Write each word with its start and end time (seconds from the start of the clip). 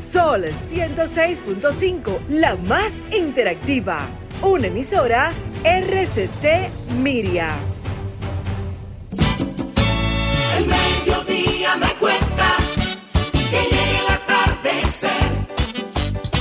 Sol 0.00 0.44
106.5, 0.46 2.26
la 2.30 2.56
más 2.56 2.94
interactiva. 3.12 4.08
Una 4.40 4.68
emisora 4.68 5.34
RCC 5.62 6.70
Miria. 7.02 7.50
El 10.56 10.66
mediodía 10.66 11.76
me 11.76 11.94
cuenta 11.96 12.56
que 13.32 13.60
llegue 13.60 13.98
el 13.98 14.08
atardecer 14.08 15.10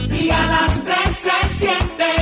y 0.10 0.30
a 0.30 0.46
las 0.46 0.82
tres 0.86 1.16
se 1.18 1.50
siente 1.50 2.19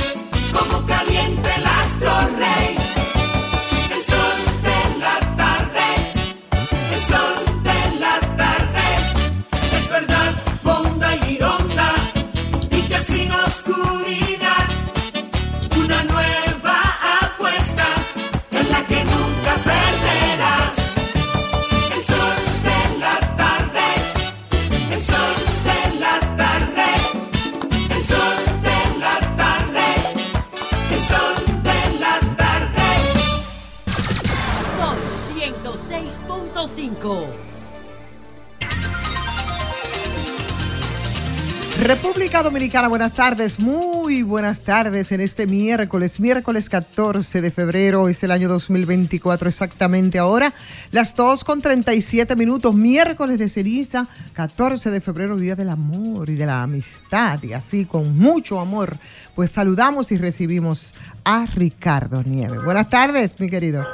República 42.28 42.50
Dominicana, 42.50 42.88
buenas 42.88 43.14
tardes, 43.14 43.58
muy 43.58 44.22
buenas 44.22 44.60
tardes 44.60 45.12
en 45.12 45.22
este 45.22 45.46
miércoles, 45.46 46.20
miércoles 46.20 46.68
14 46.68 47.40
de 47.40 47.50
febrero, 47.50 48.06
es 48.06 48.22
el 48.22 48.32
año 48.32 48.50
2024 48.50 49.48
exactamente 49.48 50.18
ahora, 50.18 50.52
las 50.90 51.16
2 51.16 51.42
con 51.42 51.62
37 51.62 52.36
minutos, 52.36 52.74
miércoles 52.74 53.38
de 53.38 53.48
ceniza, 53.48 54.08
14 54.34 54.90
de 54.90 55.00
febrero, 55.00 55.38
Día 55.38 55.54
del 55.54 55.70
Amor 55.70 56.28
y 56.28 56.34
de 56.34 56.44
la 56.44 56.62
Amistad, 56.62 57.42
y 57.44 57.54
así 57.54 57.86
con 57.86 58.18
mucho 58.18 58.60
amor, 58.60 58.98
pues 59.34 59.50
saludamos 59.50 60.12
y 60.12 60.18
recibimos 60.18 60.94
a 61.24 61.46
Ricardo 61.46 62.22
Nieves. 62.22 62.62
Buenas 62.62 62.90
tardes, 62.90 63.40
mi 63.40 63.48
querido. 63.48 63.86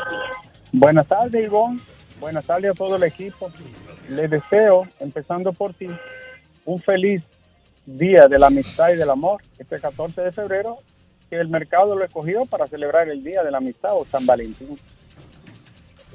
Buenas 0.73 1.07
tardes, 1.07 1.47
Ivonne. 1.47 1.81
Buenas 2.19 2.45
tardes 2.45 2.73
a 2.73 2.75
todo 2.75 2.97
el 2.97 3.05
equipo. 3.05 3.53
Les 4.09 4.29
deseo, 4.29 4.89
empezando 4.99 5.53
por 5.53 5.73
ti, 5.73 5.87
un 6.65 6.81
feliz 6.81 7.23
Día 7.87 8.29
de 8.29 8.39
la 8.39 8.47
Amistad 8.47 8.91
y 8.91 8.97
del 8.97 9.11
Amor, 9.11 9.43
este 9.59 9.79
14 9.79 10.23
de 10.23 10.33
febrero, 10.33 10.77
que 11.29 11.37
el 11.37 11.49
mercado 11.49 11.95
lo 11.95 12.05
escogió 12.05 12.47
para 12.47 12.67
celebrar 12.67 13.09
el 13.09 13.23
Día 13.23 13.43
de 13.43 13.51
la 13.51 13.59
Amistad 13.59 13.95
o 13.95 14.07
San 14.07 14.25
Valentín. 14.25 14.79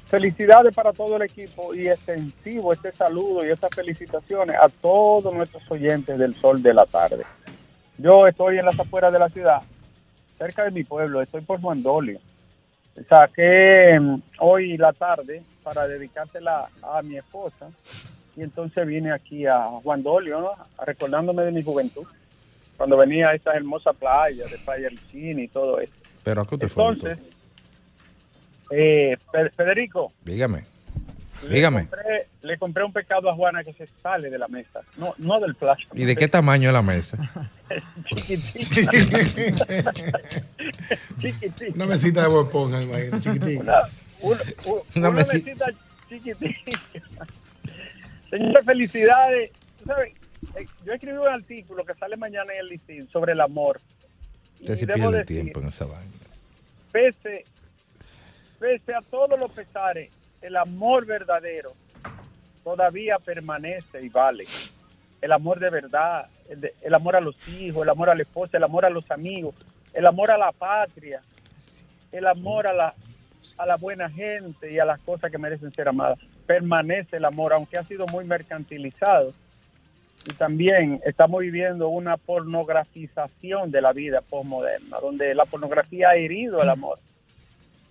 Felicidades 0.08 0.74
para 0.74 0.92
todo 0.92 1.18
el 1.18 1.22
equipo 1.22 1.76
y 1.76 1.88
extensivo 1.88 2.74
este 2.74 2.92
saludo 2.92 3.46
y 3.46 3.50
estas 3.50 3.70
felicitaciones 3.76 4.56
a 4.56 4.68
todos 4.82 5.32
nuestros 5.32 5.70
oyentes 5.70 6.18
del 6.18 6.36
Sol 6.42 6.64
de 6.64 6.74
la 6.74 6.88
Tarde. 6.88 7.24
Yo 8.00 8.26
estoy 8.26 8.58
en 8.58 8.66
las 8.66 8.80
afueras 8.80 9.14
de 9.14 9.20
la 9.20 9.30
ciudad, 9.30 9.62
cerca 10.40 10.64
de 10.64 10.72
mi 10.72 10.84
pueblo, 10.84 11.22
estoy 11.22 11.42
por 11.42 11.62
Juan 11.62 11.84
Dolio. 11.84 12.20
Saqué 13.08 14.00
mm, 14.00 14.16
hoy 14.40 14.76
la 14.78 14.94
tarde 14.94 15.44
para 15.62 15.88
dedicársela 15.88 16.68
a 16.82 17.02
mi 17.04 17.18
esposa 17.18 17.70
y 18.40 18.44
entonces 18.44 18.88
vine 18.88 19.12
aquí 19.12 19.46
a 19.46 19.64
Juan 19.84 20.02
Dolio, 20.02 20.40
¿no? 20.40 20.52
recordándome 20.86 21.44
de 21.44 21.52
mi 21.52 21.62
juventud, 21.62 22.06
cuando 22.78 22.96
venía 22.96 23.28
a 23.30 23.34
estas 23.36 23.56
hermosas 23.56 23.94
playas 23.98 24.50
de 24.50 24.58
Playa 24.60 24.88
del 24.88 24.98
Cine 25.12 25.44
y 25.44 25.48
todo 25.50 25.80
eso. 25.82 25.92
Pero 26.24 26.42
¿a 26.42 26.48
qué 26.48 26.56
usted 26.56 26.70
fue? 26.70 26.88
Entonces, 26.88 27.20
eh, 28.72 29.18
Fe- 29.32 29.50
Federico, 29.50 30.14
Dígame. 30.24 30.64
le 31.44 31.56
Dígame. 31.56 31.88
compré, 31.90 32.28
le 32.44 32.58
compré 32.58 32.84
un 32.86 32.94
pescado 32.94 33.30
a 33.30 33.36
Juana 33.36 33.64
que 33.66 33.74
se 33.74 33.88
sale 34.02 34.30
de 34.30 34.38
la 34.38 34.48
mesa, 34.48 34.80
no, 34.98 35.14
no 35.18 35.40
del 35.42 35.56
plástico. 35.56 35.98
¿Y 35.98 36.06
de 36.06 36.16
qué 36.16 36.30
tamaño 36.30 36.70
es 36.70 36.74
la 36.74 36.82
mesa? 36.82 37.18
Chiquitita. 38.08 38.92
Chiquitita. 41.20 41.66
Una 41.76 41.86
mesita 41.88 42.22
de 42.24 42.30
imagínate, 42.30 43.20
chiquitica. 43.20 43.62
Una, 43.62 43.82
una, 44.22 44.42
una- 44.66 44.82
Una 44.96 45.10
una 45.10 45.12
mesita. 45.12 45.66
mesita 45.66 45.66
chiquitita. 46.10 47.28
Señores, 48.30 48.66
felicidades. 48.66 49.52
Eh, 50.56 50.68
yo 50.86 50.94
escribí 50.94 51.18
un 51.18 51.28
artículo 51.28 51.84
que 51.86 51.94
sale 51.96 52.16
mañana 52.18 52.54
en 52.54 52.60
el 52.62 52.68
listín 52.70 53.10
sobre 53.10 53.34
el 53.34 53.42
amor. 53.42 53.80
Usted 54.60 54.78
debo 54.88 54.94
pierde 54.94 55.18
decir, 55.20 55.42
tiempo 55.44 55.60
en 55.62 55.68
esa 55.68 55.86
vaina. 55.86 56.12
pese, 56.92 57.46
pese 58.60 58.94
a 58.94 59.02
todos 59.02 59.40
los 59.40 59.52
pesares, 59.52 60.12
el 60.42 60.56
amor 60.58 61.06
verdadero 61.06 61.74
todavía 62.64 63.18
permanece 63.20 64.02
y 64.04 64.10
vale. 64.10 64.46
El 65.22 65.32
amor 65.32 65.60
de 65.60 65.70
verdad, 65.70 66.28
el, 66.50 66.62
de- 66.62 66.74
el 66.82 66.94
amor 66.94 67.16
a 67.16 67.22
los 67.22 67.36
hijos, 67.48 67.84
el 67.84 67.90
amor 67.90 68.10
a 68.10 68.16
la 68.16 68.22
esposa, 68.24 68.58
el 68.58 68.64
amor 68.64 68.86
a 68.86 68.90
los 68.90 69.10
amigos, 69.12 69.56
el 69.94 70.06
amor 70.06 70.32
a 70.32 70.38
la 70.38 70.52
patria, 70.52 71.22
el 72.12 72.26
amor 72.28 72.68
a 72.68 72.74
la, 72.74 72.94
a 73.58 73.66
la 73.66 73.76
buena 73.76 74.10
gente 74.10 74.72
y 74.72 74.80
a 74.80 74.86
las 74.86 75.00
cosas 75.02 75.32
que 75.32 75.38
merecen 75.38 75.74
ser 75.74 75.88
amadas. 75.90 76.20
Permanece 76.50 77.18
el 77.18 77.26
amor, 77.26 77.54
aunque 77.54 77.78
ha 77.78 77.84
sido 77.84 78.08
muy 78.08 78.26
mercantilizado. 78.26 79.34
Y 80.26 80.34
también 80.34 81.00
estamos 81.06 81.42
viviendo 81.42 81.90
una 81.90 82.18
pornografización 82.18 83.70
de 83.70 83.84
la 83.84 83.94
vida 83.94 84.22
postmoderna, 84.28 84.98
donde 85.00 85.36
la 85.36 85.46
pornografía 85.46 86.10
ha 86.10 86.16
herido 86.16 86.60
el 86.64 86.70
amor 86.70 86.98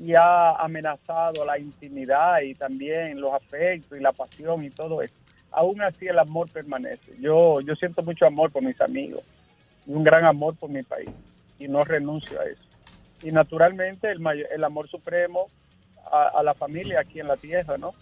y 0.01 0.15
ha 0.15 0.57
amenazado 0.57 1.45
la 1.45 1.57
intimidad 1.57 2.41
y 2.41 2.57
también 2.57 3.21
los 3.21 3.33
afectos 3.33 3.97
y 3.97 4.03
la 4.03 4.11
pasión 4.11 4.65
y 4.65 4.71
todo 4.71 5.03
eso. 5.03 5.15
Aún 5.53 5.81
así 5.81 6.09
el 6.09 6.19
amor 6.19 6.51
permanece. 6.51 7.13
Yo, 7.21 7.61
yo 7.61 7.77
siento 7.77 8.03
mucho 8.03 8.27
amor 8.27 8.51
por 8.51 8.65
mis 8.65 8.81
amigos 8.81 9.23
y 9.87 9.93
un 9.93 10.03
gran 10.03 10.25
amor 10.25 10.57
por 10.57 10.69
mi 10.69 10.83
país 10.83 11.11
y 11.61 11.69
no 11.69 11.85
renuncio 11.85 12.41
a 12.41 12.45
eso. 12.45 12.63
Y 13.23 13.31
naturalmente 13.31 14.11
el, 14.11 14.21
el 14.51 14.65
amor 14.65 14.89
supremo 14.89 15.47
a, 16.11 16.41
a 16.41 16.43
la 16.43 16.55
familia 16.55 16.99
aquí 16.99 17.21
en 17.21 17.29
la 17.29 17.37
tierra, 17.37 17.79
¿no? 17.79 17.95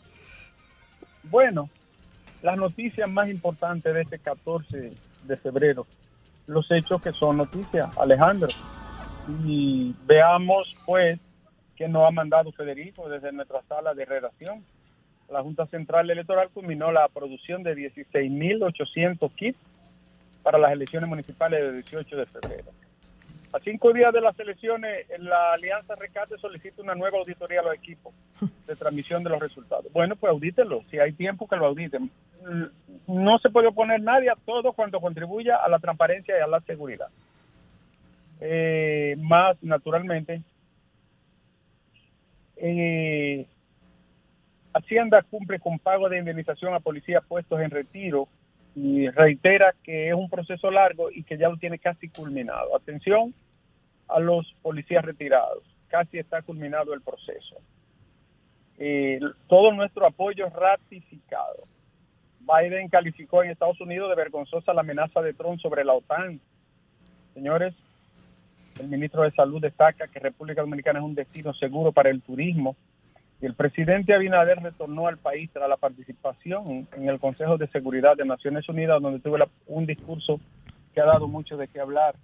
Bueno, 1.31 1.69
las 2.43 2.57
noticias 2.57 3.09
más 3.09 3.29
importantes 3.29 3.93
de 3.93 4.03
este 4.03 4.19
14 4.19 4.93
de 5.25 5.37
febrero, 5.37 5.87
los 6.47 6.71
hechos 6.71 7.03
que 7.03 7.13
son 7.13 7.39
noticias, 7.39 7.89
Alejandro. 7.99 8.49
Y 9.45 9.95
veamos 10.07 10.75
pues 10.85 11.19
que 11.77 11.89
nos 11.89 12.07
ha 12.07 12.11
mandado 12.11 12.53
Federico 12.53 13.09
desde 13.09 13.33
nuestra 13.33 13.63
sala 13.69 13.95
de 13.95 14.05
redacción. 14.05 14.65
La 15.31 15.43
Junta 15.43 15.67
Central 15.67 16.09
Electoral 16.09 16.51
culminó 16.55 16.93
la 16.93 17.09
producción 17.09 17.63
de 17.65 17.75
16.800 17.75 19.31
kits 19.35 19.59
para 20.43 20.59
las 20.59 20.71
elecciones 20.71 21.09
municipales 21.09 21.65
del 21.65 21.83
18 21.83 22.17
de 22.17 22.27
febrero. 22.27 22.71
A 23.57 23.61
cinco 23.61 23.91
días 23.95 24.13
de 24.13 24.21
las 24.21 24.39
elecciones, 24.39 25.07
la 25.19 25.55
Alianza 25.55 25.95
Recate 25.95 26.37
solicita 26.37 26.83
una 26.83 26.95
nueva 26.95 27.17
auditoría 27.17 27.61
a 27.61 27.63
los 27.63 27.75
equipos 27.75 28.13
de 28.67 28.77
transmisión 28.77 29.25
de 29.25 29.31
los 29.31 29.41
resultados. 29.41 29.91
Bueno, 29.95 30.15
pues 30.15 30.31
audítenlo, 30.31 30.83
si 30.91 30.99
hay 30.99 31.15
tiempo 31.15 31.49
que 31.49 31.57
lo 31.57 31.65
auditen. 31.65 32.11
Mm, 32.45 32.65
No 33.07 33.39
se 33.39 33.49
puede 33.49 33.69
oponer 33.69 34.03
nadie 34.03 34.29
a 34.29 34.37
todo 34.45 34.75
cuanto 34.75 35.01
contribuya 35.01 35.57
a 35.57 35.71
la 35.71 35.79
transparencia 35.79 36.37
y 36.39 36.43
a 36.43 36.47
la 36.47 36.61
seguridad. 36.61 37.07
Eh, 38.41 39.17
más, 39.21 39.57
naturalmente, 39.63 40.43
eh, 42.57 43.47
Hacienda 44.75 45.23
cumple 45.23 45.61
con 45.61 45.79
pago 45.79 46.11
de 46.11 46.19
indemnización 46.19 46.75
a 46.75 46.81
policías 46.81 47.25
puestos 47.25 47.59
en 47.63 47.71
retiro 47.71 48.29
y 48.75 49.09
reitera 49.09 49.75
que 49.83 50.09
es 50.09 50.15
un 50.15 50.29
proceso 50.29 50.71
largo 50.71 51.11
y 51.11 51.23
que 51.23 51.39
ya 51.39 51.49
lo 51.49 51.57
tiene 51.57 51.79
casi 51.79 52.11
culminado. 52.11 52.77
Atención 52.77 53.33
a 54.09 54.21
los 54.21 54.55
policías 54.63 55.05
retirados, 55.05 55.65
casi 55.89 56.19
está 56.19 56.43
culminado 56.43 56.95
el 56.95 57.01
proceso. 57.01 57.57
Eh, 58.79 59.21
todo 59.49 59.73
nuestro 59.73 60.07
apoyo 60.07 60.49
ratificado. 60.51 61.65
Biden 62.41 62.89
calificó 62.89 63.43
en 63.43 63.51
Estados 63.51 63.81
Unidos 63.81 64.09
de 64.11 64.17
vergonzosa 64.17 64.75
la 64.75 64.83
amenaza 64.83 65.21
de 65.21 65.35
Trump 65.35 65.61
sobre 65.61 65.85
la 65.85 65.95
OTAN. 65.95 66.41
Señores, 67.35 67.75
el 68.79 68.89
ministro 68.89 69.23
de 69.23 69.33
Salud 69.33 69.61
destaca 69.61 70.07
que 70.09 70.21
República 70.21 70.61
Dominicana 70.61 71.01
es 71.01 71.05
un 71.05 71.15
destino 71.15 71.55
seguro 71.55 71.93
para 71.93 72.11
el 72.11 72.23
turismo 72.23 72.77
y 73.41 73.47
el 73.47 73.55
presidente 73.55 74.15
Abinader 74.15 74.63
retornó 74.63 75.09
al 75.09 75.19
país 75.19 75.51
tras 75.53 75.69
la 75.69 75.77
participación 75.77 76.89
en 76.93 77.09
el 77.09 77.19
Consejo 77.19 77.59
de 77.59 77.69
Seguridad 77.69 78.17
de 78.17 78.25
Naciones 78.25 78.69
Unidas, 78.69 79.03
donde 79.03 79.21
tuvo 79.21 79.37
un 79.67 79.87
discurso 79.87 80.41
que 80.95 81.01
ha 81.01 81.05
dado 81.05 81.29
mucho 81.29 81.57
de 81.57 81.69
qué 81.69 81.81
hablar 81.81 82.15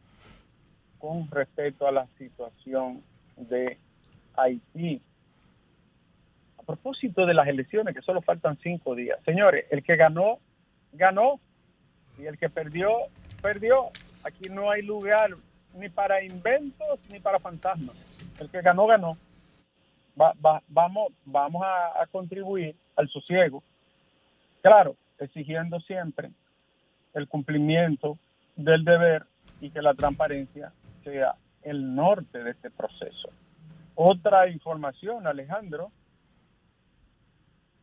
con 1.02 1.28
respecto 1.32 1.84
a 1.88 1.90
la 1.90 2.06
situación 2.16 3.02
de 3.36 3.76
Haití. 4.36 5.02
A 6.58 6.62
propósito 6.62 7.26
de 7.26 7.34
las 7.34 7.48
elecciones, 7.48 7.92
que 7.92 8.02
solo 8.02 8.22
faltan 8.22 8.56
cinco 8.62 8.94
días. 8.94 9.18
Señores, 9.24 9.66
el 9.70 9.82
que 9.82 9.96
ganó, 9.96 10.38
ganó. 10.92 11.40
Y 12.20 12.26
el 12.26 12.38
que 12.38 12.48
perdió, 12.48 12.90
perdió. 13.42 13.88
Aquí 14.22 14.48
no 14.48 14.70
hay 14.70 14.82
lugar 14.82 15.30
ni 15.74 15.88
para 15.88 16.22
inventos 16.22 17.00
ni 17.10 17.18
para 17.18 17.40
fantasmas. 17.40 17.96
El 18.38 18.48
que 18.48 18.62
ganó, 18.62 18.86
ganó. 18.86 19.18
Va- 20.18 20.34
va- 20.44 20.62
vamos 20.68 21.12
vamos 21.24 21.64
a 21.64 22.06
contribuir 22.12 22.76
al 22.94 23.08
sosiego. 23.08 23.60
Claro, 24.60 24.94
exigiendo 25.18 25.80
siempre 25.80 26.30
el 27.14 27.26
cumplimiento 27.26 28.16
del 28.54 28.84
deber 28.84 29.24
y 29.60 29.70
que 29.70 29.82
la 29.82 29.94
transparencia 29.94 30.72
sea 31.02 31.34
el 31.62 31.94
norte 31.94 32.42
de 32.42 32.50
este 32.50 32.70
proceso. 32.70 33.28
Otra 33.94 34.48
información, 34.48 35.26
Alejandro, 35.26 35.90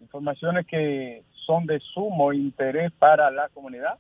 informaciones 0.02 0.66
que 0.66 1.24
son 1.46 1.66
de 1.66 1.80
sumo 1.80 2.34
interés 2.34 2.92
para 2.94 3.30
la 3.32 3.50
comunidad 3.50 3.98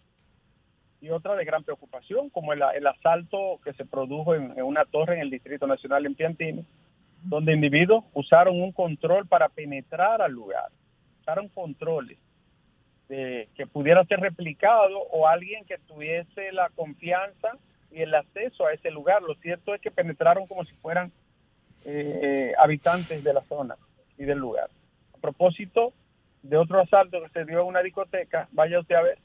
y 1.01 1.09
otra 1.09 1.35
de 1.35 1.45
gran 1.45 1.63
preocupación, 1.63 2.29
como 2.29 2.51
el, 2.51 2.61
asalto 2.61 3.59
que 3.63 3.73
se 3.73 3.85
produjo 3.85 4.35
en, 4.35 4.51
en 4.57 4.63
una 4.63 4.85
torre 4.85 5.15
en 5.15 5.21
el 5.21 5.29
Distrito 5.29 5.65
Nacional 5.65 6.05
en 6.05 6.15
Piantini, 6.15 6.65
donde 7.23 7.53
individuos 7.53 8.03
usaron 8.13 8.61
un 8.61 8.71
control 8.71 9.27
para 9.27 9.49
penetrar 9.49 10.21
al 10.21 10.31
lugar, 10.31 10.69
usaron 11.21 11.47
controles 11.49 12.17
de, 13.09 13.49
que 13.55 13.65
pudiera 13.65 14.05
ser 14.05 14.19
replicado 14.19 14.99
o 15.11 15.27
alguien 15.27 15.65
que 15.65 15.77
tuviese 15.79 16.51
la 16.51 16.69
confianza 16.69 17.57
y 17.91 18.01
el 18.01 18.13
acceso 18.13 18.65
a 18.65 18.73
ese 18.73 18.91
lugar. 18.91 19.21
Lo 19.21 19.35
cierto 19.35 19.73
es 19.73 19.81
que 19.81 19.91
penetraron 19.91 20.47
como 20.47 20.63
si 20.65 20.73
fueran 20.75 21.11
eh, 21.85 22.53
habitantes 22.57 23.23
de 23.23 23.33
la 23.33 23.41
zona 23.43 23.75
y 24.17 24.25
del 24.25 24.37
lugar. 24.37 24.69
A 25.13 25.17
propósito 25.17 25.93
de 26.43 26.57
otro 26.57 26.79
asalto 26.79 27.21
que 27.21 27.29
se 27.29 27.45
dio 27.45 27.61
en 27.61 27.67
una 27.67 27.81
discoteca, 27.81 28.47
vaya 28.51 28.79
usted 28.79 28.95
a 28.95 29.01
ver, 29.01 29.17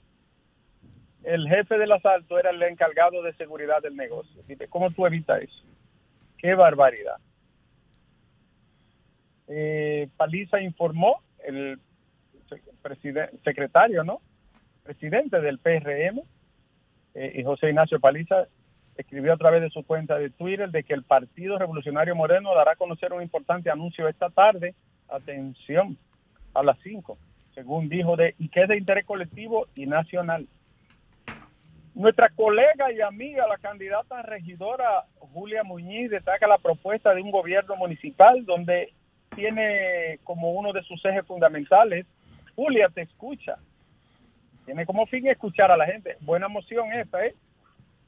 el 1.23 1.49
jefe 1.49 1.79
del 1.79 1.93
asalto 1.93 2.39
era 2.39 2.51
el 2.51 2.63
encargado 2.63 3.23
de 3.23 3.33
seguridad 3.35 3.81
del 3.83 3.97
negocio. 3.97 4.43
¿Cómo 4.69 4.91
tú 4.91 5.07
evitas 5.07 5.43
eso? 5.43 5.63
Qué 6.37 6.55
barbaridad. 6.55 7.17
Eh, 9.49 10.09
Paliza 10.17 10.61
informó, 10.61 11.23
el 11.45 11.79
secretario, 13.43 14.05
¿no? 14.05 14.21
Presidente 14.83 15.41
del 15.41 15.59
PRM, 15.59 16.23
eh, 17.15 17.33
y 17.37 17.45
José 17.45 17.69
Ignacio 17.69 18.01
Paliza 18.01 18.49
escribió 19.03 19.33
a 19.33 19.37
través 19.37 19.63
de 19.63 19.71
su 19.71 19.85
cuenta 19.85 20.19
de 20.19 20.31
Twitter 20.31 20.71
de 20.71 20.85
que 20.85 20.95
el 20.95 21.03
Partido 21.03 21.59
Revolucionario 21.59 22.15
Moreno 22.15 22.55
dará 22.55 22.73
a 22.73 22.77
conocer 22.77 23.13
un 23.13 23.23
importante 23.23 23.71
anuncio 23.71 24.09
esta 24.09 24.31
tarde, 24.31 24.75
atención, 25.09 25.97
a 26.55 26.63
las 26.63 26.79
5, 26.83 27.19
según 27.55 27.89
dijo, 27.89 28.17
de, 28.17 28.35
y 28.39 28.49
que 28.49 28.63
es 28.63 28.69
de 28.69 28.77
interés 28.77 29.05
colectivo 29.05 29.67
y 29.75 29.87
nacional. 29.87 30.47
Nuestra 31.95 32.29
colega 32.31 32.93
y 32.93 33.01
amiga, 33.01 33.47
la 33.47 33.59
candidata 33.59 34.23
regidora 34.23 35.05
Julia 35.19 35.63
Muñiz, 35.63 36.11
destaca 36.11 36.47
la 36.47 36.59
propuesta 36.59 37.15
de 37.15 37.23
un 37.23 37.31
gobierno 37.31 37.77
municipal 37.77 38.45
donde 38.45 38.93
tiene 39.35 40.19
como 40.25 40.53
uno 40.53 40.73
de 40.73 40.83
sus 40.83 41.05
ejes 41.05 41.27
fundamentales, 41.27 42.07
Julia 42.57 42.89
te 42.89 43.03
escucha. 43.03 43.57
Tiene 44.65 44.87
como 44.87 45.07
fin 45.07 45.27
escuchar 45.27 45.71
a 45.71 45.77
la 45.77 45.87
gente. 45.87 46.17
Buena 46.21 46.49
moción 46.49 46.93
esta, 46.93 47.25
¿eh? 47.25 47.35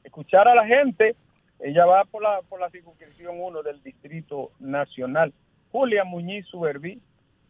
Escuchar 0.07 0.47
a 0.47 0.55
la 0.55 0.65
gente. 0.65 1.17
Ella 1.59 1.85
va 1.85 2.05
por 2.05 2.23
la, 2.23 2.39
por 2.47 2.61
la 2.61 2.69
circunscripción 2.69 3.41
1 3.41 3.61
del 3.61 3.83
Distrito 3.83 4.51
Nacional. 4.57 5.33
Julia 5.69 6.05
Muñiz 6.05 6.45
Suberví. 6.47 7.01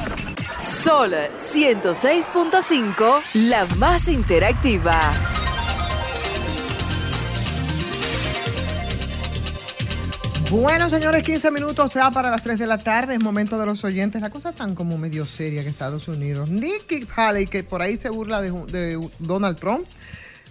Sol 0.82 1.12
106.5, 1.38 3.20
la 3.34 3.66
más 3.76 4.08
interactiva. 4.08 5.14
Bueno, 10.48 10.88
señores, 10.88 11.24
15 11.24 11.50
minutos 11.50 11.92
ya 11.92 12.12
para 12.12 12.30
las 12.30 12.44
3 12.44 12.56
de 12.58 12.68
la 12.68 12.78
tarde. 12.78 13.16
Es 13.16 13.22
momento 13.22 13.58
de 13.58 13.66
los 13.66 13.82
oyentes. 13.82 14.22
La 14.22 14.30
cosa 14.30 14.52
tan 14.52 14.76
como 14.76 14.96
medio 14.96 15.24
seria 15.24 15.64
que 15.64 15.68
Estados 15.68 16.06
Unidos. 16.06 16.50
Nikki 16.50 17.04
Haley, 17.16 17.48
que 17.48 17.64
por 17.64 17.82
ahí 17.82 17.96
se 17.96 18.10
burla 18.10 18.40
de 18.40 19.00
Donald 19.18 19.58
Trump, 19.58 19.88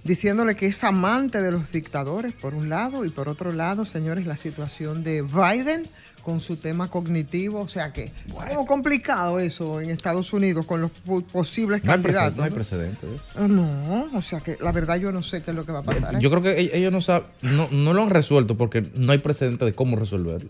diciéndole 0.06 0.56
que 0.56 0.68
es 0.68 0.84
amante 0.86 1.42
de 1.42 1.52
los 1.52 1.72
dictadores, 1.74 2.32
por 2.32 2.54
un 2.54 2.70
lado, 2.70 3.04
y 3.04 3.10
por 3.10 3.28
otro 3.28 3.52
lado, 3.52 3.84
señores, 3.86 4.26
la 4.26 4.38
situación 4.38 5.04
de 5.04 5.22
Biden 5.24 5.88
con 6.24 6.40
su 6.40 6.56
tema 6.58 6.90
cognitivo. 6.90 7.60
O 7.62 7.68
sea 7.68 7.92
que, 7.94 8.12
como 8.48 8.66
complicado 8.66 9.40
eso 9.40 9.82
en 9.82 9.90
Estados 9.90 10.32
Unidos 10.34 10.66
con 10.66 10.82
los 10.82 10.90
po- 10.92 11.22
posibles 11.22 11.84
No 11.84 11.92
hay, 11.92 12.02
candidatos. 12.02 12.38
no 12.38 12.44
hay 12.44 12.50
¿no? 12.50 12.56
precedente. 12.56 13.06
¿eh? 13.08 13.18
Ah, 13.36 13.48
No, 13.48 14.08
o 14.14 14.22
sea 14.22 14.40
que 14.40 14.58
la 14.62 14.72
verdad 14.72 14.96
yo 14.98 15.12
no 15.12 15.22
sé 15.22 15.44
qué 15.44 15.52
es 15.52 15.56
lo 15.58 15.66
que 15.66 15.72
va 15.72 15.80
a 15.80 15.84
pasar. 15.84 16.16
¿eh? 16.16 16.18
Yo 16.22 16.30
creo 16.32 16.42
que 16.42 16.60
ellos 16.74 16.92
no 16.92 17.02
saben, 17.02 17.28
no, 17.42 17.68
no 17.72 17.94
lo 17.94 18.02
han 18.04 18.10
resuelto 18.10 18.58
porque 18.58 18.90
no 18.96 19.12
hay 19.12 19.18
precedente 19.20 19.66
de 19.66 19.74
cómo 19.76 19.98
resolverlo. 19.98 20.50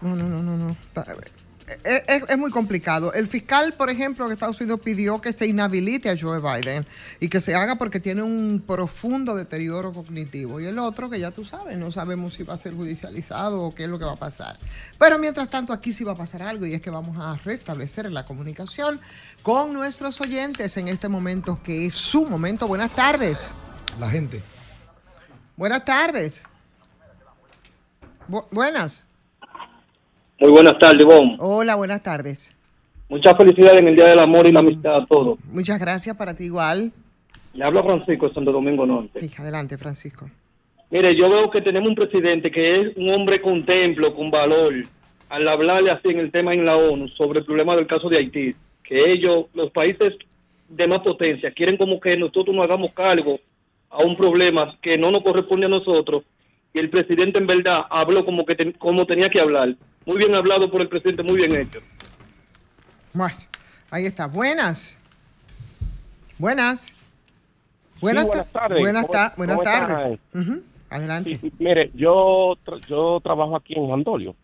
No, 0.00 0.16
no, 0.16 0.28
no, 0.28 0.42
no, 0.42 0.56
no. 0.56 0.76
Es- 1.84 2.22
es 2.28 2.38
muy 2.38 2.50
complicado. 2.50 3.12
El 3.12 3.28
fiscal, 3.28 3.74
por 3.74 3.90
ejemplo, 3.90 4.26
de 4.28 4.34
Estados 4.34 4.60
Unidos 4.60 4.80
pidió 4.84 5.20
que 5.20 5.32
se 5.32 5.46
inhabilite 5.46 6.10
a 6.10 6.16
Joe 6.18 6.40
Biden 6.40 6.86
y 7.20 7.28
que 7.28 7.40
se 7.40 7.54
haga 7.54 7.76
porque 7.76 8.00
tiene 8.00 8.22
un 8.22 8.62
profundo 8.66 9.34
deterioro 9.34 9.92
cognitivo. 9.92 10.60
Y 10.60 10.66
el 10.66 10.78
otro, 10.78 11.08
que 11.10 11.18
ya 11.20 11.30
tú 11.30 11.44
sabes, 11.44 11.76
no 11.78 11.90
sabemos 11.92 12.34
si 12.34 12.42
va 12.42 12.54
a 12.54 12.58
ser 12.58 12.74
judicializado 12.74 13.62
o 13.62 13.74
qué 13.74 13.84
es 13.84 13.88
lo 13.88 13.98
que 13.98 14.04
va 14.04 14.12
a 14.12 14.16
pasar. 14.16 14.58
Pero 14.98 15.18
mientras 15.18 15.50
tanto, 15.50 15.72
aquí 15.72 15.92
sí 15.92 16.04
va 16.04 16.12
a 16.12 16.16
pasar 16.16 16.42
algo 16.42 16.66
y 16.66 16.74
es 16.74 16.82
que 16.82 16.90
vamos 16.90 17.16
a 17.18 17.36
restablecer 17.44 18.10
la 18.10 18.24
comunicación 18.24 19.00
con 19.42 19.72
nuestros 19.72 20.20
oyentes 20.20 20.76
en 20.76 20.88
este 20.88 21.08
momento, 21.08 21.60
que 21.62 21.86
es 21.86 21.94
su 21.94 22.26
momento. 22.26 22.66
Buenas 22.66 22.90
tardes. 22.94 23.50
La 24.00 24.08
gente. 24.10 24.42
Buenas 25.56 25.84
tardes. 25.84 26.42
Bu- 28.28 28.46
buenas. 28.50 29.06
Muy 30.42 30.50
buenas 30.50 30.76
tardes, 30.76 31.04
Bon. 31.04 31.36
Hola, 31.38 31.76
buenas 31.76 32.02
tardes. 32.02 32.52
Muchas 33.08 33.36
felicidades 33.36 33.78
en 33.78 33.86
el 33.86 33.94
Día 33.94 34.06
del 34.06 34.18
Amor 34.18 34.44
y 34.44 34.50
la 34.50 34.58
Amistad 34.58 34.96
a 34.96 35.06
todos. 35.06 35.38
Muchas 35.52 35.78
gracias 35.78 36.16
para 36.16 36.34
ti 36.34 36.46
igual. 36.46 36.90
Le 37.54 37.62
habla 37.62 37.80
Francisco 37.84 38.26
de 38.26 38.34
Santo 38.34 38.50
Domingo 38.50 38.84
Norte. 38.84 39.20
Sí, 39.20 39.30
adelante, 39.38 39.78
Francisco. 39.78 40.28
Mire, 40.90 41.14
yo 41.14 41.30
veo 41.30 41.48
que 41.48 41.62
tenemos 41.62 41.90
un 41.90 41.94
presidente 41.94 42.50
que 42.50 42.80
es 42.80 42.96
un 42.96 43.10
hombre 43.10 43.40
con 43.40 43.64
templo, 43.64 44.16
con 44.16 44.32
valor, 44.32 44.74
al 45.28 45.46
hablarle 45.46 45.92
así 45.92 46.08
en 46.08 46.18
el 46.18 46.32
tema 46.32 46.52
en 46.52 46.66
la 46.66 46.76
ONU 46.76 47.06
sobre 47.10 47.38
el 47.38 47.44
problema 47.44 47.76
del 47.76 47.86
caso 47.86 48.08
de 48.08 48.16
Haití, 48.16 48.56
que 48.82 49.12
ellos, 49.12 49.46
los 49.54 49.70
países 49.70 50.14
de 50.68 50.88
más 50.88 51.02
potencia, 51.02 51.52
quieren 51.52 51.76
como 51.76 52.00
que 52.00 52.16
nosotros 52.16 52.52
nos 52.52 52.64
hagamos 52.64 52.92
cargo 52.94 53.38
a 53.90 53.98
un 54.02 54.16
problema 54.16 54.76
que 54.82 54.98
no 54.98 55.12
nos 55.12 55.22
corresponde 55.22 55.66
a 55.66 55.68
nosotros, 55.68 56.24
y 56.74 56.78
el 56.78 56.90
presidente 56.90 57.38
en 57.38 57.46
verdad 57.46 57.82
habló 57.90 58.24
como 58.24 58.44
que 58.46 58.54
ten- 58.54 58.72
como 58.72 59.06
tenía 59.06 59.28
que 59.30 59.40
hablar. 59.40 59.74
Muy 60.06 60.18
bien 60.18 60.34
hablado 60.34 60.70
por 60.70 60.80
el 60.80 60.88
presidente, 60.88 61.22
muy 61.22 61.36
bien 61.36 61.54
hecho. 61.54 61.80
Bueno, 63.12 63.36
ahí 63.90 64.06
está. 64.06 64.26
Buenas. 64.26 64.98
Buenas. 66.38 66.96
Buenas, 68.00 68.24
Sí, 68.24 68.30
buenas 68.30 68.52
ta- 68.52 68.60
tardes. 68.60 68.80
Buenas, 68.80 69.02
¿Cómo- 69.06 69.12
ta- 69.12 69.34
buenas 69.36 69.56
cómo 69.58 69.64
tardes. 69.64 70.18
Ujú, 70.34 70.62
Adelante. 70.90 71.38
Sí, 71.40 71.52
mire, 71.58 71.90
yo 71.94 72.56
tra- 72.66 72.84
yo 72.88 73.20
trabajo 73.22 73.54
aquí 73.56 73.74
en 73.76 73.92
Andolio 73.92 74.34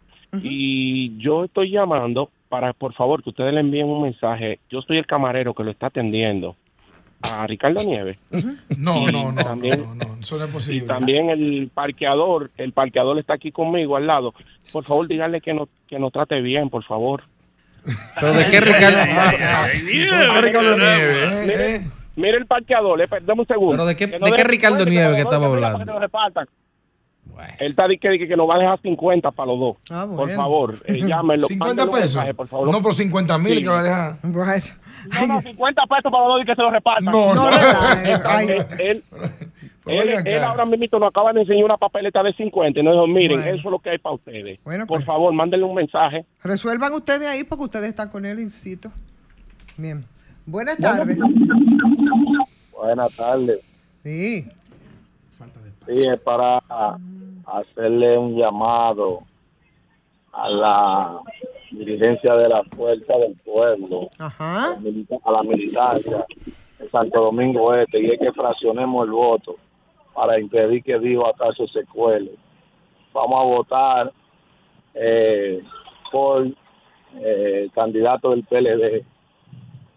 y 0.43 1.19
yo 1.19 1.45
estoy 1.45 1.71
llamando 1.71 2.31
para, 2.49 2.73
por 2.73 2.95
favor, 2.95 3.23
que 3.23 3.31
ustedes 3.31 3.53
le 3.53 3.61
envíen 3.61 3.87
un 3.89 4.03
mensaje. 4.03 4.61
Yo 4.71 4.81
soy 4.83 4.99
el 4.99 5.07
camarero 5.07 5.55
que 5.55 5.65
lo 5.65 5.71
está 5.71 5.87
atendiendo 5.89 6.55
a 7.23 7.47
Ricardo 7.47 7.83
Nieves. 7.83 8.17
No, 8.77 9.09
Y 9.09 9.13
no, 9.13 9.33
no, 9.33 9.43
también- 9.43 9.81
no, 9.81 9.95
no, 9.95 10.15
no, 10.15 10.21
eso 10.21 10.37
no 10.39 10.45
es 10.45 10.51
Y 10.51 10.53
posible. 10.53 10.87
también 10.87 11.31
el 11.31 11.71
parqueador, 11.75 12.51
el 12.57 12.73
parqueador 12.73 13.19
está 13.19 13.35
aquí 13.35 13.51
conmigo 13.53 13.97
al 13.97 14.07
lado. 14.07 14.35
Por 14.73 14.85
favor, 14.85 15.09
díganle 15.09 15.41
que 15.41 15.53
nos, 15.53 15.69
que 15.89 15.99
nos 15.99 16.13
trate 16.13 16.41
bien, 16.41 16.71
por 16.71 16.85
favor. 16.85 17.25
¿Pero 18.21 18.33
de 18.35 18.47
qué, 18.49 18.61
Ricardo? 18.61 18.99
¿Por 18.99 20.35
qué 20.35 20.41
Ricardo 20.43 20.77
Nieves, 20.77 21.17
eh, 21.33 21.43
Mire, 21.47 21.75
eh? 21.77 21.91
mire 22.17 22.37
el 22.39 22.47
parqueador, 22.47 23.01
eh, 23.01 23.07
dame 23.23 23.41
un 23.41 23.47
segundo. 23.47 23.73
¿Pero 23.73 23.87
de 23.87 23.97
qué- 23.97 24.11
Que 24.11 24.19
de 24.19 24.33
qué 24.33 24.45
Ricardo 24.45 24.79
50, 24.79 24.91
Nieves 24.91 25.17
que 25.17 25.25
dos, 25.25 25.35
hablando? 25.35 25.79
Bueno. 27.25 27.53
Él 27.61 27.71
está 27.71 27.87
diciendo 27.87 28.19
que, 28.19 28.27
que 28.29 28.37
nos 28.37 28.49
va 28.49 28.57
a 28.57 28.59
dejar 28.59 28.81
50 28.81 29.31
para 29.31 29.53
los 29.53 29.61
dos. 29.61 29.77
Ah, 29.91 30.07
Por 30.09 30.29
favor, 30.31 30.75
eh, 30.87 31.01
llámenlo. 31.07 31.47
50 31.47 31.65
mándenle 31.67 31.91
un 31.91 31.97
pesos. 32.01 32.17
mensaje, 32.17 32.35
por 32.35 32.49
favor. 32.49 32.69
No 32.71 32.83
por 32.83 32.95
50 32.95 33.39
mil 33.39 33.55
Sí. 33.59 33.63
que 33.63 33.69
va 33.69 33.81
a 33.81 33.83
dejar. 33.83 34.17
No, 35.13 35.27
no, 35.27 35.43
50 35.43 35.83
pesos 35.87 36.11
para 36.13 36.25
los 36.25 36.33
dos 36.35 36.43
y 36.43 36.47
que 36.47 36.55
se 36.55 36.63
los 36.63 36.73
repartan. 36.73 37.05
No, 37.07 37.35
No, 37.35 37.49
Él, 37.49 39.03
él, 39.87 40.27
él- 40.27 40.43
ahora 40.45 40.67
mismo 40.67 40.99
nos 40.99 41.09
acaba 41.09 41.33
de 41.33 41.41
enseñar 41.41 41.65
una 41.65 41.77
papeleta 41.79 42.23
de 42.23 42.35
50 42.35 42.79
y 42.79 42.83
nos 42.83 42.93
dijo, 42.93 43.07
miren, 43.07 43.39
Bueno. 43.41 43.57
eso 43.57 43.69
es 43.69 43.73
lo 43.73 43.79
que 43.79 43.91
hay 43.91 43.99
para 43.99 44.15
ustedes. 44.17 44.59
Bueno, 44.65 44.87
Por 44.87 44.99
pues. 44.99 45.07
favor, 45.07 45.33
mándenle 45.33 45.65
un 45.65 45.75
mensaje. 45.75 46.27
resuelvan 46.43 46.93
ustedes 46.93 47.27
ahí 47.27 47.45
porque 47.45 47.65
ustedes 47.65 47.87
están 47.89 48.11
con 48.11 48.27
él, 48.27 48.39
incito. 48.41 48.91
Bien. 49.79 50.05
Buenas 50.45 50.77
tardes. 50.79 51.17
Buenas 52.73 53.17
tardes. 53.17 53.61
Sí. 54.03 54.47
Sí, 55.87 56.07
es 56.07 56.21
para 56.21 56.61
hacerle 57.47 58.19
un 58.19 58.37
llamado 58.37 59.23
a 60.39 60.49
la 60.49 61.21
dirigencia 61.71 62.35
de 62.35 62.49
la 62.49 62.63
Fuerza 62.65 63.19
del 63.19 63.37
Pueblo, 63.45 64.09
Ajá. 64.19 64.75
a 65.25 65.33
la 65.33 65.43
militancia 65.43 66.25
de 66.79 66.89
Santo 66.91 67.21
Domingo 67.21 67.75
Este, 67.75 68.01
y 68.01 68.11
es 68.11 68.19
que 68.19 68.33
fraccionemos 68.33 69.07
el 69.07 69.13
voto 69.13 69.57
para 70.15 70.41
impedir 70.41 70.83
que 70.83 70.99
Dios 70.99 71.25
acaso 71.33 71.67
se 71.69 71.85
cuele. 71.87 72.33
Vamos 73.13 73.41
a 73.41 73.45
votar 73.45 74.13
eh, 74.95 75.63
por 76.11 76.47
eh, 76.47 77.63
el 77.65 77.73
candidato 77.73 78.31
del 78.31 78.45
PLD 78.45 79.05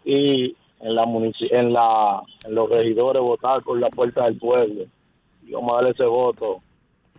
y 0.06 0.56
en 0.80 0.96
la 0.96 1.04
en 1.04 1.74
la 1.74 2.24
en 2.46 2.56
los 2.56 2.70
regidores 2.70 3.22
votar 3.22 3.62
por 3.62 3.80
la 3.80 3.90
Fuerza 3.92 4.26
del 4.26 4.38
Pueblo 4.38 4.86
y 5.46 5.52
vamos 5.52 5.72
a 5.72 5.76
darle 5.76 5.92
ese 5.92 6.06
voto 6.06 6.62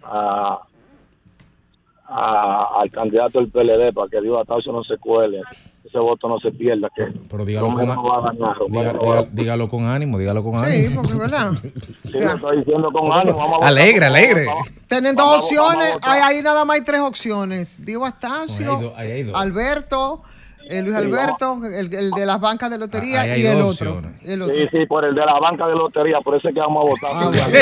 a, 0.03 0.63
a- 2.15 2.81
al 2.81 2.91
candidato 2.91 3.39
del 3.41 3.49
PLD 3.51 3.93
para 3.93 4.09
que 4.09 4.21
Dios 4.21 4.39
Atacio 4.41 4.73
no 4.73 4.85
se 4.85 4.97
cuele, 4.99 5.41
ese 5.85 5.99
voto 5.99 6.29
no 6.29 6.39
se 6.39 6.51
pierda, 6.53 6.89
que 6.95 7.07
Pero 7.29 7.45
dígalo 7.45 7.67
con, 7.75 7.87
no 7.87 8.03
va 8.05 8.29
a 8.29 9.19
a- 9.21 9.27
dígalo 9.33 9.69
con 9.69 9.87
ánimo, 9.87 10.19
dígalo 10.19 10.43
con 10.43 10.65
Sí, 10.65 10.71
ánimo. 10.87 11.03
porque 11.03 11.15
verdad. 11.19 11.53
Sí, 12.05 12.19
lo 12.21 12.33
estoy 12.35 12.59
diciendo 12.59 12.91
con 12.93 13.13
ánimo. 13.13 13.37
vamos 13.39 13.53
a 13.55 13.57
votar 13.57 13.69
Alegre, 13.69 14.07
alegre. 14.07 14.47
Tienen 14.89 15.17
dos 15.17 15.37
opciones. 15.39 15.99
Hay 16.03 16.21
ahí 16.37 16.43
nada 16.43 16.65
más 16.65 16.77
hay 16.79 16.85
tres 16.85 17.01
opciones. 17.01 17.85
Diego 17.85 18.05
Astacio, 18.07 18.93
hay 18.97 19.11
hay. 19.11 19.33
Alberto, 19.35 20.23
eh, 20.69 20.83
Luis 20.83 20.97
Alberto, 20.97 21.59
el, 21.65 21.93
el 21.95 22.11
de 22.11 22.27
las 22.27 22.41
bancas 22.41 22.71
de 22.71 22.79
lotería 22.79 23.37
y 23.37 23.45
el 23.47 23.61
otro. 23.61 24.03
El. 24.23 24.43
Sí, 24.53 24.69
sí, 24.71 24.87
por 24.87 25.05
el 25.05 25.15
de 25.15 25.25
la 25.25 25.39
banca 25.39 25.67
de 25.67 25.75
lotería, 25.75 26.21
por 26.21 26.37
eso 26.37 26.49
es 26.49 26.55
que 26.55 26.61
vamos 26.61 26.85
a 26.85 26.89
votar. 26.91 27.11
Ah, 27.15 27.31
bueno. 27.31 27.57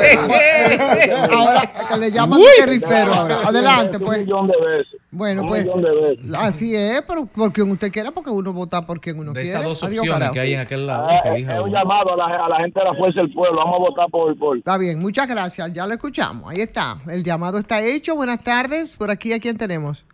el- 0.00 1.10
ahora 1.32 1.72
que 1.88 1.96
le 1.98 2.10
llaman 2.10 2.38
Uy. 2.40 2.46
de 2.60 2.66
rifero 2.66 3.14
ahora. 3.14 3.38
Adelante, 3.46 3.96
Un 3.98 4.04
pues. 4.04 4.18
millón 4.20 4.46
de 4.48 4.54
veces. 4.60 5.00
Bueno, 5.10 5.42
un 5.42 5.48
pues. 5.48 5.64
millón 5.64 5.82
de 5.82 5.90
veces. 5.90 6.24
Así 6.36 6.74
es, 6.74 7.02
pero 7.06 7.26
por 7.26 7.52
quien 7.52 7.70
usted 7.70 7.90
quiera, 7.92 8.10
porque 8.10 8.30
uno 8.30 8.52
vota 8.52 8.84
por 8.86 9.00
quien 9.00 9.18
uno 9.18 9.32
De 9.32 9.42
quiere. 9.42 9.48
esas 9.56 9.64
dos 9.64 9.82
Adiós, 9.84 9.98
opciones 10.00 10.12
carajo. 10.18 10.32
que 10.32 10.40
hay 10.40 10.54
en 10.54 10.60
aquel 10.60 10.86
lado. 10.86 11.08
Que 11.22 11.38
es 11.40 11.60
un 11.60 11.70
llamado 11.70 12.12
a 12.14 12.16
la, 12.16 12.44
a 12.44 12.48
la 12.48 12.56
gente 12.58 12.78
de 12.80 12.84
la 12.86 12.94
Fuerza 12.94 13.20
del 13.20 13.32
Pueblo. 13.32 13.56
Vamos 13.58 13.74
a 13.76 13.78
votar 13.78 14.10
por, 14.10 14.36
por 14.38 14.58
Está 14.58 14.78
bien, 14.78 14.98
muchas 14.98 15.28
gracias. 15.28 15.72
Ya 15.72 15.86
lo 15.86 15.94
escuchamos. 15.94 16.50
Ahí 16.50 16.60
está. 16.60 16.98
El 17.08 17.22
llamado 17.24 17.58
está 17.58 17.80
hecho. 17.84 18.14
Buenas 18.16 18.42
tardes. 18.42 18.96
Por 18.96 19.10
aquí, 19.10 19.32
¿a 19.32 19.38
quién 19.40 19.56
tenemos? 19.56 20.04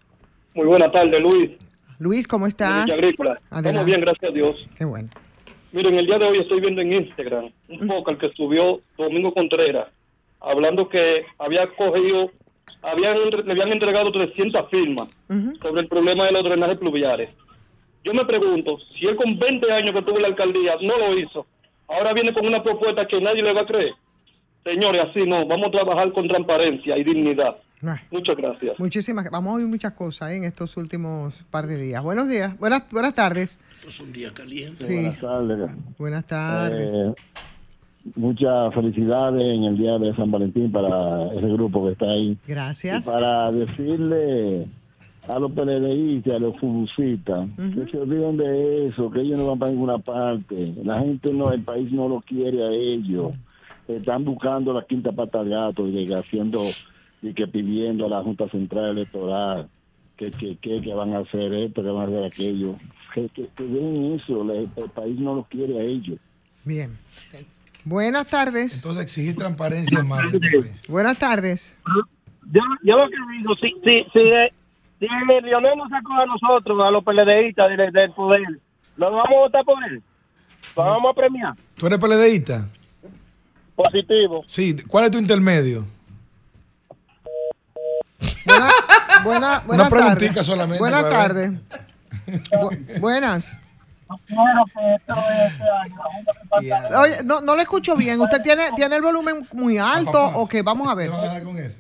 Muy 0.55 0.67
buenas 0.67 0.91
tardes, 0.93 1.21
Luis. 1.21 1.51
Luis, 2.01 2.27
¿cómo 2.27 2.47
estás? 2.47 2.91
Agrícola. 2.91 3.39
Estamos 3.55 3.85
bien, 3.85 4.01
gracias 4.01 4.31
a 4.31 4.35
Dios. 4.35 4.57
Qué 4.77 4.87
bueno. 4.87 5.11
Miren, 5.73 5.97
el 5.97 6.07
día 6.07 6.19
de 6.19 6.25
hoy 6.25 6.39
estoy 6.39 6.61
viendo 6.61 6.81
en 6.81 6.95
Instagram 6.95 7.51
un 7.69 7.87
poco 7.87 8.11
al 8.11 8.17
que 8.17 8.31
subió 8.31 8.81
Domingo 8.97 9.35
Contreras, 9.35 9.89
hablando 10.41 10.89
que 10.89 11.27
había 11.39 11.67
cogido, 11.69 12.31
habían, 12.81 13.19
le 13.45 13.53
habían 13.53 13.73
entregado 13.73 14.11
300 14.11 14.71
firmas 14.71 15.09
sobre 15.61 15.83
el 15.83 15.89
problema 15.89 16.25
de 16.25 16.33
los 16.33 16.43
drenajes 16.43 16.79
pluviales. 16.79 17.29
Yo 18.03 18.15
me 18.15 18.25
pregunto, 18.25 18.79
si 18.99 19.07
él 19.07 19.17
con 19.17 19.39
20 19.39 19.71
años 19.71 19.95
que 19.95 20.01
tuvo 20.01 20.19
la 20.19 20.29
alcaldía 20.29 20.77
no 20.81 20.97
lo 20.97 21.19
hizo, 21.19 21.47
ahora 21.87 22.15
viene 22.15 22.33
con 22.33 22.47
una 22.47 22.63
propuesta 22.63 23.07
que 23.07 23.21
nadie 23.21 23.43
le 23.43 23.53
va 23.53 23.61
a 23.61 23.67
creer. 23.67 23.93
Señores, 24.65 25.03
así 25.11 25.25
no, 25.27 25.45
vamos 25.45 25.69
a 25.69 25.73
trabajar 25.73 26.11
con 26.13 26.27
transparencia 26.27 26.97
y 26.97 27.05
dignidad. 27.05 27.59
Muchas 28.11 28.37
gracias. 28.37 28.79
Muchísimas 28.79 29.31
Vamos 29.31 29.53
a 29.53 29.57
oír 29.57 29.67
muchas 29.67 29.93
cosas 29.95 30.31
¿eh? 30.33 30.37
en 30.37 30.45
estos 30.45 30.77
últimos 30.77 31.35
par 31.51 31.67
de 31.67 31.79
días. 31.79 32.03
Buenos 32.03 32.29
días. 32.29 32.59
Buenas, 32.59 32.83
buenas 32.91 33.15
tardes. 33.15 33.59
Es 33.87 33.99
un 34.01 34.13
día 34.13 34.31
caliente. 34.35 34.87
Sí. 34.87 34.95
Buenas 34.95 35.19
tardes. 35.21 35.71
Buenas 35.99 36.27
tardes. 36.27 36.93
Eh, 36.93 37.15
muchas 38.17 38.75
felicidades 38.75 39.41
en 39.43 39.65
el 39.65 39.79
día 39.79 39.99
de 39.99 40.15
San 40.15 40.31
Valentín 40.31 40.71
para 40.71 41.33
ese 41.33 41.47
grupo 41.49 41.87
que 41.87 41.93
está 41.93 42.07
ahí. 42.11 42.37
Gracias. 42.47 43.07
Y 43.07 43.11
para 43.11 43.51
decirle 43.53 44.67
a 45.29 45.39
los 45.39 45.53
PLDistas, 45.53 46.35
a 46.35 46.39
los 46.39 46.59
futbolistas, 46.59 47.49
Ujú. 47.59 47.85
que 47.85 47.91
se 47.91 47.99
olviden 47.99 48.37
de 48.37 48.89
eso, 48.89 49.11
que 49.11 49.21
ellos 49.21 49.39
no 49.39 49.47
van 49.47 49.59
para 49.59 49.73
ninguna 49.73 49.99
parte. 49.99 50.75
La 50.85 50.99
gente 51.01 51.33
no, 51.33 51.51
el 51.53 51.63
país 51.63 51.91
no 51.93 52.09
lo 52.09 52.21
quiere 52.21 52.63
a 52.63 52.71
ellos. 52.71 53.35
Están 53.89 54.25
buscando 54.25 54.73
la 54.73 54.85
quinta 54.85 55.13
pata 55.13 55.41
al 55.41 55.49
gato 55.49 55.87
y 55.89 56.13
haciendo 56.13 56.61
y 57.23 57.35
que 57.35 57.47
pidiendo 57.47 58.07
a 58.07 58.09
la 58.09 58.23
Junta 58.23 58.49
Central 58.49 58.91
Electoral 58.97 59.69
que, 60.17 60.31
que, 60.31 60.57
que, 60.59 60.83
que 60.83 60.95
van 60.95 61.15
a 61.15 61.21
hacer 61.21 61.53
esto, 61.55 61.83
que 61.83 61.89
van 61.89 62.03
a 62.03 62.09
hacer 62.09 62.25
aquello. 62.25 62.77
Que, 63.15 63.29
que, 63.31 63.49
que 63.57 63.65
den 63.65 64.21
eso, 64.21 64.43
el 64.53 64.91
país 64.91 65.19
no 65.19 65.35
lo 65.35 65.45
quiere 65.45 65.79
a 65.79 65.83
ellos. 65.83 66.19
Bien. 66.65 66.99
Buenas 67.85 68.29
tardes. 68.29 68.77
Entonces 68.77 69.03
exigir 69.03 69.35
transparencia 69.35 69.99
en 69.99 70.13
este. 70.35 70.73
Buenas 70.89 71.19
tardes. 71.19 71.77
yo, 72.53 72.61
yo 72.85 72.97
lo 72.99 73.09
que 73.09 73.17
digo, 73.37 73.57
si, 73.57 73.71
si, 73.83 74.11
si, 74.13 74.19
eh, 74.19 74.53
si 74.99 75.07
el 75.07 75.45
Lionel 75.45 75.79
nos 75.79 75.89
sacó 75.89 76.13
a 76.13 76.27
nosotros, 76.27 76.81
a 76.83 76.91
los 76.91 77.03
PLDistas 77.03 77.71
del, 77.71 77.91
del 77.91 78.11
poder, 78.13 78.43
¿lo 78.97 79.11
vamos 79.11 79.27
a 79.27 79.41
votar 79.41 79.65
por 79.65 79.83
él? 79.85 80.03
¿Lo 80.77 80.85
vamos 80.85 81.13
a 81.13 81.15
premiar? 81.15 81.55
¿Tú 81.77 81.87
eres 81.87 81.99
peledeísta? 81.99 82.69
Positivo. 83.75 84.45
Sí. 84.47 84.77
¿Cuál 84.87 85.07
es 85.07 85.11
tu 85.13 85.19
intermedio? 85.19 85.87
Buena, 88.45 88.69
buena, 89.25 89.61
buenas 89.67 89.89
preguntita 89.91 90.27
tardes. 90.35 90.47
solamente 90.47 90.83
ver. 90.83 91.03
tardes. 91.11 91.51
Bu- 92.53 93.01
buenas. 93.01 93.59
Oye, 96.99 97.17
no, 97.25 97.41
no 97.43 97.55
le 97.57 97.63
escucho 97.63 97.95
bien. 97.97 98.21
¿Usted 98.21 98.43
tiene, 98.43 98.63
tiene 98.77 98.97
el 98.97 99.03
volumen 99.03 99.47
muy 99.53 99.79
alto 99.79 100.21
o 100.35 100.49
qué? 100.49 100.63
Vamos 100.63 100.89
a 100.89 100.95
ver. 100.95 101.11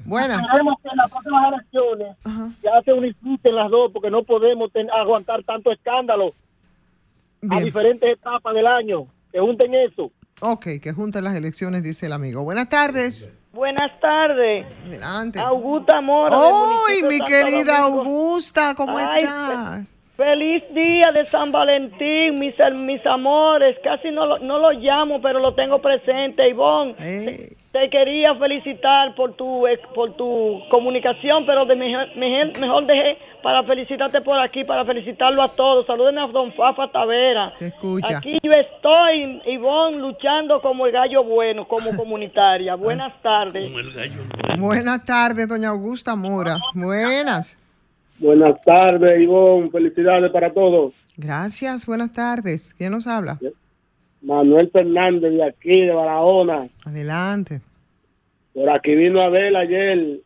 Buenas. 0.04 0.40
Queremos 0.50 0.74
que 0.82 0.88
en 0.90 0.96
las 0.96 1.10
próximas 1.10 1.52
elecciones 1.52 2.16
ya 2.62 2.70
se 2.84 2.92
unifiquen 2.92 3.54
las 3.56 3.70
dos 3.70 3.90
porque 3.92 4.10
no 4.10 4.22
podemos 4.22 4.70
aguantar 5.00 5.42
tanto 5.44 5.72
escándalo 5.72 6.32
a 7.50 7.60
diferentes 7.60 8.12
etapas 8.12 8.54
del 8.54 8.66
año. 8.66 9.06
Que 9.32 9.40
junten 9.40 9.74
eso. 9.74 10.10
Ok, 10.40 10.66
que 10.82 10.92
junten 10.92 11.24
las 11.24 11.34
elecciones, 11.34 11.82
dice 11.82 12.06
el 12.06 12.12
amigo. 12.12 12.42
Buenas 12.42 12.68
tardes. 12.68 13.24
Buenas 13.52 13.90
tardes. 14.00 14.64
Adelante. 14.86 15.40
Augusta 15.40 16.00
Mora. 16.00 16.30
del 16.30 16.38
¡Uy, 16.38 17.02
municipio 17.02 17.08
mi 17.08 17.20
querida. 17.20 17.78
Augusta! 17.82 18.74
¿Cómo 18.76 18.96
Ay, 18.96 19.22
estás? 19.22 19.96
Feliz 20.16 20.62
día 20.72 21.10
de 21.12 21.28
San 21.30 21.50
Valentín, 21.50 22.38
mis, 22.38 22.54
mis 22.74 23.04
amores. 23.06 23.76
Casi 23.82 24.10
no 24.10 24.26
lo, 24.26 24.38
no 24.38 24.58
lo 24.58 24.70
llamo, 24.72 25.20
pero 25.20 25.40
lo 25.40 25.54
tengo 25.54 25.80
presente. 25.80 26.48
Ivonne, 26.48 26.94
te, 26.94 27.56
te 27.72 27.88
quería 27.88 28.34
felicitar 28.34 29.14
por 29.14 29.34
tu 29.34 29.64
por 29.94 30.14
tu 30.16 30.60
comunicación, 30.70 31.46
pero 31.46 31.64
de 31.66 31.76
mejor, 31.76 32.16
mejor, 32.16 32.58
mejor 32.58 32.86
dejé 32.86 33.16
para 33.42 33.62
felicitarte 33.62 34.20
por 34.22 34.38
aquí, 34.38 34.64
para 34.64 34.84
felicitarlo 34.84 35.40
a 35.40 35.48
todos. 35.48 35.86
Saluden 35.86 36.18
a 36.18 36.26
Don 36.26 36.52
Fafa 36.54 36.88
Tavera. 36.90 37.52
Te 37.58 37.68
escucha. 37.68 38.18
Aquí 38.18 38.38
yo 38.42 38.52
estoy, 38.52 39.40
Ivonne, 39.46 39.98
luchando 39.98 40.60
como 40.60 40.86
el 40.86 40.92
gallo 40.92 41.22
bueno, 41.22 41.66
como 41.68 41.90
comunitaria. 41.96 42.74
Buenas 42.74 43.12
tardes. 43.22 43.70
Buenas 44.58 45.04
tardes, 45.04 45.48
doña 45.48 45.68
Augusta 45.68 46.16
Mora. 46.16 46.56
Buenas. 46.74 47.56
Buenas 48.18 48.60
tardes, 48.64 49.20
Ivonne. 49.20 49.70
Felicidades 49.70 50.30
para 50.32 50.52
todos. 50.52 50.92
Gracias, 51.16 51.86
buenas 51.86 52.12
tardes. 52.12 52.74
¿Quién 52.74 52.92
nos 52.92 53.06
habla? 53.06 53.38
Manuel 54.22 54.70
Fernández 54.70 55.32
de 55.32 55.44
aquí, 55.44 55.80
de 55.80 55.92
Barahona. 55.92 56.68
Adelante. 56.84 57.60
Por 58.54 58.68
aquí 58.68 58.94
vino 58.94 59.20
Abel 59.22 59.56
ayer 59.56 60.20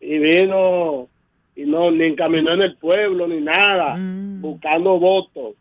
y 0.00 0.18
vino 0.18 1.08
y 1.56 1.64
no 1.64 1.90
ni 1.90 2.04
encaminó 2.04 2.52
en 2.54 2.62
el 2.62 2.76
pueblo 2.76 3.26
ni 3.26 3.40
nada, 3.40 3.96
buscando 4.40 4.98
votos. 4.98 5.54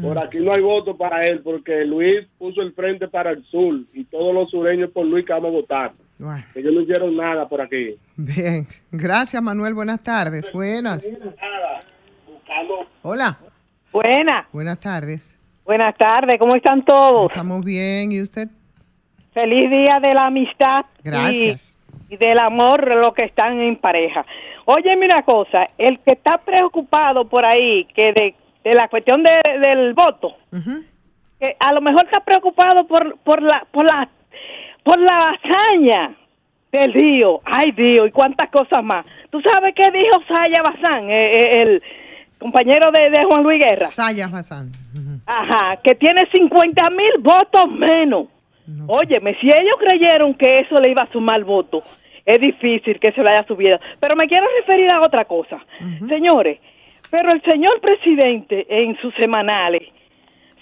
Por 0.00 0.16
aquí 0.16 0.38
no 0.38 0.52
hay 0.52 0.62
votos 0.62 0.96
para 0.96 1.26
él 1.26 1.40
porque 1.42 1.84
Luis 1.84 2.24
puso 2.38 2.62
el 2.62 2.72
frente 2.72 3.08
para 3.08 3.30
el 3.32 3.42
sur 3.46 3.80
y 3.92 4.04
todos 4.04 4.32
los 4.32 4.48
sureños 4.50 4.90
por 4.90 5.04
Luis 5.06 5.24
que 5.26 5.32
vamos 5.32 5.48
a 5.48 5.52
votar. 5.52 5.92
Bueno, 6.18 6.44
Ellos 6.54 6.72
no 6.72 6.80
hicieron 6.82 7.16
nada 7.16 7.48
por 7.48 7.60
aquí. 7.60 7.96
bien. 8.16 8.66
Gracias, 8.92 9.42
Manuel. 9.42 9.74
Buenas 9.74 10.02
tardes. 10.02 10.50
Buenas. 10.52 11.04
Hola. 13.02 13.38
Buenas, 13.92 14.46
Buenas 14.52 14.78
tardes. 14.78 15.37
Buenas 15.68 15.94
tardes, 15.98 16.38
¿cómo 16.38 16.56
están 16.56 16.82
todos? 16.82 17.30
Estamos 17.30 17.62
bien. 17.62 18.10
¿Y 18.10 18.22
usted? 18.22 18.48
Feliz 19.34 19.70
día 19.70 20.00
de 20.00 20.14
la 20.14 20.26
amistad. 20.26 20.86
Gracias. 21.04 21.76
Y, 22.08 22.16
del 22.16 22.38
amor, 22.38 22.88
los 22.96 23.12
que 23.12 23.24
están 23.24 23.60
en 23.60 23.76
pareja. 23.76 24.24
Oye, 24.64 24.96
una 24.96 25.22
cosa, 25.22 25.66
el 25.76 25.98
que 26.00 26.12
está 26.12 26.38
preocupado 26.38 27.28
por 27.28 27.44
ahí, 27.44 27.84
que 27.94 28.14
de, 28.14 28.34
de 28.64 28.74
la 28.74 28.88
cuestión 28.88 29.22
de- 29.22 29.58
del 29.60 29.92
voto, 29.92 30.34
que 31.38 31.54
a 31.60 31.72
lo 31.74 31.82
mejor 31.82 32.06
está 32.06 32.20
preocupado 32.20 32.86
por, 32.86 33.18
por 33.18 33.42
la, 33.42 33.66
por 33.70 33.84
la, 33.84 34.08
por 34.82 34.98
la 34.98 35.32
hazaña 35.34 36.14
del 36.72 36.94
río. 36.94 37.40
Ay, 37.44 37.72
Dios, 37.72 38.08
y 38.08 38.10
cuántas 38.10 38.48
cosas 38.50 38.82
más. 38.82 39.04
¿Tú 39.30 39.42
sabes 39.42 39.74
qué 39.76 39.90
dijo 39.90 40.18
Saya 40.28 40.62
Bazán, 40.62 41.10
eh, 41.10 41.32
eh, 41.40 41.62
el 41.62 41.82
compañero 42.38 42.90
de, 42.90 43.10
de 43.10 43.24
Juan 43.26 43.42
Luis 43.42 43.58
Guerra? 43.58 43.86
Saya 43.86 44.26
Hassan. 44.32 44.72
Ajá, 45.30 45.76
que 45.84 45.94
tiene 45.94 46.24
50 46.30 46.90
mil 46.90 47.12
votos 47.20 47.70
menos. 47.70 48.26
Óyeme, 48.86 49.34
si 49.40 49.50
ellos 49.50 49.76
creyeron 49.78 50.34
que 50.34 50.60
eso 50.60 50.80
le 50.80 50.90
iba 50.90 51.02
a 51.02 51.12
sumar 51.12 51.44
votos, 51.44 51.84
es 52.24 52.40
difícil 52.40 52.98
que 52.98 53.12
se 53.12 53.22
lo 53.22 53.28
haya 53.28 53.44
subido. 53.44 53.78
Pero 54.00 54.16
me 54.16 54.26
quiero 54.26 54.46
referir 54.58 54.90
a 54.90 55.00
otra 55.02 55.24
cosa. 55.26 55.58
Señores, 56.08 56.58
pero 57.10 57.32
el 57.32 57.42
señor 57.42 57.80
presidente 57.80 58.66
en 58.68 58.96
sus 59.00 59.14
semanales, 59.16 59.82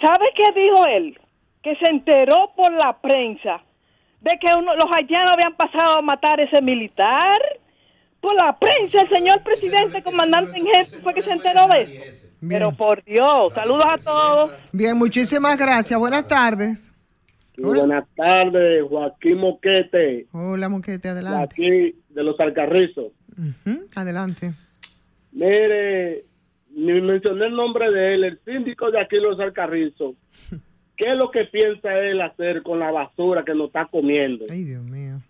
¿sabe 0.00 0.26
qué 0.35 0.52
dijo 0.61 0.85
él? 0.87 1.18
Que 1.62 1.75
se 1.76 1.87
enteró 1.88 2.50
por 2.56 2.73
la 2.73 2.92
prensa 3.00 3.61
de 4.20 4.38
que 4.40 4.49
uno- 4.54 4.75
los 4.76 4.90
haitianos 4.92 5.32
habían 5.35 5.54
pasado 5.54 5.99
a 5.99 6.02
matar 6.02 6.38
a 6.40 6.44
ese 6.44 6.61
militar. 6.61 7.40
Por 8.20 8.35
la 8.35 8.58
prensa, 8.58 9.02
el 9.02 9.08
señor 9.08 9.42
presidente, 9.42 10.02
comandante 10.02 10.58
en 10.58 10.66
jefe, 10.66 10.99
fue 10.99 11.14
que 11.14 11.23
se 11.23 11.30
enteró 11.32 11.68
de 11.68 12.08
eso. 12.08 12.28
Pero 12.49 12.73
por 12.73 13.04
Dios, 13.04 13.52
saludos 13.54 13.85
a 13.87 13.99
todos. 13.99 14.50
Bien, 14.73 14.96
muchísimas 14.96 15.56
gracias. 15.56 15.99
Buenas 15.99 16.26
tardes. 16.26 16.93
Buenas 17.58 18.04
tardes, 18.14 18.84
Joaquín 18.88 19.38
Moquete, 19.38 20.26
Hola, 20.32 20.69
Moquete, 20.69 21.08
de 21.08 21.08
adelante. 21.08 21.45
aquí 21.54 21.95
de 22.10 22.23
los 22.23 22.38
Alcarrizos. 22.38 23.12
Adelante. 23.95 24.52
Mire, 25.32 26.25
ni 26.71 27.00
mencioné 27.00 27.47
el 27.47 27.54
nombre 27.56 27.90
de 27.90 28.14
él, 28.14 28.25
el 28.25 28.38
síndico 28.45 28.90
de 28.90 29.00
aquí 29.00 29.17
de 29.17 29.23
los 29.23 29.40
Alcarrizos. 29.40 30.14
¿Qué 30.97 31.12
es 31.12 31.17
lo 31.17 31.30
que 31.30 31.45
piensa 31.45 31.95
él 31.99 32.21
hacer 32.23 32.62
con 32.62 32.78
la 32.78 32.90
basura 32.90 33.45
que 33.45 33.54
nos 33.54 33.69
está 33.69 33.86
comiendo? 33.86 34.45
Ay, 34.50 34.64
Dios 34.64 34.82
mío. 34.82 35.21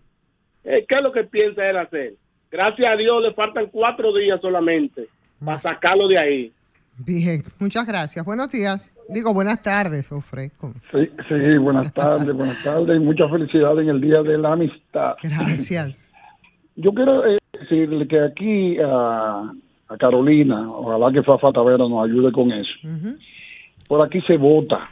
Eh, 0.63 0.85
¿Qué 0.87 0.95
es 0.95 1.01
lo 1.01 1.11
que 1.11 1.23
piensa 1.25 1.69
él 1.69 1.77
hacer? 1.77 2.13
Gracias 2.51 2.89
a 2.89 2.95
Dios 2.95 3.21
le 3.21 3.33
faltan 3.33 3.67
cuatro 3.71 4.13
días 4.13 4.39
solamente 4.41 5.07
para 5.43 5.61
sacarlo 5.61 6.07
de 6.07 6.17
ahí. 6.17 6.51
Bien, 6.97 7.43
muchas 7.59 7.85
gracias. 7.85 8.25
Buenos 8.25 8.51
días. 8.51 8.91
Digo, 9.09 9.33
buenas 9.33 9.61
tardes, 9.61 10.11
ofrezco. 10.11 10.73
Sí, 10.91 11.09
sí, 11.29 11.57
buenas 11.57 11.93
tardes, 11.93 12.33
buenas 12.35 12.61
tardes 12.63 12.97
y 12.97 12.99
mucha 12.99 13.29
felicidad 13.29 13.79
en 13.79 13.89
el 13.89 14.01
Día 14.01 14.21
de 14.21 14.37
la 14.37 14.53
Amistad. 14.53 15.15
Gracias. 15.23 16.11
Yo 16.75 16.93
quiero 16.93 17.25
eh, 17.25 17.37
decirle 17.53 18.07
que 18.07 18.19
aquí 18.19 18.77
a, 18.79 19.51
a 19.87 19.97
Carolina, 19.97 20.69
ojalá 20.69 21.11
que 21.11 21.23
Fafa 21.23 21.51
Tavera 21.51 21.87
nos 21.87 22.05
ayude 22.05 22.31
con 22.31 22.51
eso. 22.51 22.73
Por 23.87 24.05
aquí 24.05 24.19
se 24.21 24.35
vota, 24.35 24.89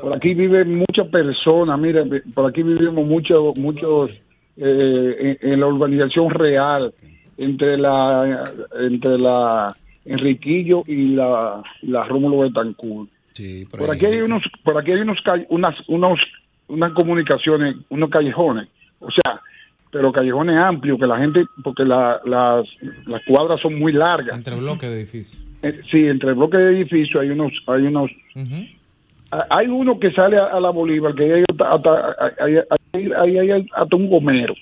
por 0.00 0.12
aquí 0.14 0.34
viven 0.34 0.78
muchas 0.78 1.06
personas, 1.08 1.78
mire, 1.78 2.04
por 2.34 2.50
aquí 2.50 2.62
vivimos 2.62 3.06
muchos, 3.06 3.56
muchos 3.56 4.10
eh, 4.56 5.38
en, 5.40 5.52
en 5.52 5.60
la 5.60 5.66
urbanización 5.66 6.30
real, 6.30 6.92
entre 7.38 7.76
la, 7.78 8.44
entre 8.80 9.18
la 9.18 9.74
Enriquillo 10.04 10.82
y 10.86 11.08
la, 11.14 11.62
la 11.82 12.04
Rómulo 12.04 12.38
Betancourt. 12.40 13.08
por 13.78 13.90
aquí 13.94 14.06
hay 14.06 14.20
unos, 14.20 14.42
por 14.62 14.76
aquí 14.78 14.92
hay 14.92 15.00
unos, 15.00 15.18
unas, 15.48 15.74
unos, 15.88 16.18
unas 16.68 16.92
comunicaciones, 16.92 17.76
unos 17.88 18.10
callejones, 18.10 18.68
o 19.00 19.10
sea, 19.10 19.40
pero 19.90 20.10
callejones 20.12 20.56
amplios 20.56 20.98
que 20.98 21.06
la 21.06 21.18
gente, 21.18 21.44
porque 21.62 21.84
la- 21.84 22.20
las, 22.24 22.66
las 23.06 23.22
cuadras 23.26 23.60
son 23.60 23.78
muy 23.78 23.92
largas. 23.92 24.36
Entre 24.36 24.54
bloques 24.56 24.88
de 24.90 24.96
edificios. 24.96 25.44
Eh, 25.62 25.80
sí, 25.90 26.06
entre 26.06 26.30
el 26.30 26.34
bloque 26.34 26.56
de 26.58 26.78
edificios 26.78 27.22
hay 27.22 27.30
unos, 27.30 27.52
hay 27.66 27.82
unos, 27.86 28.10
hay 29.50 29.66
uno 29.68 29.98
que 29.98 30.10
sale 30.12 30.36
a, 30.38 30.46
a 30.46 30.60
la 30.60 30.70
Bolívar 30.70 31.14
que 31.14 31.32
hay 31.34 31.44
hasta- 31.58 32.16
hay, 32.40 32.56
hay- 32.56 32.62
hay- 32.92 33.38
hay 33.38 33.66
hasta 33.72 33.96
un 33.96 34.08
gomero. 34.08 34.54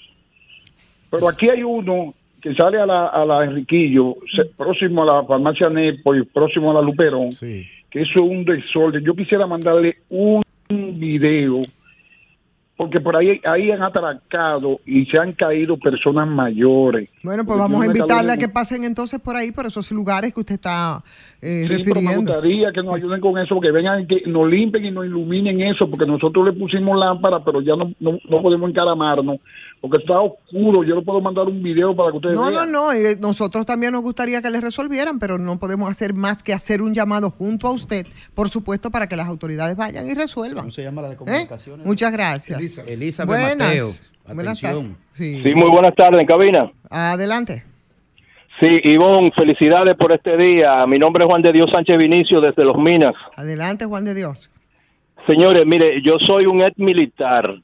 Pero 1.10 1.28
aquí 1.28 1.48
hay 1.48 1.62
uno 1.62 2.14
que 2.40 2.54
sale 2.54 2.78
a 2.80 2.86
la, 2.86 3.08
a 3.08 3.24
la 3.24 3.44
Enriquillo, 3.44 4.16
se- 4.34 4.44
próximo 4.56 5.02
a 5.02 5.06
la 5.06 5.24
farmacia 5.24 5.68
Nepo 5.68 6.14
y 6.14 6.24
próximo 6.24 6.70
a 6.70 6.74
la 6.74 6.82
Luperón, 6.82 7.32
que 7.90 8.02
eso 8.02 8.12
es 8.24 8.30
un 8.30 8.44
desorden. 8.44 9.04
Yo 9.04 9.14
quisiera 9.14 9.46
mandarle 9.46 9.96
un 10.08 10.42
video, 10.68 11.60
porque 12.90 13.04
por 13.04 13.16
ahí, 13.16 13.40
ahí 13.44 13.70
han 13.70 13.82
atracado 13.82 14.80
y 14.84 15.06
se 15.06 15.16
han 15.16 15.30
caído 15.32 15.76
personas 15.76 16.26
mayores. 16.26 17.08
Bueno, 17.22 17.44
pues 17.44 17.56
vamos 17.56 17.80
a 17.82 17.86
invitarle 17.86 18.32
a 18.32 18.36
que 18.36 18.48
pasen 18.48 18.82
entonces 18.82 19.20
por 19.20 19.36
ahí, 19.36 19.52
por 19.52 19.64
esos 19.64 19.92
lugares 19.92 20.34
que 20.34 20.40
usted 20.40 20.56
está 20.56 21.00
eh, 21.40 21.66
Sí, 21.68 21.82
pero 21.84 22.00
me 22.00 22.08
refiriendo. 22.08 22.32
gustaría 22.32 22.72
que 22.72 22.82
nos 22.82 22.96
ayuden 22.96 23.20
con 23.20 23.38
eso, 23.38 23.60
que 23.60 23.70
vengan, 23.70 24.08
que 24.08 24.22
nos 24.26 24.50
limpien 24.50 24.86
y 24.86 24.90
nos 24.90 25.06
iluminen 25.06 25.60
eso, 25.60 25.86
porque 25.86 26.04
nosotros 26.04 26.46
le 26.46 26.52
pusimos 26.52 26.98
lámpara, 26.98 27.44
pero 27.44 27.60
ya 27.60 27.76
no, 27.76 27.90
no, 28.00 28.18
no 28.28 28.42
podemos 28.42 28.68
encaramarnos, 28.68 29.36
porque 29.80 29.96
está 29.98 30.20
oscuro. 30.20 30.84
Yo 30.84 30.96
le 30.96 31.02
puedo 31.02 31.20
mandar 31.20 31.46
un 31.46 31.62
video 31.62 31.94
para 31.96 32.10
que 32.10 32.16
ustedes 32.18 32.34
No, 32.36 32.50
no, 32.50 32.60
vean. 32.60 32.72
no. 32.72 32.92
eh, 32.92 33.16
nosotros 33.20 33.64
también 33.66 33.92
nos 33.92 34.02
gustaría 34.02 34.42
que 34.42 34.50
les 34.50 34.60
resolvieran, 34.62 35.18
pero 35.18 35.38
no 35.38 35.58
podemos 35.58 35.88
hacer 35.90 36.12
más 36.14 36.42
que 36.42 36.52
hacer 36.52 36.82
un 36.82 36.92
llamado 36.94 37.30
junto 37.30 37.66
a 37.66 37.70
usted, 37.72 38.06
por 38.34 38.48
supuesto, 38.50 38.90
para 38.90 39.06
que 39.08 39.16
las 39.16 39.26
autoridades 39.28 39.76
vayan 39.76 40.06
y 40.06 40.14
resuelvan. 40.14 40.64
¿Cómo 40.64 40.70
se 40.70 40.82
llama 40.82 41.02
la 41.02 41.10
de 41.10 41.16
comunicaciones? 41.16 41.86
Muchas 41.86 42.12
gracias. 42.12 42.78
Elizabeth 42.86 43.28
Buenas. 43.28 43.68
Mateo. 43.68 43.86
Buenas 44.34 44.58
Atención. 44.62 44.82
tardes. 44.92 44.96
Sí. 45.14 45.42
Sí, 45.42 45.54
muy 45.54 45.70
buenas 45.70 45.94
tardes 45.96 46.20
en 46.20 46.26
cabina. 46.26 46.70
Adelante. 46.90 47.64
Sí, 48.60 48.66
Ivonne, 48.84 49.32
felicidades 49.34 49.96
por 49.96 50.12
este 50.12 50.36
día. 50.36 50.86
Mi 50.86 50.98
nombre 50.98 51.24
es 51.24 51.28
Juan 51.28 51.40
de 51.40 51.50
Dios 51.52 51.70
Sánchez 51.70 51.96
Vinicio 51.96 52.42
desde 52.42 52.62
Los 52.64 52.76
Minas. 52.76 53.14
Adelante, 53.34 53.86
Juan 53.86 54.04
de 54.04 54.14
Dios. 54.14 54.50
Señores, 55.26 55.66
mire, 55.66 56.02
yo 56.02 56.18
soy 56.26 56.44
un 56.46 56.60
ex 56.62 56.76
militar. 56.78 57.54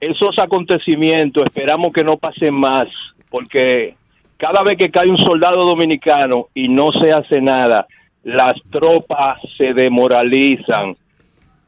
Esos 0.00 0.38
acontecimientos 0.38 1.46
esperamos 1.46 1.92
que 1.92 2.04
no 2.04 2.16
pasen 2.16 2.54
más, 2.54 2.88
porque 3.30 3.96
cada 4.36 4.62
vez 4.62 4.76
que 4.76 4.90
cae 4.90 5.08
un 5.08 5.18
soldado 5.18 5.64
dominicano 5.64 6.48
y 6.54 6.68
no 6.68 6.92
se 6.92 7.12
hace 7.12 7.40
nada, 7.40 7.86
las 8.22 8.56
tropas 8.70 9.38
se 9.56 9.72
demoralizan. 9.72 10.94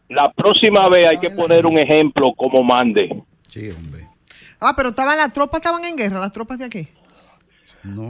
La 0.09 0.31
próxima 0.33 0.89
vez 0.89 1.09
hay 1.09 1.19
que 1.19 1.31
poner 1.31 1.67
un 1.67 1.79
ejemplo 1.79 2.33
como 2.37 2.63
mande. 2.63 3.23
Ah, 4.61 4.75
pero 4.77 4.91
estaban 4.91 5.17
las 5.17 5.33
tropas, 5.33 5.61
estaban 5.61 5.85
en 5.85 5.97
guerra, 5.97 6.21
las 6.21 6.33
tropas 6.33 6.59
de 6.59 6.65
aquí. 6.67 6.89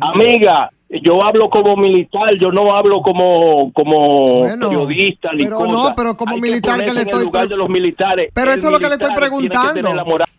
Amiga, 0.00 0.70
yo 0.90 1.22
hablo 1.22 1.51
como 1.51 1.77
militar, 1.77 2.31
yo 2.40 2.51
no 2.51 2.74
hablo 2.74 3.03
como 3.03 3.70
como 3.74 4.38
Bueno, 4.40 4.68
periodista 4.70 5.31
ni 5.35 5.44
pero 5.44 5.59
cosa. 5.59 5.70
no, 5.70 5.94
pero 5.94 6.16
como 6.16 6.35
Hay 6.37 6.40
militar 6.40 6.83
que 6.85 6.94
le 6.94 7.03
estoy 7.03 7.24
lugar 7.24 7.46
de 7.48 7.57
los 7.57 7.68
militares. 7.68 8.31
Pero 8.33 8.51
eso 8.53 8.66
es 8.68 8.72
lo 8.72 8.79
que 8.81 8.88
le 8.88 8.94
estoy 8.94 9.14
preguntando. 9.14 9.90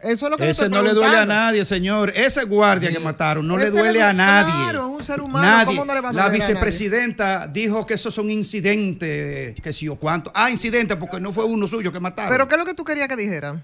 Eso 0.01 0.25
es 0.25 0.31
lo 0.31 0.38
que 0.38 0.45
le 0.45 0.49
Ese 0.49 0.63
estoy 0.65 0.77
no 0.77 0.83
le 0.83 0.93
duele 0.93 1.17
a 1.17 1.25
nadie, 1.25 1.63
señor. 1.65 2.12
Ese 2.15 2.45
guardia 2.45 2.89
que 2.91 2.99
mataron 2.99 3.47
no 3.47 3.57
le 3.57 3.69
duele 3.69 3.93
le- 3.93 4.01
a 4.01 4.13
nadie. 4.13 4.51
claro, 4.71 4.79
es 4.88 4.99
un 4.99 5.03
ser 5.03 5.21
humano, 5.21 5.45
Nadie. 5.45 5.65
¿cómo 5.77 5.85
no 5.85 5.93
le 5.93 6.01
va 6.01 6.09
a 6.09 6.13
La 6.13 6.25
a 6.25 6.29
vicepresidenta 6.29 7.47
dijo 7.47 7.85
que 7.85 7.93
esos 7.93 8.13
son 8.13 8.29
incidentes, 8.29 9.59
que 9.62 9.73
si 9.73 9.88
o 9.88 9.95
cuánto. 9.97 10.31
Ah, 10.33 10.49
incidentes, 10.49 10.97
porque 10.97 11.19
no 11.19 11.31
fue 11.31 11.43
uno 11.45 11.67
suyo 11.67 11.91
que 11.91 11.99
mataron. 11.99 12.31
Pero 12.31 12.47
¿qué 12.47 12.55
es 12.55 12.59
lo 12.59 12.65
que 12.65 12.73
tú 12.73 12.83
querías 12.83 13.07
que 13.07 13.15
dijera? 13.15 13.62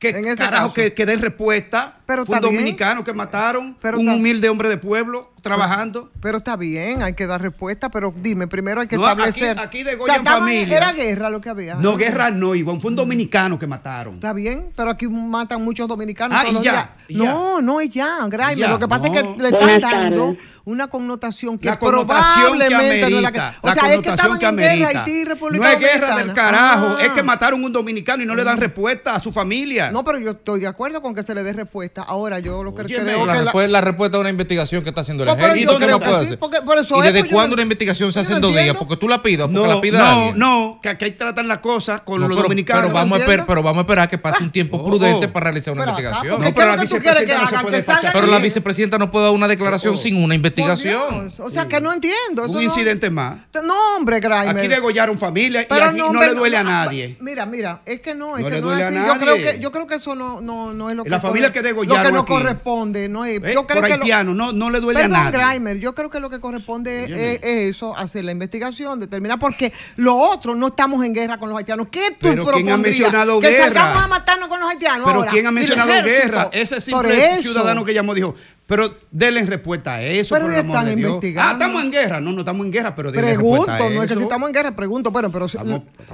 que 0.00 0.10
en 0.10 0.26
ese 0.26 0.36
carajo 0.36 0.68
caso. 0.68 0.74
que, 0.74 0.94
que 0.94 1.04
den 1.06 1.20
respuesta. 1.20 1.96
Pero 2.06 2.24
fue 2.24 2.36
un 2.36 2.40
bien. 2.42 2.54
dominicano 2.54 3.02
que 3.02 3.12
mataron, 3.12 3.76
Pero 3.82 3.98
un 3.98 4.08
humilde 4.08 4.48
hombre 4.48 4.68
de 4.68 4.78
pueblo 4.78 5.32
trabajando. 5.42 6.10
Pero 6.20 6.38
está 6.38 6.56
bien, 6.56 7.02
hay 7.02 7.14
que 7.14 7.26
dar 7.26 7.40
respuesta, 7.42 7.90
pero 7.90 8.12
dime, 8.16 8.46
primero 8.48 8.80
hay 8.80 8.86
que 8.88 8.96
No, 8.96 9.06
aquí- 9.06 9.22
establecer. 9.22 9.58
aquí 9.58 9.80
O 9.80 9.84
sea, 9.84 9.90
degollan 9.92 10.16
estaban- 10.16 10.40
familia. 10.40 10.76
Era 10.76 10.92
guerra 10.92 11.30
lo 11.30 11.40
que 11.40 11.48
había. 11.48 11.74
No, 11.76 11.96
guerra 11.96 12.30
no, 12.30 12.54
Ivonne, 12.54 12.80
fue 12.80 12.90
un 12.90 12.96
dominicano 12.96 13.58
que 13.58 13.66
mataron. 13.66 14.14
Está 14.14 14.32
bien, 14.32 14.72
pero 14.76 14.90
aquí 14.90 15.06
matan 15.08 15.62
muchos 15.64 15.86
dominicanos 15.88 16.38
Ah, 16.40 16.44
todos 16.48 16.62
y 16.62 16.64
ya, 16.64 16.72
días. 16.72 16.88
y 17.08 17.14
ya. 17.18 17.24
No, 17.24 17.60
no 17.60 17.80
es 17.80 17.90
ya, 17.90 18.18
Graeme. 18.28 18.68
Lo 18.68 18.78
que 18.78 18.88
pasa 18.88 19.08
es 19.08 19.12
que 19.12 19.34
le 19.42 19.48
están 19.48 19.80
dando 19.80 20.36
una 20.64 20.88
connotación 20.88 21.58
que 21.58 21.68
La 21.68 21.78
connotación 21.78 22.58
que 22.58 22.66
probablemente 22.66 23.10
no 23.10 23.16
es 23.16 23.22
la 23.22 23.32
que. 23.32 23.38
amerita. 23.40 23.58
O 23.62 23.66
la 23.68 23.74
sea, 23.74 23.92
es 23.94 24.00
que 24.00 24.08
estaban 24.10 24.38
que 24.38 24.46
en 24.46 24.56
guerra 24.56 24.72
amerita. 24.72 24.98
Haití 25.04 25.10
y 25.12 25.24
República 25.24 25.64
No 25.64 25.70
es 25.72 25.78
guerra 25.78 26.08
Dominicana. 26.10 26.24
del 26.24 26.34
carajo, 26.34 26.96
Ah. 26.98 27.02
es 27.04 27.08
que 27.12 27.22
mataron 27.22 27.64
un 27.64 27.72
dominicano 27.72 28.22
y 28.22 28.26
no 28.26 28.34
le 28.34 28.44
dan 28.44 28.58
respuesta 28.58 29.14
a 29.14 29.20
su 29.20 29.32
familia. 29.32 29.90
No, 29.90 30.04
pero 30.04 30.18
yo 30.18 30.30
estoy 30.32 30.60
de 30.60 30.66
acuerdo 30.66 31.00
con 31.00 31.14
que 31.14 31.22
se 31.22 31.34
le 31.34 31.42
dé 31.42 31.52
respuesta. 31.52 32.02
Ahora, 32.02 32.38
yo 32.38 32.62
lo 32.62 32.74
que 32.74 32.82
Óyeme, 32.82 33.04
creo 33.04 33.26
la, 33.26 33.32
que 33.32 33.44
la- 33.44 33.68
la 33.68 33.80
respuesta 33.80 34.16
a 34.18 34.20
una 34.20 34.30
investigación 34.30 34.82
que 34.82 34.90
está 34.90 35.00
haciendo 35.02 35.24
el 35.32 35.38
ejército. 35.40 35.72
yo 35.72 35.78
¿qué 35.78 35.84
creo 35.84 35.96
no 35.96 36.00
que 36.00 36.06
puede 36.06 36.18
sí, 36.20 36.24
hacer? 36.26 36.38
porque 36.38 36.58
por 36.62 36.78
eso 36.78 36.96
¿Y 36.96 36.98
es, 37.00 37.04
desde 37.06 37.20
pues 37.20 37.32
cuándo 37.32 37.54
una 37.54 37.62
investigación 37.62 38.12
se 38.12 38.20
hace 38.20 38.32
en 38.34 38.40
dos 38.40 38.52
días? 38.52 38.76
Porque 38.76 38.96
tú 38.96 39.08
la 39.08 39.22
pidas, 39.22 39.48
porque 39.48 39.66
No, 39.66 39.74
la 39.74 39.80
pida 39.80 40.14
no, 40.14 40.34
no, 40.34 40.80
que, 40.82 40.96
que 40.96 41.04
ahí 41.06 41.10
tratan 41.12 41.48
las 41.48 41.58
cosas 41.58 42.00
con 42.02 42.20
No, 42.20 42.28
los 42.28 42.36
pero, 42.36 42.42
dominicanos. 42.48 42.82
pero 42.82 42.94
vamos 42.94 43.18
a 43.18 43.20
esperar, 43.22 43.46
pero 43.46 43.62
vamos 43.62 43.78
a 43.78 43.80
esperar 43.82 44.08
que 44.08 44.18
pase 44.18 44.42
un 44.42 44.50
tiempo 44.52 44.84
prudente 44.84 45.26
Oh. 45.26 45.32
para 45.32 45.44
realizar 45.44 45.74
una 45.74 45.84
investigación. 45.84 46.40
No, 46.40 46.54
pero 46.54 46.54
¿qué 46.54 46.76
la 46.76 46.76
vicepresidenta 46.82 47.38
no 47.38 47.48
se 47.48 47.54
hagan? 47.54 47.62
puede 47.62 47.76
Que 47.76 47.82
salgan 47.82 48.12
Pero 48.12 48.26
la 48.26 48.38
vicepresidenta 48.38 48.98
no 48.98 49.10
puede 49.10 49.24
dar 49.26 49.34
una 49.34 49.48
declaración 49.48 49.96
sin 49.96 50.16
una 50.22 50.34
investigación. 50.34 51.32
O 51.38 51.50
sea, 51.50 51.66
que 51.68 51.80
no 51.80 51.92
entiendo. 51.92 52.44
Un 52.48 52.62
incidente 52.62 53.10
más. 53.10 53.38
No, 53.64 53.96
hombre, 53.96 54.20
Grimer. 54.20 54.48
Aquí 54.48 54.68
degollaron 54.68 55.18
familia 55.18 55.62
y 55.62 55.66
Pero 55.68 55.86
aquí 55.86 55.98
no, 55.98 56.12
le 56.22 56.34
duele 56.34 56.56
a 56.56 56.64
nadie. 56.64 57.16
Mira, 57.20 57.46
mira, 57.46 57.82
es 57.84 58.00
que 58.00 58.14
no, 58.14 58.36
es 58.36 58.42
No 58.44 58.48
que 58.50 58.54
le 58.56 58.60
no. 58.60 58.68
Yo 58.68 59.18
creo 59.18 59.36
nadie. 59.36 59.52
que, 59.54 59.60
yo 59.60 59.72
creo 59.72 59.86
que 59.86 59.94
eso 59.96 60.14
no, 60.14 60.40
no, 60.40 60.72
no 60.72 60.90
es 60.90 60.96
lo 60.96 61.04
que 61.04 61.10
La 61.10 61.20
familia 61.20 61.52
que 61.52 61.62
degollaron 61.62 61.98
Lo 62.02 62.06
que 62.08 62.12
no 62.12 62.20
aquí. 62.20 62.32
corresponde, 62.32 63.08
no 63.08 63.24
es. 63.24 63.40
Yo 63.52 63.66
creo 63.66 63.82
que 63.82 64.24
no, 64.24 64.52
no 64.52 64.70
le 64.70 64.80
duele 64.80 65.02
a 65.02 65.08
nadie. 65.08 65.17
Grimer, 65.30 65.78
yo 65.78 65.94
creo 65.94 66.10
que 66.10 66.20
lo 66.20 66.30
que 66.30 66.40
corresponde 66.40 67.04
es, 67.04 67.40
es 67.42 67.76
eso, 67.76 67.96
hacer 67.96 68.24
la 68.24 68.32
investigación, 68.32 69.00
determinar, 69.00 69.38
porque 69.38 69.72
lo 69.96 70.16
otro 70.16 70.54
no 70.54 70.68
estamos 70.68 71.04
en 71.04 71.14
guerra 71.14 71.38
con 71.38 71.48
los 71.48 71.58
haitianos. 71.58 71.88
¿Qué 71.90 72.12
tú 72.12 72.16
Pero 72.20 72.46
¿quién 72.46 72.70
ha 72.70 72.76
mencionado 72.76 73.40
que 73.40 73.48
guerra? 73.48 73.64
salgamos 73.64 74.04
a 74.04 74.08
matarnos 74.08 74.48
con 74.48 74.60
los 74.60 74.70
haitianos 74.70 75.06
Pero 75.06 75.18
ahora. 75.18 75.30
¿quién 75.30 75.46
ha 75.46 75.50
mencionado 75.50 75.90
guerra? 76.04 76.50
Ese 76.52 76.80
simple 76.80 77.42
ciudadano 77.42 77.84
que 77.84 77.94
llamó 77.94 78.14
dijo, 78.14 78.34
pero 78.68 78.94
denle 79.10 79.46
respuesta 79.46 79.94
a 79.94 80.02
eso, 80.02 80.34
Pero 80.34 80.44
por 80.44 80.52
el 80.52 80.60
amor 80.60 80.76
están 80.76 80.84
de 80.84 80.96
Dios. 80.96 81.08
investigando. 81.08 81.48
Ah, 81.48 81.52
estamos 81.54 81.84
en 81.84 81.90
guerra. 81.90 82.20
No, 82.20 82.32
no 82.32 82.40
estamos 82.40 82.66
en 82.66 82.70
guerra, 82.72 82.94
pero 82.94 83.10
denle 83.10 83.28
Pregunto, 83.34 83.64
respuesta 83.64 83.86
a 83.86 83.90
no 83.90 84.02
es 84.02 84.08
que 84.08 84.14
si 84.18 84.22
estamos 84.22 84.48
en 84.50 84.54
guerra, 84.54 84.76
pregunto, 84.76 85.10
bueno, 85.10 85.32
pero, 85.32 85.46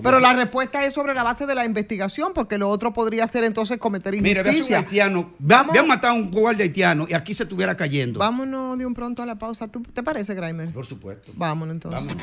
pero 0.01 0.21
la 0.21 0.35
respuesta 0.35 0.85
es 0.85 0.95
sobre 0.95 1.15
la 1.15 1.25
base 1.25 1.47
de 1.47 1.55
la 1.57 1.65
investigación, 1.65 2.33
porque 2.33 2.57
lo 2.57 2.69
otro 2.71 2.93
podría 2.93 3.27
ser 3.27 3.43
entonces 3.43 3.77
cometer 3.79 4.15
Mire, 4.15 4.45
veas 4.45 4.55
un 4.55 4.63
injusticia. 4.63 4.79
haitiano, 4.79 5.33
vean, 5.41 5.67
vean 5.73 5.89
matar 5.89 6.13
a 6.13 6.15
un 6.15 6.31
guardia 6.31 6.63
haitiano 6.63 7.07
y 7.09 7.15
aquí 7.15 7.35
se 7.35 7.43
estuviera 7.43 7.77
cayendo. 7.77 8.21
Vámonos 8.21 8.79
de 8.79 8.87
un 8.87 8.95
pronto 8.95 9.25
a 9.25 9.27
la 9.27 9.35
pausa. 9.35 9.67
¿Tú, 9.67 9.83
¿Te 9.83 10.05
parece, 10.05 10.35
Grimer? 10.35 10.69
Por 10.73 10.87
supuesto. 10.87 11.33
Vámonos 11.35 11.75
entonces. 11.75 12.17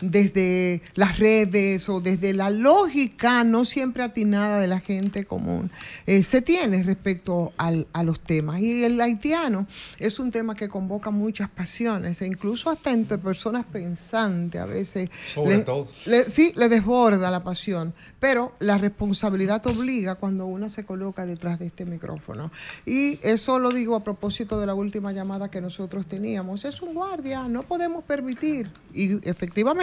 Desde 0.00 0.82
las 0.94 1.18
redes 1.18 1.88
o 1.88 2.00
desde 2.00 2.32
la 2.32 2.50
lógica 2.50 3.44
no 3.44 3.64
siempre 3.64 4.02
atinada 4.02 4.58
de 4.60 4.66
la 4.66 4.80
gente 4.80 5.24
común 5.24 5.70
eh, 6.06 6.22
se 6.22 6.42
tiene 6.42 6.82
respecto 6.82 7.52
al- 7.56 7.86
a 7.92 8.02
los 8.02 8.20
temas. 8.20 8.60
Y 8.60 8.84
el 8.84 9.00
haitiano 9.00 9.66
es 9.98 10.18
un 10.18 10.30
tema 10.30 10.54
que 10.54 10.68
convoca 10.68 11.10
muchas 11.10 11.48
pasiones, 11.50 12.20
e 12.22 12.26
incluso 12.26 12.70
hasta 12.70 12.92
entre 12.92 13.18
personas 13.18 13.64
pensantes 13.66 14.60
a 14.60 14.66
veces. 14.66 15.08
Sobre 15.34 15.58
le- 15.58 15.62
todo. 15.64 15.86
le- 16.06 16.28
sí, 16.30 16.52
le 16.56 16.68
desborda 16.68 17.30
la 17.30 17.42
pasión, 17.42 17.94
pero 18.20 18.54
la 18.60 18.78
responsabilidad 18.78 19.64
obliga 19.66 20.14
cuando 20.16 20.46
uno 20.46 20.68
se 20.70 20.84
coloca 20.84 21.26
detrás 21.26 21.58
de 21.58 21.66
este 21.66 21.84
micrófono. 21.84 22.50
Y 22.86 23.18
eso 23.22 23.58
lo 23.58 23.70
digo 23.70 23.96
a 23.96 24.04
propósito 24.04 24.60
de 24.60 24.66
la 24.66 24.74
última 24.74 25.12
llamada 25.12 25.50
que 25.50 25.60
nosotros 25.60 26.06
teníamos. 26.06 26.64
Es 26.64 26.80
un 26.82 26.94
guardia, 26.94 27.48
no 27.48 27.62
podemos 27.62 28.04
permitir. 28.04 28.70
Y 28.94 29.26
efectivamente, 29.28 29.81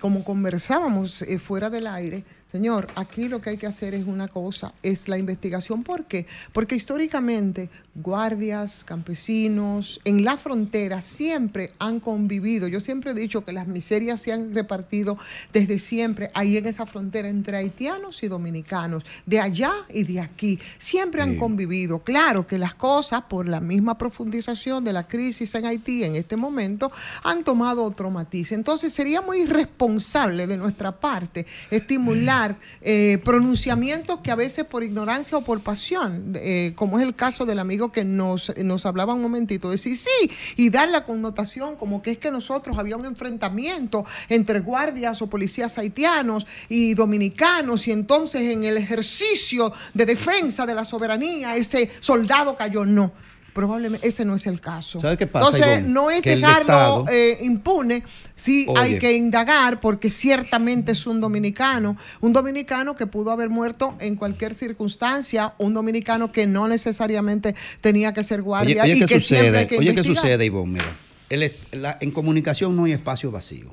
como 0.00 0.24
conversábamos 0.24 1.22
eh, 1.22 1.38
fuera 1.38 1.70
del 1.70 1.86
aire, 1.86 2.24
Señor, 2.52 2.86
aquí 2.96 3.30
lo 3.30 3.40
que 3.40 3.48
hay 3.48 3.56
que 3.56 3.66
hacer 3.66 3.94
es 3.94 4.06
una 4.06 4.28
cosa, 4.28 4.74
es 4.82 5.08
la 5.08 5.16
investigación. 5.16 5.82
¿Por 5.82 6.04
qué? 6.04 6.26
Porque 6.52 6.74
históricamente 6.74 7.70
guardias, 7.94 8.84
campesinos, 8.84 10.02
en 10.04 10.22
la 10.22 10.36
frontera 10.36 11.00
siempre 11.00 11.70
han 11.78 11.98
convivido. 11.98 12.68
Yo 12.68 12.80
siempre 12.80 13.12
he 13.12 13.14
dicho 13.14 13.42
que 13.42 13.52
las 13.52 13.66
miserias 13.68 14.20
se 14.20 14.32
han 14.34 14.54
repartido 14.54 15.16
desde 15.50 15.78
siempre 15.78 16.30
ahí 16.34 16.58
en 16.58 16.66
esa 16.66 16.84
frontera 16.84 17.30
entre 17.30 17.56
haitianos 17.56 18.22
y 18.22 18.28
dominicanos, 18.28 19.02
de 19.24 19.40
allá 19.40 19.72
y 19.88 20.04
de 20.04 20.20
aquí. 20.20 20.58
Siempre 20.76 21.22
han 21.22 21.36
convivido. 21.36 22.00
Claro 22.00 22.46
que 22.46 22.58
las 22.58 22.74
cosas, 22.74 23.22
por 23.30 23.48
la 23.48 23.60
misma 23.60 23.96
profundización 23.96 24.84
de 24.84 24.92
la 24.92 25.08
crisis 25.08 25.54
en 25.54 25.64
Haití 25.64 26.04
en 26.04 26.16
este 26.16 26.36
momento, 26.36 26.92
han 27.22 27.44
tomado 27.44 27.82
otro 27.82 28.10
matiz. 28.10 28.52
Entonces 28.52 28.92
sería 28.92 29.22
muy 29.22 29.40
irresponsable 29.40 30.46
de 30.46 30.58
nuestra 30.58 30.92
parte 30.92 31.46
estimular 31.70 32.41
eh, 32.80 33.20
pronunciamientos 33.24 34.20
que 34.20 34.30
a 34.30 34.34
veces 34.34 34.64
por 34.64 34.82
ignorancia 34.82 35.38
o 35.38 35.42
por 35.42 35.60
pasión, 35.60 36.34
eh, 36.36 36.72
como 36.76 36.98
es 36.98 37.06
el 37.06 37.14
caso 37.14 37.46
del 37.46 37.58
amigo 37.58 37.92
que 37.92 38.04
nos, 38.04 38.52
nos 38.58 38.86
hablaba 38.86 39.14
un 39.14 39.22
momentito, 39.22 39.70
decir 39.70 39.96
sí 39.96 40.30
y 40.56 40.70
dar 40.70 40.88
la 40.88 41.04
connotación 41.04 41.76
como 41.76 42.02
que 42.02 42.12
es 42.12 42.18
que 42.18 42.30
nosotros 42.30 42.78
había 42.78 42.96
un 42.96 43.06
enfrentamiento 43.06 44.04
entre 44.28 44.60
guardias 44.60 45.22
o 45.22 45.28
policías 45.28 45.78
haitianos 45.78 46.46
y 46.68 46.94
dominicanos 46.94 47.86
y 47.86 47.92
entonces 47.92 48.42
en 48.42 48.64
el 48.64 48.76
ejercicio 48.76 49.72
de 49.94 50.06
defensa 50.06 50.66
de 50.66 50.74
la 50.74 50.84
soberanía 50.84 51.56
ese 51.56 51.90
soldado 52.00 52.56
cayó. 52.56 52.84
No. 52.84 53.12
Probablemente 53.52 54.08
ese 54.08 54.24
no 54.24 54.34
es 54.34 54.46
el 54.46 54.60
caso. 54.60 54.98
¿Sabe 54.98 55.16
qué 55.18 55.26
pasa, 55.26 55.46
Entonces, 55.48 55.78
Ivonne? 55.80 55.92
no 55.92 56.10
es 56.10 56.22
Que 56.22 56.36
dejarlo 56.36 56.60
Estado- 56.62 57.06
eh, 57.10 57.38
impune, 57.42 58.02
sí 58.34 58.64
Oye. 58.68 58.80
hay 58.80 58.98
que 58.98 59.12
indagar 59.12 59.78
porque 59.80 60.08
ciertamente 60.08 60.92
es 60.92 61.06
un 61.06 61.20
dominicano, 61.20 61.96
un 62.22 62.32
dominicano 62.32 62.96
que 62.96 63.06
pudo 63.06 63.30
haber 63.30 63.50
muerto 63.50 63.94
en 64.00 64.16
cualquier 64.16 64.54
circunstancia, 64.54 65.52
un 65.58 65.74
dominicano 65.74 66.32
que 66.32 66.46
no 66.46 66.66
necesariamente 66.66 67.54
tenía 67.82 68.14
que 68.14 68.22
ser 68.24 68.40
guardia 68.40 68.84
oye, 68.84 68.92
y 68.96 68.98
¿qué 69.00 69.06
que 69.06 69.20
siempre 69.20 69.46
sucede? 69.48 69.58
hay 69.58 69.66
que 69.66 69.78
Oye, 69.78 69.94
¿qué 69.94 70.02
sucede, 70.04 70.44
Ivonne? 70.46 70.72
Mira, 70.72 70.96
el 71.28 71.42
est- 71.42 71.74
la- 71.74 71.98
en 72.00 72.10
comunicación 72.10 72.74
no 72.74 72.84
hay 72.84 72.92
espacio 72.92 73.30
vacío. 73.30 73.70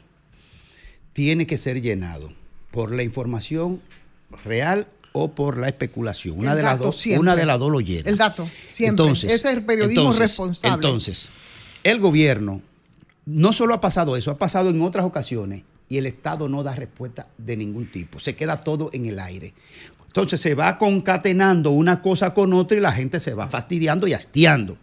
Tiene 1.14 1.48
que 1.48 1.58
ser 1.58 1.82
llenado 1.82 2.32
por 2.72 2.92
la 2.92 3.04
información 3.04 3.82
real 4.44 4.88
o 5.20 5.32
por 5.36 5.58
la 5.58 5.68
especulación. 5.68 6.40
Una, 6.40 6.52
El 6.52 6.58
de, 6.58 6.64
las 6.64 6.80
dos, 6.80 7.06
una 7.18 7.36
de 7.36 7.46
las 7.46 7.60
dos 7.60 7.72
lo 7.72 7.82
llena. 7.82 8.10
El 8.10 8.18
dato, 8.18 8.48
siempre. 8.72 9.04
Entonces, 9.04 9.34
Ese 9.34 9.50
es 9.50 9.56
el 9.56 9.64
periodismo 9.64 10.02
entonces, 10.02 10.20
responsable. 10.20 10.76
Entonces, 10.76 11.30
el 11.84 12.00
gobierno 12.00 12.62
no 13.26 13.54
solo 13.54 13.74
ha 13.74 13.82
pasado 13.82 14.18
eso, 14.18 14.32
ha 14.32 14.38
pasado 14.38 14.70
en 14.70 14.82
otras 14.82 15.06
ocasiones 15.06 15.64
y 15.88 15.98
el 15.98 16.06
Estado 16.06 16.48
no 16.48 16.64
da 16.64 16.76
respuesta 16.76 17.28
de 17.38 17.58
ningún 17.58 17.92
tipo. 17.92 18.20
Se 18.20 18.36
queda 18.36 18.58
todo 18.58 18.90
en 18.94 19.06
el 19.06 19.20
aire. 19.20 19.54
Entonces 20.08 20.42
se 20.42 20.56
va 20.56 20.78
concatenando 20.78 21.72
una 21.72 22.02
cosa 22.02 22.34
con 22.34 22.54
otra 22.54 22.78
y 22.78 22.82
la 22.82 22.92
gente 22.92 23.20
se 23.20 23.34
va 23.34 23.48
fastidiando 23.48 24.08
y 24.08 24.14
hastiando. 24.14 24.78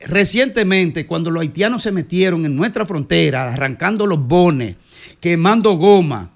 Recientemente, 0.00 1.06
cuando 1.06 1.30
los 1.30 1.42
haitianos 1.42 1.82
se 1.82 1.92
metieron 1.92 2.44
en 2.44 2.56
nuestra 2.56 2.86
frontera, 2.86 3.52
arrancando 3.52 4.06
los 4.06 4.18
bones, 4.18 4.76
quemando 5.20 5.76
goma, 5.76 6.32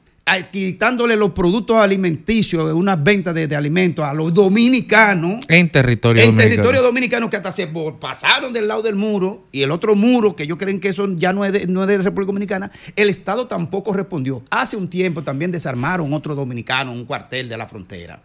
quitándole 0.51 1.17
los 1.17 1.31
productos 1.33 1.77
alimenticios, 1.77 2.73
unas 2.73 3.03
ventas 3.03 3.35
de, 3.35 3.47
de 3.47 3.55
alimentos 3.57 4.05
a 4.05 4.15
los 4.15 4.33
dominicanos, 4.33 5.45
En 5.49 5.71
territorio 5.71 6.23
en 6.23 6.31
dominicano. 6.31 6.51
territorio 6.55 6.83
dominicano 6.83 7.29
que 7.31 7.37
hasta 7.37 7.53
se 7.53 7.67
pasaron 8.01 8.53
del 8.53 8.67
lado 8.67 8.81
del 8.83 8.95
muro 8.95 9.45
y 9.53 9.63
el 9.63 9.71
otro 9.71 9.95
muro, 9.95 10.35
que 10.35 10.45
ellos 10.45 10.57
creen 10.59 10.81
que 10.81 10.89
eso 10.89 11.07
ya 11.17 11.33
no 11.35 11.45
es, 11.45 11.53
de, 11.53 11.67
no 11.67 11.83
es 11.83 11.89
de 11.89 11.99
República 11.99 12.29
Dominicana, 12.29 12.71
el 12.97 13.11
Estado 13.11 13.47
tampoco 13.47 13.93
respondió. 13.93 14.43
Hace 14.51 14.77
un 14.79 14.89
tiempo 14.89 15.23
también 15.23 15.53
desarmaron 15.53 16.13
otro 16.15 16.35
dominicano, 16.35 16.93
un 16.93 17.05
cuartel 17.05 17.49
de 17.49 17.57
la 17.59 17.69
frontera. 17.69 18.23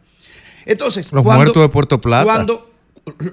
Entonces, 0.66 1.12
Los 1.12 1.24
cuando- 1.24 1.44
muertos 1.44 1.62
de 1.64 1.70
Puerto 1.70 2.00
Plata. 2.00 2.24
Cuando 2.24 2.70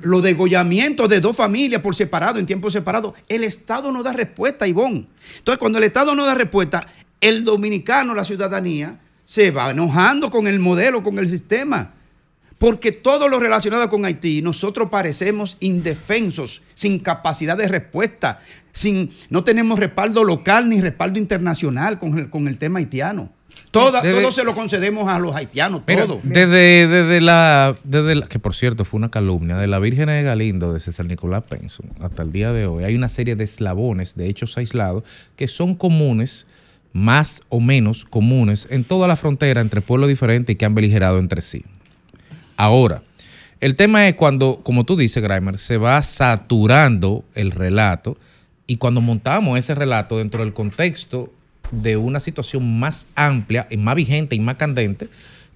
los 0.02 0.22
degollamientos 0.22 1.08
de 1.08 1.20
dos 1.20 1.36
familias 1.36 1.82
por 1.82 1.94
separado, 1.94 2.38
en 2.38 2.46
tiempo 2.46 2.70
separado, 2.70 3.14
el 3.28 3.44
Estado 3.44 3.92
no 3.92 4.02
da 4.02 4.12
respuesta, 4.12 4.66
Ivonne. 4.66 5.06
Entonces, 5.38 5.58
cuando 5.58 5.78
el 5.78 5.84
Estado 5.84 6.14
no 6.14 6.24
da 6.24 6.34
respuesta, 6.34 6.86
el 7.20 7.44
dominicano, 7.44 8.14
la 8.14 8.24
ciudadanía, 8.24 8.98
se 9.24 9.50
va 9.50 9.70
enojando 9.70 10.30
con 10.30 10.46
el 10.46 10.58
modelo, 10.60 11.02
con 11.02 11.18
el 11.18 11.28
sistema. 11.28 11.92
Porque 12.58 12.90
todo 12.92 13.28
lo 13.28 13.38
relacionado 13.38 13.86
con 13.90 14.04
Haití, 14.06 14.40
nosotros 14.40 14.88
parecemos 14.90 15.58
indefensos, 15.60 16.62
sin 16.74 16.98
capacidad 17.00 17.56
de 17.56 17.68
respuesta, 17.68 18.38
sin, 18.72 19.10
no 19.28 19.44
tenemos 19.44 19.78
respaldo 19.78 20.24
local 20.24 20.68
ni 20.68 20.80
respaldo 20.80 21.18
internacional 21.18 21.98
con 21.98 22.18
el, 22.18 22.30
con 22.30 22.48
el 22.48 22.58
tema 22.58 22.78
haitiano. 22.78 23.30
Toda- 23.70 24.00
Desde- 24.00 24.20
todo 24.22 24.32
se 24.32 24.44
lo 24.44 24.54
concedemos 24.54 25.06
a 25.08 25.18
los 25.18 25.34
haitianos, 25.36 25.82
Mira, 25.86 26.06
todo. 26.06 26.20
Desde, 26.22 26.86
desde 26.86 27.20
la, 27.20 27.74
desde 27.84 28.14
la- 28.14 28.26
que 28.26 28.38
por 28.38 28.54
cierto 28.54 28.86
fue 28.86 28.96
una 28.98 29.10
calumnia, 29.10 29.56
de 29.58 29.66
la 29.66 29.78
Virgen 29.78 30.06
de 30.06 30.22
Galindo 30.22 30.72
de 30.72 30.80
César 30.80 31.04
Nicolás 31.06 31.42
Penson 31.46 31.90
hasta 32.00 32.22
el 32.22 32.32
día 32.32 32.52
de 32.52 32.66
hoy, 32.66 32.84
hay 32.84 32.94
una 32.94 33.10
serie 33.10 33.36
de 33.36 33.44
eslabones, 33.44 34.14
de 34.14 34.28
hechos 34.28 34.56
aislados, 34.56 35.04
que 35.36 35.46
son 35.48 35.74
comunes, 35.74 36.46
más 36.96 37.42
o 37.50 37.60
menos 37.60 38.06
comunes, 38.06 38.66
en 38.70 38.82
toda 38.82 39.06
la 39.06 39.16
frontera 39.16 39.60
entre 39.60 39.82
pueblos 39.82 40.08
diferentes 40.08 40.54
y 40.54 40.56
que 40.56 40.64
han 40.64 40.74
beligerado 40.74 41.18
entre 41.18 41.42
sí. 41.42 41.62
Ahora, 42.56 43.02
el 43.60 43.76
tema 43.76 44.08
es 44.08 44.14
cuando, 44.14 44.60
como 44.62 44.84
tú 44.84 44.96
dices, 44.96 45.22
Grimer, 45.22 45.58
se 45.58 45.76
va 45.76 46.02
saturando 46.02 47.22
el 47.34 47.50
relato 47.50 48.16
y 48.66 48.78
cuando 48.78 49.02
montamos 49.02 49.58
ese 49.58 49.74
relato 49.74 50.16
dentro 50.16 50.42
del 50.42 50.54
contexto 50.54 51.30
de 51.70 51.98
una 51.98 52.18
situación 52.18 52.78
más 52.78 53.06
amplia 53.14 53.66
y 53.70 53.76
más 53.76 53.94
vigente 53.94 54.34
y 54.34 54.40
más 54.40 54.56
candente, 54.56 55.08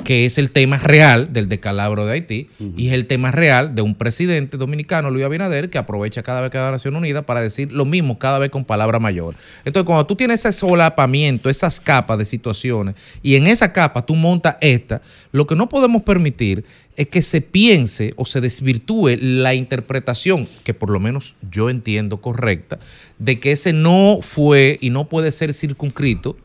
que 0.04 0.24
es 0.24 0.38
el 0.38 0.50
tema 0.50 0.78
real 0.78 1.32
del 1.32 1.48
decalabro 1.48 2.06
de 2.06 2.12
Haití 2.12 2.48
y 2.76 2.88
es 2.88 2.94
el 2.94 3.06
tema 3.06 3.30
real 3.30 3.74
de 3.74 3.82
un 3.82 3.94
presidente 3.94 4.56
dominicano, 4.56 5.10
Luis 5.10 5.24
Abinader, 5.24 5.70
que 5.70 5.78
aprovecha 5.78 6.22
cada 6.22 6.40
vez 6.40 6.50
que 6.50 6.58
va 6.58 6.68
a 6.68 6.72
Nación 6.72 6.96
Unida 6.96 7.22
para 7.22 7.40
decir 7.40 7.72
lo 7.72 7.84
mismo 7.84 8.18
cada 8.18 8.38
vez 8.38 8.50
con 8.50 8.64
palabra 8.64 8.98
mayor. 8.98 9.34
Entonces, 9.64 9.86
cuando 9.86 10.06
tú 10.06 10.16
tienes 10.16 10.44
ese 10.44 10.52
solapamiento, 10.52 11.50
esas 11.50 11.80
capas 11.80 12.18
de 12.18 12.24
situaciones, 12.24 12.94
y 13.22 13.36
en 13.36 13.46
esa 13.46 13.72
capa 13.72 14.04
tú 14.04 14.14
montas 14.14 14.56
esta, 14.60 15.02
lo 15.32 15.46
que 15.46 15.56
no 15.56 15.68
podemos 15.68 16.02
permitir 16.02 16.64
es 16.96 17.08
que 17.08 17.22
se 17.22 17.40
piense 17.40 18.12
o 18.16 18.26
se 18.26 18.40
desvirtúe 18.40 19.16
la 19.20 19.54
interpretación, 19.54 20.48
que 20.64 20.74
por 20.74 20.90
lo 20.90 21.00
menos 21.00 21.34
yo 21.50 21.70
entiendo 21.70 22.20
correcta, 22.20 22.78
de 23.18 23.40
que 23.40 23.52
ese 23.52 23.72
no 23.72 24.18
fue 24.22 24.78
y 24.80 24.90
no 24.90 25.08
puede 25.08 25.32
ser 25.32 25.54
circunscrito 25.54 26.36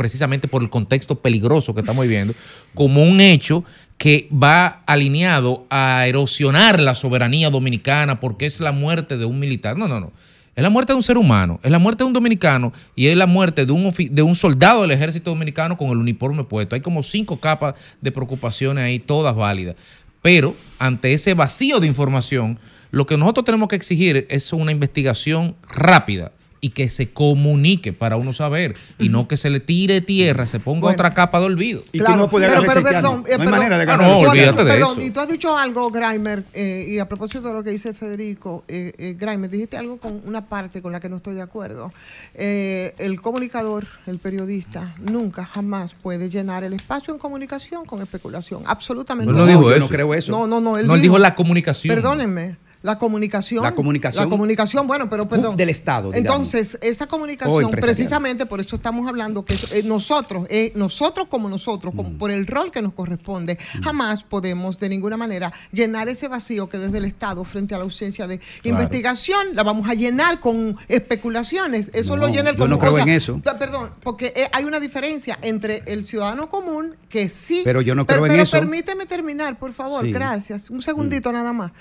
precisamente 0.00 0.48
por 0.48 0.62
el 0.62 0.70
contexto 0.70 1.16
peligroso 1.16 1.74
que 1.74 1.80
estamos 1.80 2.06
viviendo, 2.06 2.32
como 2.74 3.02
un 3.02 3.20
hecho 3.20 3.64
que 3.98 4.30
va 4.32 4.82
alineado 4.86 5.66
a 5.68 6.06
erosionar 6.06 6.80
la 6.80 6.94
soberanía 6.94 7.50
dominicana 7.50 8.18
porque 8.18 8.46
es 8.46 8.60
la 8.60 8.72
muerte 8.72 9.18
de 9.18 9.26
un 9.26 9.38
militar. 9.38 9.76
No, 9.76 9.88
no, 9.88 10.00
no. 10.00 10.10
Es 10.56 10.62
la 10.62 10.70
muerte 10.70 10.94
de 10.94 10.96
un 10.96 11.02
ser 11.02 11.18
humano, 11.18 11.60
es 11.62 11.70
la 11.70 11.78
muerte 11.78 12.02
de 12.02 12.06
un 12.06 12.14
dominicano 12.14 12.72
y 12.96 13.08
es 13.08 13.16
la 13.18 13.26
muerte 13.26 13.66
de 13.66 13.72
un, 13.72 13.92
de 14.10 14.22
un 14.22 14.34
soldado 14.34 14.80
del 14.80 14.92
ejército 14.92 15.28
dominicano 15.28 15.76
con 15.76 15.90
el 15.90 15.98
uniforme 15.98 16.44
puesto. 16.44 16.74
Hay 16.74 16.80
como 16.80 17.02
cinco 17.02 17.38
capas 17.38 17.74
de 18.00 18.10
preocupaciones 18.10 18.82
ahí, 18.82 19.00
todas 19.00 19.36
válidas. 19.36 19.76
Pero 20.22 20.56
ante 20.78 21.12
ese 21.12 21.34
vacío 21.34 21.78
de 21.78 21.88
información, 21.88 22.58
lo 22.90 23.04
que 23.04 23.18
nosotros 23.18 23.44
tenemos 23.44 23.68
que 23.68 23.76
exigir 23.76 24.26
es 24.30 24.50
una 24.54 24.72
investigación 24.72 25.56
rápida 25.68 26.32
y 26.62 26.70
que 26.70 26.88
se 26.88 27.10
comunique 27.12 27.92
para 27.92 28.16
uno 28.16 28.32
saber 28.32 28.74
y 28.98 29.08
no 29.08 29.26
que 29.28 29.36
se 29.36 29.48
le 29.48 29.60
tire 29.60 30.00
tierra, 30.02 30.46
se 30.46 30.60
ponga 30.60 30.80
Bueno. 30.82 30.94
otra 30.94 31.10
capa 31.10 31.40
de 31.40 31.46
olvido. 31.46 31.82
Claro, 31.92 32.28
pero, 32.30 32.52
pero, 32.66 32.82
perdón, 32.82 33.24
eh, 33.26 33.38
perdón, 33.38 33.54
Ah, 33.90 33.96
no, 33.96 34.18
olvídate 34.18 34.64
de 34.64 34.70
perdón, 34.70 34.98
eso. 34.98 35.06
y 35.06 35.10
tú 35.10 35.20
has 35.20 35.28
dicho 35.28 35.56
algo, 35.56 35.90
Grimer, 35.90 36.44
eh, 36.52 36.86
y 36.88 36.98
a 36.98 37.08
propósito 37.08 37.48
de 37.48 37.54
lo 37.54 37.62
que 37.64 37.70
dice 37.70 37.94
Federico, 37.94 38.64
eh, 38.68 38.92
eh, 38.98 39.16
Grimer, 39.18 39.48
dijiste 39.50 39.76
algo 39.78 39.96
con 39.98 40.20
una 40.26 40.46
parte 40.48 40.82
con 40.82 40.92
la 40.92 41.00
que 41.00 41.08
no 41.08 41.16
estoy 41.16 41.34
de 41.34 41.42
acuerdo. 41.42 41.92
Eh, 42.34 42.94
el 42.98 43.20
comunicador, 43.20 43.86
el 44.06 44.18
periodista, 44.18 44.94
nunca, 44.98 45.44
jamás 45.46 45.94
puede 45.94 46.28
llenar 46.28 46.62
el 46.64 46.72
espacio 46.74 47.14
en 47.14 47.18
comunicación 47.18 47.84
con 47.86 48.02
especulación. 48.02 48.62
Absolutamente. 48.66 49.32
No, 49.32 49.38
no 49.40 49.46
dijo 49.46 49.62
yo 49.62 49.70
eso. 49.70 49.78
no 49.80 49.88
creo 49.88 50.14
eso. 50.14 50.32
No, 50.32 50.46
no, 50.46 50.60
no. 50.60 50.76
Él 50.76 50.86
No, 50.86 50.94
él 50.94 51.02
dijo 51.02 51.18
la 51.18 51.34
comunicación. 51.34 51.94
Perdónenme. 51.94 52.56
La 52.82 52.98
comunicación. 52.98 53.62
La 53.62 53.74
comunicación. 53.74 54.24
La 54.24 54.30
comunicación, 54.30 54.86
bueno, 54.86 55.10
pero 55.10 55.28
perdón. 55.28 55.56
Del 55.56 55.68
Estado, 55.68 56.10
digamos. 56.12 56.38
Entonces, 56.40 56.78
esa 56.80 57.06
comunicación, 57.06 57.64
empresarial. 57.64 57.94
precisamente 57.96 58.46
por 58.46 58.60
eso 58.60 58.76
estamos 58.76 59.06
hablando 59.08 59.44
que 59.44 59.54
eh, 59.72 59.82
nosotros, 59.84 60.46
eh, 60.48 60.72
nosotros 60.74 61.28
como 61.28 61.48
nosotros, 61.48 61.94
Mm. 61.94 62.16
por 62.18 62.30
el 62.30 62.46
rol 62.46 62.70
que 62.70 62.80
nos 62.80 62.94
corresponde, 62.94 63.58
jamás 63.84 64.24
podemos 64.24 64.78
de 64.78 64.88
ninguna 64.88 65.16
manera 65.16 65.52
llenar 65.72 66.08
ese 66.08 66.28
vacío 66.28 66.68
que 66.68 66.78
desde 66.78 66.98
el 66.98 67.04
Estado, 67.04 67.44
frente 67.44 67.74
a 67.74 67.78
la 67.78 67.84
ausencia 67.84 68.26
de 68.26 68.40
investigación, 68.64 69.48
la 69.54 69.62
vamos 69.62 69.88
a 69.88 69.94
llenar 69.94 70.40
con 70.40 70.76
especulaciones. 70.88 71.90
Eso 71.92 72.16
No, 72.16 72.26
lo 72.26 72.32
llena 72.32 72.50
el 72.50 72.56
yo 72.56 72.66
no 72.68 72.78
creo 72.78 72.98
en 72.98 73.08
eso. 73.08 73.40
Perdón, 73.58 73.92
porque 74.02 74.32
eh, 74.34 74.48
hay 74.52 74.64
una 74.64 74.80
diferencia 74.80 75.38
entre 75.42 75.82
el 75.86 76.04
ciudadano 76.04 76.48
común 76.48 76.96
que 77.08 77.28
sí. 77.28 77.62
Pero 77.64 77.82
yo 77.82 77.94
no 77.94 78.06
creo 78.06 78.24
en 78.24 78.32
pero 78.32 78.42
eso. 78.44 78.56
permíteme 78.56 79.04
terminar, 79.06 79.58
por 79.58 79.72
favor. 79.74 80.02
Sí. 80.04 80.10
Mm. 80.10 80.14
Gracias. 80.14 80.70
Un 80.70 80.80
segundito 80.80 81.30
nada 81.32 81.52
más. 81.52 81.72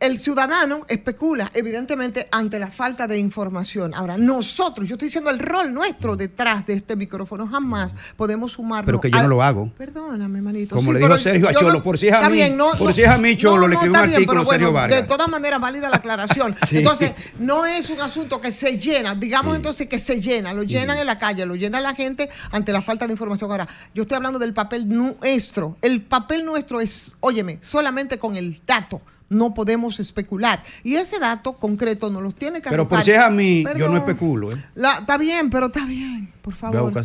El 0.00 0.20
ciudadano 0.20 0.84
especula, 0.86 1.50
evidentemente, 1.54 2.28
ante 2.30 2.60
la 2.60 2.68
falta 2.68 3.08
de 3.08 3.18
información. 3.18 3.92
Ahora, 3.94 4.16
nosotros, 4.16 4.86
yo 4.86 4.94
estoy 4.94 5.08
diciendo 5.08 5.28
el 5.28 5.40
rol 5.40 5.74
nuestro 5.74 6.16
detrás 6.16 6.64
de 6.66 6.74
este 6.74 6.94
micrófono, 6.94 7.48
jamás 7.48 7.92
podemos 8.16 8.52
sumarnos. 8.52 8.86
Pero 8.86 9.00
que 9.00 9.10
yo 9.10 9.20
no 9.20 9.26
lo 9.26 9.42
hago. 9.42 9.72
Perdóname, 9.76 10.40
manito. 10.40 10.76
Como 10.76 10.92
Sí, 10.92 10.98
le 10.98 11.00
dijo 11.00 11.18
Sergio 11.18 11.48
a 11.48 11.52
Cholo, 11.52 11.82
por 11.82 11.98
si 11.98 12.06
es 12.06 12.14
a 12.14 12.28
mí, 12.30 12.36
bien, 12.36 12.56
no, 12.56 12.70
por 12.78 12.88
no, 12.88 12.92
si 12.94 13.02
es 13.02 13.08
a 13.08 13.18
mí, 13.18 13.36
Cholo, 13.36 13.66
le 13.66 13.74
escribió 13.74 14.00
un 14.00 14.06
bien, 14.06 14.14
artículo 14.14 14.40
pero 14.40 14.50
Sergio 14.50 14.70
bueno, 14.70 14.80
Vargas. 14.82 15.00
De 15.02 15.08
todas 15.08 15.28
maneras, 15.28 15.60
válida 15.60 15.90
la 15.90 15.96
aclaración. 15.96 16.56
Sí. 16.68 16.78
Entonces, 16.78 17.12
no 17.38 17.64
es 17.64 17.88
un 17.88 18.00
asunto 18.00 18.40
que 18.40 18.50
se 18.50 18.78
llena, 18.78 19.14
digamos 19.14 19.56
entonces 19.56 19.88
que 19.88 19.98
se 19.98 20.20
llena, 20.20 20.52
lo 20.52 20.64
llenan 20.64 20.98
en 20.98 21.06
la 21.06 21.16
calle, 21.16 21.46
lo 21.46 21.56
llena 21.56 21.80
la 21.80 21.94
gente 21.94 22.28
ante 22.52 22.72
la 22.72 22.82
falta 22.82 23.06
de 23.06 23.12
información. 23.12 23.50
Ahora, 23.50 23.66
yo 23.94 24.02
estoy 24.02 24.16
hablando 24.16 24.38
del 24.38 24.52
papel 24.52 24.86
nuestro. 24.88 25.76
El 25.80 26.02
papel 26.02 26.44
nuestro 26.44 26.80
es, 26.80 27.16
óyeme, 27.20 27.58
solamente 27.62 28.18
con 28.18 28.36
el 28.36 28.60
dato. 28.66 29.00
No 29.30 29.52
podemos 29.52 30.00
especular. 30.00 30.62
Y 30.82 30.94
ese 30.94 31.18
dato 31.18 31.54
concreto 31.54 32.10
nos 32.10 32.22
lo 32.22 32.32
tiene 32.32 32.62
que 32.62 32.70
Pero 32.70 32.88
por 32.88 33.02
si 33.02 33.10
es 33.10 33.18
a 33.18 33.30
mí, 33.30 33.64
yo 33.76 33.88
no 33.88 33.96
especulo. 33.98 34.52
¿eh? 34.52 34.64
La- 34.74 34.98
está 34.98 35.18
bien, 35.18 35.50
pero 35.50 35.66
está 35.66 35.84
bien, 35.84 36.32
por 36.42 36.54
Voy 36.54 36.58
a 36.58 36.60
favor. 36.72 36.82
buscar 36.84 37.04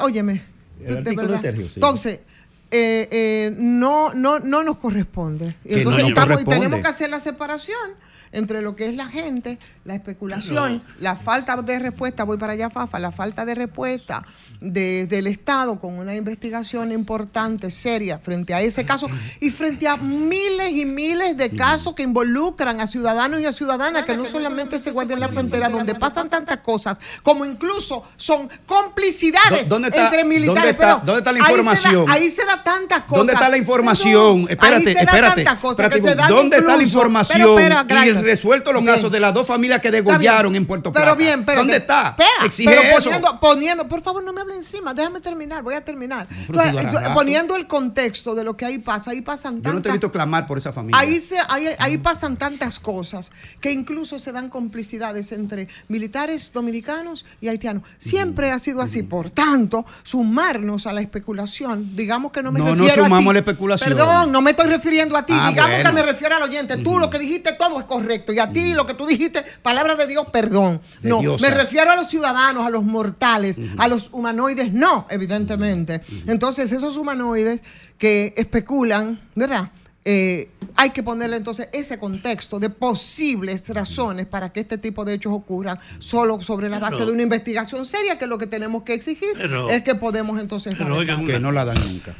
Óyeme. 0.00 0.42
El 0.80 0.86
de 0.86 0.98
artículo 0.98 1.22
de 1.22 1.28
verdad. 1.28 1.40
Sergio, 1.42 1.66
sí. 1.66 1.72
Entonces, 1.76 2.20
eh, 2.70 3.08
eh, 3.10 3.54
no, 3.58 4.14
no, 4.14 4.38
no 4.38 4.62
nos 4.62 4.78
corresponde. 4.78 5.56
Que 5.64 5.78
Entonces, 5.78 5.84
no 5.84 6.08
nos 6.08 6.08
estamos, 6.10 6.42
y 6.42 6.44
tenemos 6.44 6.80
que 6.80 6.88
hacer 6.88 7.10
la 7.10 7.20
separación 7.20 7.90
entre 8.32 8.62
lo 8.62 8.76
que 8.76 8.86
es 8.86 8.94
la 8.94 9.06
gente, 9.08 9.58
la 9.84 9.96
especulación, 9.96 10.84
la 11.00 11.16
falta 11.16 11.56
de 11.62 11.80
respuesta, 11.80 12.22
voy 12.22 12.38
para 12.38 12.52
allá, 12.52 12.70
Fafa, 12.70 13.00
la 13.00 13.10
falta 13.10 13.44
de 13.44 13.56
respuesta 13.56 14.22
de- 14.60 15.06
del 15.08 15.26
Estado 15.26 15.80
con 15.80 15.94
una 15.98 16.14
investigación 16.14 16.92
importante, 16.92 17.72
seria, 17.72 18.20
frente 18.20 18.54
a 18.54 18.60
ese 18.60 18.84
caso 18.86 19.08
y 19.40 19.50
frente 19.50 19.88
a 19.88 19.96
miles 19.96 20.70
y 20.70 20.84
miles 20.84 21.36
de 21.36 21.50
casos 21.50 21.94
que 21.96 22.04
involucran 22.04 22.80
a 22.80 22.86
ciudadanos 22.86 23.40
y 23.40 23.46
a 23.46 23.52
ciudadanas 23.52 24.04
que 24.04 24.16
no 24.16 24.26
solamente 24.26 24.78
se 24.78 24.92
guardan 24.92 25.14
en 25.14 25.20
la 25.20 25.28
frontera, 25.28 25.68
donde 25.68 25.96
pasan 25.96 26.28
tantas 26.28 26.58
cosas, 26.58 27.00
como 27.24 27.44
incluso 27.44 28.04
son 28.16 28.48
complicidades 28.64 29.62
¿Dó- 29.68 29.74
dónde 29.76 29.88
está- 29.88 30.04
entre 30.04 30.22
militares. 30.24 30.54
dónde 30.54 30.70
está- 30.70 31.00
pero 31.00 31.06
dónde 31.06 31.18
está 31.18 31.32
la 31.32 31.38
ahí 31.38 31.42
se 31.42 31.46
da- 31.46 31.50
información? 31.58 32.10
Ahí 32.10 32.30
se 32.30 32.44
da, 32.44 32.59
tantas 32.64 33.02
cosas. 33.02 33.18
¿Dónde 33.18 33.32
está 33.32 33.48
la 33.48 33.56
información? 33.58 34.46
Perdón, 34.46 34.50
espérate, 34.50 34.90
espérate. 34.92 35.44
tantas 35.44 35.60
cosas 35.60 35.92
espérate, 35.94 36.28
¿Dónde 36.32 36.56
está 36.58 36.76
la 36.76 36.82
información 36.82 37.38
Pero, 37.56 37.80
espera, 37.80 38.06
y 38.06 38.12
resuelto 38.12 38.72
los 38.72 38.82
Bien. 38.82 38.94
casos 38.94 39.10
de 39.10 39.20
las 39.20 39.34
dos 39.34 39.46
familias 39.46 39.80
que 39.80 39.90
degollaron 39.90 40.54
en 40.54 40.66
Puerto 40.66 40.92
Plata? 40.92 41.04
Pero 41.06 41.16
bien, 41.16 41.44
pero 41.44 41.60
¿Dónde 41.60 41.76
está? 41.76 42.10
espera, 42.10 42.28
Exige 42.44 42.70
pero 42.70 42.82
eso. 42.82 43.04
Poniendo, 43.10 43.40
poniendo, 43.40 43.88
por 43.88 44.02
favor, 44.02 44.22
no 44.24 44.32
me 44.32 44.40
hable 44.40 44.54
encima, 44.54 44.94
déjame 44.94 45.20
terminar, 45.20 45.62
voy 45.62 45.74
a 45.74 45.84
terminar. 45.84 46.26
pero 46.46 46.62
Entonces, 46.62 46.92
yo- 46.92 47.00
rato. 47.00 47.14
poniendo 47.14 47.56
el 47.56 47.66
contexto 47.66 48.34
de 48.34 48.44
lo 48.44 48.56
que 48.56 48.64
ahí 48.64 48.78
pasa, 48.78 49.10
ahí 49.12 49.20
pasan 49.22 49.56
Yo 49.56 49.56
no 49.56 49.62
te 49.62 49.68
he 49.70 49.72
tantas 49.74 49.92
visto 49.92 50.12
clamar 50.12 50.46
por 50.46 50.58
esa 50.58 50.72
familia. 50.72 50.98
Ahí, 50.98 51.20
se, 51.20 51.36
ahí, 51.48 51.68
ahí 51.78 51.98
pasan 51.98 52.36
tantas 52.36 52.78
cosas 52.80 53.30
que 53.60 53.72
incluso 53.72 54.18
se 54.18 54.32
dan 54.32 54.48
complicidades 54.48 55.32
entre 55.32 55.68
militares 55.88 56.52
dominicanos 56.52 57.24
y 57.40 57.48
haitianos. 57.48 57.82
Siempre 57.98 58.50
ha 58.50 58.58
sido 58.58 58.80
así. 58.82 59.02
Por 59.02 59.30
tanto, 59.30 59.84
sumarnos 60.02 60.86
a 60.86 60.92
la 60.92 61.00
especulación, 61.00 61.96
digamos 61.96 62.32
que 62.32 62.42
no 62.42 62.49
me 62.50 62.58
No 62.58 62.66
nos 62.66 62.78
refiero 62.78 63.02
ti. 63.02 63.06
sumamos 63.08 63.30
a 63.30 63.32
la 63.32 63.38
especulación. 63.40 63.90
Perdón, 63.90 64.32
no 64.32 64.40
me 64.42 64.50
estoy 64.52 64.66
refiriendo 64.66 65.16
a 65.16 65.24
ti. 65.26 65.32
Ah, 65.36 65.48
digamos 65.50 65.70
bueno. 65.76 65.90
que 65.90 65.94
me 65.94 66.02
refiero 66.02 66.36
al 66.36 66.42
oyente. 66.42 66.76
Tú 66.78 66.98
lo 66.98 67.10
que 67.10 67.18
dijiste 67.18 67.52
todo 67.52 67.78
es 67.78 67.84
correcto. 67.86 68.32
Y 68.32 68.38
a 68.38 68.50
ti 68.52 68.72
lo 68.74 68.86
que 68.86 68.94
tú 68.94 69.06
dijiste, 69.06 69.44
palabra 69.62 69.94
de 69.96 70.06
Dios, 70.06 70.26
perdón. 70.32 70.80
De 71.00 71.08
no, 71.08 71.20
diosa. 71.20 71.48
me 71.48 71.54
refiero 71.54 71.90
a 71.90 71.96
los 71.96 72.08
ciudadanos, 72.08 72.66
a 72.66 72.70
los 72.70 72.84
mortales, 72.84 73.58
a 73.78 73.88
los 73.88 74.08
humanoides, 74.12 74.72
no, 74.72 75.06
evidentemente. 75.10 76.00
Entonces, 76.26 76.72
esos 76.72 76.96
humanoides 76.96 77.60
que 77.98 78.34
especulan, 78.36 79.20
¿verdad? 79.34 79.70
Eh, 80.02 80.50
hay 80.76 80.90
que 80.90 81.02
ponerle 81.02 81.36
entonces 81.36 81.68
ese 81.74 81.98
contexto 81.98 82.58
de 82.58 82.70
posibles 82.70 83.68
razones 83.68 84.24
para 84.24 84.50
que 84.50 84.60
este 84.60 84.78
tipo 84.78 85.04
de 85.04 85.12
hechos 85.12 85.30
ocurran 85.32 85.78
solo 85.98 86.40
sobre 86.40 86.70
la 86.70 86.78
base 86.78 86.94
Pero- 86.96 87.06
de 87.08 87.12
una 87.12 87.22
investigación 87.22 87.84
seria, 87.84 88.18
que 88.18 88.26
lo 88.26 88.38
que 88.38 88.46
tenemos 88.46 88.82
que 88.82 88.94
exigir 88.94 89.28
Pero- 89.34 89.68
es 89.68 89.82
que 89.82 89.94
podemos 89.94 90.40
entonces... 90.40 90.74
pero 90.78 90.96
oigan. 90.96 91.26
Que 91.26 91.38
no 91.38 91.52
la 91.52 91.66
dan 91.66 91.78
nunca. 91.86 92.16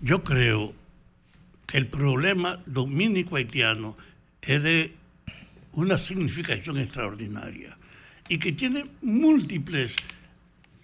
Yo 0.00 0.22
creo 0.22 0.74
que 1.66 1.78
el 1.78 1.86
problema 1.86 2.60
dominico-haitiano 2.66 3.96
es 4.42 4.62
de 4.62 4.94
una 5.72 5.98
significación 5.98 6.78
extraordinaria 6.78 7.76
y 8.28 8.38
que 8.38 8.52
tiene 8.52 8.86
múltiples 9.02 9.94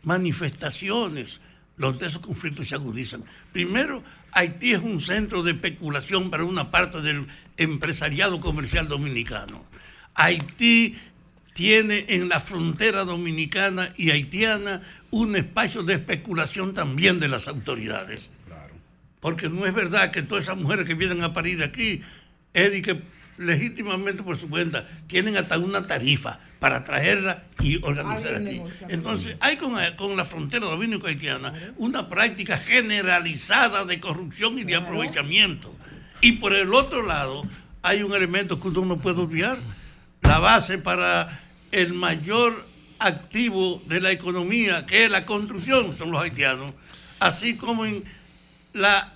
manifestaciones, 0.02 1.40
donde 1.76 2.06
esos 2.06 2.22
conflictos 2.22 2.68
se 2.68 2.74
agudizan. 2.74 3.24
Primero, 3.52 4.02
Haití 4.32 4.72
es 4.72 4.80
un 4.80 5.00
centro 5.00 5.42
de 5.42 5.52
especulación 5.52 6.30
para 6.30 6.44
una 6.44 6.70
parte 6.70 7.02
del 7.02 7.26
empresariado 7.56 8.40
comercial 8.40 8.88
dominicano. 8.88 9.64
Haití 10.14 10.96
tiene 11.52 12.06
en 12.08 12.30
la 12.30 12.40
frontera 12.40 13.04
dominicana 13.04 13.92
y 13.96 14.10
haitiana 14.10 14.82
un 15.10 15.36
espacio 15.36 15.82
de 15.82 15.94
especulación 15.94 16.72
también 16.72 17.20
de 17.20 17.28
las 17.28 17.46
autoridades. 17.46 18.30
Porque 19.22 19.48
no 19.48 19.64
es 19.66 19.72
verdad 19.72 20.10
que 20.10 20.22
todas 20.22 20.44
esas 20.44 20.56
mujeres 20.56 20.84
que 20.84 20.94
vienen 20.94 21.22
a 21.22 21.32
parir 21.32 21.62
aquí, 21.62 22.02
es 22.52 22.72
de 22.72 22.82
que 22.82 23.02
legítimamente 23.38 24.20
por 24.24 24.36
su 24.36 24.50
cuenta 24.50 24.84
tienen 25.06 25.36
hasta 25.36 25.58
una 25.58 25.86
tarifa 25.86 26.40
para 26.58 26.82
traerla 26.82 27.44
y 27.60 27.80
organizar 27.84 28.34
aquí. 28.34 28.60
Entonces, 28.88 29.36
hay 29.38 29.56
con, 29.58 29.76
con 29.96 30.16
la 30.16 30.24
frontera 30.24 30.66
dominico-haitiana 30.66 31.54
una 31.76 32.08
práctica 32.08 32.58
generalizada 32.58 33.84
de 33.84 34.00
corrupción 34.00 34.58
y 34.58 34.64
de 34.64 34.74
aprovechamiento. 34.74 35.72
Y 36.20 36.32
por 36.32 36.52
el 36.52 36.74
otro 36.74 37.06
lado, 37.06 37.44
hay 37.80 38.02
un 38.02 38.14
elemento 38.14 38.58
que 38.58 38.68
uno 38.68 38.84
no 38.84 38.98
puede 38.98 39.20
olvidar. 39.20 39.58
La 40.22 40.40
base 40.40 40.78
para 40.78 41.42
el 41.70 41.92
mayor 41.92 42.66
activo 42.98 43.80
de 43.86 44.00
la 44.00 44.10
economía, 44.10 44.84
que 44.84 45.04
es 45.04 45.10
la 45.12 45.24
construcción, 45.24 45.96
son 45.96 46.10
los 46.10 46.20
haitianos, 46.20 46.74
así 47.20 47.56
como 47.56 47.86
en, 47.86 48.02
la, 48.72 49.14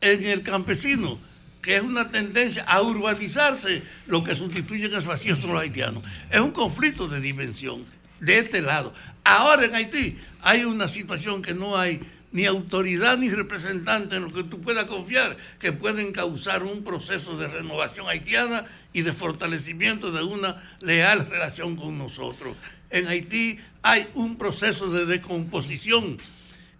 en 0.00 0.24
el 0.24 0.42
campesino, 0.42 1.18
que 1.62 1.76
es 1.76 1.82
una 1.82 2.10
tendencia 2.10 2.62
a 2.64 2.80
urbanizarse, 2.82 3.82
lo 4.06 4.24
que 4.24 4.34
sustituyen 4.34 4.94
a 4.94 5.00
vacíos 5.00 5.38
son 5.40 5.52
los 5.52 5.62
haitianos. 5.62 6.04
Es 6.30 6.40
un 6.40 6.52
conflicto 6.52 7.08
de 7.08 7.20
dimensión 7.20 7.84
de 8.20 8.38
este 8.38 8.62
lado. 8.62 8.92
Ahora 9.24 9.66
en 9.66 9.74
Haití 9.74 10.16
hay 10.42 10.64
una 10.64 10.88
situación 10.88 11.42
que 11.42 11.54
no 11.54 11.76
hay 11.76 12.00
ni 12.30 12.44
autoridad 12.44 13.16
ni 13.18 13.30
representante 13.30 14.16
en 14.16 14.24
lo 14.24 14.32
que 14.32 14.44
tú 14.44 14.60
puedas 14.60 14.86
confiar, 14.86 15.36
que 15.58 15.72
pueden 15.72 16.12
causar 16.12 16.62
un 16.62 16.84
proceso 16.84 17.38
de 17.38 17.48
renovación 17.48 18.08
haitiana 18.08 18.66
y 18.92 19.02
de 19.02 19.12
fortalecimiento 19.12 20.12
de 20.12 20.22
una 20.22 20.62
leal 20.80 21.26
relación 21.28 21.76
con 21.76 21.96
nosotros. 21.98 22.56
En 22.90 23.06
Haití 23.06 23.58
hay 23.82 24.08
un 24.14 24.36
proceso 24.36 24.90
de 24.90 25.06
descomposición 25.06 26.18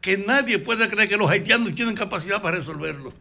que 0.00 0.16
nadie 0.18 0.58
puede 0.58 0.88
creer 0.88 1.08
que 1.08 1.16
los 1.16 1.30
haitianos 1.30 1.74
tienen 1.74 1.94
capacidad 1.94 2.40
para 2.42 2.58
resolverlo. 2.58 3.12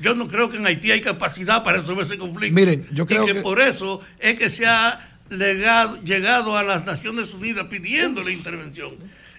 Yo 0.00 0.14
no 0.14 0.28
creo 0.28 0.50
que 0.50 0.56
en 0.56 0.66
Haití 0.66 0.90
hay 0.90 1.00
capacidad 1.00 1.62
para 1.64 1.80
resolver 1.80 2.06
ese 2.06 2.18
conflicto. 2.18 2.54
Miren, 2.54 2.86
yo 2.92 3.06
creo 3.06 3.24
y 3.24 3.26
que, 3.28 3.32
que- 3.34 3.40
por 3.42 3.60
eso 3.60 4.00
es 4.18 4.38
que 4.38 4.48
se 4.50 4.66
ha 4.66 5.18
legado- 5.30 6.00
llegado 6.02 6.56
a 6.56 6.62
las 6.62 6.84
Naciones 6.86 7.32
Unidas 7.34 7.66
pidiendo 7.68 8.22
la 8.22 8.30
intervención. 8.30 8.94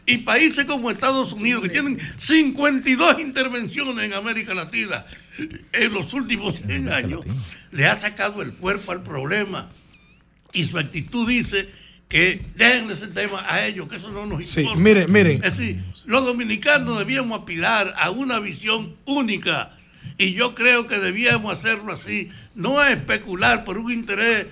Y 0.06 0.20
países 0.20 0.66
como 0.66 0.90
Estados 0.90 1.34
Unidos, 1.34 1.63
que 1.63 1.70
tienen 1.70 2.00
52 2.18 3.20
intervenciones 3.20 4.04
en 4.06 4.13
América 4.13 4.54
Latina 4.54 5.06
en 5.74 5.94
los 5.94 6.13
últimos 6.13 6.56
100 6.66 6.90
años, 6.90 7.22
le 7.72 7.86
ha 7.88 7.96
sacado 7.96 8.42
el 8.42 8.54
cuerpo 8.54 8.92
al 8.94 9.04
problema. 9.04 9.70
Y 10.54 10.63
su 10.66 10.78
actitud 10.80 11.28
dice 11.28 11.70
que 12.08 12.41
dejen 12.56 12.89
ese 12.89 13.08
tema 13.08 13.43
a 13.48 13.65
ellos, 13.65 13.88
que 13.89 13.98
eso 13.98 14.10
no 14.12 14.26
nos 14.26 14.46
Sí, 14.46 14.62
importa. 14.62 14.82
miren, 14.82 15.12
miren. 15.12 15.43
Es 15.43 15.58
decir, 15.58 15.84
los 16.06 16.26
dominicanos 16.26 16.98
debíamos 17.00 17.41
apilar 17.41 17.93
a 17.98 18.10
una 18.12 18.39
visión 18.39 18.96
única. 19.06 19.74
Y 20.17 20.34
yo 20.34 20.56
creo 20.56 20.88
que 20.88 21.00
debíamos 21.00 21.52
hacerlo 21.58 21.93
así, 21.93 22.30
no 22.56 22.80
a 22.80 22.91
especular 22.91 23.65
por 23.65 23.78
un 23.78 23.91
interés 23.91 24.48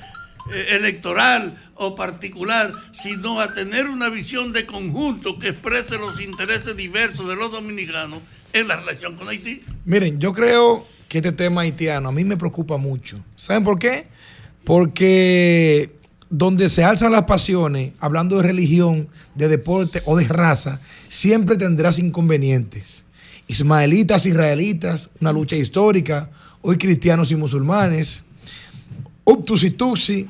eh, 0.53 0.67
electoral 0.71 1.57
o 1.75 1.95
particular, 1.95 2.73
sino 2.91 3.39
a 3.39 3.53
tener 3.53 3.87
una 3.87 4.09
visión 4.09 4.51
de 4.53 4.65
conjunto 4.65 5.39
que 5.39 5.49
exprese 5.49 5.97
los 5.97 6.19
intereses 6.21 6.75
diversos 6.75 7.27
de 7.27 7.35
los 7.35 7.51
dominicanos 7.51 8.19
en 8.53 8.67
la 8.67 8.75
relación 8.75 9.15
con 9.15 9.27
Haití. 9.29 9.63
Miren, 9.85 10.19
yo 10.19 10.33
creo 10.33 10.85
que 11.07 11.17
este 11.19 11.31
tema 11.31 11.61
haitiano 11.61 12.09
a 12.09 12.11
mí 12.11 12.23
me 12.25 12.37
preocupa 12.37 12.77
mucho. 12.77 13.23
¿Saben 13.35 13.63
por 13.63 13.79
qué? 13.79 14.07
Porque 14.63 15.89
donde 16.29 16.69
se 16.69 16.83
alzan 16.83 17.11
las 17.11 17.23
pasiones, 17.23 17.93
hablando 17.99 18.37
de 18.37 18.43
religión, 18.43 19.07
de 19.35 19.47
deporte 19.47 20.01
o 20.05 20.17
de 20.17 20.25
raza, 20.25 20.79
siempre 21.07 21.57
tendrás 21.57 21.99
inconvenientes. 21.99 23.03
Ismaelitas, 23.47 24.25
israelitas, 24.25 25.09
una 25.21 25.31
lucha 25.31 25.55
histórica, 25.55 26.29
hoy 26.61 26.77
cristianos 26.77 27.31
y 27.31 27.35
musulmanes, 27.35 28.23
Uptus 29.23 29.63
y 29.63 29.71
Tutsi, 29.71 30.27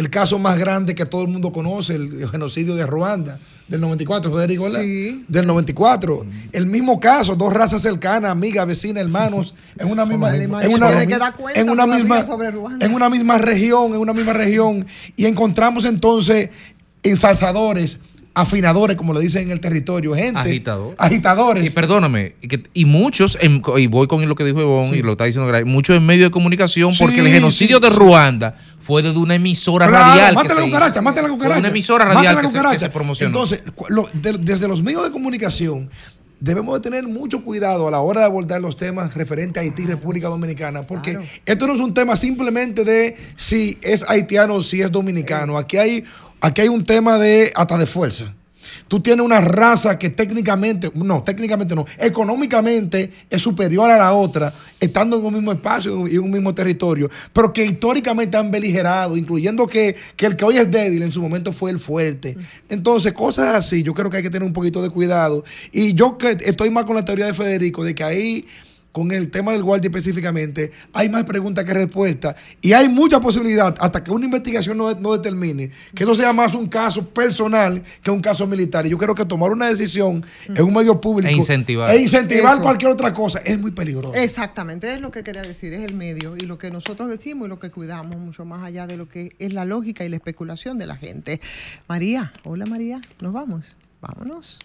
el 0.00 0.10
caso 0.10 0.38
más 0.38 0.58
grande 0.58 0.94
que 0.94 1.04
todo 1.06 1.22
el 1.22 1.28
mundo 1.28 1.52
conoce, 1.52 1.94
el 1.94 2.28
genocidio 2.30 2.74
de 2.74 2.86
Ruanda, 2.86 3.38
del 3.68 3.80
94, 3.82 4.32
Federico, 4.32 4.64
¿verdad? 4.64 4.80
Sí. 4.80 5.24
Del 5.28 5.46
94. 5.46 6.26
El 6.52 6.66
mismo 6.66 6.98
caso, 6.98 7.36
dos 7.36 7.52
razas 7.52 7.82
cercanas, 7.82 8.30
amigas, 8.32 8.66
vecinas, 8.66 9.02
hermanos, 9.04 9.54
en 9.78 9.88
una 9.92 10.04
misma, 10.04 10.34
en 10.34 10.50
una, 10.50 10.60
en 10.64 10.72
una 11.70 11.86
misma, 11.86 12.24
en 12.80 12.92
una 12.94 13.08
misma 13.10 13.38
región, 13.38 13.94
en 13.94 14.00
una 14.00 14.12
misma 14.12 14.32
región, 14.32 14.86
y 15.16 15.26
encontramos 15.26 15.84
entonces 15.84 16.50
ensalzadores, 17.04 17.98
afinadores, 18.34 18.96
como 18.96 19.12
le 19.12 19.20
dicen 19.20 19.42
en 19.44 19.50
el 19.50 19.60
territorio, 19.60 20.14
gente. 20.14 20.38
Agitador. 20.40 20.94
Agitadores. 20.98 21.64
Y 21.64 21.70
perdóname, 21.70 22.34
y, 22.40 22.48
que- 22.48 22.62
y 22.74 22.84
muchos, 22.84 23.36
en- 23.40 23.62
y 23.76 23.86
voy 23.86 24.06
con 24.06 24.26
lo 24.28 24.34
que 24.34 24.44
dijo 24.44 24.60
Ivonne 24.60 24.96
y 24.96 25.02
lo 25.02 25.12
está 25.12 25.24
diciendo 25.24 25.48
Gray, 25.48 25.64
muchos 25.64 25.96
en 25.96 26.06
medio 26.06 26.24
de 26.24 26.30
comunicación, 26.30 26.92
porque 26.98 27.20
el 27.20 27.28
genocidio 27.28 27.78
sí, 27.78 27.82
de. 27.82 27.90
Ruanda 27.90 28.56
fue 28.90 29.02
desde 29.02 29.18
una 29.18 29.36
emisora 29.36 29.86
Claro, 29.88 30.04
radial. 30.10 30.34
mate 30.34 30.48
que 30.48 30.54
la 30.54 30.62
cucaracha, 30.62 31.00
mate 31.00 31.22
la 31.22 31.28
cucaracha. 31.28 31.58
Una 31.60 31.68
emisora 31.68 32.04
radial 32.04 32.34
la 32.34 32.40
que 32.42 32.46
se, 32.48 32.52
que 32.52 32.58
cucaracha. 32.58 32.78
se 32.80 32.90
promocionó. 32.90 33.28
Entonces, 33.28 33.62
lo- 33.88 34.08
de- 34.12 34.38
desde 34.38 34.66
los 34.68 34.82
medios 34.82 35.04
de 35.04 35.10
comunicación, 35.10 35.88
debemos 36.40 36.74
de 36.74 36.80
tener 36.80 37.06
mucho 37.06 37.44
cuidado 37.44 37.86
a 37.86 37.90
la 37.90 38.00
hora 38.00 38.20
de 38.22 38.26
abordar 38.26 38.60
los 38.60 38.74
temas 38.76 39.14
referentes 39.14 39.60
a 39.60 39.64
Haití 39.64 39.82
y 39.82 39.86
República 39.86 40.28
Dominicana, 40.28 40.86
porque 40.86 41.18
esto 41.46 41.66
no 41.66 41.74
es 41.74 41.80
un 41.80 41.94
tema 41.94 42.16
simplemente 42.16 42.82
de 42.84 43.16
si 43.36 43.78
es 43.82 44.04
haitiano 44.08 44.54
o 44.54 44.62
si 44.62 44.80
es 44.82 44.90
dominicano. 44.90 45.56
Aquí 45.58 45.76
hay, 45.76 46.04
aquí 46.40 46.62
hay 46.62 46.68
un 46.68 46.84
tema 46.84 47.18
de 47.18 47.52
hasta 47.54 47.78
de 47.78 47.86
fuerza. 47.86 48.34
Tú 48.90 48.98
tienes 48.98 49.24
una 49.24 49.40
raza 49.40 49.96
que 49.96 50.10
técnicamente, 50.10 50.90
no, 50.92 51.22
técnicamente 51.22 51.76
no, 51.76 51.86
económicamente 51.96 53.08
es 53.30 53.40
superior 53.40 53.88
a 53.88 53.96
la 53.96 54.14
otra, 54.14 54.52
estando 54.80 55.16
en 55.16 55.26
un 55.26 55.34
mismo 55.34 55.52
espacio 55.52 56.08
y 56.08 56.16
en 56.16 56.24
un 56.24 56.32
mismo 56.32 56.52
territorio, 56.52 57.08
pero 57.32 57.52
que 57.52 57.64
históricamente 57.64 58.36
han 58.36 58.50
beligerado, 58.50 59.16
incluyendo 59.16 59.68
que, 59.68 59.94
que 60.16 60.26
el 60.26 60.34
que 60.34 60.44
hoy 60.44 60.56
es 60.56 60.68
débil 60.68 61.04
en 61.04 61.12
su 61.12 61.22
momento 61.22 61.52
fue 61.52 61.70
el 61.70 61.78
fuerte. 61.78 62.36
Entonces, 62.68 63.12
cosas 63.12 63.54
así, 63.54 63.84
yo 63.84 63.94
creo 63.94 64.10
que 64.10 64.16
hay 64.16 64.22
que 64.24 64.30
tener 64.30 64.44
un 64.44 64.52
poquito 64.52 64.82
de 64.82 64.90
cuidado. 64.90 65.44
Y 65.70 65.94
yo 65.94 66.18
que 66.18 66.36
estoy 66.40 66.70
más 66.70 66.84
con 66.84 66.96
la 66.96 67.04
teoría 67.04 67.26
de 67.26 67.34
Federico, 67.34 67.84
de 67.84 67.94
que 67.94 68.02
ahí 68.02 68.44
con 68.92 69.12
el 69.12 69.30
tema 69.30 69.52
del 69.52 69.62
guardia 69.62 69.88
específicamente, 69.88 70.72
hay 70.92 71.08
más 71.08 71.24
preguntas 71.24 71.64
que 71.64 71.72
respuestas 71.74 72.34
y 72.60 72.72
hay 72.72 72.88
mucha 72.88 73.20
posibilidad, 73.20 73.74
hasta 73.78 74.02
que 74.02 74.10
una 74.10 74.24
investigación 74.24 74.76
no, 74.78 74.92
no 74.94 75.12
determine, 75.16 75.70
que 75.94 76.02
eso 76.04 76.14
sea 76.14 76.32
más 76.32 76.54
un 76.54 76.68
caso 76.68 77.06
personal 77.08 77.82
que 78.02 78.10
un 78.10 78.20
caso 78.20 78.46
militar. 78.46 78.86
Y 78.86 78.90
yo 78.90 78.98
creo 78.98 79.14
que 79.14 79.24
tomar 79.24 79.52
una 79.52 79.68
decisión 79.68 80.24
en 80.48 80.62
un 80.62 80.74
medio 80.74 81.00
público 81.00 81.30
E 81.30 81.36
incentivar. 81.36 81.94
e 81.94 82.00
incentivar 82.00 82.54
Eso. 82.54 82.62
cualquier 82.62 82.90
otra 82.90 83.12
cosa 83.12 83.40
es 83.44 83.58
muy 83.58 83.70
peligroso. 83.70 84.14
Exactamente, 84.14 84.92
es 84.92 85.00
lo 85.00 85.10
que 85.10 85.22
quería 85.22 85.42
decir, 85.42 85.72
es 85.72 85.82
el 85.82 85.94
medio 85.96 86.36
y 86.36 86.40
lo 86.46 86.58
que 86.58 86.70
nosotros 86.70 87.08
decimos 87.08 87.46
y 87.46 87.48
lo 87.48 87.58
que 87.58 87.70
cuidamos, 87.70 88.16
mucho 88.16 88.44
más 88.44 88.62
allá 88.64 88.86
de 88.86 88.96
lo 88.96 89.08
que 89.08 89.34
es 89.38 89.52
la 89.52 89.64
lógica 89.64 90.04
y 90.04 90.08
la 90.08 90.16
especulación 90.16 90.78
de 90.78 90.86
la 90.86 90.96
gente. 90.96 91.40
María, 91.88 92.32
hola 92.44 92.66
María, 92.66 93.00
nos 93.20 93.32
vamos, 93.32 93.76
vámonos. 94.00 94.58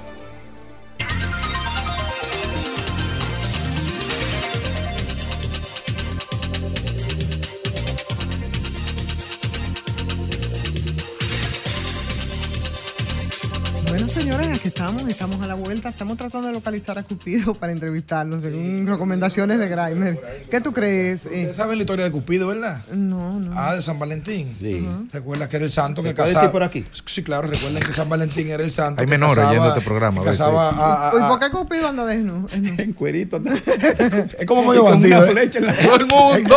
señores, 14.35 14.57
aquí 14.57 14.67
estamos, 14.69 15.07
estamos 15.07 15.41
a 15.41 15.47
la 15.47 15.53
vuelta, 15.53 15.89
estamos 15.89 16.17
tratando 16.17 16.47
de 16.47 16.53
localizar 16.53 16.97
a 16.97 17.03
Cupido 17.03 17.53
para 17.53 17.71
entrevistarlo, 17.71 18.39
según 18.39 18.87
recomendaciones 18.87 19.59
de 19.59 19.67
Grimer. 19.69 20.47
¿Qué 20.49 20.59
tú 20.61 20.73
crees? 20.73 21.25
Eh, 21.25 21.29
Ustedes 21.29 21.55
saben 21.55 21.77
la 21.77 21.83
historia 21.83 22.05
de 22.05 22.11
Cupido, 22.11 22.47
¿verdad? 22.47 22.81
No, 22.91 23.39
no. 23.39 23.53
Ah, 23.59 23.75
de 23.75 23.81
San 23.81 23.99
Valentín. 23.99 24.55
Ujú. 24.59 25.07
Recuerda 25.11 25.47
que 25.47 25.57
era 25.57 25.65
el 25.65 25.71
santo 25.71 26.01
¿Se 26.01 26.07
que 26.09 26.13
puede 26.15 26.27
casaba. 26.29 26.41
decir 26.41 26.51
por 26.51 26.63
aquí? 26.63 26.85
Sí, 27.05 27.23
claro, 27.23 27.47
recuerden 27.47 27.83
que 27.83 27.93
San 27.93 28.09
Valentín 28.09 28.49
era 28.49 28.63
el 28.63 28.71
santo. 28.71 29.01
Hay 29.01 29.05
que 29.05 29.11
menores 29.11 29.35
casaba- 29.35 29.51
oyendo 29.51 29.69
este 29.69 29.81
programa, 29.81 30.21
a 30.21 30.23
veces. 30.23 30.37
casaba 30.39 30.69
a- 30.69 31.09
a- 31.09 31.13
¿Y 31.13 31.21
a- 31.21 31.27
por 31.27 31.39
qué 31.39 31.49
Cupido 31.51 31.87
anda 31.87 32.05
desnudo? 32.05 32.47
En 32.53 32.93
cuerito. 32.93 33.41
Es 34.39 34.45
como 34.47 34.63
medio 34.65 34.83
bandido. 34.85 35.25
¿eh? 35.25 35.33
la- 35.33 35.75
Todo 35.75 35.95
el 35.95 36.05
mundo. 36.07 36.55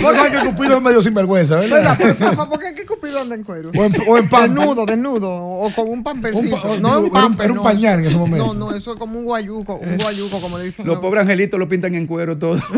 No 0.00 0.14
sabes 0.14 0.32
que 0.42 0.48
Cupido 0.50 0.76
es 0.76 0.82
medio 0.82 1.02
sinvergüenza, 1.02 1.56
¿Verdad? 1.56 1.76
¿verdad? 1.76 1.96
Pero, 1.98 2.14
Fafa, 2.14 2.48
¿Por 2.48 2.58
qué 2.60 2.86
Cupido 2.86 3.20
anda 3.20 3.34
en 3.34 3.42
cuero? 3.44 3.70
O 3.76 3.84
en, 3.84 3.94
o 4.06 4.18
en. 4.18 4.28
Desnudo, 4.30 4.86
desnudo, 4.86 5.30
o 5.42 5.70
con 5.74 5.88
un 5.88 6.02
pampercito. 6.02 6.56
Un 6.56 6.62
pa- 6.62 6.68
no 6.80 6.88
digo, 7.02 7.06
un 7.06 7.10
pamper, 7.10 7.44
era 7.44 7.52
un 7.52 7.56
no. 7.58 7.62
pañal 7.62 8.00
en 8.00 8.06
ese 8.06 8.16
momento. 8.16 8.46
No, 8.46 8.54
no, 8.54 8.76
eso 8.76 8.92
es 8.92 8.98
como 8.98 9.18
un 9.18 9.24
guayuco, 9.24 9.76
un 9.76 9.96
guayuco, 9.98 10.40
como 10.40 10.58
le 10.58 10.64
dicen. 10.64 10.86
Los 10.86 10.98
pobres 11.00 11.22
angelitos 11.22 11.58
lo 11.58 11.68
pintan 11.68 11.94
en 11.94 12.06
cuero 12.06 12.36
todo. 12.38 12.58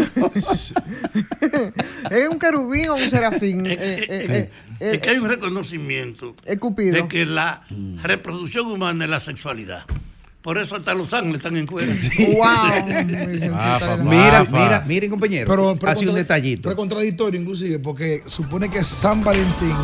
¿Es 2.10 2.28
un 2.28 2.38
querubín 2.38 2.88
o 2.90 2.94
un 2.94 3.10
serafín? 3.10 3.66
Eh, 3.66 3.72
eh, 3.78 4.06
eh, 4.08 4.50
Es 4.80 4.94
eh, 4.94 5.00
que 5.00 5.10
hay 5.10 5.16
un 5.18 5.28
reconocimiento 5.28 6.34
es 6.44 6.58
Cupido. 6.58 6.94
de 6.94 7.08
que 7.08 7.24
la 7.26 7.62
reproducción 8.02 8.66
humana 8.70 9.04
es 9.04 9.10
la 9.10 9.20
sexualidad. 9.20 9.84
Por 10.42 10.58
eso 10.58 10.74
hasta 10.74 10.92
los 10.92 11.12
ángeles 11.14 11.36
están 11.36 11.56
en 11.56 11.66
cuero. 11.66 11.92
Mira, 14.02 14.44
mira, 14.50 14.84
miren 14.86 15.10
compañero. 15.10 15.46
Pero, 15.48 15.76
pero 15.78 15.92
Así 15.92 16.04
un 16.04 16.16
detallito. 16.16 16.62
Pero 16.62 16.76
contradictorio 16.76 17.40
inclusive, 17.40 17.78
porque 17.78 18.22
supone 18.26 18.68
que 18.68 18.82
San 18.82 19.22
Valentín 19.22 19.74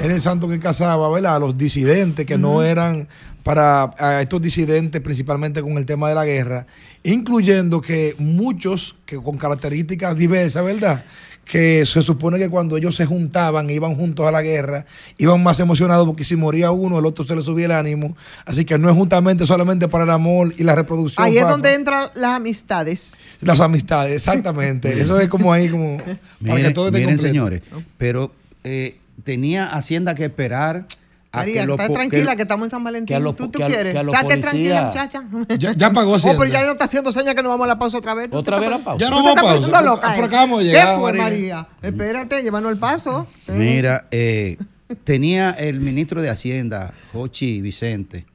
era 0.00 0.12
el 0.12 0.20
santo 0.20 0.48
que 0.48 0.58
casaba, 0.58 1.08
¿verdad? 1.08 1.36
A 1.36 1.38
los 1.38 1.56
disidentes 1.56 2.26
que 2.26 2.36
no 2.36 2.62
eran 2.64 3.06
para 3.44 3.92
a 3.98 4.22
estos 4.22 4.42
disidentes, 4.42 5.00
principalmente 5.00 5.62
con 5.62 5.78
el 5.78 5.86
tema 5.86 6.08
de 6.08 6.14
la 6.16 6.24
guerra, 6.24 6.66
incluyendo 7.04 7.80
que 7.80 8.14
muchos 8.18 8.96
que 9.06 9.16
con 9.16 9.36
características 9.36 10.16
diversas, 10.16 10.64
¿verdad? 10.64 11.04
Que 11.44 11.84
se 11.86 12.00
supone 12.02 12.38
que 12.38 12.48
cuando 12.48 12.76
ellos 12.76 12.94
se 12.94 13.04
juntaban 13.04 13.68
e 13.68 13.74
iban 13.74 13.94
juntos 13.94 14.26
a 14.26 14.30
la 14.30 14.42
guerra, 14.42 14.86
iban 15.18 15.42
más 15.42 15.60
emocionados 15.60 16.06
porque 16.06 16.24
si 16.24 16.36
moría 16.36 16.70
uno, 16.70 16.98
el 16.98 17.04
otro 17.04 17.24
se 17.24 17.34
le 17.36 17.42
subía 17.42 17.66
el 17.66 17.72
ánimo. 17.72 18.16
Así 18.46 18.64
que 18.64 18.78
no 18.78 18.88
es 18.88 18.96
justamente 18.96 19.46
solamente 19.46 19.88
para 19.88 20.04
el 20.04 20.10
amor 20.10 20.54
y 20.56 20.62
la 20.62 20.74
reproducción. 20.74 21.24
Ahí 21.24 21.36
es 21.38 21.46
donde 21.46 21.74
entran 21.74 22.08
las 22.14 22.36
amistades. 22.36 23.14
Las 23.40 23.60
amistades, 23.60 24.14
exactamente. 24.14 24.92
Eso 25.00 25.18
es 25.18 25.28
como 25.28 25.52
ahí, 25.52 25.68
como 25.68 25.96
para 25.98 26.18
Miren, 26.40 26.62
que 26.62 26.70
todo 26.70 26.86
esté 26.86 27.00
miren, 27.00 27.16
completo. 27.16 27.34
señores, 27.34 27.62
pero 27.98 28.32
eh, 28.64 28.96
tenía 29.24 29.66
Hacienda 29.66 30.14
que 30.14 30.24
esperar 30.26 30.86
María, 31.34 31.62
está 31.62 31.88
tranquila 31.88 32.30
que- 32.32 32.36
que, 32.36 32.42
estamos 32.42 32.66
en 32.66 32.70
San 32.70 32.84
Valentín. 32.84 33.06
que 33.06 33.14
a 33.14 33.18
lo- 33.20 33.34
¿Tú, 33.34 33.48
tú 33.48 33.58
que 33.58 33.64
a 33.64 33.66
quieres? 33.68 33.94
Date 33.94 34.36
tranquila, 34.36 34.82
muchacha. 34.88 35.24
Ya- 35.58 35.72
ya 35.72 35.90
pagó 35.92 36.12
Oh, 36.12 36.16
Hacienda. 36.16 36.38
pero 36.38 36.52
ya 36.52 36.64
no 36.64 36.72
está 36.72 36.84
haciendo 36.84 37.10
señas 37.12 37.34
que 37.34 37.42
nos 37.42 37.50
vamos 37.50 37.64
a 37.64 37.68
la 37.68 37.78
pausa 37.78 37.98
otra 37.98 38.14
vez. 38.14 38.28
¿Otra 38.32 38.60
vez 38.60 38.70
la 38.70 38.78
pausa? 38.84 38.98
Ya 39.02 39.08
no 39.10 39.16
vamos 39.16 39.28
a 39.28 39.30
estás 39.34 39.44
pausa. 39.44 39.60
poniendo 39.70 39.90
loca, 39.90 40.06
Por- 40.08 40.12
¿eh? 40.12 40.16
por 40.16 40.24
acá 40.26 40.36
vamos 40.36 40.60
a 40.60 40.64
¿Qué 40.64 40.96
fue, 41.00 41.12
María. 41.14 41.22
María? 41.22 41.68
Espérate, 41.82 42.42
llévanos 42.42 42.72
el 42.72 42.78
paso. 42.78 43.26
Eh. 43.48 43.52
Mira, 43.56 44.06
eh, 44.10 44.58
tenía 45.04 45.52
el 45.52 45.80
ministro 45.80 46.20
de 46.20 46.28
Hacienda, 46.28 46.92
Jochi 47.14 47.62
Vicente, 47.62 48.26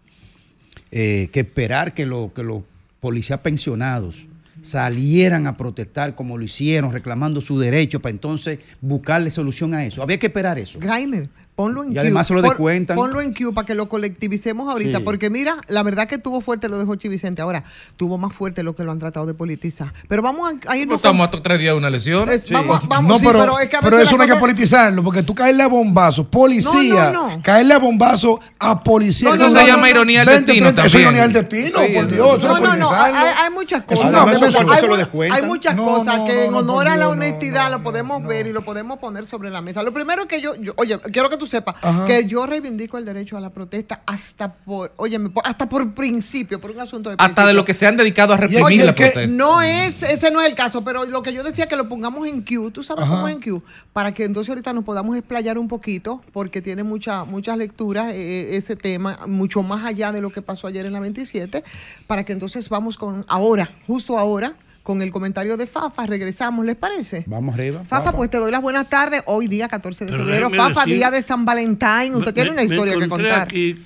eh, 0.91 1.29
que 1.31 1.41
esperar 1.41 1.93
que, 1.93 2.05
lo- 2.05 2.31
que 2.33 2.43
los 2.43 2.63
policías 2.99 3.39
pensionados 3.41 4.25
salieran 4.63 5.47
a 5.47 5.55
protestar 5.55 6.15
como 6.15 6.37
lo 6.37 6.43
hicieron, 6.43 6.91
reclamando 6.91 7.41
su 7.41 7.59
derecho 7.59 8.01
para 8.01 8.11
entonces 8.11 8.59
buscarle 8.81 9.29
solución 9.31 9.73
a 9.73 9.85
eso. 9.85 10.01
Había 10.01 10.17
que 10.17 10.27
esperar 10.27 10.57
eso. 10.59 10.79
Grainer, 10.79 11.29
ponlo 11.57 11.83
en 11.83 11.91
Y 11.93 11.97
además 11.97 12.27
se 12.27 12.35
lo 12.35 12.41
Pon- 12.41 12.49
descuentan. 12.51 12.95
Ponlo 12.95 13.19
en 13.19 13.33
queue 13.33 13.51
para 13.51 13.65
que 13.65 13.73
lo 13.73 13.89
colectivicemos 13.89 14.69
ahorita, 14.69 14.99
Sí. 14.99 15.03
porque 15.03 15.31
mira, 15.31 15.57
la 15.67 15.81
verdad 15.81 16.07
que 16.07 16.19
tuvo 16.19 16.39
fuerte 16.39 16.69
lo 16.69 16.77
de 16.77 16.85
Jochi 16.85 17.07
Vicente. 17.09 17.41
Ahora, 17.41 17.63
tuvo 17.97 18.19
más 18.19 18.31
fuerte 18.33 18.61
lo 18.61 18.75
que 18.75 18.83
lo 18.83 18.91
han 18.91 18.99
tratado 18.99 19.25
de 19.25 19.33
politizar. 19.33 19.91
Pero 20.07 20.21
vamos 20.21 20.53
a, 20.67 20.71
a 20.71 20.77
irnos 20.77 20.91
No 20.91 20.95
estamos 20.97 21.25
hasta 21.25 21.41
tres 21.41 21.57
días 21.59 21.73
de 21.73 21.77
una 21.79 21.89
lesión. 21.89 22.29
Es- 22.29 22.47
vamos- 22.51 22.87
vamos- 22.87 23.09
no, 23.11 23.17
sí, 23.19 23.25
pero, 23.25 23.39
pero 23.39 23.59
es 23.59 23.69
que 23.69 23.75
a 23.75 23.81
pero 23.81 23.97
eso 23.99 24.15
no 24.15 24.23
hay 24.23 24.29
que 24.29 24.35
politizarlo, 24.35 25.03
porque 25.03 25.23
tú 25.23 25.33
caerle 25.33 25.63
a 25.63 25.67
bombazo, 25.67 26.29
policía, 26.29 27.09
No, 27.11 27.27
no, 27.29 27.35
no. 27.37 27.41
caerle 27.41 27.73
a 27.73 27.79
bombazo 27.79 28.39
a 28.59 28.83
policía. 28.83 29.29
No, 29.29 29.33
Eso 29.35 29.45
no, 29.45 29.49
se 29.49 29.55
no, 29.61 29.65
llama 29.67 29.81
no, 29.81 29.87
ironía 29.89 30.25
no. 30.25 30.31
del 30.31 30.45
destino. 30.45 30.69
Eso 30.69 30.81
es 30.85 30.93
ironía 30.95 31.23
del 31.23 31.33
destino, 31.33 31.67
Sí, 31.79 31.93
por 31.95 32.05
sí. 32.07 32.13
Dios. 32.15 32.43
No, 32.43 32.59
no, 32.59 32.75
no, 32.75 32.91
hay, 32.93 33.49
muchas 33.51 33.81
cosas. 33.83 34.11
no, 34.11 34.27
Hay 34.27 34.35
se 34.35 34.45
hay 34.45 34.81
lo 34.83 34.87
mu- 34.89 34.95
descuentan. 34.95 35.39
Hay 35.41 35.45
muchas 35.47 35.75
No, 35.75 35.85
cosas 35.85 36.17
no, 36.19 36.25
que 36.25 36.33
no, 36.35 36.41
en 36.43 36.51
no, 36.51 36.57
honor 36.59 36.87
a 36.87 36.97
la 36.97 37.05
no, 37.05 37.09
honestidad 37.11 37.71
lo 37.71 37.81
podemos 37.81 38.23
ver 38.23 38.45
y 38.45 38.53
lo 38.53 38.61
podemos 38.63 38.99
poner 38.99 39.25
sobre 39.25 39.49
la 39.49 39.61
mesa. 39.61 39.81
Lo 39.81 39.91
primero 39.91 40.27
que 40.27 40.39
yo, 40.39 40.53
yo- 40.55 40.73
oye, 40.77 40.99
quiero 41.11 41.29
que 41.29 41.37
tú 41.37 41.46
sepas 41.47 41.75
Ajá. 41.81 42.05
que 42.05 42.25
yo 42.25 42.45
reivindico 42.45 42.97
el 42.97 43.05
derecho 43.05 43.37
a 43.37 43.39
la 43.39 43.49
protesta 43.49 44.01
hasta 44.05 44.53
por, 44.53 44.93
oye, 44.97 45.19
hasta 45.43 45.67
por 45.67 45.93
principio, 45.93 46.59
por 46.59 46.71
un 46.71 46.79
asunto 46.79 47.09
de 47.09 47.15
Hasta 47.17 47.45
de 47.45 47.53
lo 47.53 47.65
que 47.65 47.73
se 47.73 47.87
han 47.87 47.97
dedicado 47.97 48.33
a 48.33 48.37
reprimir 48.37 48.65
Oye, 48.65 48.85
la 48.85 48.93
protesta. 48.93 49.27
No 49.27 49.61
es, 49.61 50.03
ese 50.03 50.31
no 50.31 50.41
es 50.41 50.49
el 50.49 50.55
caso, 50.55 50.83
pero 50.83 51.05
lo 51.05 51.23
que 51.23 51.33
yo 51.33 51.43
decía 51.43 51.67
que 51.67 51.75
lo 51.75 51.87
pongamos 51.87 52.27
en 52.27 52.43
queue, 52.43 52.71
tú 52.71 52.83
sabes 52.83 53.03
Ajá. 53.03 53.15
cómo 53.15 53.27
es 53.27 53.35
en 53.35 53.41
queue, 53.41 53.61
para 53.93 54.13
que 54.13 54.23
entonces 54.23 54.49
ahorita 54.49 54.73
nos 54.73 54.83
podamos 54.83 55.17
explayar 55.17 55.57
un 55.57 55.67
poquito, 55.67 56.21
porque 56.33 56.61
tiene 56.61 56.83
mucha, 56.83 57.23
muchas 57.23 57.57
lecturas 57.57 58.11
eh, 58.13 58.57
ese 58.57 58.75
tema, 58.75 59.19
mucho 59.27 59.63
más 59.63 59.85
allá 59.85 60.11
de 60.11 60.21
lo 60.21 60.31
que 60.31 60.41
pasó 60.41 60.67
ayer 60.67 60.85
en 60.85 60.93
la 60.93 60.99
27, 60.99 61.63
para 62.05 62.23
que 62.23 62.33
entonces 62.33 62.69
vamos 62.69 62.97
con 62.97 63.25
ahora, 63.27 63.71
justo 63.87 64.17
ahora, 64.17 64.55
con 64.87 65.01
el 65.01 65.11
comentario 65.11 65.57
de 65.57 65.67
Fafa, 65.67 66.05
regresamos, 66.05 66.65
¿les 66.65 66.77
parece? 66.77 67.25
Vamos 67.27 67.55
arriba. 67.55 67.83
Fafa, 67.89 68.13
pues 68.13 68.29
te 68.29 68.37
doy 68.37 68.49
las 68.51 68.61
buenas 68.61 68.89
tardes. 68.89 69.21
Hoy 69.25 69.47
día 69.49 69.67
14 69.67 70.05
de 70.05 70.11
Pero 70.13 70.23
febrero. 70.23 70.49
Fafa, 70.49 70.85
decir- 70.85 70.93
día 70.95 71.11
de 71.11 71.21
San 71.23 71.43
Valentín. 71.43 72.15
Usted 72.15 72.27
Me- 72.27 72.31
tiene 72.33 72.49
una 72.51 72.61
me- 72.61 72.67
me 72.69 72.73
historia 72.73 72.97
que 72.97 73.09
contar. 73.09 73.41
aquí 73.41 73.83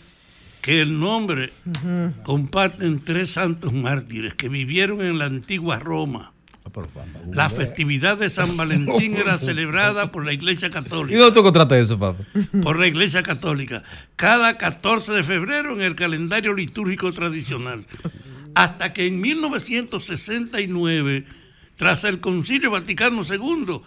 que 0.62 0.80
el 0.80 1.00
nombre 1.00 1.54
comparten 2.22 3.00
tres 3.04 3.32
santos 3.32 3.74
mártires 3.74 4.36
que 4.36 4.48
vivieron 4.48 5.02
en 5.02 5.18
la 5.18 5.26
antigua 5.26 5.80
Roma. 5.80 6.34
La 7.34 7.50
festividad 7.50 8.18
de 8.18 8.30
San 8.30 8.56
Valentín 8.56 9.16
era 9.16 9.38
celebrada 9.40 10.12
por 10.12 10.24
la 10.24 10.34
Iglesia 10.34 10.68
¿Y 10.68 10.72
Católica. 10.72 11.18
dónde 11.20 11.34
tú 11.34 11.42
contratas 11.42 11.80
eso, 11.80 11.98
papá? 11.98 12.24
Por 12.62 12.78
la 12.78 12.86
Iglesia 12.86 13.24
Católica. 13.24 13.82
Cada 14.16 14.56
14 14.60 15.12
de 15.14 15.24
febrero 15.24 15.74
en 15.74 15.82
el 15.82 15.96
calendario 15.96 16.54
litúrgico 16.54 17.12
tradicional. 17.12 17.86
Hasta 18.56 18.94
que 18.94 19.08
en 19.08 19.22
1969, 19.22 21.26
tras 21.76 22.04
el 22.04 22.20
Concilio 22.20 22.72
Vaticano 22.72 23.22
II, 23.24 23.82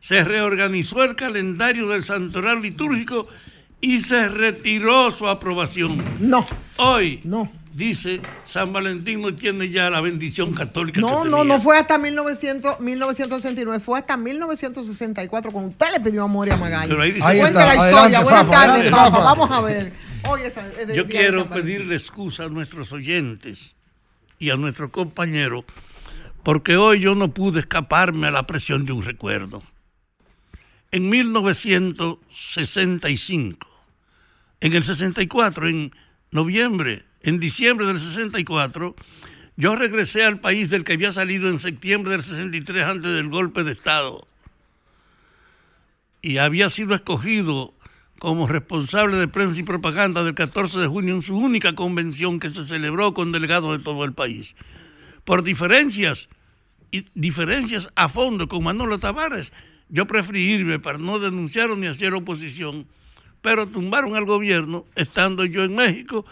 se 0.00 0.24
reorganizó 0.24 1.02
el 1.04 1.14
calendario 1.16 1.88
del 1.88 2.04
santoral 2.04 2.62
litúrgico 2.62 3.28
y 3.80 4.00
se 4.00 4.28
retiró 4.28 5.10
su 5.12 5.26
aprobación. 5.28 6.02
No. 6.20 6.44
Hoy, 6.76 7.20
no. 7.24 7.50
dice, 7.74 8.20
San 8.44 8.72
Valentín 8.72 9.22
no 9.22 9.34
tiene 9.34 9.68
ya 9.70 9.90
la 9.90 10.00
bendición 10.00 10.52
católica. 10.54 11.00
No, 11.00 11.22
que 11.22 11.28
no, 11.30 11.38
tenía. 11.38 11.54
no 11.56 11.60
fue 11.60 11.78
hasta 11.78 11.98
1900, 11.98 12.80
1969, 12.80 13.80
fue 13.80 13.98
hasta 13.98 14.16
1964 14.16 15.50
cuando 15.50 15.70
usted 15.70 15.86
le 15.92 16.00
pidió 16.00 16.24
amor 16.24 16.50
a 16.50 16.56
Magallo. 16.56 16.88
Pero 16.90 17.02
ahí 17.02 17.12
dice- 17.12 17.24
Cuente 17.24 17.42
Ahí 17.42 17.48
está, 17.48 17.66
la 17.66 17.74
historia. 17.74 18.18
adelante, 18.18 18.24
Buenas 18.24 18.50
tardes. 18.50 18.90
Vamos 18.90 19.50
a 19.50 19.60
ver. 19.62 19.92
Hoy 20.28 20.42
es 20.42 20.56
el- 20.56 20.90
el 20.90 20.96
Yo 20.96 21.06
quiero 21.06 21.48
pedirle 21.48 21.96
excusa 21.96 22.44
a 22.44 22.48
nuestros 22.48 22.92
oyentes 22.92 23.74
y 24.42 24.50
a 24.50 24.56
nuestros 24.56 24.90
compañeros 24.90 25.64
porque 26.42 26.76
hoy 26.76 26.98
yo 26.98 27.14
no 27.14 27.32
pude 27.32 27.60
escaparme 27.60 28.26
a 28.26 28.32
la 28.32 28.48
presión 28.48 28.84
de 28.84 28.92
un 28.92 29.04
recuerdo. 29.04 29.62
En 30.90 31.08
1965, 31.08 33.68
en 34.60 34.72
el 34.72 34.82
64, 34.82 35.68
en 35.68 35.92
noviembre, 36.32 37.04
en 37.22 37.38
diciembre 37.38 37.86
del 37.86 38.00
64, 38.00 38.96
yo 39.56 39.76
regresé 39.76 40.24
al 40.24 40.40
país 40.40 40.70
del 40.70 40.82
que 40.82 40.94
había 40.94 41.12
salido 41.12 41.48
en 41.48 41.60
septiembre 41.60 42.10
del 42.10 42.22
63 42.22 42.82
antes 42.82 43.12
del 43.12 43.28
golpe 43.28 43.62
de 43.62 43.70
Estado 43.70 44.26
y 46.20 46.38
había 46.38 46.68
sido 46.68 46.96
escogido 46.96 47.74
como 48.22 48.46
responsable 48.46 49.16
de 49.16 49.26
prensa 49.26 49.58
y 49.58 49.64
propaganda 49.64 50.22
del 50.22 50.36
14 50.36 50.78
de 50.78 50.86
junio 50.86 51.16
en 51.16 51.22
su 51.22 51.36
única 51.36 51.74
convención 51.74 52.38
que 52.38 52.50
se 52.50 52.68
celebró 52.68 53.14
con 53.14 53.32
delegados 53.32 53.76
de 53.76 53.82
todo 53.82 54.04
el 54.04 54.12
país. 54.12 54.54
Por 55.24 55.42
diferencias 55.42 56.28
y 56.92 57.04
diferencias 57.14 57.88
a 57.96 58.08
fondo 58.08 58.46
con 58.46 58.62
Manolo 58.62 59.00
Tavares, 59.00 59.52
yo 59.88 60.06
preferí 60.06 60.52
irme 60.52 60.78
para 60.78 60.98
no 60.98 61.18
denunciar 61.18 61.76
ni 61.76 61.88
hacer 61.88 62.14
oposición, 62.14 62.86
pero 63.40 63.66
tumbaron 63.66 64.14
al 64.14 64.24
gobierno 64.24 64.84
estando 64.94 65.44
yo 65.44 65.64
en 65.64 65.74
México 65.74 66.24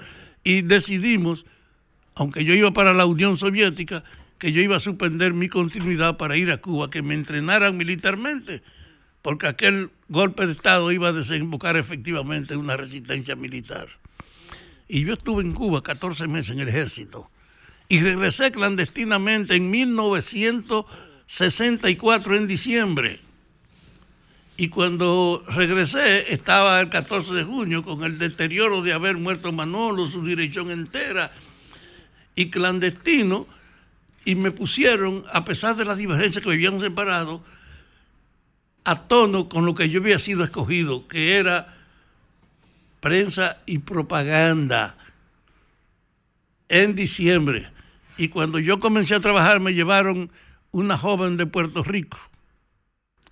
y 0.44 0.62
decidimos, 0.62 1.44
aunque 2.14 2.44
yo 2.44 2.54
iba 2.54 2.72
para 2.72 2.94
la 2.94 3.04
Unión 3.04 3.36
Soviética, 3.36 4.04
que 4.38 4.52
yo 4.52 4.62
iba 4.62 4.76
a 4.76 4.80
suspender 4.80 5.34
mi 5.34 5.48
continuidad 5.48 6.18
para 6.18 6.36
ir 6.36 6.52
a 6.52 6.58
Cuba, 6.58 6.88
que 6.88 7.02
me 7.02 7.14
entrenaran 7.14 7.76
militarmente 7.76 8.62
porque 9.22 9.46
aquel 9.46 9.90
golpe 10.08 10.46
de 10.46 10.52
Estado 10.52 10.92
iba 10.92 11.08
a 11.08 11.12
desembocar 11.12 11.76
efectivamente 11.76 12.54
en 12.54 12.60
una 12.60 12.76
resistencia 12.76 13.34
militar. 13.36 13.88
Y 14.88 15.04
yo 15.04 15.14
estuve 15.14 15.42
en 15.42 15.52
Cuba 15.52 15.82
14 15.82 16.26
meses 16.26 16.50
en 16.50 16.60
el 16.60 16.68
ejército 16.68 17.30
y 17.88 18.00
regresé 18.00 18.52
clandestinamente 18.52 19.56
en 19.56 19.70
1964 19.70 22.36
en 22.36 22.46
diciembre. 22.46 23.20
Y 24.56 24.68
cuando 24.68 25.44
regresé 25.48 26.32
estaba 26.32 26.80
el 26.80 26.88
14 26.88 27.34
de 27.34 27.42
junio 27.44 27.82
con 27.82 28.04
el 28.04 28.18
deterioro 28.18 28.82
de 28.82 28.92
haber 28.92 29.16
muerto 29.16 29.50
Manolo, 29.52 30.06
su 30.06 30.24
dirección 30.24 30.70
entera, 30.70 31.32
y 32.34 32.50
clandestino, 32.50 33.46
y 34.24 34.34
me 34.34 34.50
pusieron, 34.50 35.24
a 35.32 35.44
pesar 35.44 35.76
de 35.76 35.84
las 35.84 35.98
divergencias 35.98 36.42
que 36.44 36.50
vivíamos 36.50 36.82
separados, 36.82 37.40
a 38.84 39.06
tono 39.06 39.48
con 39.48 39.66
lo 39.66 39.74
que 39.74 39.88
yo 39.88 40.00
había 40.00 40.18
sido 40.18 40.44
escogido, 40.44 41.06
que 41.08 41.36
era 41.36 41.76
prensa 43.00 43.58
y 43.66 43.78
propaganda 43.78 44.96
en 46.68 46.94
diciembre. 46.94 47.70
Y 48.16 48.28
cuando 48.28 48.58
yo 48.58 48.80
comencé 48.80 49.14
a 49.14 49.20
trabajar 49.20 49.60
me 49.60 49.74
llevaron 49.74 50.30
una 50.72 50.96
joven 50.98 51.36
de 51.36 51.46
Puerto 51.46 51.82
Rico, 51.82 52.18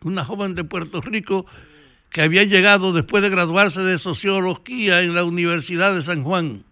una 0.03 0.25
joven 0.25 0.55
de 0.55 0.65
Puerto 0.65 1.01
Rico 1.01 1.47
que 2.11 2.23
había 2.23 2.45
llegado 2.45 2.93
después 2.93 3.23
de 3.23 3.31
graduarse 3.31 3.83
de 3.83 3.99
sociología 3.99 5.03
en 5.03 5.15
la 5.15 5.25
Universidad 5.25 5.95
de 5.95 6.01
San 6.01 6.25
Juan. 6.25 6.65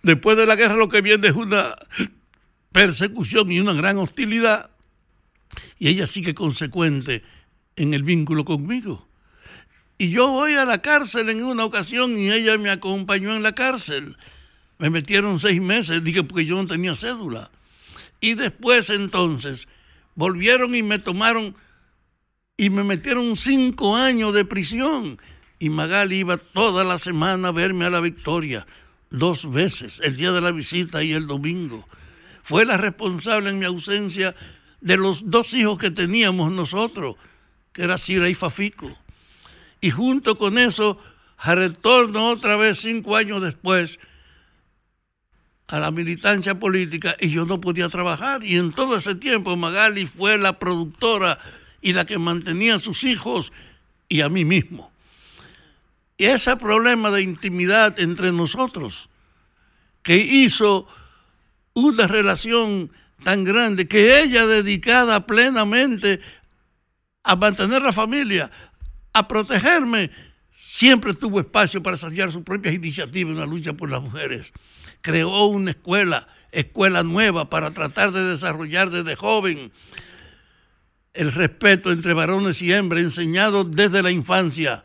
Después 0.03 0.37
de 0.39 0.47
la 0.47 0.57
guerra 0.57 0.77
lo 0.77 0.89
que 0.89 1.03
viene 1.03 1.29
es 1.29 1.35
una 1.35 1.77
persecución 2.73 3.53
y 3.53 3.61
una 3.61 3.75
gran 3.75 3.99
hostilidad, 3.99 4.71
y 5.79 5.89
ella 5.89 6.07
sigue 6.07 6.35
consecuente 6.35 7.23
en 7.77 7.93
el 7.93 8.03
vínculo 8.03 8.47
conmigo. 8.47 9.07
Y 10.03 10.11
yo 10.11 10.27
voy 10.33 10.55
a 10.55 10.65
la 10.65 10.83
cárcel 10.83 11.29
en 11.29 11.45
una 11.45 11.65
ocasión 11.65 12.19
y 12.19 12.33
ella 12.33 12.59
me 12.59 12.71
acompañó 12.71 13.37
en 13.37 13.45
la 13.45 13.55
cárcel. 13.55 14.17
Me 14.79 14.91
metieron 14.91 15.39
seis 15.39 15.61
meses, 15.61 16.03
dije, 16.03 16.25
porque 16.25 16.45
yo 16.45 16.57
no 16.57 16.67
tenía 16.67 16.97
cédula. 16.97 17.53
Y 18.21 18.35
después 18.35 18.91
entonces 18.91 19.69
volvieron 20.17 20.75
y 20.75 20.83
me 20.83 20.99
tomaron 20.99 21.55
y 22.57 22.69
me 22.69 22.83
metieron 22.83 23.37
cinco 23.37 23.95
años 23.95 24.35
de 24.35 24.45
prisión. 24.45 25.21
Y 25.61 25.71
Magali 25.71 26.17
iba 26.17 26.37
toda 26.37 26.83
la 26.83 26.99
semana 26.99 27.51
a 27.51 27.53
verme 27.53 27.85
a 27.85 27.91
la 27.91 28.01
Victoria, 28.01 28.67
dos 29.11 29.49
veces, 29.53 30.01
el 30.03 30.17
día 30.17 30.33
de 30.33 30.41
la 30.41 30.51
visita 30.51 31.05
y 31.05 31.13
el 31.13 31.29
domingo. 31.29 31.87
Fue 32.43 32.65
la 32.65 32.77
responsable 32.77 33.51
en 33.51 33.61
mi 33.61 33.67
ausencia 33.67 34.35
de 34.81 34.97
los 34.97 35.31
dos 35.31 35.55
hijos 35.55 35.79
que 35.79 35.93
teníamos 35.93 36.51
nosotros, 36.51 37.15
que 37.73 37.85
era 37.85 37.99
Cira 37.99 38.29
y 38.29 38.35
Fafico 38.35 38.99
y 39.83 39.91
junto 39.91 40.39
con 40.39 40.57
eso 40.57 40.99
retorno 41.45 42.29
otra 42.31 42.57
vez 42.57 42.79
cinco 42.79 43.17
años 43.17 43.43
después 43.43 43.99
a 45.67 45.81
la 45.81 45.91
militancia 45.91 46.55
política 46.59 47.17
y 47.19 47.31
yo 47.31 47.45
no 47.45 47.61
podía 47.61 47.89
trabajar. 47.89 48.45
Y 48.45 48.57
en 48.57 48.73
todo 48.73 48.97
ese 48.97 49.17
tiempo 49.17 49.57
Magali 49.57 50.07
fue 50.07 50.39
la 50.39 50.59
productora 50.59 51.39
y 51.81 51.93
la 51.93 52.07
que 52.07 52.17
mantenía 52.17 52.77
a 52.77 52.79
sus 52.79 53.03
hijos 53.03 53.53
y 54.09 54.21
a 54.21 54.29
mí 54.29 54.45
mismo. 54.45 54.93
Y 56.17 56.27
ese 56.27 56.57
problema 56.57 57.11
de 57.11 57.23
intimidad 57.23 57.99
entre 57.99 58.31
nosotros, 58.31 59.09
que 60.05 60.17
hizo 60.17 60.87
una 61.75 62.07
relación 62.07 62.93
tan 63.25 63.43
grande, 63.43 63.89
que 63.89 64.21
ella 64.21 64.47
dedicada 64.47 65.27
plenamente 65.27 66.21
a 67.25 67.35
mantener 67.35 67.83
la 67.83 67.93
familia, 67.93 68.51
a 69.13 69.29
protegerme, 69.29 70.11
siempre 70.51 71.15
tuvo 71.15 71.41
espacio 71.41 71.83
para 71.83 71.97
saciar 71.97 72.33
sus 72.33 72.43
propias 72.43 72.75
iniciativas 72.75 73.33
en 73.33 73.41
la 73.41 73.47
lucha 73.47 73.75
por 73.75 73.91
las 73.91 74.03
mujeres. 74.03 74.53
Creó 75.01 75.47
una 75.47 75.73
escuela, 75.73 76.29
escuela 76.51 77.03
nueva, 77.03 77.51
para 77.51 77.73
tratar 77.73 78.13
de 78.13 78.25
desarrollar 78.25 78.91
desde 78.91 79.17
joven 79.17 79.73
el 81.15 81.33
respeto 81.33 81.93
entre 81.93 82.15
varones 82.15 82.63
y 82.63 82.73
hembras, 82.73 83.03
enseñado 83.03 83.65
desde 83.65 84.03
la 84.03 84.11
infancia. 84.11 84.85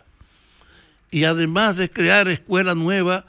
Y 1.09 1.23
además 1.23 1.77
de 1.77 1.89
crear 1.89 2.27
escuela 2.27 2.75
nueva, 2.75 3.25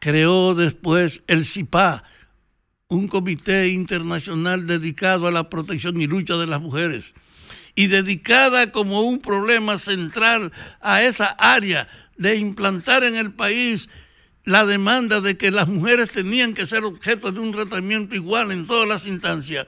creó 0.00 0.54
después 0.54 1.22
el 1.28 1.44
CIPA, 1.44 2.02
un 2.88 3.06
comité 3.06 3.68
internacional 3.68 4.66
dedicado 4.66 5.28
a 5.28 5.30
la 5.30 5.48
protección 5.48 6.00
y 6.00 6.06
lucha 6.08 6.34
de 6.34 6.48
las 6.48 6.60
mujeres 6.60 7.14
y 7.74 7.88
dedicada 7.88 8.70
como 8.70 9.02
un 9.02 9.20
problema 9.20 9.78
central 9.78 10.52
a 10.80 11.02
esa 11.02 11.26
área 11.26 11.88
de 12.16 12.36
implantar 12.36 13.02
en 13.04 13.16
el 13.16 13.32
país 13.32 13.88
la 14.44 14.64
demanda 14.64 15.20
de 15.20 15.36
que 15.36 15.50
las 15.50 15.68
mujeres 15.68 16.10
tenían 16.12 16.54
que 16.54 16.66
ser 16.66 16.84
objeto 16.84 17.32
de 17.32 17.40
un 17.40 17.52
tratamiento 17.52 18.14
igual 18.14 18.52
en 18.52 18.66
todas 18.66 18.86
las 18.86 19.06
instancias, 19.06 19.66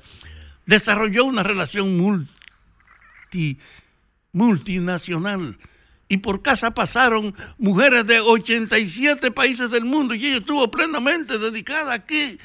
desarrolló 0.66 1.24
una 1.24 1.42
relación 1.42 1.96
multi, 1.96 3.58
multinacional. 4.32 5.56
Y 6.08 6.18
por 6.18 6.40
casa 6.40 6.72
pasaron 6.72 7.34
mujeres 7.58 8.06
de 8.06 8.20
87 8.20 9.32
países 9.32 9.70
del 9.70 9.84
mundo 9.84 10.14
y 10.14 10.26
ella 10.26 10.36
estuvo 10.36 10.70
plenamente 10.70 11.36
dedicada 11.38 11.94
aquí, 11.94 12.38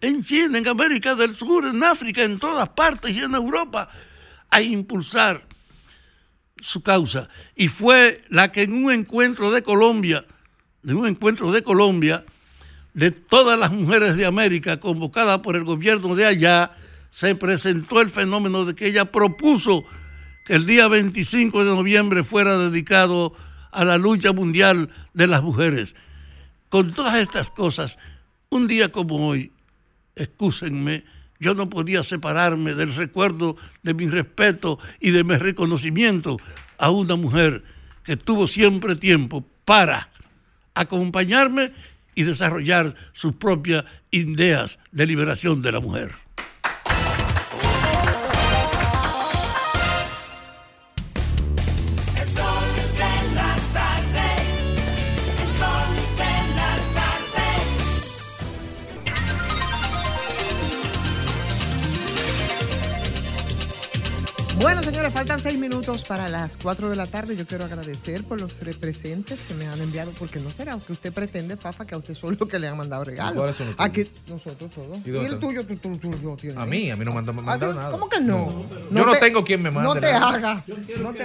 en 0.00 0.24
China, 0.24 0.58
en 0.58 0.68
América 0.68 1.14
del 1.14 1.36
Sur, 1.36 1.66
en 1.66 1.82
África, 1.82 2.22
en 2.22 2.38
todas 2.38 2.68
partes 2.70 3.14
y 3.14 3.20
en 3.20 3.34
Europa 3.34 3.90
a 4.54 4.62
impulsar 4.62 5.42
su 6.60 6.80
causa. 6.80 7.28
Y 7.56 7.66
fue 7.66 8.22
la 8.28 8.52
que 8.52 8.62
en 8.62 8.72
un 8.72 8.92
encuentro 8.92 9.50
de 9.50 9.64
Colombia, 9.64 10.24
de 10.84 10.94
un 10.94 11.08
encuentro 11.08 11.50
de 11.50 11.64
Colombia, 11.64 12.24
de 12.92 13.10
todas 13.10 13.58
las 13.58 13.72
mujeres 13.72 14.16
de 14.16 14.26
América 14.26 14.78
convocada 14.78 15.42
por 15.42 15.56
el 15.56 15.64
gobierno 15.64 16.14
de 16.14 16.26
allá, 16.26 16.70
se 17.10 17.34
presentó 17.34 18.00
el 18.00 18.10
fenómeno 18.10 18.64
de 18.64 18.76
que 18.76 18.86
ella 18.86 19.10
propuso 19.10 19.82
que 20.46 20.54
el 20.54 20.66
día 20.66 20.86
25 20.86 21.64
de 21.64 21.74
noviembre 21.74 22.22
fuera 22.22 22.56
dedicado 22.56 23.34
a 23.72 23.84
la 23.84 23.98
lucha 23.98 24.32
mundial 24.32 24.88
de 25.14 25.26
las 25.26 25.42
mujeres. 25.42 25.96
Con 26.68 26.92
todas 26.92 27.16
estas 27.16 27.50
cosas, 27.50 27.98
un 28.50 28.68
día 28.68 28.92
como 28.92 29.26
hoy, 29.26 29.50
excúsenme, 30.14 31.02
yo 31.38 31.54
no 31.54 31.68
podía 31.68 32.02
separarme 32.02 32.74
del 32.74 32.94
recuerdo 32.94 33.56
de 33.82 33.94
mi 33.94 34.06
respeto 34.06 34.78
y 35.00 35.10
de 35.10 35.24
mi 35.24 35.36
reconocimiento 35.36 36.38
a 36.78 36.90
una 36.90 37.16
mujer 37.16 37.62
que 38.04 38.16
tuvo 38.16 38.46
siempre 38.46 38.96
tiempo 38.96 39.44
para 39.64 40.10
acompañarme 40.74 41.72
y 42.14 42.22
desarrollar 42.22 42.94
sus 43.12 43.34
propias 43.34 43.84
ideas 44.10 44.78
de 44.92 45.06
liberación 45.06 45.62
de 45.62 45.72
la 45.72 45.80
mujer. 45.80 46.23
Bueno, 64.64 64.82
señores. 64.82 65.12
Faltan 65.12 65.42
seis 65.42 65.58
minutos 65.58 66.04
para 66.04 66.26
las 66.30 66.56
cuatro 66.56 66.88
de 66.88 66.96
la 66.96 67.04
tarde. 67.04 67.36
Yo 67.36 67.46
quiero 67.46 67.66
agradecer 67.66 68.24
por 68.24 68.40
los 68.40 68.54
tres 68.54 68.76
presentes 68.76 69.38
que 69.46 69.52
me 69.52 69.66
han 69.66 69.78
enviado, 69.78 70.10
porque 70.18 70.40
no 70.40 70.48
será 70.50 70.78
que 70.78 70.90
usted 70.94 71.12
pretende, 71.12 71.58
Fafa, 71.58 71.84
que 71.86 71.94
a 71.94 71.98
usted 71.98 72.14
solo 72.14 72.34
que 72.48 72.58
le 72.58 72.68
han 72.68 72.78
mandado 72.78 73.04
regalos. 73.04 73.34
¿Cuáles 73.36 73.56
son 73.56 73.66
los 73.66 73.76
Aquí, 73.78 74.10
nosotros 74.26 74.70
todos. 74.70 74.98
¿Y 75.04 75.10
¿Y, 75.10 75.12
dónde 75.12 75.28
el 75.34 75.38
tuyo, 75.38 75.66
tú, 75.66 75.76
tú, 75.76 75.90
tú, 75.98 76.36
tienes? 76.40 76.56
A 76.56 76.64
mí, 76.64 76.90
a 76.90 76.96
mí 76.96 77.04
no 77.04 77.12
me 77.12 77.18
han 77.18 77.36
mandado 77.36 77.72
Ah, 77.72 77.74
nada. 77.74 77.90
¿Cómo 77.90 78.08
que 78.08 78.20
no? 78.22 78.64
Yo 78.90 79.04
no 79.04 79.12
te- 79.12 79.18
tengo 79.18 79.44
quien 79.44 79.62
me 79.62 79.70
mande. 79.70 79.86
No 79.86 80.00
te 80.00 80.06
hagas. 80.06 80.64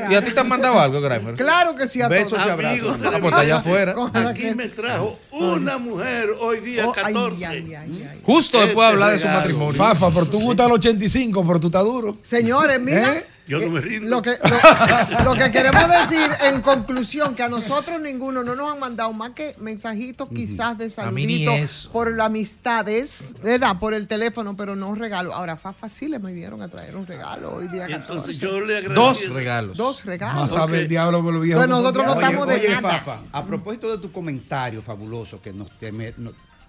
¿Y 0.09 0.15
a 0.15 0.21
ti 0.21 0.31
te 0.31 0.39
han 0.41 0.49
mandado 0.49 0.77
algo, 0.77 0.99
Grimer? 0.99 1.35
Claro 1.35 1.77
que 1.77 1.87
sí, 1.87 2.01
a 2.01 2.09
Besos 2.09 2.31
todos. 2.31 2.45
y 2.45 2.49
abrazos. 2.49 2.97
Ah, 3.05 3.17
pues 3.21 3.33
allá 3.35 3.57
afuera. 3.59 3.95
Aquí 4.27 4.53
me 4.53 4.67
trajo 4.67 5.17
una 5.31 5.77
mujer 5.77 6.31
hoy 6.41 6.59
día 6.59 6.85
Oh, 6.85 6.93
ay, 6.97 7.13
14. 7.13 7.45
ay, 7.45 7.73
ay, 7.73 8.07
ay. 8.11 8.19
Justo 8.21 8.59
después 8.59 8.85
de 8.85 8.93
hablar 8.93 9.11
de 9.13 9.17
su 9.17 9.27
matrimonio. 9.27 9.75
Fafa, 9.75 10.11
pero 10.11 10.25
tú 10.25 10.41
gustas 10.41 10.65
al 10.65 10.73
85, 10.73 11.47
pero 11.47 11.59
tú 11.61 11.67
estás 11.67 11.83
duro. 11.85 12.17
Señores, 12.21 12.81
mira. 12.81 13.23
¿Eh? 13.49 13.59
Yo 13.59 13.59
no 13.59 13.69
me 13.71 13.81
rindo. 13.81 14.07
Lo 14.09 14.21
que, 14.21 14.37
lo, 14.37 15.23
lo 15.23 15.33
que 15.35 15.51
queremos 15.51 15.83
decir 15.87 16.29
en 16.45 16.61
conclusión, 16.61 17.33
que 17.35 17.43
a 17.43 17.49
nosotros 17.49 17.99
ninguno 17.99 18.43
no 18.43 18.55
nos 18.55 18.71
han 18.73 18.79
mandado 18.79 19.11
más 19.13 19.31
que 19.31 19.55
mensajitos 19.59 20.29
quizás 20.29 20.77
de 20.77 20.89
saluditos 20.89 21.89
por 21.91 22.15
la 22.15 22.25
amistades, 22.25 23.35
¿verdad? 23.43 23.77
Por 23.79 23.93
el 23.93 24.07
teléfono, 24.07 24.55
pero 24.55 24.75
no 24.75 24.93
regalo. 24.95 25.33
Ahora, 25.33 25.57
Fafa 25.57 25.89
sí 25.89 26.07
le 26.07 26.19
me 26.19 26.33
dieron 26.33 26.61
a 26.61 26.67
traer 26.67 26.95
un 26.95 27.05
regalo 27.07 27.55
hoy 27.55 27.67
día 27.67 27.87
14. 27.87 27.95
Entonces 27.95 28.39
yo 28.39 28.59
le 28.61 28.77
agradecí. 28.77 29.25
Dos 29.25 29.33
regalos. 29.33 29.77
Dos 29.77 30.05
regalos. 30.05 30.35
Más 30.41 30.51
sabe 30.51 30.81
el 30.81 30.87
diablo 30.87 31.23
por 31.23 31.33
los 31.33 31.41
viejos. 31.43 31.63
Entonces 31.63 31.83
nosotros 31.83 32.05
no 32.05 32.11
Oye, 32.13 32.21
estamos 32.27 32.47
de 32.47 32.55
oye, 32.55 32.69
nada. 32.69 32.89
Fafa, 32.99 33.21
a 33.31 33.45
propósito 33.45 33.91
de 33.91 33.97
tu 33.97 34.11
comentario 34.11 34.81
fabuloso, 34.81 35.41
que 35.41 35.53
nos 35.53 35.69
te, 35.71 35.91
me- 35.91 36.13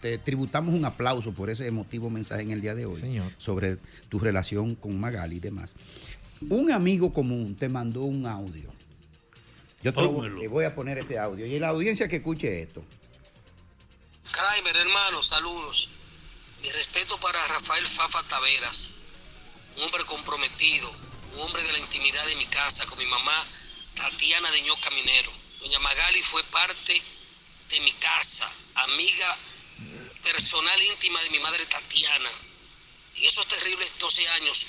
te 0.00 0.18
tributamos 0.18 0.72
un 0.74 0.84
aplauso 0.84 1.32
por 1.32 1.50
ese 1.50 1.66
emotivo 1.66 2.08
mensaje 2.08 2.42
en 2.42 2.50
el 2.52 2.60
día 2.62 2.74
de 2.74 2.86
hoy 2.86 2.96
Señor. 2.96 3.26
sobre 3.38 3.76
tu 4.08 4.18
relación 4.18 4.74
con 4.74 4.98
Magali 4.98 5.36
y 5.36 5.40
demás. 5.40 5.72
Un 6.48 6.72
amigo 6.72 7.12
común 7.12 7.56
te 7.56 7.68
mandó 7.68 8.02
un 8.02 8.26
audio. 8.26 8.72
Yo 9.82 9.92
te, 9.92 10.02
lo 10.02 10.40
te 10.40 10.48
voy 10.48 10.64
a 10.64 10.74
poner 10.74 10.98
este 10.98 11.18
audio 11.18 11.46
y 11.46 11.58
la 11.58 11.68
audiencia 11.68 12.08
que 12.08 12.16
escuche 12.16 12.62
esto. 12.62 12.84
Kramer, 14.30 14.76
hermano, 14.76 15.22
saludos. 15.22 15.90
Mi 16.62 16.68
respeto 16.68 17.16
para 17.18 17.38
Rafael 17.48 17.86
Fafa 17.86 18.22
Taveras, 18.24 18.94
un 19.76 19.84
hombre 19.84 20.04
comprometido, 20.04 20.90
un 21.34 21.40
hombre 21.40 21.62
de 21.62 21.72
la 21.72 21.78
intimidad 21.78 22.26
de 22.26 22.36
mi 22.36 22.46
casa 22.46 22.86
con 22.86 22.98
mi 22.98 23.06
mamá 23.06 23.46
Tatiana 23.94 24.50
de 24.50 24.62
Ño 24.62 24.76
Caminero. 24.80 25.30
Doña 25.60 25.78
Magali 25.80 26.22
fue 26.22 26.42
parte 26.44 27.02
de 27.70 27.80
mi 27.80 27.92
casa, 27.92 28.50
amiga 28.74 29.36
personal 30.22 30.82
íntima 30.82 31.20
de 31.22 31.30
mi 31.30 31.38
madre 31.40 31.64
Tatiana. 31.66 32.30
En 33.16 33.24
esos 33.24 33.46
terribles 33.46 33.98
12 33.98 34.28
años, 34.28 34.66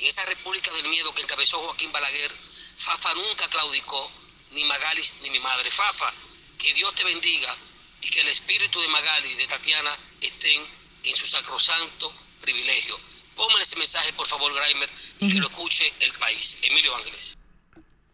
en 0.00 0.06
esa 0.06 0.24
República 0.26 0.72
del 0.72 0.88
Miedo 0.88 1.12
que 1.14 1.22
encabezó 1.22 1.58
Joaquín 1.58 1.92
Balaguer, 1.92 2.30
Fafa 2.76 3.14
nunca 3.14 3.46
claudicó, 3.48 4.10
ni 4.52 4.64
Magali 4.64 5.02
ni 5.22 5.30
mi 5.30 5.38
madre. 5.40 5.70
Fafa, 5.70 6.12
que 6.58 6.72
Dios 6.74 6.94
te 6.94 7.04
bendiga 7.04 7.54
y 8.02 8.08
que 8.08 8.20
el 8.20 8.28
espíritu 8.28 8.80
de 8.80 8.88
Magali 8.88 9.28
y 9.30 9.36
de 9.36 9.46
Tatiana 9.46 9.90
estén 10.22 10.60
en 11.04 11.14
su 11.14 11.26
sacrosanto 11.26 12.12
privilegio. 12.40 12.98
Póngale 13.36 13.62
ese 13.62 13.76
mensaje, 13.76 14.12
por 14.14 14.26
favor, 14.26 14.52
Grimer, 14.52 14.88
y 15.20 15.32
que 15.32 15.40
lo 15.40 15.46
escuche 15.46 15.84
el 16.00 16.12
país. 16.14 16.58
Emilio 16.62 16.96
Ángeles. 16.96 17.36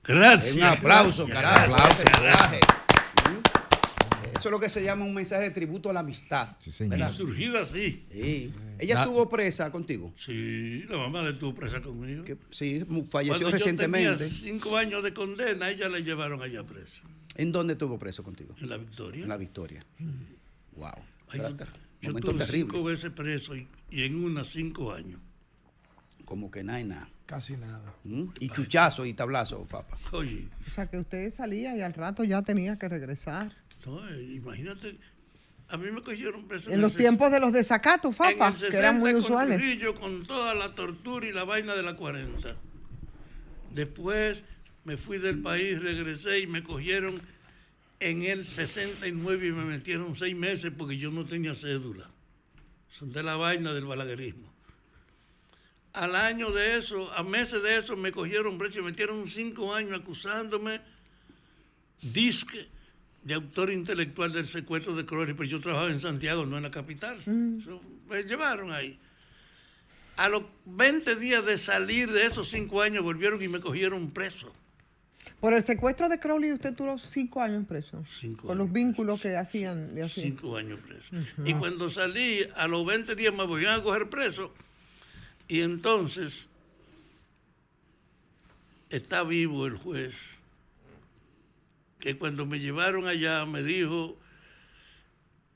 Gracias. 0.05 0.55
Un 0.55 0.63
aplauso, 0.65 1.27
gracias, 1.27 1.69
carajo, 1.69 1.93
ese 1.93 2.03
gracias. 2.05 2.51
mensaje. 2.51 2.61
Eso 4.35 4.49
es 4.49 4.51
lo 4.51 4.61
que 4.61 4.69
se 4.69 4.83
llama 4.83 5.05
un 5.05 5.15
mensaje 5.15 5.43
de 5.45 5.51
tributo 5.51 5.91
a 5.91 5.93
la 5.93 6.01
amistad. 6.01 6.51
¿verdad? 6.81 7.13
Surgido 7.15 7.61
así. 7.61 8.07
Sí. 8.13 8.53
¿Ella 8.79 8.95
Da- 8.97 9.03
estuvo 9.03 9.29
presa 9.29 9.71
contigo? 9.71 10.13
Sí, 10.19 10.85
la 10.89 10.99
mamá 10.99 11.23
le 11.23 11.31
estuvo 11.31 11.55
presa 11.55 11.81
conmigo. 11.81 12.25
Que- 12.25 12.37
sí, 12.51 12.85
falleció 13.09 13.35
Cuando 13.47 13.51
recientemente. 13.51 14.11
Yo 14.11 14.17
tenía 14.19 14.35
cinco 14.35 14.77
años 14.77 15.03
de 15.03 15.13
condena, 15.15 15.71
ella 15.71 15.89
la 15.89 15.99
llevaron 16.01 16.43
allá 16.43 16.63
presa. 16.65 17.01
¿En 17.37 17.53
dónde 17.53 17.75
estuvo 17.75 17.99
preso 17.99 18.23
contigo? 18.23 18.55
En 18.61 18.69
la 18.69 18.77
Victoria. 18.77 19.23
En 19.23 19.29
la 19.29 19.37
Victoria. 19.37 19.85
Wow. 20.77 20.91
Ay, 21.29 21.39
yo- 21.41 21.49
yo 21.51 21.57
Momentos 22.03 22.35
estuve 22.41 22.47
cinco 22.59 22.85
veces 22.85 23.11
preso 23.11 23.57
y, 23.57 23.67
y 23.91 24.03
en 24.05 24.23
una 24.25 24.45
cinco 24.45 24.93
años. 24.93 25.21
Como 26.25 26.51
que 26.51 26.63
nada 26.65 26.81
y 26.81 26.85
nada. 26.85 27.09
Casi 27.27 27.57
nada. 27.57 27.95
¿Mm? 28.05 28.25
Y 28.41 28.49
chuchazo 28.49 29.05
y 29.05 29.13
tablazo, 29.13 29.65
Fafa. 29.65 29.97
Oye, 30.13 30.47
O 30.67 30.71
sea, 30.71 30.87
que 30.89 30.99
usted 30.99 31.33
salía 31.33 31.77
y 31.77 31.81
al 31.83 31.93
rato 31.95 32.23
ya 32.25 32.43
tenía 32.43 32.79
que 32.79 32.89
regresar. 32.89 33.53
no, 33.85 34.09
eh, 34.09 34.35
imagínate, 34.35 34.97
a 35.69 35.77
mí 35.77 35.91
me 35.91 36.01
cogieron 36.01 36.47
preso 36.47 36.71
En 36.71 36.81
los 36.81 36.95
tiempos 36.95 37.31
de 37.33 37.41
los 37.41 37.53
desacatos, 37.53 38.15
Fafa, 38.15 38.53
que 38.53 38.77
eran 38.77 38.99
muy 38.99 39.11
60 39.11 39.13
con 39.13 39.17
usuales. 39.17 39.59
Trujillo, 39.59 39.95
con 39.95 40.25
toda 40.25 40.55
la 40.55 40.75
tortura 40.75 41.27
y 41.27 41.33
la 41.33 41.45
vaina 41.45 41.75
de 41.75 41.83
la 41.83 41.97
40. 41.97 42.57
Después 43.73 44.45
me 44.85 44.97
fui 44.97 45.19
del 45.19 45.43
país, 45.43 45.81
regresé 45.81 46.41
y 46.41 46.47
me 46.47 46.63
cogieron 46.63 47.21
en 47.99 48.23
el 48.23 48.45
69 48.45 49.49
y 49.49 49.53
me 49.53 49.65
metieron 49.65 50.15
seis 50.17 50.37
meses 50.37 50.73
porque 50.77 50.99
yo 50.99 51.11
no 51.11 51.25
tenía 51.25 51.55
cédula. 51.55 52.09
Son 52.91 53.13
de 53.13 53.23
la 53.23 53.37
vaina 53.37 53.75
del 53.75 53.87
balaguerismo. 53.87 54.53
Al 55.93 56.15
año 56.15 56.53
de 56.53 56.77
eso, 56.77 57.13
a 57.13 57.23
meses 57.23 57.63
de 57.63 57.77
eso, 57.79 57.97
me 57.97 58.13
cogieron 58.13 58.59
preso 58.59 58.79
y 58.79 58.83
me 58.83 58.91
metieron 58.91 59.27
cinco 59.27 59.75
años 59.75 59.99
acusándome 59.99 60.81
disque 62.03 62.69
de 63.27 63.35
autor 63.35 63.73
intelectual 63.73 64.33
del 64.33 64.47
secuestro 64.47 64.95
de 64.95 65.05
Crowley, 65.05 65.35
pero 65.35 65.49
yo 65.49 65.61
trabajaba 65.61 65.91
en 65.91 66.01
Santiago, 66.01 66.47
no 66.47 66.59
en 66.59 66.63
la 66.63 66.71
capital. 66.71 67.19
So, 67.65 67.83
me 68.09 68.23
llevaron 68.23 68.71
ahí. 68.71 69.01
A 70.17 70.29
los 70.29 70.45
20 70.65 71.17
días 71.17 71.45
de 71.45 71.57
salir 71.59 72.13
de 72.13 72.25
esos 72.25 72.49
cinco 72.49 72.83
años, 72.83 73.03
volvieron 73.03 73.43
y 73.43 73.49
me 73.49 73.59
cogieron 73.59 74.13
preso. 74.13 74.53
Por 75.41 75.55
el 75.55 75.65
secuestro 75.65 76.09
de 76.09 76.21
Crowley 76.21 76.53
usted 76.53 76.73
duró 76.75 76.99
cinco 76.99 77.43
años 77.43 77.67
preso. 77.67 78.05
Cinco 78.21 78.47
Por 78.47 78.57
los 78.57 78.73
vínculos 78.73 79.21
que 79.21 79.37
hacían. 79.37 79.93
le 79.97 80.05
hacían. 80.05 80.27
Cinco 80.29 80.57
años 80.57 80.79
preso. 80.79 81.17
Y 81.45 81.53
cuando 81.55 81.91
salí, 81.91 82.47
a 82.55 82.69
los 82.69 82.87
20 82.87 83.17
días 83.17 83.35
me 83.35 83.45
volvieron 83.45 83.75
a 83.75 83.83
coger 83.83 84.09
preso. 84.09 84.55
Y 85.49 85.63
entonces 85.63 86.47
está 88.89 89.25
vivo 89.25 89.67
el 89.67 89.79
juez, 89.79 90.15
que 92.07 92.17
cuando 92.17 92.47
me 92.47 92.61
llevaron 92.61 93.09
allá 93.09 93.45
me 93.47 93.65
dijo, 93.65 94.17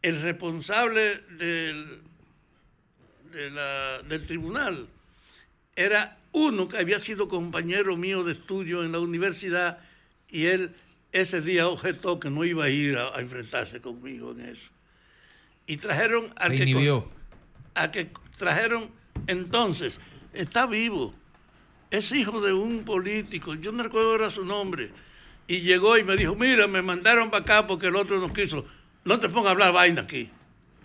el 0.03 0.21
responsable 0.21 1.19
del, 1.39 2.01
de 3.33 3.51
la- 3.51 4.03
del 4.03 4.27
tribunal 4.27 4.89
era 5.77 6.19
uno 6.33 6.67
que 6.69 6.79
había 6.79 6.99
sido 6.99 7.29
compañero 7.29 7.97
mío 7.97 8.25
de 8.25 8.33
estudio 8.33 8.83
en 8.83 8.91
la 8.91 8.99
universidad 8.99 9.79
y 10.29 10.47
él 10.47 10.75
ese 11.13 11.41
día 11.41 11.69
objetó 11.69 12.19
que 12.19 12.31
no 12.31 12.45
iba 12.45 12.65
a 12.65 12.69
ir 12.69 12.97
a, 12.97 13.15
a 13.17 13.21
enfrentarse 13.21 13.81
conmigo 13.81 14.33
en 14.33 14.41
eso. 14.47 14.71
Y 15.69 15.77
trajeron 15.77 16.33
Se 16.37 16.49
que, 16.51 16.57
inhibió. 16.65 17.09
a 17.77 17.93
que 17.93 18.11
trajeron 18.39 18.91
entonces, 19.29 20.01
está 20.33 20.67
vivo, 20.67 21.15
es 21.93 22.11
hijo 22.11 22.41
de 22.41 22.53
un 22.53 22.85
político, 22.85 23.55
yo 23.55 23.71
no 23.71 23.85
recuerdo 23.85 24.11
ahora 24.11 24.31
su 24.33 24.45
nombre, 24.45 24.91
y 25.51 25.63
llegó 25.63 25.99
y 25.99 26.05
me 26.05 26.17
dijo, 26.17 26.37
mira, 26.37 26.69
me 26.69 26.81
mandaron 26.81 27.29
para 27.29 27.43
acá 27.43 27.67
porque 27.67 27.89
el 27.89 27.97
otro 27.97 28.21
no 28.21 28.33
quiso, 28.33 28.65
no 29.05 29.19
te 29.19 29.29
pongas 29.29 29.49
a 29.49 29.51
hablar 29.51 29.73
vaina 29.73 30.03
aquí, 30.03 30.31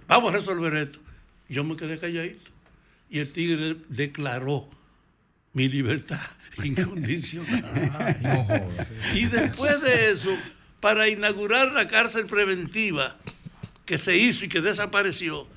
vamos 0.08 0.34
a 0.34 0.38
resolver 0.38 0.74
esto. 0.74 1.00
Yo 1.48 1.64
me 1.64 1.78
quedé 1.78 2.00
calladito 2.00 2.50
y 3.08 3.20
el 3.20 3.32
tigre 3.32 3.76
declaró 3.90 4.68
mi 5.54 5.70
libertad 5.70 6.20
incondicional. 6.64 7.64
No 8.24 8.44
jodas. 8.44 8.92
Y 9.14 9.26
después 9.26 9.82
de 9.82 10.10
eso, 10.10 10.36
para 10.80 11.10
inaugurar 11.10 11.72
la 11.72 11.88
cárcel 11.88 12.26
preventiva 12.26 13.18
que 13.86 14.00
se 14.00 14.18
hizo 14.18 14.46
y 14.46 14.50
que 14.50 14.62
desapareció, 14.62 15.48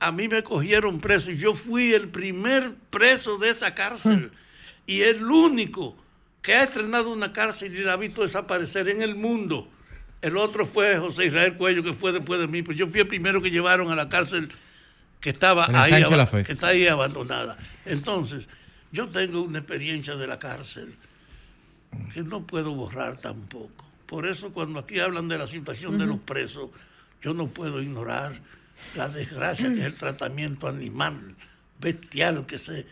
a 0.00 0.10
mí 0.10 0.26
me 0.26 0.42
cogieron 0.42 0.98
preso 1.00 1.30
y 1.30 1.36
yo 1.36 1.54
fui 1.54 1.94
el 1.94 2.08
primer 2.08 2.74
preso 2.90 3.38
de 3.38 3.50
esa 3.50 3.76
cárcel 3.76 4.32
y 4.88 5.02
el 5.02 5.22
único 5.22 5.96
que 6.42 6.54
ha 6.54 6.64
estrenado 6.64 7.10
una 7.10 7.32
cárcel 7.32 7.76
y 7.76 7.82
la 7.82 7.94
ha 7.94 7.96
visto 7.96 8.22
desaparecer 8.22 8.88
en 8.88 9.02
el 9.02 9.14
mundo. 9.14 9.68
El 10.22 10.36
otro 10.36 10.66
fue 10.66 10.96
José 10.98 11.26
Israel 11.26 11.54
Cuello, 11.56 11.82
que 11.82 11.94
fue 11.94 12.12
después 12.12 12.40
de 12.40 12.46
mí, 12.46 12.62
pero 12.62 12.76
yo 12.76 12.86
fui 12.88 13.00
el 13.00 13.08
primero 13.08 13.40
que 13.40 13.50
llevaron 13.50 13.90
a 13.90 13.96
la 13.96 14.08
cárcel 14.08 14.50
que 15.20 15.30
estaba 15.30 15.66
ahí, 15.72 16.02
que 16.44 16.52
está 16.52 16.68
ahí 16.68 16.86
abandonada. 16.86 17.56
Entonces, 17.84 18.48
yo 18.92 19.08
tengo 19.08 19.42
una 19.42 19.58
experiencia 19.58 20.16
de 20.16 20.26
la 20.26 20.38
cárcel 20.38 20.94
que 22.12 22.22
no 22.22 22.46
puedo 22.46 22.74
borrar 22.74 23.18
tampoco. 23.18 23.84
Por 24.06 24.26
eso 24.26 24.52
cuando 24.52 24.80
aquí 24.80 24.98
hablan 24.98 25.28
de 25.28 25.38
la 25.38 25.46
situación 25.46 25.98
de 25.98 26.06
los 26.06 26.18
presos, 26.18 26.70
yo 27.22 27.34
no 27.34 27.48
puedo 27.48 27.80
ignorar 27.80 28.40
la 28.96 29.08
desgracia 29.08 29.72
que 29.72 29.80
es 29.80 29.86
el 29.86 29.94
tratamiento 29.94 30.66
animal, 30.68 31.36
bestial 31.78 32.46
que 32.46 32.58
se 32.58 32.86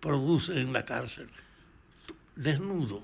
produce 0.00 0.60
en 0.60 0.72
la 0.72 0.84
cárcel. 0.84 1.28
Desnudo, 2.42 3.00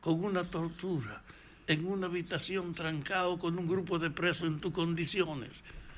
con 0.00 0.24
una 0.24 0.44
tortura, 0.44 1.22
en 1.66 1.86
una 1.86 2.06
habitación 2.06 2.74
trancado 2.74 3.38
con 3.38 3.58
un 3.58 3.68
grupo 3.68 3.98
de 3.98 4.10
presos 4.10 4.48
en 4.48 4.58
tus 4.60 4.72
condiciones. 4.72 5.50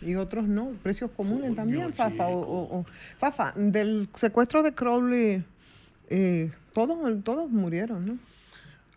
Y 0.02 0.14
otros 0.14 0.48
no, 0.48 0.70
precios 0.82 1.10
comunes 1.16 1.54
también, 1.54 1.92
Fafa. 1.92 2.26
O, 2.28 2.38
o- 2.40 2.78
o- 2.80 2.86
Fafa, 3.18 3.52
del 3.54 4.08
secuestro 4.14 4.62
de 4.62 4.72
Crowley, 4.74 5.44
eh, 6.08 6.50
Todos, 6.72 6.98
todos 7.24 7.50
murieron, 7.50 8.06
¿no? 8.06 8.18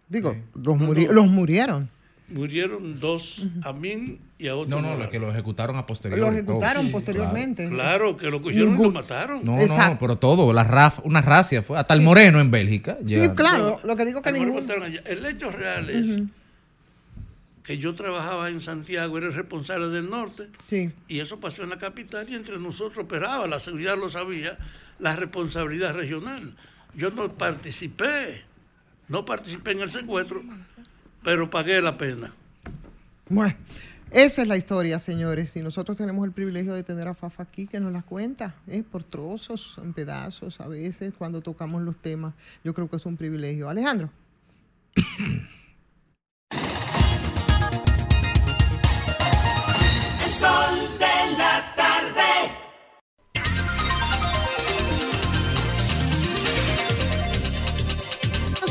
Digo, 0.10 0.36
los, 0.56 0.78
muri- 0.78 1.08
los 1.08 1.28
murieron. 1.28 1.90
Murieron 2.34 3.00
dos, 3.00 3.44
a 3.64 3.72
mí 3.74 4.20
y 4.40 4.48
a 4.48 4.56
otro. 4.56 4.82
No, 4.82 4.82
no, 4.82 4.98
los 4.98 5.08
que 5.08 5.20
lo 5.20 5.30
ejecutaron 5.30 5.76
a 5.78 5.86
posteriori. 5.86 6.20
Lo 6.20 6.32
ejecutaron 6.32 6.82
todos. 6.82 6.92
posteriormente. 6.92 7.70
Claro, 7.70 8.18
que 8.18 8.30
lo 8.30 8.42
cogieron 8.42 8.78
y 8.78 8.84
lo 8.84 8.92
mataron. 8.92 9.44
No, 9.44 9.56
no, 9.58 9.98
pero 10.00 10.18
todo, 10.18 10.52
la 10.52 10.64
raf, 10.64 11.00
una 11.04 11.22
racia 11.22 11.62
fue, 11.62 11.78
hasta 11.78 11.94
el 11.94 12.02
moreno 12.02 12.40
en 12.42 12.50
Bélgica. 12.52 12.98
Sí, 13.08 13.30
claro. 13.36 13.80
Lo 13.84 13.96
que 13.96 14.06
digo 14.06 14.22
que 14.22 14.32
ningún... 14.32 14.68
El 15.06 15.26
hecho 15.26 15.52
real 15.52 15.90
es 15.90 16.22
que 17.64 17.78
yo 17.78 17.96
trabajaba 17.96 18.50
en 18.50 18.60
Santiago, 18.60 19.18
era 19.18 19.28
el 19.28 19.34
responsable 19.34 19.88
del 19.88 20.10
norte, 20.10 20.50
Sí. 20.70 20.90
y 21.08 21.20
eso 21.20 21.40
pasó 21.40 21.64
en 21.64 21.70
la 21.70 21.78
capital 21.78 22.28
y 22.30 22.36
entre 22.36 22.60
nosotros 22.60 23.06
operaba, 23.06 23.48
la 23.48 23.60
seguridad 23.60 23.98
lo 23.98 24.10
sabía, 24.10 24.58
la 25.00 25.16
responsabilidad 25.16 25.94
regional. 25.94 26.54
Yo 26.94 27.12
no 27.12 27.34
participé, 27.34 28.42
no 29.08 29.24
participé 29.24 29.72
en 29.72 29.80
el 29.80 29.90
secuestro, 29.92 30.44
pero 31.24 31.50
pagué 31.50 31.82
la 31.82 31.98
pena. 31.98 32.34
Bueno, 33.30 33.56
esa 34.12 34.42
es 34.44 34.48
la 34.48 34.58
historia, 34.58 35.00
señores. 35.00 35.56
Y 35.56 35.62
nosotros 35.62 35.98
tenemos 35.98 36.26
el 36.26 36.32
privilegio 36.32 36.74
de 36.74 36.84
tener 36.84 37.08
a 37.08 37.16
Fafa 37.16 37.44
aquí 37.44 37.66
que 37.66 37.80
nos 37.80 37.92
la 37.92 38.04
cuenta, 38.04 38.54
¿eh? 38.68 38.84
por 38.84 39.04
trozos, 39.04 39.76
en 39.82 39.94
pedazos, 39.94 40.62
a 40.62 40.68
veces, 40.68 41.14
cuando 41.18 41.42
tocamos 41.42 41.82
los 41.82 41.98
temas. 41.98 42.34
Yo 42.64 42.74
creo 42.74 42.90
que 42.90 42.98
es 42.98 43.06
un 43.06 43.18
privilegio. 43.18 43.70
Alejandro. 43.70 44.12
El 50.24 50.30
sol 50.30 50.80
de 51.00 51.38
la 51.38 51.74
tarde. 51.76 51.83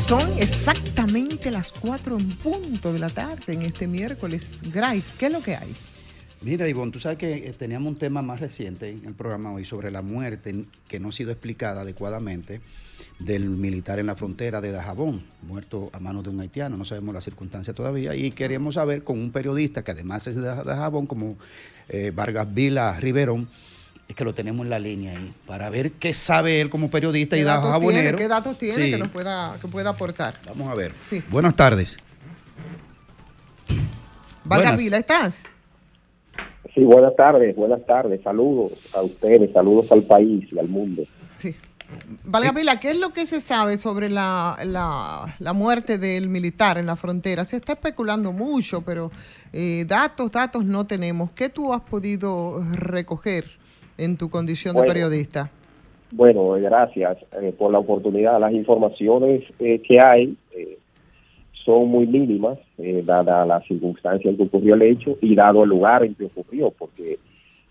Son 0.07 0.21
exactamente 0.37 1.49
las 1.49 1.71
4 1.71 2.17
en 2.19 2.29
punto 2.37 2.91
de 2.91 2.99
la 2.99 3.09
tarde 3.09 3.53
en 3.53 3.61
este 3.61 3.87
miércoles. 3.87 4.61
Gray, 4.73 5.03
¿qué 5.17 5.27
es 5.27 5.31
lo 5.33 5.41
que 5.41 5.55
hay? 5.55 5.73
Mira, 6.41 6.67
Ivonne, 6.67 6.91
tú 6.91 6.99
sabes 6.99 7.17
que 7.17 7.47
eh, 7.47 7.53
teníamos 7.57 7.93
un 7.93 7.97
tema 7.97 8.21
más 8.21 8.41
reciente 8.41 8.89
en 8.89 9.05
el 9.05 9.13
programa 9.13 9.53
hoy 9.53 9.63
sobre 9.65 9.91
la 9.91 10.01
muerte 10.01 10.65
que 10.89 10.99
no 10.99 11.09
ha 11.09 11.11
sido 11.13 11.31
explicada 11.31 11.81
adecuadamente 11.81 12.59
del 13.19 13.49
militar 13.49 13.99
en 13.99 14.07
la 14.07 14.15
frontera 14.15 14.59
de 14.59 14.71
Dajabón, 14.73 15.23
muerto 15.41 15.89
a 15.93 15.99
manos 15.99 16.23
de 16.23 16.31
un 16.31 16.41
haitiano. 16.41 16.75
No 16.75 16.83
sabemos 16.83 17.13
la 17.15 17.21
circunstancia 17.21 17.73
todavía 17.73 18.13
y 18.13 18.31
queríamos 18.31 18.75
saber 18.75 19.03
con 19.05 19.19
un 19.19 19.31
periodista 19.31 19.83
que 19.83 19.91
además 19.91 20.27
es 20.27 20.35
de 20.35 20.41
Daj- 20.41 20.63
Dajabón, 20.65 21.07
como 21.07 21.37
eh, 21.87 22.11
Vargas 22.13 22.53
Vila 22.53 22.99
Riverón, 22.99 23.47
es 24.07 24.15
que 24.15 24.23
lo 24.23 24.33
tenemos 24.33 24.65
en 24.65 24.69
la 24.69 24.79
línea 24.79 25.17
ahí, 25.17 25.33
para 25.47 25.69
ver 25.69 25.93
qué 25.93 26.13
sabe 26.13 26.61
él 26.61 26.69
como 26.69 26.89
periodista 26.89 27.35
y 27.35 27.39
¿Qué 27.39 27.45
datos 27.45 27.79
tiene. 27.79 28.15
¿Qué 28.15 28.27
datos 28.27 28.57
tiene 28.57 28.75
Sí, 28.75 28.91
que 28.91 28.97
nos 28.97 29.09
pueda, 29.09 29.57
que 29.61 29.67
pueda 29.67 29.91
aportar? 29.91 30.39
Vamos 30.47 30.69
a 30.69 30.75
ver. 30.75 30.91
Sí. 31.09 31.23
Buenas 31.29 31.55
tardes. 31.55 31.97
Valga 34.43 34.71
Buenas. 34.71 34.83
Vila, 34.83 34.97
¿estás? 34.97 35.45
Sí, 36.73 36.81
buenas 36.83 37.15
tardes, 37.15 37.55
buenas 37.55 37.85
tardes. 37.85 38.21
Saludos 38.23 38.73
a 38.93 39.01
ustedes, 39.03 39.51
saludos 39.53 39.91
al 39.91 40.03
país 40.03 40.45
y 40.51 40.59
al 40.59 40.67
mundo. 40.67 41.03
Valga 42.23 42.51
Vila, 42.51 42.79
¿qué 42.79 42.89
es 42.91 42.99
lo 42.99 43.11
que 43.11 43.25
se 43.27 43.39
sabe 43.39 43.77
sobre 43.77 44.09
la, 44.09 44.57
la, 44.65 45.35
la 45.39 45.53
muerte 45.53 45.97
del 45.99 46.27
militar 46.27 46.77
en 46.79 46.87
la 46.87 46.95
frontera? 46.95 47.45
Se 47.45 47.57
está 47.57 47.73
especulando 47.73 48.31
mucho, 48.31 48.81
pero 48.81 49.11
eh, 49.53 49.85
datos, 49.87 50.31
datos 50.31 50.65
no 50.65 50.87
tenemos. 50.87 51.31
¿Qué 51.31 51.49
tú 51.49 51.71
has 51.71 51.81
podido 51.81 52.63
recoger 52.73 53.45
en 53.97 54.17
tu 54.17 54.29
condición 54.29 54.75
de 54.75 54.83
periodista? 54.83 55.51
Bueno, 56.11 56.51
gracias 56.51 57.17
eh, 57.41 57.53
por 57.57 57.71
la 57.71 57.79
oportunidad. 57.79 58.39
Las 58.39 58.53
informaciones 58.53 59.43
eh, 59.59 59.79
que 59.79 59.97
hay 59.99 60.37
eh, 60.55 60.77
son 61.65 61.87
muy 61.87 62.05
mínimas, 62.05 62.59
eh, 62.77 63.01
dada 63.05 63.45
la 63.45 63.61
circunstancia 63.61 64.29
en 64.29 64.37
que 64.37 64.43
ocurrió 64.43 64.75
el 64.75 64.83
hecho 64.83 65.17
y 65.21 65.35
dado 65.35 65.63
el 65.63 65.69
lugar 65.69 66.03
en 66.03 66.13
que 66.15 66.25
ocurrió, 66.25 66.71
porque 66.71 67.19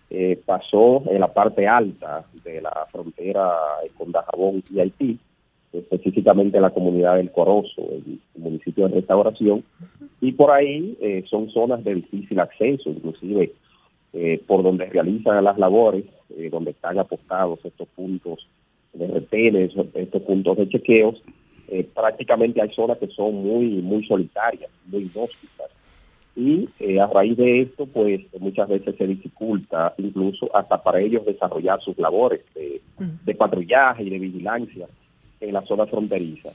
eh, 0.09 0.39
pasó 0.45 1.03
en 1.09 1.19
la 1.19 1.33
parte 1.33 1.67
alta 1.67 2.25
de 2.43 2.61
la 2.61 2.87
frontera 2.91 3.51
con 3.97 4.11
Dajabón 4.11 4.63
y 4.69 4.79
Haití, 4.79 5.19
específicamente 5.71 6.57
en 6.57 6.63
la 6.63 6.69
comunidad 6.69 7.15
del 7.15 7.31
Corozo, 7.31 7.81
el 7.91 8.19
municipio 8.35 8.87
de 8.87 8.95
Restauración, 8.95 9.63
y 10.21 10.31
por 10.31 10.51
ahí 10.51 10.97
eh, 11.01 11.23
son 11.29 11.49
zonas 11.49 11.83
de 11.83 11.95
difícil 11.95 12.39
acceso, 12.39 12.89
inclusive 12.89 13.53
eh, 14.13 14.41
por 14.45 14.63
donde 14.63 14.85
realizan 14.85 15.43
las 15.43 15.57
labores, 15.57 16.05
eh, 16.37 16.49
donde 16.49 16.71
están 16.71 16.99
apostados 16.99 17.59
estos 17.63 17.87
puntos 17.89 18.47
de 18.93 19.07
retenes, 19.07 19.71
estos 19.95 20.21
puntos 20.21 20.57
de 20.57 20.69
chequeos, 20.69 21.21
eh, 21.67 21.87
prácticamente 21.93 22.61
hay 22.61 22.69
zonas 22.69 22.97
que 22.97 23.07
son 23.07 23.35
muy 23.35 23.81
muy 23.81 24.05
solitarias, 24.05 24.69
muy 24.85 25.03
inhóspitas. 25.03 25.71
Y 26.35 26.67
eh, 26.79 26.99
a 26.99 27.07
raíz 27.07 27.37
de 27.37 27.61
esto, 27.61 27.85
pues 27.85 28.21
muchas 28.39 28.67
veces 28.67 28.95
se 28.95 29.05
dificulta 29.05 29.93
incluso 29.97 30.49
hasta 30.55 30.81
para 30.81 30.99
ellos 30.99 31.25
desarrollar 31.25 31.79
sus 31.81 31.97
labores 31.99 32.41
de, 32.55 32.81
de 32.97 33.35
patrullaje 33.35 34.03
y 34.03 34.09
de 34.09 34.19
vigilancia 34.19 34.87
en 35.39 35.53
la 35.53 35.61
zona 35.63 35.85
fronteriza. 35.85 36.49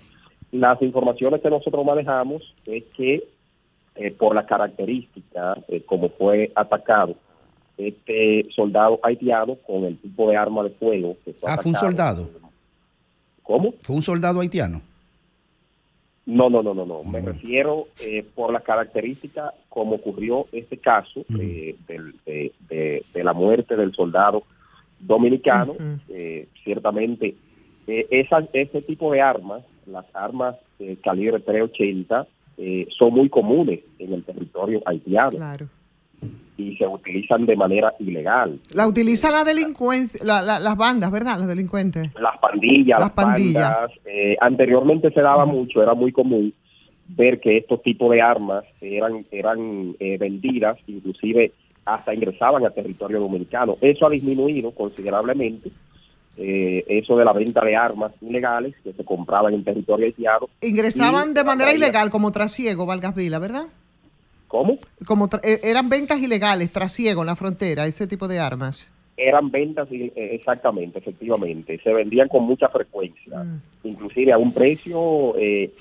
Las 0.50 0.80
informaciones 0.82 1.40
que 1.40 1.50
nosotros 1.50 1.84
manejamos 1.84 2.54
es 2.66 2.84
que 2.96 3.22
eh, 3.94 4.10
por 4.12 4.34
la 4.34 4.46
característica 4.46 5.58
eh, 5.68 5.82
como 5.82 6.08
fue 6.10 6.50
atacado 6.54 7.16
este 7.78 8.46
soldado 8.54 8.98
haitiano 9.02 9.54
con 9.66 9.84
el 9.84 9.96
tipo 9.98 10.28
de 10.28 10.36
arma 10.36 10.64
de 10.64 10.70
fuego 10.70 11.16
que 11.24 11.32
fue 11.32 11.50
Ah, 11.50 11.56
fue 11.62 11.70
un 11.70 11.76
soldado. 11.76 12.28
¿Cómo? 13.42 13.72
Fue 13.82 13.96
un 13.96 14.02
soldado 14.02 14.40
haitiano. 14.40 14.82
No, 16.26 16.50
no, 16.50 16.62
no, 16.62 16.74
no, 16.74 16.84
no. 16.84 17.02
Me 17.04 17.20
refiero 17.22 17.86
eh, 18.00 18.22
por 18.34 18.52
la 18.52 18.60
característica 18.60 19.54
como 19.70 19.94
ocurrió 19.96 20.46
este 20.52 20.76
caso 20.76 21.24
eh, 21.40 21.74
del- 21.86 22.14
de, 22.26 22.52
de- 22.68 23.02
de 23.14 23.24
la 23.24 23.32
muerte 23.32 23.76
del 23.76 23.94
soldado 23.94 24.42
dominicano. 25.00 25.74
Eh, 26.10 26.46
ciertamente, 26.64 27.34
eh, 27.86 28.06
esa- 28.10 28.46
ese 28.52 28.82
tipo 28.82 29.10
de 29.12 29.22
armas, 29.22 29.62
las 29.86 30.04
armas 30.14 30.56
eh, 30.80 30.96
calibre 31.02 31.40
380, 31.40 32.26
eh, 32.58 32.86
son 32.98 33.14
muy 33.14 33.30
comunes 33.30 33.80
en 33.98 34.12
el 34.12 34.22
territorio 34.24 34.82
haitiano 34.84 35.30
Claro. 35.30 35.68
Y 36.56 36.76
se 36.76 36.86
utilizan 36.86 37.46
de 37.46 37.54
manera 37.56 37.94
ilegal. 38.00 38.58
La 38.72 38.86
utiliza 38.88 39.30
la 39.30 39.44
delincuencia, 39.44 40.18
la- 40.24 40.42
la- 40.42 40.58
las 40.58 40.76
bandas, 40.76 41.10
¿verdad? 41.12 41.38
Los 41.38 41.46
delincuentes. 41.46 42.10
las 42.20 42.36
pandillas, 42.38 42.98
Las 42.98 43.00
las 43.00 43.10
pandillas. 43.12 43.70
bandas. 43.70 43.90
eh, 44.06 44.36
anteriormente 44.40 45.10
se 45.12 45.20
daba 45.20 45.46
mucho, 45.46 45.82
era 45.82 45.94
muy 45.94 46.10
común 46.12 46.52
ver 47.08 47.40
que 47.40 47.58
estos 47.58 47.80
tipos 47.82 48.10
de 48.10 48.20
armas 48.20 48.64
eran 48.80 49.12
eran 49.30 49.94
eh, 50.00 50.18
vendidas, 50.18 50.76
inclusive 50.88 51.52
hasta 51.84 52.12
ingresaban 52.12 52.64
al 52.66 52.74
territorio 52.74 53.20
dominicano. 53.20 53.76
Eso 53.80 54.06
ha 54.06 54.10
disminuido 54.10 54.72
considerablemente. 54.72 55.70
eh, 56.40 56.84
eso 56.86 57.16
de 57.16 57.24
la 57.24 57.32
venta 57.32 57.64
de 57.64 57.74
armas 57.74 58.12
ilegales 58.20 58.72
que 58.84 58.92
se 58.92 59.04
compraban 59.04 59.54
en 59.54 59.64
territorio 59.64 60.06
haitiano. 60.06 60.48
Ingresaban 60.60 61.34
de 61.34 61.42
manera 61.42 61.72
ilegal 61.74 62.10
como 62.10 62.30
trasiego, 62.30 62.86
Valgas 62.86 63.14
Vila, 63.16 63.40
¿verdad? 63.40 63.64
¿Cómo? 64.48 64.78
Como 65.06 65.28
tra- 65.28 65.40
eh, 65.44 65.60
eran 65.62 65.88
ventas 65.88 66.18
ilegales, 66.20 66.72
trasiego 66.72 67.20
en 67.22 67.26
la 67.26 67.36
frontera, 67.36 67.86
ese 67.86 68.06
tipo 68.06 68.26
de 68.28 68.38
armas. 68.40 68.92
Eran 69.16 69.50
ventas, 69.50 69.88
eh, 69.90 70.12
exactamente, 70.32 71.00
efectivamente. 71.00 71.78
Se 71.82 71.92
vendían 71.92 72.28
con 72.28 72.44
mucha 72.44 72.68
frecuencia. 72.68 73.44
inclusive 73.84 74.32
a 74.32 74.38
un 74.38 74.52
precio 74.52 75.36
eh, 75.38 75.72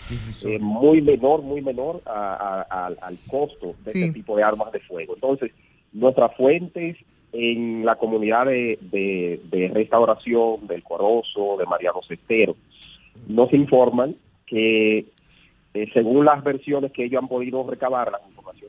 eh, 0.45 0.59
muy 0.59 1.01
menor, 1.01 1.41
muy 1.41 1.61
menor 1.61 2.01
a- 2.05 2.63
a- 2.70 2.86
al- 2.86 2.97
al 3.01 3.18
costo 3.28 3.76
de 3.84 3.91
Sí. 3.91 4.01
este 4.03 4.13
tipo 4.13 4.36
de 4.38 4.43
armas 4.43 4.72
de 4.72 4.80
fuego. 4.80 5.15
Entonces, 5.15 5.51
nuestras 5.93 6.34
fuentes 6.38 6.95
en 7.34 7.86
la 7.86 7.95
comunidad 7.95 8.45
de, 8.45 8.78
de- 8.82 9.41
de 9.51 9.68
restauración 9.70 10.68
del 10.68 10.84
Corozo, 10.84 11.57
de 11.57 11.65
Mariano 11.65 11.99
Cestero, 12.07 12.55
nos 13.28 13.51
informan 13.53 14.15
que 14.45 15.05
eh, 15.74 15.89
según 15.93 16.26
las 16.26 16.43
versiones 16.43 16.91
que 16.91 17.03
ellos 17.05 17.22
han 17.22 17.28
podido 17.28 17.68
recabar, 17.70 18.11
las 18.11 18.22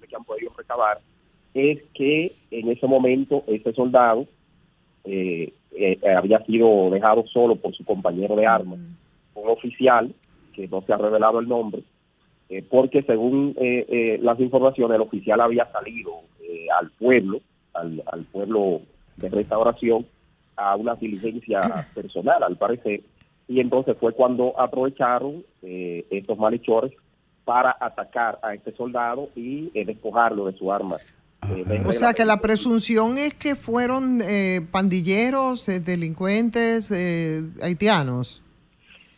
que 0.09 0.17
han 0.17 0.25
podido 0.25 0.51
recabar, 0.57 0.99
es 1.55 1.83
que 1.95 2.33
en 2.51 2.71
ese 2.71 2.87
momento 2.87 3.45
ese 3.47 3.73
soldado 3.73 4.27
eh, 5.05 5.53
eh, 5.73 5.99
había 6.17 6.45
sido 6.45 6.91
dejado 6.91 7.27
solo 7.27 7.57
por 7.57 7.75
su 7.75 7.85
compañero 7.85 8.37
de 8.37 8.47
armas, 8.47 8.79
un 9.35 9.49
oficial, 9.49 10.13
que 10.53 10.69
no 10.69 10.83
se 10.83 10.93
ha 10.93 10.97
revelado 10.97 11.39
el 11.39 11.49
nombre, 11.49 11.83
eh, 12.49 12.65
porque 12.69 13.03
según 13.03 13.55
las 14.21 14.41
informaciones, 14.41 14.97
el 14.97 15.03
oficial 15.03 15.41
había 15.41 15.71
salido 15.71 16.13
al 16.79 16.91
pueblo, 16.93 17.41
al, 17.75 18.03
al 18.07 18.25
pueblo 18.25 18.81
de 19.17 19.29
restauración, 19.29 20.07
a 20.57 20.75
una 20.75 20.97
diligencia 20.97 21.87
personal, 21.95 22.43
al 22.43 22.57
parecer, 22.57 23.03
y 23.47 23.61
entonces 23.61 23.97
fue 23.99 24.13
cuando 24.13 24.59
aprovecharon 24.59 25.45
estos 25.63 26.39
malhechores 26.39 26.93
para 27.49 27.74
atacar 27.80 28.38
a 28.42 28.53
este 28.53 28.76
soldado 28.76 29.30
y 29.34 29.70
eh, 29.72 29.86
despojarlo 29.86 30.44
de 30.44 30.53
su 30.59 30.70
arma. 30.70 30.99
eh, 31.49 31.64
de 31.64 31.80
O 31.88 31.92
sea 31.94 32.12
que 32.12 32.26
la 32.26 32.42
presunción 32.42 33.16
es 33.16 33.32
que 33.32 33.57
fueron 33.57 34.20
eh, 34.20 34.61
pandilleros, 34.70 35.66
eh, 35.70 35.80
delincuentes 35.80 36.90
eh, 36.90 37.40
haitianos. 37.62 38.42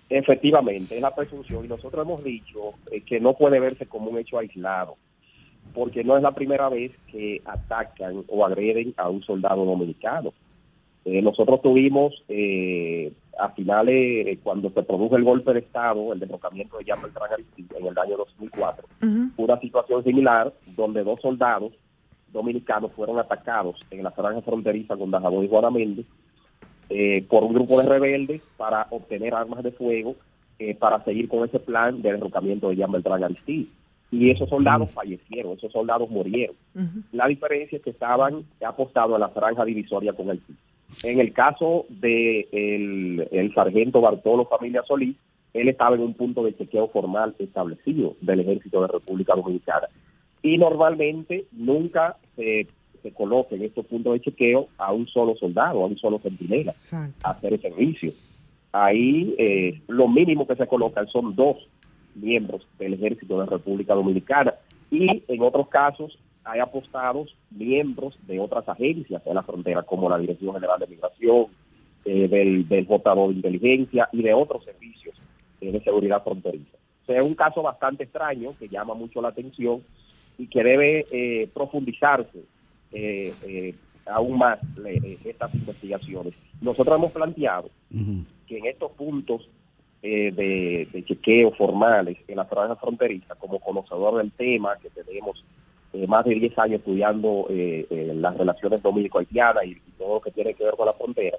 Efectivamente, 0.08 0.94
es 0.94 1.02
la 1.02 1.12
presunción 1.12 1.64
y 1.64 1.68
nosotros 1.68 2.06
hemos 2.06 2.22
dicho 2.22 2.74
eh, 2.92 3.00
que 3.00 3.18
no 3.18 3.34
puede 3.34 3.58
verse 3.58 3.86
como 3.86 4.10
un 4.12 4.18
hecho 4.18 4.38
aislado, 4.38 4.94
porque 5.74 6.04
no 6.04 6.16
es 6.16 6.22
la 6.22 6.30
primera 6.30 6.68
vez 6.68 6.92
que 7.10 7.42
atacan 7.44 8.22
o 8.28 8.46
agreden 8.46 8.94
a 8.96 9.08
un 9.08 9.24
soldado 9.24 9.64
dominicano. 9.64 10.32
Eh, 11.04 11.22
nosotros 11.22 11.62
tuvimos 11.62 12.12
eh, 12.28 13.12
a 13.38 13.50
finales, 13.50 14.26
eh, 14.26 14.38
cuando 14.42 14.70
se 14.70 14.82
produjo 14.82 15.16
el 15.16 15.24
golpe 15.24 15.52
de 15.52 15.60
Estado, 15.60 16.12
el 16.12 16.20
derrocamiento 16.20 16.78
de 16.78 16.84
Jean 16.84 17.00
Beltrán 17.00 17.32
Aristide 17.32 17.78
en 17.78 17.86
el 17.86 17.98
año 17.98 18.16
2004, 18.18 18.86
una 19.36 19.60
situación 19.60 20.04
similar 20.04 20.52
donde 20.76 21.02
dos 21.02 21.20
soldados 21.20 21.72
dominicanos 22.32 22.92
fueron 22.92 23.18
atacados 23.18 23.76
en 23.90 24.04
la 24.04 24.10
franja 24.10 24.42
fronteriza 24.42 24.96
con 24.96 25.10
Dajabón 25.10 25.44
y 25.44 25.48
Juana 25.48 25.70
Méndez 25.70 26.06
eh, 26.88 27.24
por 27.28 27.44
un 27.44 27.54
grupo 27.54 27.80
de 27.80 27.88
rebeldes 27.88 28.42
para 28.56 28.86
obtener 28.90 29.34
armas 29.34 29.62
de 29.62 29.72
fuego 29.72 30.16
eh, 30.58 30.74
para 30.74 31.02
seguir 31.04 31.28
con 31.28 31.48
ese 31.48 31.58
plan 31.60 32.02
de 32.02 32.12
derrocamiento 32.12 32.68
de 32.68 32.76
Jean 32.76 32.92
Beltrán 32.92 33.24
Aristide. 33.24 33.68
Y 34.12 34.30
esos 34.30 34.48
soldados 34.48 34.90
fallecieron, 34.90 35.52
esos 35.52 35.70
soldados 35.70 36.10
murieron. 36.10 36.56
La 37.12 37.28
diferencia 37.28 37.76
es 37.76 37.82
que 37.82 37.90
estaban 37.90 38.44
apostados 38.66 39.14
a 39.14 39.20
la 39.20 39.28
franja 39.28 39.64
divisoria 39.64 40.12
con 40.12 40.30
Haití. 40.30 40.52
En 41.02 41.20
el 41.20 41.32
caso 41.32 41.86
de 41.88 42.48
el, 42.52 43.28
el 43.30 43.54
sargento 43.54 44.00
Bartolo 44.00 44.46
Familia 44.46 44.82
Solís, 44.86 45.16
él 45.54 45.68
estaba 45.68 45.96
en 45.96 46.02
un 46.02 46.14
punto 46.14 46.44
de 46.44 46.56
chequeo 46.56 46.88
formal 46.88 47.34
establecido 47.38 48.16
del 48.20 48.40
Ejército 48.40 48.82
de 48.82 48.88
República 48.88 49.34
Dominicana. 49.34 49.88
Y 50.42 50.58
normalmente 50.58 51.46
nunca 51.52 52.16
se, 52.36 52.66
se 53.02 53.12
coloca 53.12 53.54
en 53.56 53.62
estos 53.62 53.86
puntos 53.86 54.12
de 54.14 54.20
chequeo 54.20 54.68
a 54.78 54.92
un 54.92 55.06
solo 55.08 55.34
soldado, 55.36 55.82
a 55.82 55.86
un 55.86 55.98
solo 55.98 56.18
centinela, 56.18 56.74
a 57.22 57.30
hacer 57.30 57.54
el 57.54 57.60
servicio. 57.60 58.12
Ahí 58.72 59.34
eh, 59.38 59.80
lo 59.88 60.08
mínimo 60.08 60.46
que 60.46 60.56
se 60.56 60.66
colocan 60.66 61.08
son 61.08 61.34
dos 61.34 61.56
miembros 62.14 62.66
del 62.78 62.94
Ejército 62.94 63.40
de 63.40 63.46
República 63.46 63.94
Dominicana 63.94 64.54
y 64.90 65.22
en 65.26 65.42
otros 65.42 65.68
casos 65.68 66.18
hay 66.50 66.60
apostados 66.60 67.36
miembros 67.50 68.18
de 68.26 68.40
otras 68.40 68.68
agencias 68.68 69.24
de 69.24 69.34
la 69.34 69.42
frontera, 69.42 69.82
como 69.82 70.08
la 70.08 70.18
Dirección 70.18 70.54
General 70.54 70.78
de 70.80 70.86
Migración, 70.86 71.46
eh, 72.04 72.28
del, 72.28 72.66
del 72.66 72.86
JO 72.86 73.28
de 73.28 73.34
Inteligencia 73.34 74.08
y 74.12 74.22
de 74.22 74.34
otros 74.34 74.64
servicios 74.64 75.14
eh, 75.60 75.70
de 75.70 75.80
seguridad 75.82 76.22
fronteriza. 76.22 76.76
O 77.02 77.06
sea, 77.06 77.20
es 77.20 77.26
un 77.26 77.34
caso 77.34 77.62
bastante 77.62 78.04
extraño 78.04 78.50
que 78.58 78.68
llama 78.68 78.94
mucho 78.94 79.20
la 79.20 79.28
atención 79.28 79.82
y 80.38 80.46
que 80.46 80.64
debe 80.64 81.04
eh, 81.12 81.48
profundizarse 81.52 82.44
eh, 82.92 83.34
eh, 83.42 83.74
aún 84.06 84.38
más 84.38 84.58
eh, 84.86 85.18
estas 85.24 85.54
investigaciones. 85.54 86.34
Nosotros 86.60 86.96
hemos 86.98 87.12
planteado 87.12 87.70
que 88.46 88.58
en 88.58 88.66
estos 88.66 88.92
puntos 88.92 89.48
eh, 90.02 90.32
de, 90.32 90.88
de 90.92 91.04
chequeo 91.04 91.52
formales 91.52 92.16
en 92.26 92.36
la 92.36 92.46
franja 92.46 92.76
fronteriza, 92.76 93.34
como 93.34 93.58
conocedor 93.58 94.16
del 94.16 94.32
tema, 94.32 94.76
que 94.80 94.88
tenemos 94.88 95.44
eh, 95.92 96.06
más 96.06 96.24
de 96.24 96.34
10 96.34 96.58
años 96.58 96.78
estudiando 96.80 97.46
eh, 97.50 97.86
eh, 97.90 98.12
las 98.14 98.36
relaciones 98.36 98.82
dominico-haitianas 98.82 99.64
y, 99.64 99.70
y 99.70 99.90
todo 99.98 100.14
lo 100.14 100.20
que 100.20 100.30
tiene 100.30 100.54
que 100.54 100.64
ver 100.64 100.74
con 100.76 100.86
la 100.86 100.92
frontera, 100.94 101.36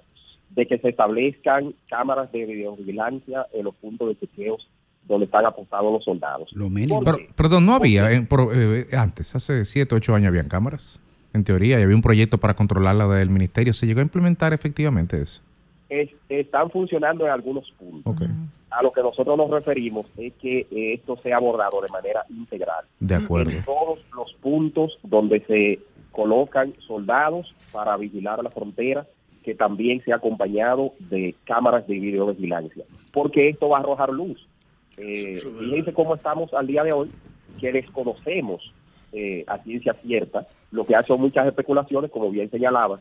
de 0.49 0.65
que 0.65 0.77
se 0.79 0.89
establezcan 0.89 1.73
cámaras 1.89 2.31
de 2.31 2.45
videovigilancia 2.45 3.45
en 3.53 3.63
los 3.65 3.75
puntos 3.75 4.09
de 4.09 4.15
chequeos 4.19 4.67
donde 5.07 5.25
están 5.25 5.45
apostados 5.45 5.91
los 5.91 6.03
soldados. 6.03 6.49
Lo 6.53 6.69
mínimo. 6.69 7.01
Pero- 7.03 7.17
perdón, 7.35 7.65
no 7.65 7.73
había, 7.75 8.11
en- 8.11 8.27
pro- 8.27 8.51
eh, 8.53 8.87
antes, 8.93 9.33
hace 9.35 9.65
7, 9.65 9.95
8 9.95 10.13
años 10.15 10.27
habían 10.29 10.47
cámaras, 10.47 10.99
en 11.33 11.43
teoría, 11.43 11.79
y 11.79 11.83
había 11.83 11.95
un 11.95 12.01
proyecto 12.01 12.37
para 12.37 12.53
controlarla 12.53 13.07
del 13.07 13.29
ministerio. 13.29 13.73
¿Se 13.73 13.85
llegó 13.87 13.99
a 14.01 14.03
implementar 14.03 14.53
efectivamente 14.53 15.21
eso? 15.21 15.41
Es- 15.91 16.09
están 16.29 16.69
funcionando 16.71 17.25
en 17.25 17.31
algunos 17.31 17.69
puntos. 17.71 18.15
A 18.69 18.81
lo 18.81 18.91
que 18.93 19.01
nosotros 19.01 19.37
nos 19.37 19.49
referimos 19.49 20.05
es 20.17 20.31
que 20.35 20.59
eh, 20.71 20.93
esto 20.93 21.17
sea 21.21 21.35
abordado 21.35 21.81
de 21.81 21.91
manera 21.91 22.23
integral. 22.29 22.85
De 23.01 23.15
acuerdo. 23.15 23.51
En 23.51 23.63
todos 23.65 23.99
los 24.15 24.33
puntos 24.35 24.97
donde 25.03 25.41
se 25.41 25.79
colocan 26.13 26.73
soldados 26.87 27.53
para 27.73 27.97
vigilar 27.97 28.41
la 28.41 28.49
frontera, 28.49 29.05
que 29.43 29.55
también 29.55 30.01
sea 30.05 30.15
acompañado 30.15 30.93
de 30.99 31.35
cámaras 31.43 31.85
de 31.87 31.95
videovigilancia, 31.99 32.85
porque 33.11 33.49
esto 33.49 33.67
va 33.69 33.77
a 33.77 33.81
arrojar 33.81 34.09
luz. 34.11 34.47
Eh, 34.97 35.41
fíjense 35.59 35.91
cómo 35.93 36.15
estamos 36.15 36.53
al 36.53 36.67
día 36.67 36.83
de 36.83 36.93
hoy, 36.93 37.09
que 37.59 37.71
desconocemos 37.73 38.71
eh, 39.11 39.43
a 39.47 39.57
ciencia 39.59 39.93
cierta, 39.95 40.47
lo 40.71 40.85
que 40.85 40.95
hacen 40.95 41.19
muchas 41.19 41.45
especulaciones, 41.47 42.09
como 42.11 42.29
bien 42.31 42.49
señalaba, 42.49 42.99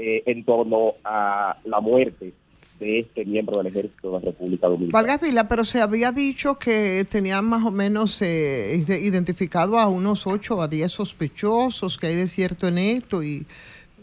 eh, 0.00 0.22
en 0.26 0.44
torno 0.44 0.94
a 1.04 1.56
la 1.64 1.80
muerte 1.80 2.32
de 2.78 3.00
este 3.00 3.26
miembro 3.26 3.58
del 3.58 3.66
ejército 3.66 4.08
de 4.08 4.12
la 4.20 4.24
República 4.32 4.66
Dominicana. 4.66 5.02
Valga 5.06 5.18
Vila, 5.18 5.46
pero 5.48 5.64
se 5.66 5.82
había 5.82 6.12
dicho 6.12 6.58
que 6.58 7.04
tenían 7.04 7.44
más 7.44 7.62
o 7.64 7.70
menos 7.70 8.22
eh, 8.22 8.76
ide- 8.86 9.00
identificado 9.02 9.78
a 9.78 9.86
unos 9.88 10.26
8 10.26 10.62
a 10.62 10.68
10 10.68 10.90
sospechosos, 10.90 11.98
que 11.98 12.06
hay 12.06 12.14
de 12.16 12.26
cierto 12.26 12.66
en 12.68 12.78
esto 12.78 13.22
y 13.22 13.44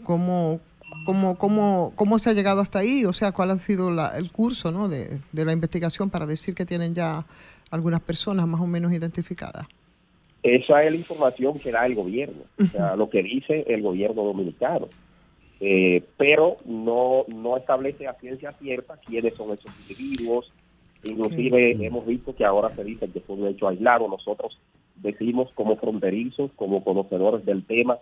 cómo, 0.04 0.60
cómo, 1.04 1.36
cómo, 1.36 1.92
cómo 1.96 2.18
se 2.20 2.30
ha 2.30 2.34
llegado 2.34 2.60
hasta 2.60 2.78
ahí, 2.78 3.04
o 3.04 3.12
sea, 3.12 3.32
cuál 3.32 3.50
ha 3.50 3.58
sido 3.58 3.90
la- 3.90 4.16
el 4.16 4.30
curso 4.30 4.70
¿no? 4.70 4.88
de, 4.88 5.18
de 5.32 5.44
la 5.44 5.52
investigación 5.52 6.08
para 6.10 6.26
decir 6.26 6.54
que 6.54 6.64
tienen 6.64 6.94
ya 6.94 7.26
algunas 7.70 8.00
personas 8.00 8.46
más 8.46 8.60
o 8.60 8.66
menos 8.66 8.92
identificadas. 8.92 9.66
Esa 10.44 10.84
es 10.84 10.92
la 10.92 10.96
información 10.96 11.58
que 11.58 11.72
da 11.72 11.84
el 11.84 11.96
gobierno, 11.96 12.42
o 12.62 12.66
sea, 12.70 12.94
lo 12.94 13.10
que 13.10 13.24
dice 13.24 13.64
el 13.66 13.82
gobierno 13.82 14.22
dominicano. 14.22 14.86
Eh, 15.60 16.04
pero 16.16 16.58
no, 16.64 17.24
no 17.26 17.56
establece 17.56 18.06
a 18.06 18.14
ciencia 18.14 18.52
cierta 18.52 18.96
quiénes 18.98 19.34
son 19.34 19.46
esos 19.52 19.72
individuos. 19.88 20.52
Inclusive 21.04 21.76
hemos 21.84 22.06
visto 22.06 22.34
que 22.34 22.44
ahora 22.44 22.74
se 22.74 22.84
dice 22.84 23.08
que 23.10 23.20
fue 23.20 23.36
un 23.36 23.46
hecho 23.46 23.68
aislado. 23.68 24.08
Nosotros 24.08 24.58
decimos 24.96 25.50
como 25.54 25.76
fronterizos, 25.76 26.50
como 26.56 26.82
conocedores 26.82 27.44
del 27.44 27.64
tema, 27.64 27.98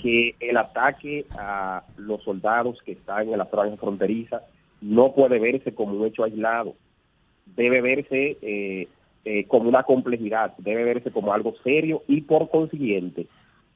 que 0.00 0.34
el 0.40 0.56
ataque 0.56 1.26
a 1.38 1.82
los 1.96 2.22
soldados 2.22 2.78
que 2.84 2.92
están 2.92 3.28
en 3.28 3.38
la 3.38 3.46
franja 3.46 3.76
fronteriza 3.76 4.42
no 4.80 5.12
puede 5.12 5.38
verse 5.38 5.74
como 5.74 5.94
un 5.96 6.06
hecho 6.06 6.24
aislado. 6.24 6.74
Debe 7.56 7.80
verse 7.80 8.36
eh, 8.42 8.88
eh, 9.24 9.44
como 9.48 9.68
una 9.68 9.82
complejidad, 9.82 10.54
debe 10.58 10.84
verse 10.84 11.10
como 11.10 11.32
algo 11.32 11.54
serio 11.64 12.02
y 12.06 12.20
por 12.22 12.48
consiguiente 12.48 13.26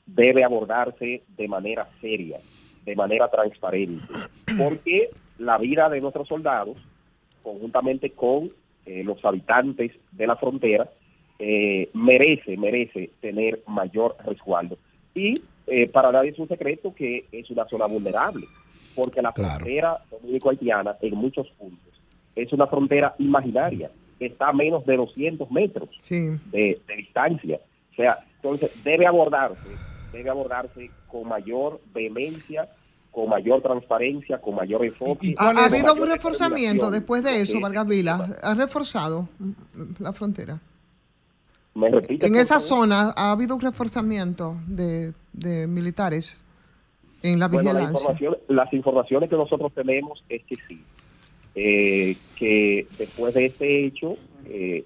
debe 0.06 0.44
abordarse 0.44 1.22
de 1.36 1.48
manera 1.48 1.86
seria, 2.00 2.38
de 2.84 2.96
manera 2.96 3.28
transparente, 3.28 4.02
porque 4.58 5.10
la 5.38 5.58
vida 5.58 5.88
de 5.88 6.00
nuestros 6.00 6.28
soldados, 6.28 6.76
conjuntamente 7.42 8.10
con 8.10 8.50
eh, 8.86 9.02
los 9.04 9.24
habitantes 9.24 9.92
de 10.12 10.26
la 10.26 10.36
frontera, 10.36 10.88
eh, 11.38 11.88
merece, 11.94 12.56
merece 12.56 13.10
tener 13.20 13.60
mayor 13.66 14.16
resguardo. 14.26 14.76
Y 15.14 15.34
eh, 15.66 15.88
para 15.88 16.12
nadie 16.12 16.30
es 16.30 16.38
un 16.38 16.48
secreto 16.48 16.94
que 16.94 17.24
es 17.32 17.50
una 17.50 17.66
zona 17.66 17.86
vulnerable, 17.86 18.46
porque 18.94 19.22
la 19.22 19.32
frontera 19.32 19.98
dominico-haitiana 20.10 20.96
en 21.00 21.14
muchos 21.14 21.48
puntos 21.58 21.78
es 22.36 22.52
una 22.52 22.66
frontera 22.66 23.14
imaginaria, 23.18 23.90
está 24.18 24.48
a 24.48 24.52
menos 24.52 24.84
de 24.86 24.96
200 24.96 25.50
metros 25.50 25.88
Sí. 26.02 26.28
de, 26.50 26.80
de 26.86 26.96
distancia. 26.96 27.58
O 27.92 27.94
sea, 27.94 28.18
entonces 28.36 28.70
debe 28.84 29.06
abordarse, 29.06 29.62
debe 30.12 30.30
abordarse 30.30 30.90
con 31.08 31.28
mayor 31.28 31.80
vehemencia, 31.94 32.68
con 33.10 33.28
mayor 33.28 33.60
transparencia, 33.62 34.38
con 34.38 34.54
mayor 34.54 34.84
enfoque. 34.84 35.34
¿Ha, 35.38 35.48
ha 35.50 35.54
con 35.54 35.58
habido 35.64 35.94
un 35.94 36.08
reforzamiento 36.08 36.90
después 36.90 37.22
de 37.24 37.42
eso, 37.42 37.60
Vargas 37.60 37.86
Vila? 37.86 38.36
¿Ha 38.42 38.54
reforzado 38.54 39.28
la 39.98 40.12
frontera? 40.12 40.60
Me 41.74 41.88
repite, 41.88 42.26
En 42.26 42.34
esa 42.36 42.54
favor. 42.60 42.68
zona 42.68 43.12
ha 43.16 43.30
habido 43.32 43.54
un 43.54 43.60
reforzamiento 43.60 44.56
de, 44.66 45.12
de 45.32 45.66
militares 45.66 46.42
en 47.22 47.38
la 47.38 47.48
Bueno, 47.48 47.72
la 47.72 47.80
vigilancia. 47.80 48.00
información- 48.10 48.38
las 48.48 48.72
informaciones 48.72 49.28
que 49.28 49.36
nosotros 49.36 49.72
tenemos 49.74 50.24
es 50.28 50.42
que 50.44 50.54
sí, 50.68 50.82
eh, 51.54 52.16
que 52.36 52.86
después 52.98 53.34
de 53.34 53.46
este 53.46 53.86
hecho 53.86 54.16
eh, 54.46 54.84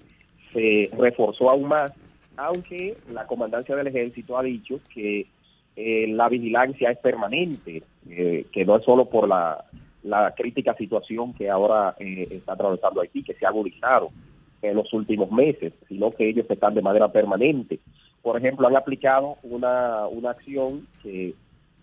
se 0.53 0.89
reforzó 0.97 1.49
aún 1.49 1.67
más, 1.69 1.91
aunque 2.37 2.97
la 3.11 3.25
comandancia 3.27 3.75
del 3.75 3.87
ejército 3.87 4.37
ha 4.37 4.43
dicho 4.43 4.79
que 4.93 5.27
eh, 5.75 6.07
la 6.07 6.29
vigilancia 6.29 6.91
es 6.91 6.97
permanente, 6.99 7.83
eh, 8.09 8.45
que 8.51 8.65
no 8.65 8.77
es 8.77 8.85
solo 8.85 9.05
por 9.05 9.27
la, 9.27 9.65
la 10.03 10.33
crítica 10.35 10.73
situación 10.75 11.33
que 11.33 11.49
ahora 11.49 11.95
eh, 11.99 12.27
está 12.31 12.53
atravesando 12.53 13.01
Haití, 13.01 13.23
que 13.23 13.33
se 13.33 13.45
ha 13.45 13.49
agudizado 13.49 14.09
en 14.61 14.75
los 14.75 14.91
últimos 14.93 15.31
meses, 15.31 15.73
sino 15.87 16.11
que 16.11 16.29
ellos 16.29 16.45
están 16.49 16.73
de 16.73 16.81
manera 16.81 17.11
permanente. 17.11 17.79
Por 18.21 18.37
ejemplo, 18.37 18.67
han 18.67 18.75
aplicado 18.75 19.37
una, 19.43 20.07
una 20.07 20.31
acción 20.31 20.87
que 21.03 21.33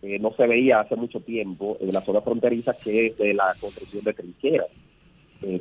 eh, 0.03 0.19
no 0.19 0.33
se 0.33 0.47
veía 0.47 0.81
hace 0.81 0.97
mucho 0.97 1.21
tiempo 1.21 1.77
en 1.81 1.93
la 1.93 2.01
zona 2.01 2.21
fronteriza, 2.23 2.75
que 2.75 3.09
es 3.09 3.19
de 3.19 3.35
la 3.35 3.55
construcción 3.61 4.05
de 4.05 4.15
trincheras, 4.15 4.69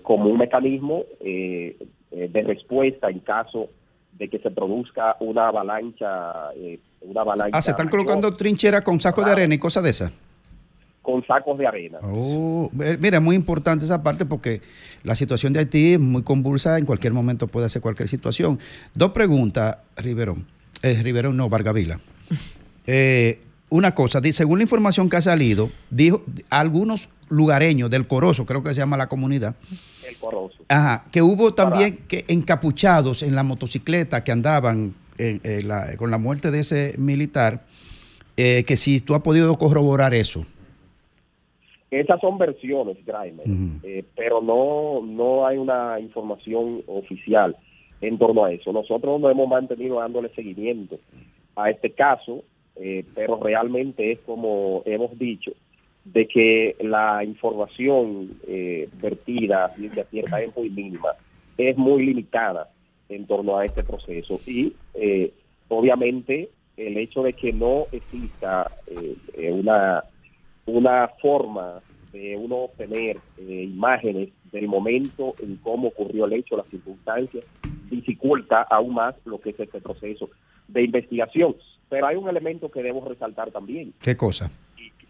como 0.04 0.30
un 0.30 0.38
mecanismo 0.38 1.06
de 1.20 2.44
respuesta 2.46 3.10
en 3.10 3.18
caso 3.18 3.68
de 4.18 4.30
que 4.30 4.40
se 4.40 4.52
produzca 4.52 5.16
una 5.20 5.48
avalancha, 5.48 6.54
eh, 6.56 6.80
una 7.02 7.22
avalancha. 7.22 7.58
Ah, 7.58 7.62
se 7.62 7.72
están 7.72 7.88
mayor. 7.88 8.02
colocando 8.02 8.34
trincheras 8.34 8.84
con 8.84 9.00
sacos 9.02 9.26
de 9.26 9.32
arena 9.32 9.56
y 9.56 9.58
cosas 9.58 9.84
de 9.84 9.90
esas. 9.90 10.12
con 11.02 11.26
sacos 11.26 11.58
de 11.58 11.66
arena. 11.66 11.98
Oh, 12.04 12.70
eh, 12.80 12.96
mira, 13.00 13.18
es 13.18 13.24
muy 13.24 13.36
importante 13.36 13.84
esa 13.84 14.04
parte 14.04 14.24
porque 14.24 14.62
la 15.04 15.16
situación 15.16 15.52
de 15.52 15.60
Haití 15.60 15.94
es 15.94 16.00
muy 16.00 16.22
convulsa, 16.22 16.78
en 16.78 16.86
cualquier 16.86 17.12
momento 17.12 17.48
puede 17.48 17.70
ser 17.70 17.82
cualquier 17.82 18.08
situación. 18.08 18.60
Dos 18.94 19.10
preguntas, 19.10 19.78
Riverón. 19.98 20.46
Eh, 20.84 21.02
Riverón, 21.02 21.38
no, 21.38 21.50
Vargavila. 21.50 22.00
Eh, 22.88 23.40
una 23.70 23.94
cosa, 23.94 24.20
según 24.32 24.58
la 24.58 24.64
información 24.64 25.08
que 25.08 25.16
ha 25.16 25.22
salido, 25.22 25.70
dijo 25.92 26.24
algunos 26.50 27.10
lugareños 27.32 27.90
del 27.90 28.08
Corozo, 28.08 28.46
creo 28.46 28.62
que 28.62 28.74
se 28.74 28.82
llama 28.82 28.98
la 28.98 29.08
comunidad, 29.08 29.56
El 30.08 30.18
corroso. 30.18 30.58
Ajá, 30.68 31.04
que 31.12 31.22
hubo 31.22 31.54
también 31.54 32.00
que 32.08 32.26
encapuchados 32.28 33.24
en 33.24 33.34
la 33.36 33.44
motocicleta 33.44 34.24
que 34.24 34.32
andaban 34.32 34.94
en- 35.18 35.42
en 35.44 35.68
la- 35.68 35.96
con 35.98 36.12
la 36.12 36.18
muerte 36.18 36.52
de 36.52 36.60
ese 36.60 36.96
militar, 36.98 37.64
eh, 38.38 38.64
que 38.66 38.78
si 38.78 39.02
tú 39.02 39.14
has 39.16 39.22
podido 39.22 39.58
corroborar 39.58 40.14
eso. 40.14 40.46
Esas 41.90 42.22
son 42.22 42.38
versiones, 42.38 42.98
Graimer, 43.06 43.46
eh, 43.84 44.04
pero 44.16 44.42
no, 44.42 45.02
no 45.06 45.46
hay 45.46 45.58
una 45.58 46.00
información 46.00 46.82
oficial 46.88 47.56
en 48.00 48.18
torno 48.18 48.46
a 48.46 48.52
eso. 48.54 48.72
Nosotros 48.72 49.20
nos 49.20 49.30
hemos 49.32 49.50
mantenido 49.50 50.00
dándole 50.00 50.30
seguimiento 50.34 50.98
a 51.56 51.70
este 51.70 51.92
caso, 51.92 52.44
eh, 52.78 53.04
pero 53.14 53.38
realmente 53.44 54.14
es 54.14 54.20
como 54.26 54.82
hemos 54.86 55.20
dicho, 55.20 55.52
de 56.06 56.28
que 56.28 56.76
la 56.82 57.24
información 57.24 58.40
eh, 58.48 58.90
vertida 59.02 59.74
ciencia 59.76 60.06
cierta 60.06 60.42
es 60.42 60.56
muy 60.56 60.70
mínima, 60.70 61.10
es 61.58 61.78
muy 61.78 62.06
limitada 62.06 62.70
en 63.10 63.28
torno 63.28 63.58
a 63.58 63.66
este 63.66 63.84
proceso 63.84 64.40
y 64.48 64.74
eh, 64.94 65.32
obviamente 65.68 66.50
el 66.78 66.98
hecho 66.98 67.24
de 67.24 67.34
que 67.34 67.54
no 67.54 67.86
exista 67.92 68.72
eh, 68.88 69.16
eh, 69.34 69.52
una 69.52 70.04
una 70.66 71.08
forma 71.22 71.82
de 72.12 72.36
uno 72.36 72.56
obtener 72.58 73.18
eh, 73.38 73.64
imágenes 73.64 74.30
del 74.52 74.68
momento 74.68 75.36
en 75.42 75.56
cómo 75.58 75.90
ocurrió 75.90 76.26
el 76.26 76.34
hecho, 76.34 76.58
las 76.58 76.68
circunstancias, 76.68 77.46
dificulta 77.90 78.62
aún 78.70 78.94
más 78.96 79.16
lo 79.26 79.40
que 79.40 79.52
es 79.52 79.60
este 79.60 79.80
proceso 79.80 80.30
de 80.68 80.84
investigación. 80.84 81.56
Pero 81.90 82.08
hay 82.08 82.16
un 82.16 82.30
elemento 82.30 82.70
que 82.70 82.84
debo 82.84 83.08
resaltar 83.08 83.52
también, 83.52 83.94
¿Qué 84.02 84.16
cosa? 84.16 84.52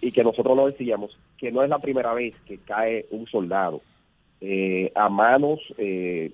Y 0.01 0.11
que 0.11 0.23
nosotros 0.23 0.57
lo 0.57 0.65
decíamos, 0.65 1.17
que 1.37 1.51
no 1.51 1.63
es 1.63 1.69
la 1.69 1.79
primera 1.79 2.13
vez 2.13 2.33
que 2.45 2.57
cae 2.57 3.05
un 3.11 3.27
soldado 3.27 3.81
eh, 4.41 4.91
a 4.95 5.09
manos, 5.09 5.59
eh, 5.77 6.31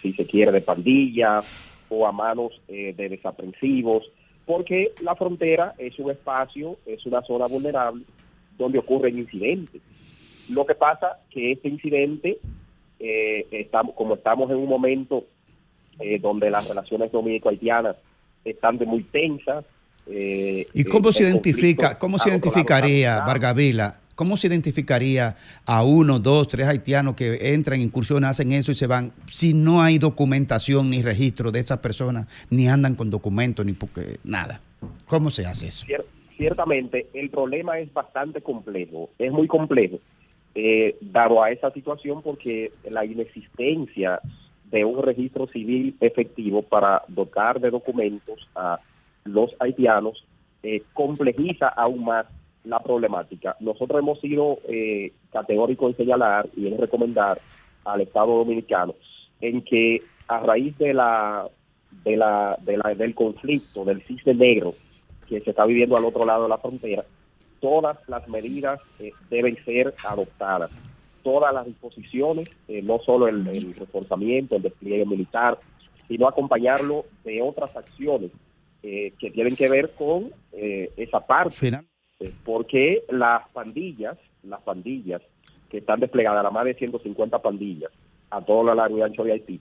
si 0.00 0.12
se 0.12 0.24
quiere, 0.24 0.52
de 0.52 0.60
pandillas 0.60 1.44
o 1.88 2.06
a 2.06 2.12
manos 2.12 2.60
eh, 2.68 2.94
de 2.96 3.08
desaprensivos, 3.08 4.10
porque 4.46 4.92
la 5.02 5.14
frontera 5.14 5.74
es 5.78 5.98
un 5.98 6.10
espacio, 6.10 6.76
es 6.86 7.04
una 7.04 7.22
zona 7.22 7.46
vulnerable 7.46 8.04
donde 8.56 8.78
ocurren 8.78 9.18
incidentes. 9.18 9.82
Lo 10.50 10.64
que 10.64 10.74
pasa 10.74 11.18
que 11.30 11.52
este 11.52 11.68
incidente, 11.68 12.38
eh, 12.98 13.46
estamos, 13.50 13.94
como 13.94 14.14
estamos 14.14 14.50
en 14.50 14.56
un 14.56 14.68
momento 14.68 15.24
eh, 16.00 16.18
donde 16.18 16.50
las 16.50 16.68
relaciones 16.68 17.12
dominico-haitianas 17.12 17.96
están 18.44 18.78
de 18.78 18.86
muy 18.86 19.02
tensas, 19.02 19.64
eh, 20.10 20.66
¿Y 20.74 20.84
cómo 20.84 21.10
eh, 21.10 21.12
se 21.12 21.22
el 21.24 21.30
identifica, 21.30 21.98
cómo 21.98 22.18
se 22.18 22.30
identificaría, 22.30 23.20
Vargavila, 23.20 24.00
cómo 24.14 24.36
se 24.36 24.48
identificaría 24.48 25.36
a 25.64 25.84
uno, 25.84 26.18
dos, 26.18 26.48
tres 26.48 26.66
haitianos 26.66 27.14
que 27.14 27.54
entran, 27.54 27.80
incursionan, 27.80 28.30
hacen 28.30 28.52
eso 28.52 28.72
y 28.72 28.74
se 28.74 28.86
van, 28.86 29.12
si 29.30 29.54
no 29.54 29.80
hay 29.82 29.98
documentación 29.98 30.90
ni 30.90 31.02
registro 31.02 31.52
de 31.52 31.60
esas 31.60 31.78
personas, 31.78 32.26
ni 32.50 32.68
andan 32.68 32.94
con 32.94 33.10
documentos, 33.10 33.64
ni 33.64 33.72
porque 33.72 34.18
nada? 34.24 34.60
¿Cómo 35.06 35.30
se 35.30 35.46
hace 35.46 35.68
eso? 35.68 35.86
Cier- 35.86 36.04
ciertamente 36.36 37.06
el 37.14 37.30
problema 37.30 37.78
es 37.78 37.92
bastante 37.92 38.40
complejo, 38.40 39.10
es 39.18 39.30
muy 39.30 39.46
complejo, 39.46 39.98
eh, 40.54 40.96
dado 41.00 41.42
a 41.42 41.50
esa 41.50 41.70
situación 41.70 42.22
porque 42.22 42.72
la 42.90 43.04
inexistencia 43.04 44.20
de 44.70 44.84
un 44.84 45.02
registro 45.02 45.46
civil 45.46 45.94
efectivo 46.00 46.62
para 46.62 47.02
dotar 47.08 47.60
de 47.60 47.70
documentos 47.70 48.48
a 48.56 48.80
los 49.32 49.50
haitianos 49.60 50.24
eh, 50.62 50.82
complejiza 50.92 51.68
aún 51.68 52.04
más 52.04 52.26
la 52.64 52.80
problemática. 52.80 53.56
Nosotros 53.60 54.00
hemos 54.00 54.20
sido 54.20 54.58
eh, 54.68 55.12
categóricos 55.32 55.90
en 55.92 55.96
señalar 55.96 56.48
y 56.56 56.66
en 56.68 56.78
recomendar 56.78 57.38
al 57.84 58.00
Estado 58.00 58.36
Dominicano 58.38 58.94
en 59.40 59.62
que 59.62 60.02
a 60.26 60.40
raíz 60.40 60.76
de 60.78 60.92
la, 60.92 61.48
de 62.04 62.16
la, 62.16 62.56
de 62.60 62.76
la- 62.76 62.94
del 62.94 63.14
conflicto 63.14 63.84
del 63.84 64.02
cisne 64.02 64.34
negro 64.34 64.74
que 65.28 65.40
se 65.40 65.50
está 65.50 65.64
viviendo 65.64 65.96
al 65.96 66.04
otro 66.04 66.26
lado 66.26 66.42
de 66.44 66.48
la 66.48 66.58
frontera, 66.58 67.04
todas 67.60 67.96
las 68.08 68.28
medidas 68.28 68.80
eh, 69.00 69.12
deben 69.30 69.56
ser 69.64 69.94
adoptadas, 70.04 70.70
todas 71.22 71.52
las 71.54 71.66
disposiciones, 71.66 72.48
eh, 72.68 72.82
no 72.82 72.98
solo 72.98 73.28
el, 73.28 73.46
el 73.46 73.74
reforzamiento, 73.74 74.56
el 74.56 74.62
despliegue 74.62 75.06
militar, 75.06 75.58
sino 76.08 76.26
acompañarlo 76.28 77.04
de 77.24 77.40
otras 77.42 77.74
acciones 77.76 78.30
eh, 78.82 79.12
que 79.18 79.30
tienen 79.30 79.54
que 79.56 79.68
ver 79.68 79.90
con 79.94 80.30
eh, 80.52 80.90
esa 80.96 81.20
parte. 81.26 81.50
Eh, 82.20 82.32
porque 82.44 83.04
las 83.10 83.48
pandillas, 83.50 84.16
las 84.42 84.60
pandillas 84.62 85.22
que 85.70 85.78
están 85.78 86.00
desplegadas, 86.00 86.42
las 86.42 86.52
más 86.52 86.64
de 86.64 86.74
150 86.74 87.38
pandillas 87.40 87.90
a 88.30 88.40
todo 88.40 88.62
lo 88.62 88.74
largo 88.74 88.98
y 88.98 89.02
ancho 89.02 89.24
de 89.24 89.32
Haití, 89.32 89.60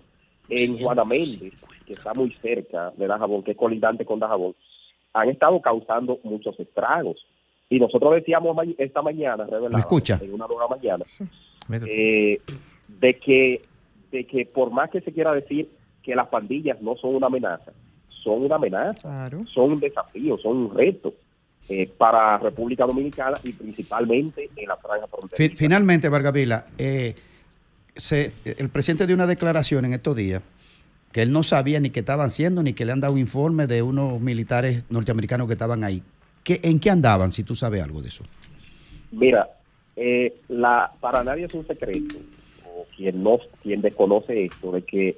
en 0.50 0.80
Juana 0.80 1.04
Méndez, 1.06 1.54
que 1.86 1.94
está 1.94 2.14
muy 2.14 2.32
cerca 2.42 2.92
de 2.98 3.08
Dajabón, 3.08 3.44
que 3.44 3.52
es 3.52 3.58
colindante 3.58 4.06
con 4.06 4.20
Dajabón, 4.20 4.56
han 5.14 5.30
estado 5.30 5.60
causando 5.62 6.20
muchos 6.24 6.58
estragos. 6.60 7.18
Y 7.70 7.80
nosotros 7.80 8.14
decíamos 8.16 8.56
ma- 8.56 8.64
esta 8.78 9.02
mañana, 9.02 9.44
revelábamos, 9.44 9.74
¿Me 9.74 9.80
escucha? 9.80 10.20
en 10.22 10.34
una 10.34 10.48
nueva 10.48 10.68
mañana, 10.70 11.04
eh, 11.86 12.40
de 12.88 13.14
que 13.20 13.62
de 14.12 14.24
que 14.26 14.46
por 14.46 14.72
más 14.72 14.90
que 14.90 15.02
se 15.02 15.12
quiera 15.12 15.34
decir 15.34 15.70
que 16.02 16.16
las 16.16 16.28
pandillas 16.30 16.82
no 16.82 16.96
son 16.96 17.14
una 17.16 17.28
amenaza, 17.28 17.74
son 18.28 18.44
una 18.44 18.56
amenaza, 18.56 19.30
son 19.54 19.72
un 19.74 19.80
desafío, 19.80 20.38
son 20.38 20.58
un 20.58 20.76
reto 20.76 21.14
eh, 21.70 21.88
para 21.98 22.38
República 22.40 22.86
Dominicana 22.86 23.38
y 23.44 23.54
principalmente 23.54 24.50
en 24.54 24.68
la 24.68 24.76
franja 24.76 25.08
fronteriza. 25.08 25.50
Fi- 25.52 25.56
Finalmente, 25.56 26.10
Vargavila, 26.10 26.66
eh, 26.78 27.16
se- 27.96 28.34
el 28.58 28.68
presidente 28.70 29.06
dio 29.08 29.16
una 29.16 29.28
declaración 29.28 29.86
en 29.86 29.94
estos 29.94 30.16
días 30.18 30.42
que 31.14 31.22
él 31.22 31.32
no 31.32 31.42
sabía 31.42 31.80
ni 31.80 31.90
qué 31.90 32.02
estaban 32.02 32.28
haciendo, 32.28 32.62
ni 32.64 32.74
que 32.74 32.84
le 32.86 32.92
han 32.92 33.00
dado 33.00 33.14
un 33.14 33.20
informe 33.20 33.66
de 33.66 33.82
unos 33.82 34.20
militares 34.20 34.84
norteamericanos 34.90 35.48
que 35.48 35.54
estaban 35.54 35.84
ahí. 35.86 36.04
¿Qué, 36.44 36.60
¿En 36.64 36.80
qué 36.82 36.90
andaban, 36.90 37.32
si 37.32 37.44
tú 37.44 37.56
sabes 37.56 37.82
algo 37.82 38.02
de 38.02 38.10
eso? 38.10 38.24
Mira, 39.12 39.48
eh, 39.96 40.34
la, 40.50 40.92
para 41.00 41.24
nadie 41.24 41.46
es 41.46 41.54
un 41.54 41.66
secreto, 41.66 42.18
o 42.66 42.86
quien 42.96 43.24
no, 43.24 43.40
quien 43.64 43.82
desconoce 43.82 44.46
esto, 44.46 44.74
de 44.74 44.82
que 44.84 45.18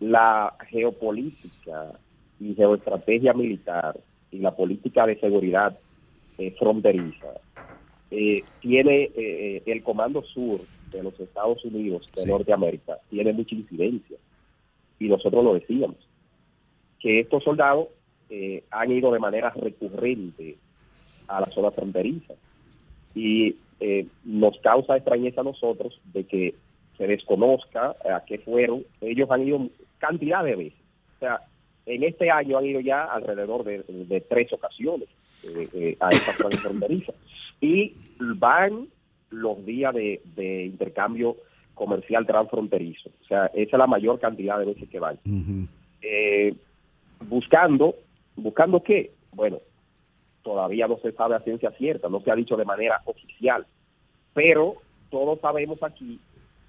la 0.00 0.52
geopolítica 0.68 1.92
y 2.42 2.54
geoestrategia 2.54 3.32
militar 3.32 3.98
y 4.30 4.38
la 4.38 4.54
política 4.54 5.06
de 5.06 5.18
seguridad 5.20 5.78
eh, 6.38 6.54
fronteriza 6.58 7.28
eh, 8.10 8.42
tiene 8.60 9.04
eh, 9.04 9.12
eh, 9.16 9.62
el 9.66 9.82
Comando 9.82 10.22
Sur 10.22 10.60
de 10.90 11.02
los 11.02 11.18
Estados 11.20 11.64
Unidos 11.64 12.06
de 12.16 12.26
Norteamérica 12.26 12.98
tiene 13.10 13.32
mucha 13.32 13.54
incidencia 13.54 14.16
y 14.98 15.08
nosotros 15.08 15.44
lo 15.44 15.54
decíamos 15.54 15.96
que 16.98 17.20
estos 17.20 17.44
soldados 17.44 17.88
eh, 18.28 18.64
han 18.70 18.90
ido 18.90 19.12
de 19.12 19.18
manera 19.18 19.50
recurrente 19.50 20.56
a 21.28 21.40
la 21.40 21.46
zona 21.50 21.70
fronteriza 21.70 22.34
y 23.14 23.56
nos 24.24 24.56
causa 24.60 24.96
extrañeza 24.96 25.40
a 25.40 25.44
nosotros 25.44 26.00
de 26.12 26.22
que 26.24 26.54
se 26.96 27.06
desconozca 27.08 27.96
a 28.08 28.24
qué 28.24 28.38
fueron. 28.38 28.84
Ellos 29.00 29.28
han 29.28 29.42
ido 29.42 29.68
cantidad 29.98 30.44
de 30.44 30.54
veces. 30.54 30.78
O 31.16 31.18
sea, 31.18 31.40
en 31.86 32.04
este 32.04 32.30
año 32.30 32.58
han 32.58 32.66
ido 32.66 32.80
ya 32.80 33.04
alrededor 33.04 33.64
de, 33.64 33.82
de 33.88 34.20
tres 34.20 34.52
ocasiones 34.52 35.08
eh, 35.44 35.68
eh, 35.74 35.96
a 36.00 36.08
esta 36.10 36.32
zona 36.32 36.56
fronteriza. 36.58 37.12
Y 37.60 37.94
van 38.18 38.88
los 39.30 39.64
días 39.64 39.94
de, 39.94 40.20
de 40.36 40.64
intercambio 40.66 41.36
comercial 41.74 42.26
transfronterizo. 42.26 43.10
O 43.22 43.26
sea, 43.26 43.46
esa 43.46 43.76
es 43.76 43.78
la 43.78 43.86
mayor 43.86 44.20
cantidad 44.20 44.58
de 44.58 44.66
veces 44.66 44.88
que 44.88 45.00
van. 45.00 45.18
Eh, 46.02 46.54
buscando, 47.20 47.94
¿buscando 48.36 48.82
qué? 48.82 49.12
Bueno, 49.32 49.60
todavía 50.42 50.86
no 50.86 50.98
se 50.98 51.12
sabe 51.12 51.34
a 51.34 51.40
ciencia 51.40 51.70
cierta, 51.72 52.08
no 52.08 52.20
se 52.20 52.30
ha 52.30 52.36
dicho 52.36 52.56
de 52.56 52.64
manera 52.64 53.00
oficial, 53.04 53.66
pero 54.34 54.76
todos 55.10 55.40
sabemos 55.40 55.82
aquí 55.82 56.18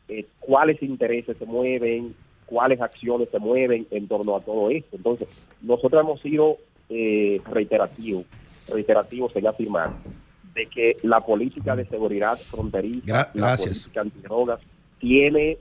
eh, 0.07 0.25
cuáles 0.39 0.81
intereses 0.81 1.37
se 1.37 1.45
mueven, 1.45 2.15
cuáles 2.45 2.79
acciones 2.81 3.29
se 3.31 3.39
mueven 3.39 3.87
en 3.91 4.07
torno 4.07 4.35
a 4.35 4.41
todo 4.41 4.69
esto. 4.69 4.95
Entonces, 4.95 5.27
nosotros 5.61 6.01
hemos 6.03 6.21
sido 6.21 6.57
eh, 6.89 7.41
reiterativos, 7.51 8.25
reiterativos 8.69 9.35
en 9.35 9.47
afirmar 9.47 9.91
de 10.53 10.67
que 10.67 10.97
la 11.03 11.19
política 11.21 11.75
de 11.75 11.85
seguridad 11.85 12.37
fronteriza, 12.37 13.05
Gra- 13.05 13.29
la 13.33 13.55
política 13.57 14.01
antidrogas, 14.01 14.59
tiene 14.99 15.57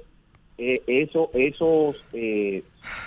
eh, 0.59 0.83
eso, 0.87 1.31
esos, 1.33 1.97
eh, 2.13 2.63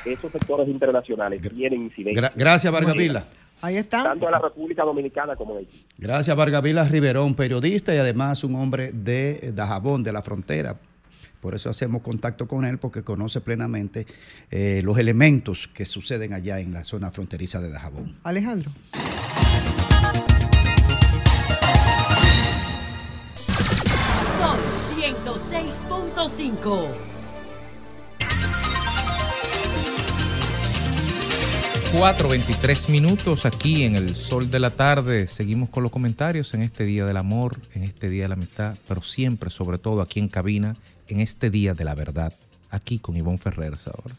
esos 0.05 0.31
sectores 0.31 0.67
internacionales 0.67 1.41
tienen 1.41 1.83
incidencia. 1.83 2.21
Gra- 2.29 2.33
gracias, 2.35 2.73
Vargavila. 2.73 3.25
Ahí 3.61 3.77
está. 3.77 4.03
Tanto 4.03 4.25
en 4.25 4.31
la 4.31 4.39
República 4.39 4.83
Dominicana 4.83 5.35
como 5.35 5.53
en 5.53 5.59
Haití. 5.59 5.85
Gracias, 5.97 6.35
Vargavila 6.35 6.83
Riverón, 6.83 7.35
periodista 7.35 7.93
y 7.95 7.97
además 7.97 8.43
un 8.43 8.55
hombre 8.55 8.91
de 8.91 9.51
Dajabón, 9.53 10.03
de 10.03 10.11
la 10.11 10.21
frontera. 10.21 10.75
Por 11.45 11.53
eso 11.53 11.69
hacemos 11.69 12.01
contacto 12.01 12.47
con 12.47 12.65
él, 12.65 12.79
porque 12.79 13.03
conoce 13.03 13.39
plenamente 13.39 14.07
eh, 14.49 14.81
los 14.83 14.97
elementos 14.97 15.69
que 15.71 15.85
suceden 15.85 16.33
allá 16.33 16.59
en 16.59 16.73
la 16.73 16.83
zona 16.83 17.11
fronteriza 17.11 17.61
de 17.61 17.69
Dajabón. 17.69 18.15
Alejandro. 18.23 18.71
Son 24.39 24.57
106.5. 24.97 26.87
Cuatro, 31.95 32.29
23 32.29 32.89
minutos 32.89 33.45
aquí 33.45 33.83
en 33.83 33.95
el 33.95 34.15
sol 34.15 34.49
de 34.49 34.59
la 34.59 34.71
tarde. 34.71 35.27
Seguimos 35.27 35.69
con 35.69 35.83
los 35.83 35.91
comentarios 35.91 36.55
en 36.55 36.63
este 36.63 36.85
día 36.85 37.05
del 37.05 37.17
amor, 37.17 37.59
en 37.75 37.83
este 37.83 38.09
día 38.09 38.23
de 38.23 38.29
la 38.29 38.33
amistad, 38.33 38.75
pero 38.87 39.03
siempre, 39.03 39.51
sobre 39.51 39.77
todo 39.77 40.01
aquí 40.01 40.19
en 40.19 40.27
cabina, 40.27 40.75
en 41.07 41.19
este 41.19 41.49
día 41.49 41.73
de 41.73 41.85
la 41.85 41.95
verdad. 41.95 42.33
Aquí 42.69 42.99
con 42.99 43.15
Ivonne 43.15 43.37
Ferreras 43.37 43.87
ahora. 43.87 44.15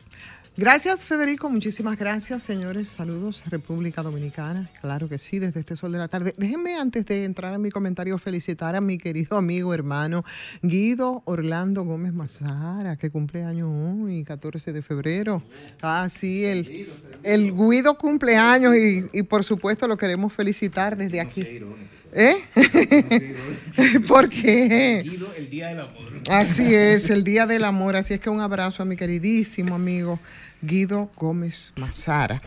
Gracias, 0.59 1.05
Federico. 1.05 1.51
Muchísimas 1.51 1.99
gracias, 1.99 2.43
señores. 2.43 2.89
Saludos, 2.89 3.43
República 3.51 4.03
Dominicana. 4.03 4.71
Claro 4.81 5.07
que 5.07 5.19
sí, 5.19 5.39
desde 5.39 5.61
este 5.61 5.77
sol 5.77 5.93
de 5.93 5.99
la 5.99 6.09
tarde. 6.09 6.33
Déjenme, 6.39 6.77
antes 6.77 7.05
de 7.05 7.27
entrar 7.27 7.53
en 7.53 7.61
mi 7.61 7.71
comentario, 7.71 8.17
felicitar 8.17 8.75
a 8.75 8.81
mi 8.81 8.97
querido 8.97 9.37
amigo, 9.37 9.75
hermano 9.75 10.25
Guido 10.63 11.21
Orlando 11.27 11.85
Gómez 11.85 12.15
Mazara, 12.15 12.97
que 12.97 13.11
cumple 13.11 13.45
años 13.45 13.69
hoy, 13.71 14.25
14 14.25 14.73
de 14.73 14.81
febrero. 14.81 15.43
Ah, 15.83 16.09
sí, 16.11 16.47
el, 16.47 16.91
el 17.23 17.53
Guido 17.55 17.99
cumpleaños 17.99 18.75
y, 18.77 19.05
y 19.13 19.25
por 19.25 19.45
supuesto 19.45 19.87
lo 19.87 19.99
queremos 19.99 20.33
felicitar 20.33 20.97
desde 20.97 21.21
aquí. 21.21 21.43
¿Eh? 22.17 22.45
Porque 24.09 24.99
el 25.37 25.51
día 25.51 25.69
del 25.69 25.81
amor. 25.81 26.23
Así 26.29 26.75
es, 26.75 27.11
el 27.11 27.25
Día 27.25 27.47
del 27.47 27.65
Amor. 27.65 27.95
Así 27.95 28.15
es 28.15 28.21
que 28.21 28.31
un 28.31 28.41
abrazo 28.41 28.83
a 28.83 28.87
mi 28.87 28.97
queridísimo 28.97 29.75
amigo 29.75 30.19
Guido 30.63 31.11
Gómez 31.15 31.75
Mazara. 31.77 32.43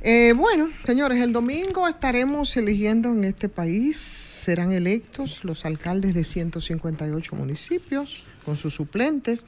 Eh, 0.00 0.32
bueno, 0.36 0.68
señores, 0.84 1.20
el 1.20 1.32
domingo 1.32 1.88
estaremos 1.88 2.56
eligiendo 2.56 3.10
en 3.10 3.24
este 3.24 3.48
país, 3.48 3.96
serán 3.96 4.70
electos 4.70 5.44
los 5.44 5.64
alcaldes 5.64 6.14
de 6.14 6.24
158 6.24 7.34
municipios 7.34 8.24
con 8.44 8.56
sus 8.56 8.74
suplentes, 8.74 9.44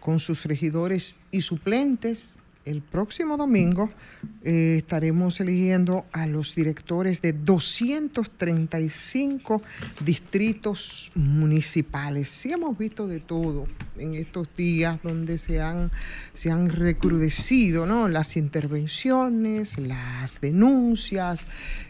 con 0.00 0.20
sus 0.20 0.44
regidores 0.44 1.16
y 1.30 1.40
suplentes. 1.40 2.36
El 2.64 2.80
próximo 2.80 3.36
domingo 3.36 3.90
eh, 4.42 4.76
estaremos 4.78 5.38
eligiendo 5.40 6.06
a 6.12 6.26
los 6.26 6.54
directores 6.54 7.20
de 7.20 7.34
235 7.34 9.60
distritos 10.02 11.12
municipales. 11.14 12.30
Sí 12.30 12.52
hemos 12.52 12.78
visto 12.78 13.06
de 13.06 13.20
todo 13.20 13.66
en 13.98 14.14
estos 14.14 14.48
días 14.56 14.98
donde 15.02 15.36
se 15.36 15.60
han, 15.60 15.90
se 16.32 16.50
han 16.50 16.70
recrudecido 16.70 17.84
¿no? 17.84 18.08
las 18.08 18.38
intervenciones, 18.38 19.76
las 19.78 20.40
denuncias. 20.40 21.44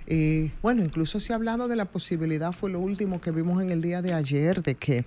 eh, 0.08 0.50
bueno, 0.60 0.82
incluso 0.82 1.20
se 1.20 1.32
ha 1.32 1.36
hablado 1.36 1.68
de 1.68 1.76
la 1.76 1.84
posibilidad, 1.84 2.50
fue 2.52 2.70
lo 2.70 2.80
último 2.80 3.20
que 3.20 3.30
vimos 3.30 3.62
en 3.62 3.70
el 3.70 3.80
día 3.80 4.02
de 4.02 4.12
ayer, 4.12 4.60
de 4.60 4.74
que 4.74 5.04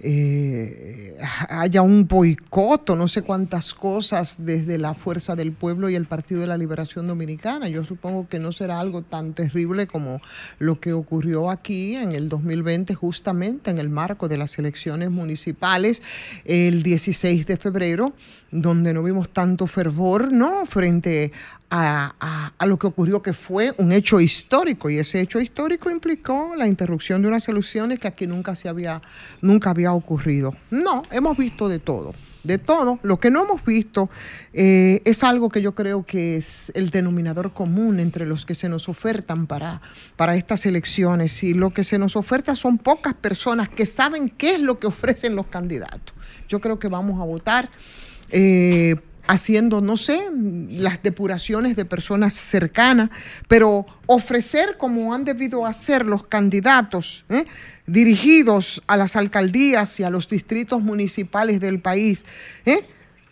eh, 0.00 1.16
haya 1.48 1.80
un 1.80 2.06
boicot 2.06 2.66
no 2.96 3.08
sé 3.08 3.22
cuántas 3.22 3.74
cosas 3.74 4.36
desde 4.38 4.78
la 4.78 4.94
Fuerza 5.06 5.36
del 5.36 5.52
Pueblo 5.52 5.88
y 5.88 5.94
el 5.94 6.06
Partido 6.06 6.40
de 6.40 6.48
la 6.48 6.56
Liberación 6.58 7.06
Dominicana. 7.06 7.68
Yo 7.68 7.84
supongo 7.84 8.26
que 8.28 8.40
no 8.40 8.50
será 8.50 8.80
algo 8.80 9.02
tan 9.02 9.34
terrible 9.34 9.86
como 9.86 10.20
lo 10.58 10.80
que 10.80 10.92
ocurrió 10.92 11.48
aquí 11.48 11.94
en 11.94 12.10
el 12.10 12.28
2020, 12.28 12.92
justamente 12.96 13.70
en 13.70 13.78
el 13.78 13.88
marco 13.88 14.26
de 14.26 14.36
las 14.36 14.58
elecciones 14.58 15.12
municipales, 15.12 16.02
el 16.44 16.82
16 16.82 17.46
de 17.46 17.56
febrero, 17.56 18.14
donde 18.50 18.92
no 18.92 19.04
vimos 19.04 19.28
tanto 19.28 19.68
fervor, 19.68 20.32
¿no? 20.32 20.66
Frente 20.66 21.30
a, 21.70 22.52
a- 22.58 22.66
lo 22.66 22.76
que 22.76 22.88
ocurrió, 22.88 23.22
que 23.22 23.32
fue 23.32 23.72
un 23.78 23.92
hecho 23.92 24.18
histórico, 24.18 24.90
y 24.90 24.98
ese 24.98 25.20
hecho 25.20 25.38
histórico 25.38 25.88
implicó 25.88 26.54
la 26.56 26.66
interrupción 26.66 27.22
de 27.22 27.28
unas 27.28 27.46
elecciones 27.48 28.00
que 28.00 28.08
aquí 28.08 28.26
nunca 28.26 28.56
se 28.56 28.68
había, 28.68 29.00
nunca 29.40 29.70
había 29.70 29.92
ocurrido. 29.92 30.52
No, 30.72 31.02
hemos 31.12 31.36
visto 31.38 31.68
de 31.68 31.78
todo. 31.78 32.12
De 32.46 32.58
todo, 32.58 32.98
lo 33.02 33.18
que 33.18 33.30
no 33.30 33.44
hemos 33.44 33.64
visto 33.64 34.08
eh, 34.52 35.02
es 35.04 35.24
algo 35.24 35.48
que 35.48 35.62
yo 35.62 35.74
creo 35.74 36.06
que 36.06 36.36
es 36.36 36.70
el 36.74 36.90
denominador 36.90 37.52
común 37.52 37.98
entre 37.98 38.24
los 38.24 38.46
que 38.46 38.54
se 38.54 38.68
nos 38.68 38.88
ofertan 38.88 39.46
para, 39.46 39.80
para 40.16 40.36
estas 40.36 40.64
elecciones. 40.64 41.42
Y 41.42 41.54
lo 41.54 41.70
que 41.70 41.82
se 41.82 41.98
nos 41.98 42.14
oferta 42.14 42.54
son 42.54 42.78
pocas 42.78 43.14
personas 43.14 43.68
que 43.68 43.84
saben 43.84 44.28
qué 44.28 44.54
es 44.54 44.60
lo 44.60 44.78
que 44.78 44.86
ofrecen 44.86 45.34
los 45.34 45.48
candidatos. 45.48 46.14
Yo 46.48 46.60
creo 46.60 46.78
que 46.78 46.88
vamos 46.88 47.20
a 47.20 47.24
votar 47.24 47.70
eh, 48.30 48.96
haciendo, 49.26 49.80
no 49.80 49.96
sé, 49.96 50.30
las 50.70 51.02
depuraciones 51.02 51.76
de 51.76 51.84
personas 51.84 52.34
cercanas, 52.34 53.10
pero 53.48 53.86
ofrecer 54.06 54.76
como 54.78 55.14
han 55.14 55.24
debido 55.24 55.66
hacer 55.66 56.06
los 56.06 56.26
candidatos 56.26 57.24
¿eh? 57.28 57.46
dirigidos 57.86 58.82
a 58.86 58.96
las 58.96 59.16
alcaldías 59.16 59.98
y 60.00 60.04
a 60.04 60.10
los 60.10 60.28
distritos 60.28 60.82
municipales 60.82 61.60
del 61.60 61.80
país. 61.80 62.24
¿eh? 62.64 62.84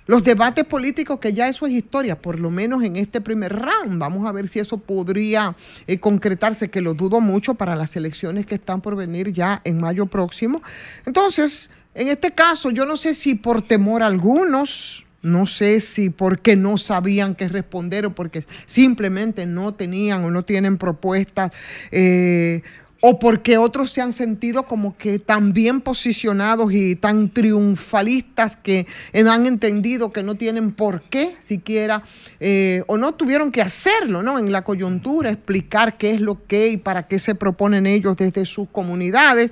Los 0.07 0.23
debates 0.23 0.65
políticos, 0.65 1.19
que 1.19 1.33
ya 1.33 1.49
eso 1.49 1.67
es 1.67 1.73
historia, 1.73 2.21
por 2.21 2.39
lo 2.39 2.51
menos 2.51 2.83
en 2.83 2.97
este 2.97 3.23
primer 3.23 3.55
round. 3.55 3.99
Vamos 3.99 4.29
a 4.29 4.33
ver 4.33 4.49
si 4.49 4.59
eso 4.59 4.77
podría 4.77 5.57
eh, 5.87 5.99
concretarse, 5.99 6.69
que 6.69 6.83
lo 6.83 6.93
dudo 6.93 7.21
mucho 7.21 7.55
para 7.55 7.75
las 7.75 7.97
elecciones 7.97 8.45
que 8.45 8.57
están 8.57 8.83
por 8.83 8.97
venir 8.97 9.33
ya 9.33 9.63
en 9.65 9.81
mayo 9.81 10.05
próximo. 10.05 10.63
Entonces, 11.07 11.71
en 11.95 12.09
este 12.09 12.33
caso, 12.33 12.71
yo 12.71 12.85
no 12.85 12.99
sé 12.99 13.15
si 13.15 13.35
por 13.35 13.63
temor 13.63 14.03
a 14.03 14.07
algunos, 14.07 15.04
no 15.25 15.47
sé 15.47 15.81
si 15.81 16.11
porque 16.11 16.55
no 16.55 16.79
sabían 16.79 17.35
qué 17.35 17.49
responder 17.49 18.07
o 18.07 18.15
porque 18.15 18.45
simplemente 18.67 19.47
no 19.47 19.75
tenían 19.75 20.25
o 20.25 20.31
no 20.31 20.45
tienen 20.45 20.79
propuestas. 20.79 21.51
eh, 21.91 22.63
o 23.07 23.19
porque 23.19 23.59
otros 23.59 23.91
se 23.91 24.01
han 24.01 24.15
sentido 24.15 24.63
como 24.63 24.97
que 24.97 25.19
tan 25.19 25.53
bien 25.53 25.83
posicionados 25.83 26.73
y 26.73 26.97
tan 26.97 27.29
triunfalistas 27.29 28.57
que 28.57 28.87
han 29.13 29.45
entendido 29.45 30.11
que 30.11 30.23
no 30.23 30.37
tienen 30.37 30.73
por 30.73 31.03
qué 31.03 31.37
siquiera, 31.45 32.03
eh, 32.41 32.83
o 32.87 32.97
no 32.97 33.13
tuvieron 33.13 33.53
que 33.53 33.61
hacerlo, 33.61 34.23
¿no? 34.23 34.39
En 34.39 34.51
la 34.51 34.65
coyuntura, 34.65 35.31
explicar 35.31 35.99
qué 35.99 36.13
es 36.13 36.23
lo 36.23 36.47
que 36.47 36.69
y 36.69 36.79
para 36.79 37.07
qué 37.07 37.19
se 37.19 37.35
proponen 37.35 37.87
ellos 37.87 38.17
desde 38.17 38.47
sus 38.47 38.71
comunidades. 38.71 39.51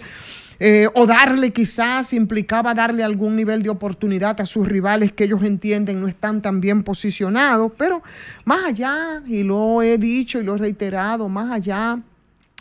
Eh, 0.64 0.86
o 0.94 1.06
darle 1.06 1.50
quizás 1.50 2.12
implicaba 2.12 2.72
darle 2.72 3.02
algún 3.02 3.34
nivel 3.34 3.64
de 3.64 3.68
oportunidad 3.68 4.40
a 4.40 4.46
sus 4.46 4.64
rivales 4.64 5.10
que 5.10 5.24
ellos 5.24 5.42
entienden 5.42 6.00
no 6.00 6.06
están 6.06 6.40
tan 6.40 6.60
bien 6.60 6.84
posicionados, 6.84 7.72
pero 7.76 8.00
más 8.44 8.66
allá, 8.66 9.20
y 9.26 9.42
lo 9.42 9.82
he 9.82 9.98
dicho 9.98 10.38
y 10.38 10.44
lo 10.44 10.54
he 10.54 10.58
reiterado, 10.58 11.28
más 11.28 11.50
allá 11.50 11.98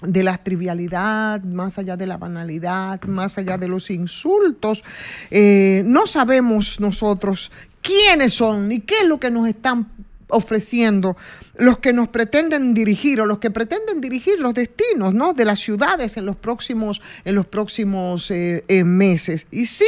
de 0.02 0.24
la 0.24 0.40
trivialidad, 0.40 1.44
más 1.44 1.78
allá 1.78 1.96
de 1.96 2.08
la 2.08 2.18
banalidad, 2.18 3.04
más 3.04 3.38
allá 3.38 3.60
de 3.60 3.68
los 3.68 3.92
insultos. 3.92 4.84
Eh, 5.30 5.84
no 5.86 6.08
sabemos 6.08 6.80
nosotros 6.80 7.52
quiénes 7.84 8.34
son 8.34 8.68
ni 8.68 8.80
qué 8.80 8.96
es 9.04 9.08
lo 9.08 9.20
que 9.20 9.30
nos 9.30 9.48
están 9.48 9.88
ofreciendo 10.32 11.16
los 11.56 11.80
que 11.80 11.94
nos 11.94 12.10
pretenden 12.10 12.74
dirigir 12.74 13.22
o 13.22 13.26
los 13.26 13.40
que 13.40 13.52
pretenden 13.52 14.02
dirigir 14.02 14.40
los 14.40 14.54
destinos 14.54 15.14
¿no? 15.14 15.34
de 15.34 15.46
las 15.46 15.60
ciudades 15.60 16.18
en 16.18 16.26
los 16.26 16.36
próximos, 16.36 17.02
en 17.26 17.36
los 17.36 17.46
próximos 17.46 18.32
eh, 18.32 18.64
eh, 18.68 18.84
meses. 18.84 19.48
Y 19.52 19.66
sí, 19.68 19.88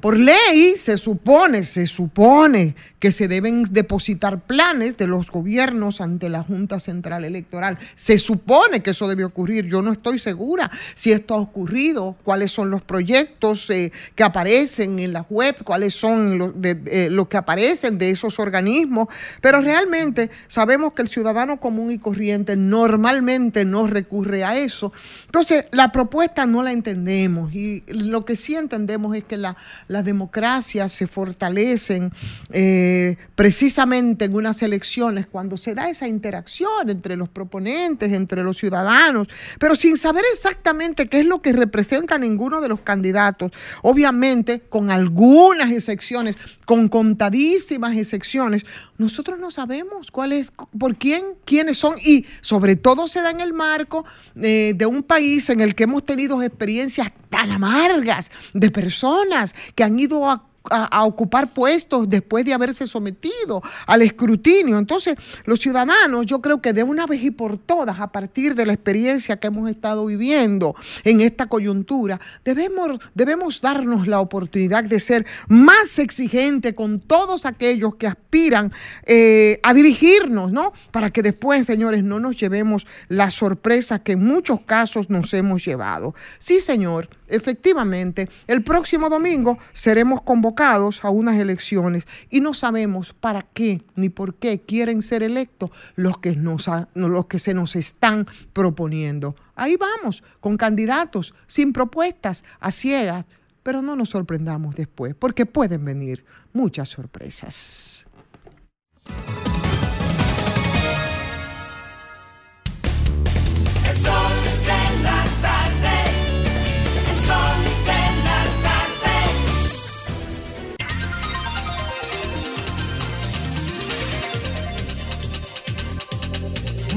por 0.00 0.16
ley 0.16 0.76
se 0.76 0.98
supone, 0.98 1.64
se 1.64 1.86
supone 1.86 2.74
que 2.98 3.12
se 3.12 3.28
deben 3.28 3.62
depositar 3.70 4.40
planes 4.40 4.96
de 4.98 5.06
los 5.06 5.30
gobiernos 5.30 6.00
ante 6.00 6.28
la 6.28 6.42
Junta 6.42 6.80
Central 6.80 7.24
Electoral. 7.24 7.78
Se 7.94 8.18
supone 8.18 8.80
que 8.80 8.90
eso 8.90 9.08
debe 9.08 9.24
ocurrir. 9.24 9.66
Yo 9.66 9.82
no 9.82 9.92
estoy 9.92 10.18
segura 10.18 10.70
si 10.94 11.12
esto 11.12 11.34
ha 11.34 11.38
ocurrido, 11.38 12.16
cuáles 12.24 12.50
son 12.50 12.70
los 12.70 12.82
proyectos 12.82 13.70
eh, 13.70 13.92
que 14.14 14.24
aparecen 14.24 14.98
en 14.98 15.12
la 15.12 15.24
web, 15.28 15.56
cuáles 15.64 15.94
son 15.94 16.38
los 16.38 16.52
eh, 16.62 17.08
los 17.10 17.28
que 17.28 17.36
aparecen 17.36 17.98
de 17.98 18.10
esos 18.10 18.38
organismos, 18.38 19.08
pero 19.40 19.60
realmente 19.60 20.30
sabemos 20.48 20.92
que 20.92 21.02
el 21.02 21.08
ciudadano 21.08 21.60
común 21.60 21.90
y 21.90 21.98
corriente 21.98 22.56
normalmente 22.56 23.64
no 23.64 23.86
recurre 23.86 24.44
a 24.44 24.56
eso. 24.56 24.92
Entonces, 25.26 25.66
la 25.72 25.92
propuesta 25.92 26.46
no 26.46 26.62
la 26.62 26.72
entendemos 26.72 27.54
y 27.54 27.84
lo 27.86 28.24
que 28.24 28.36
sí 28.36 28.56
entendemos 28.56 29.16
es 29.16 29.24
que 29.24 29.36
la, 29.36 29.56
las 29.88 30.04
democracias 30.04 30.92
se 30.92 31.06
fortalecen 31.06 32.12
eh, 32.50 33.16
precisamente 33.34 34.26
en 34.26 34.34
unas 34.34 34.62
elecciones 34.62 35.26
cuando 35.26 35.56
se 35.56 35.74
da 35.74 35.88
esa 35.88 36.06
interacción 36.06 36.90
entre 36.90 37.16
los 37.16 37.28
proponentes, 37.28 38.12
entre 38.12 38.42
los 38.42 38.58
ciudadanos, 38.58 39.28
pero 39.58 39.74
sin 39.74 39.96
saber 39.96 40.24
exactamente 40.32 41.08
qué 41.08 41.20
es 41.20 41.26
lo 41.26 41.42
que 41.42 41.52
representa 41.52 42.18
ninguno 42.18 42.60
de 42.60 42.68
los 42.68 42.80
candidatos. 42.80 43.50
Obviamente, 43.82 44.60
con 44.60 44.90
algunas 44.90 45.72
excepciones, 45.72 46.36
con 46.64 46.88
contadísimas 46.88 47.96
excepciones, 47.96 48.64
nosotros 48.98 49.38
no 49.38 49.50
sabemos 49.50 50.10
cuál 50.10 50.32
es, 50.32 50.52
por 50.78 50.96
quién, 50.96 51.24
quiénes 51.44 51.78
son 51.78 51.94
y 52.04 52.26
sobre 52.40 52.76
todo 52.76 53.06
se 53.06 53.22
da 53.22 53.30
en 53.30 53.40
el 53.40 53.54
marco 53.54 54.04
eh, 54.36 54.72
de 54.76 54.86
un 54.86 55.02
país 55.02 55.48
en 55.50 55.60
el 55.60 55.74
que 55.74 55.84
hemos 55.84 56.04
tenido 56.04 56.42
experiencias 56.42 57.10
tan 57.30 57.50
amargas 57.50 58.30
de 58.52 58.70
personas 58.70 59.54
que 59.74 59.84
han 59.84 59.98
ido 59.98 60.28
a 60.28 60.47
a, 60.70 61.04
ocupar 61.04 61.52
puestos 61.52 62.08
después 62.08 62.44
de 62.44 62.52
haberse 62.52 62.86
sometido 62.86 63.62
al 63.86 64.02
escrutinio. 64.02 64.78
Entonces, 64.78 65.16
los 65.44 65.60
ciudadanos, 65.60 66.26
yo 66.26 66.40
creo 66.40 66.60
que 66.60 66.72
de 66.72 66.82
una 66.82 67.06
vez 67.06 67.22
y 67.22 67.30
por 67.30 67.58
todas, 67.58 68.00
a 68.00 68.08
partir 68.08 68.54
de 68.54 68.66
la 68.66 68.72
experiencia 68.72 69.38
que 69.38 69.46
hemos 69.46 69.70
estado 69.70 70.06
viviendo 70.06 70.74
en 71.04 71.20
esta 71.20 71.46
coyuntura, 71.46 72.20
debemos, 72.44 72.98
debemos 73.14 73.60
darnos 73.60 74.06
la 74.06 74.20
oportunidad 74.20 74.84
de 74.84 75.00
ser 75.00 75.26
más 75.48 75.98
exigentes 75.98 76.74
con 76.74 77.00
todos 77.00 77.46
aquellos 77.46 77.94
que 77.96 78.06
aspiran 78.06 78.72
eh, 79.04 79.60
a 79.62 79.74
dirigirnos, 79.74 80.52
¿no? 80.52 80.72
Para 80.90 81.10
que 81.10 81.22
después, 81.22 81.66
señores, 81.66 82.04
no 82.04 82.20
nos 82.20 82.38
llevemos 82.38 82.86
la 83.08 83.30
sorpresa 83.30 84.00
que 84.00 84.12
en 84.12 84.24
muchos 84.24 84.60
casos 84.62 85.10
nos 85.10 85.32
hemos 85.34 85.64
llevado. 85.64 86.14
Sí, 86.38 86.60
señor, 86.60 87.08
efectivamente, 87.28 88.28
el 88.46 88.62
próximo 88.62 89.08
domingo 89.08 89.58
seremos 89.72 90.22
convocados 90.22 91.04
a 91.04 91.10
unas 91.10 91.36
elecciones 91.36 92.06
y 92.30 92.40
no 92.40 92.54
sabemos 92.54 93.12
para 93.12 93.42
qué 93.42 93.82
ni 93.94 94.08
por 94.08 94.34
qué 94.34 94.60
quieren 94.60 95.02
ser 95.02 95.22
electos 95.22 95.70
los 95.96 96.18
que, 96.18 96.36
nos 96.36 96.68
los 96.94 97.26
que 97.26 97.38
se 97.38 97.54
nos 97.54 97.76
están 97.76 98.26
proponiendo. 98.52 99.36
Ahí 99.54 99.76
vamos, 99.76 100.22
con 100.40 100.56
candidatos, 100.56 101.34
sin 101.46 101.72
propuestas, 101.72 102.44
a 102.60 102.70
ciegas, 102.72 103.26
pero 103.62 103.82
no 103.82 103.96
nos 103.96 104.10
sorprendamos 104.10 104.74
después, 104.74 105.14
porque 105.14 105.46
pueden 105.46 105.84
venir 105.84 106.24
muchas 106.52 106.88
sorpresas. 106.88 108.06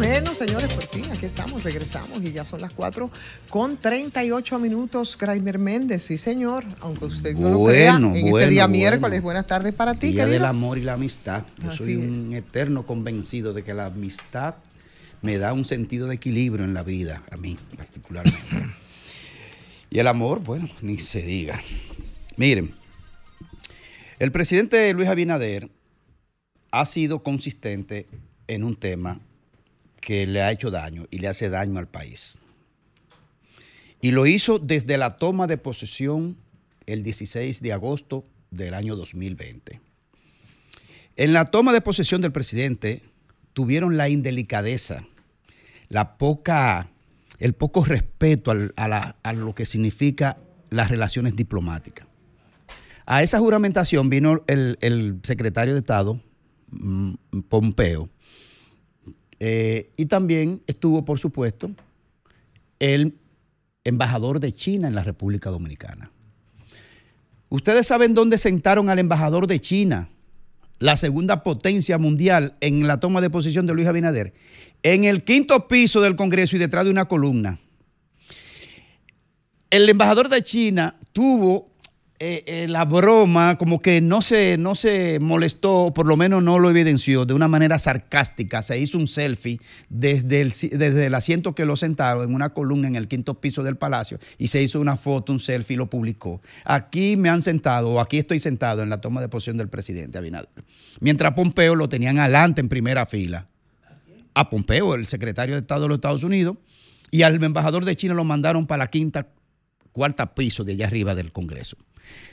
Bueno, 0.01 0.33
señores, 0.33 0.73
por 0.73 0.87
fin 0.87 1.05
aquí 1.11 1.27
estamos, 1.27 1.63
regresamos 1.63 2.23
y 2.23 2.31
ya 2.31 2.43
son 2.43 2.59
las 2.59 2.73
4 2.73 3.11
con 3.51 3.77
38 3.77 4.57
minutos. 4.57 5.15
Graimer 5.15 5.59
Méndez, 5.59 6.01
sí, 6.01 6.17
señor, 6.17 6.65
aunque 6.79 7.05
usted 7.05 7.35
no 7.35 7.51
lo 7.51 7.65
crea, 7.65 7.97
en 7.97 8.11
bueno, 8.11 8.37
este 8.39 8.49
día 8.49 8.63
bueno. 8.63 8.79
miércoles. 8.79 9.21
Buenas 9.21 9.45
tardes 9.45 9.73
para 9.73 9.93
ti, 9.93 10.07
Día 10.07 10.23
del 10.25 10.33
querido. 10.33 10.47
amor 10.47 10.79
y 10.79 10.81
la 10.81 10.93
amistad. 10.93 11.45
Yo 11.63 11.69
Así 11.69 11.77
soy 11.83 11.93
es. 11.93 11.99
un 11.99 12.33
eterno 12.33 12.87
convencido 12.87 13.53
de 13.53 13.63
que 13.63 13.75
la 13.75 13.85
amistad 13.85 14.55
me 15.21 15.37
da 15.37 15.53
un 15.53 15.65
sentido 15.65 16.07
de 16.07 16.15
equilibrio 16.15 16.65
en 16.65 16.73
la 16.73 16.81
vida, 16.81 17.21
a 17.29 17.37
mí 17.37 17.59
particularmente. 17.77 18.39
y 19.91 19.99
el 19.99 20.07
amor, 20.07 20.39
bueno, 20.39 20.67
ni 20.81 20.97
se 20.97 21.21
diga. 21.21 21.61
Miren, 22.37 22.73
el 24.17 24.31
presidente 24.31 24.91
Luis 24.95 25.09
Abinader 25.09 25.69
ha 26.71 26.87
sido 26.87 27.21
consistente 27.21 28.07
en 28.47 28.63
un 28.63 28.75
tema 28.75 29.19
que 30.01 30.27
le 30.27 30.41
ha 30.41 30.51
hecho 30.51 30.71
daño 30.71 31.05
y 31.11 31.19
le 31.19 31.27
hace 31.29 31.49
daño 31.49 31.79
al 31.79 31.87
país. 31.87 32.39
Y 34.01 34.11
lo 34.11 34.25
hizo 34.25 34.59
desde 34.59 34.97
la 34.97 35.17
toma 35.17 35.47
de 35.47 35.57
posesión 35.57 36.37
el 36.87 37.03
16 37.03 37.61
de 37.61 37.71
agosto 37.71 38.25
del 38.49 38.73
año 38.73 38.95
2020. 38.95 39.79
En 41.17 41.33
la 41.33 41.45
toma 41.45 41.71
de 41.71 41.81
posesión 41.81 42.21
del 42.21 42.31
presidente 42.31 43.01
tuvieron 43.53 43.97
la 43.97 44.09
indelicadeza, 44.09 45.05
la 45.89 46.17
poca, 46.17 46.89
el 47.39 47.53
poco 47.53 47.83
respeto 47.85 48.51
a, 48.75 48.87
la- 48.87 49.15
a 49.21 49.33
lo 49.33 49.53
que 49.53 49.65
significa 49.65 50.37
las 50.69 50.89
relaciones 50.89 51.35
diplomáticas. 51.35 52.07
A 53.05 53.21
esa 53.23 53.39
juramentación 53.39 54.09
vino 54.09 54.41
el, 54.47 54.77
el 54.81 55.19
secretario 55.23 55.73
de 55.73 55.81
Estado, 55.81 56.19
mm, 56.71 57.13
Pompeo, 57.49 58.09
eh, 59.43 59.89
y 59.97 60.05
también 60.05 60.61
estuvo, 60.67 61.03
por 61.03 61.17
supuesto, 61.17 61.71
el 62.77 63.15
embajador 63.83 64.39
de 64.39 64.53
China 64.53 64.87
en 64.87 64.93
la 64.93 65.03
República 65.03 65.49
Dominicana. 65.49 66.11
Ustedes 67.49 67.87
saben 67.87 68.13
dónde 68.13 68.37
sentaron 68.37 68.87
al 68.91 68.99
embajador 68.99 69.47
de 69.47 69.59
China, 69.59 70.09
la 70.77 70.95
segunda 70.95 71.41
potencia 71.41 71.97
mundial 71.97 72.53
en 72.61 72.85
la 72.85 72.99
toma 72.99 73.19
de 73.19 73.31
posición 73.31 73.65
de 73.65 73.73
Luis 73.73 73.87
Abinader, 73.87 74.35
en 74.83 75.05
el 75.05 75.23
quinto 75.23 75.67
piso 75.67 76.01
del 76.01 76.15
Congreso 76.15 76.55
y 76.55 76.59
detrás 76.59 76.85
de 76.85 76.91
una 76.91 77.05
columna. 77.05 77.57
El 79.71 79.89
embajador 79.89 80.29
de 80.29 80.43
China 80.43 80.97
tuvo 81.13 81.70
eh, 82.23 82.43
eh, 82.45 82.67
la 82.67 82.85
broma, 82.85 83.57
como 83.57 83.81
que 83.81 83.99
no 83.99 84.21
se, 84.21 84.55
no 84.59 84.75
se 84.75 85.17
molestó, 85.19 85.91
por 85.91 86.05
lo 86.05 86.15
menos 86.15 86.43
no 86.43 86.59
lo 86.59 86.69
evidenció, 86.69 87.25
de 87.25 87.33
una 87.33 87.47
manera 87.47 87.79
sarcástica. 87.79 88.61
Se 88.61 88.77
hizo 88.77 88.99
un 88.99 89.07
selfie 89.07 89.59
desde 89.89 90.41
el, 90.41 90.49
desde 90.51 91.07
el 91.07 91.15
asiento 91.15 91.55
que 91.55 91.65
lo 91.65 91.75
sentaron 91.75 92.25
en 92.25 92.35
una 92.35 92.53
columna 92.53 92.87
en 92.87 92.95
el 92.95 93.07
quinto 93.07 93.41
piso 93.41 93.63
del 93.63 93.75
palacio 93.75 94.19
y 94.37 94.49
se 94.49 94.61
hizo 94.61 94.79
una 94.79 94.97
foto, 94.97 95.33
un 95.33 95.39
selfie 95.39 95.73
y 95.73 95.77
lo 95.77 95.89
publicó. 95.89 96.43
Aquí 96.63 97.17
me 97.17 97.29
han 97.29 97.41
sentado, 97.41 97.89
o 97.89 97.99
aquí 97.99 98.19
estoy 98.19 98.37
sentado 98.37 98.83
en 98.83 98.91
la 98.91 99.01
toma 99.01 99.19
de 99.19 99.27
posición 99.27 99.57
del 99.57 99.69
presidente 99.69 100.19
Abinader. 100.19 100.63
Mientras 100.99 101.33
Pompeo 101.33 101.73
lo 101.73 101.89
tenían 101.89 102.19
adelante 102.19 102.61
en 102.61 102.69
primera 102.69 103.07
fila. 103.07 103.47
A 104.35 104.47
Pompeo, 104.51 104.93
el 104.93 105.07
secretario 105.07 105.55
de 105.55 105.61
Estado 105.61 105.81
de 105.81 105.87
los 105.87 105.95
Estados 105.95 106.23
Unidos, 106.23 106.57
y 107.09 107.23
al 107.23 107.43
embajador 107.43 107.83
de 107.83 107.95
China 107.95 108.13
lo 108.13 108.23
mandaron 108.25 108.67
para 108.67 108.83
la 108.83 108.91
quinta 108.91 109.27
cuarta 109.91 110.33
piso 110.33 110.63
de 110.63 110.73
allá 110.73 110.87
arriba 110.87 111.15
del 111.15 111.31
Congreso. 111.31 111.77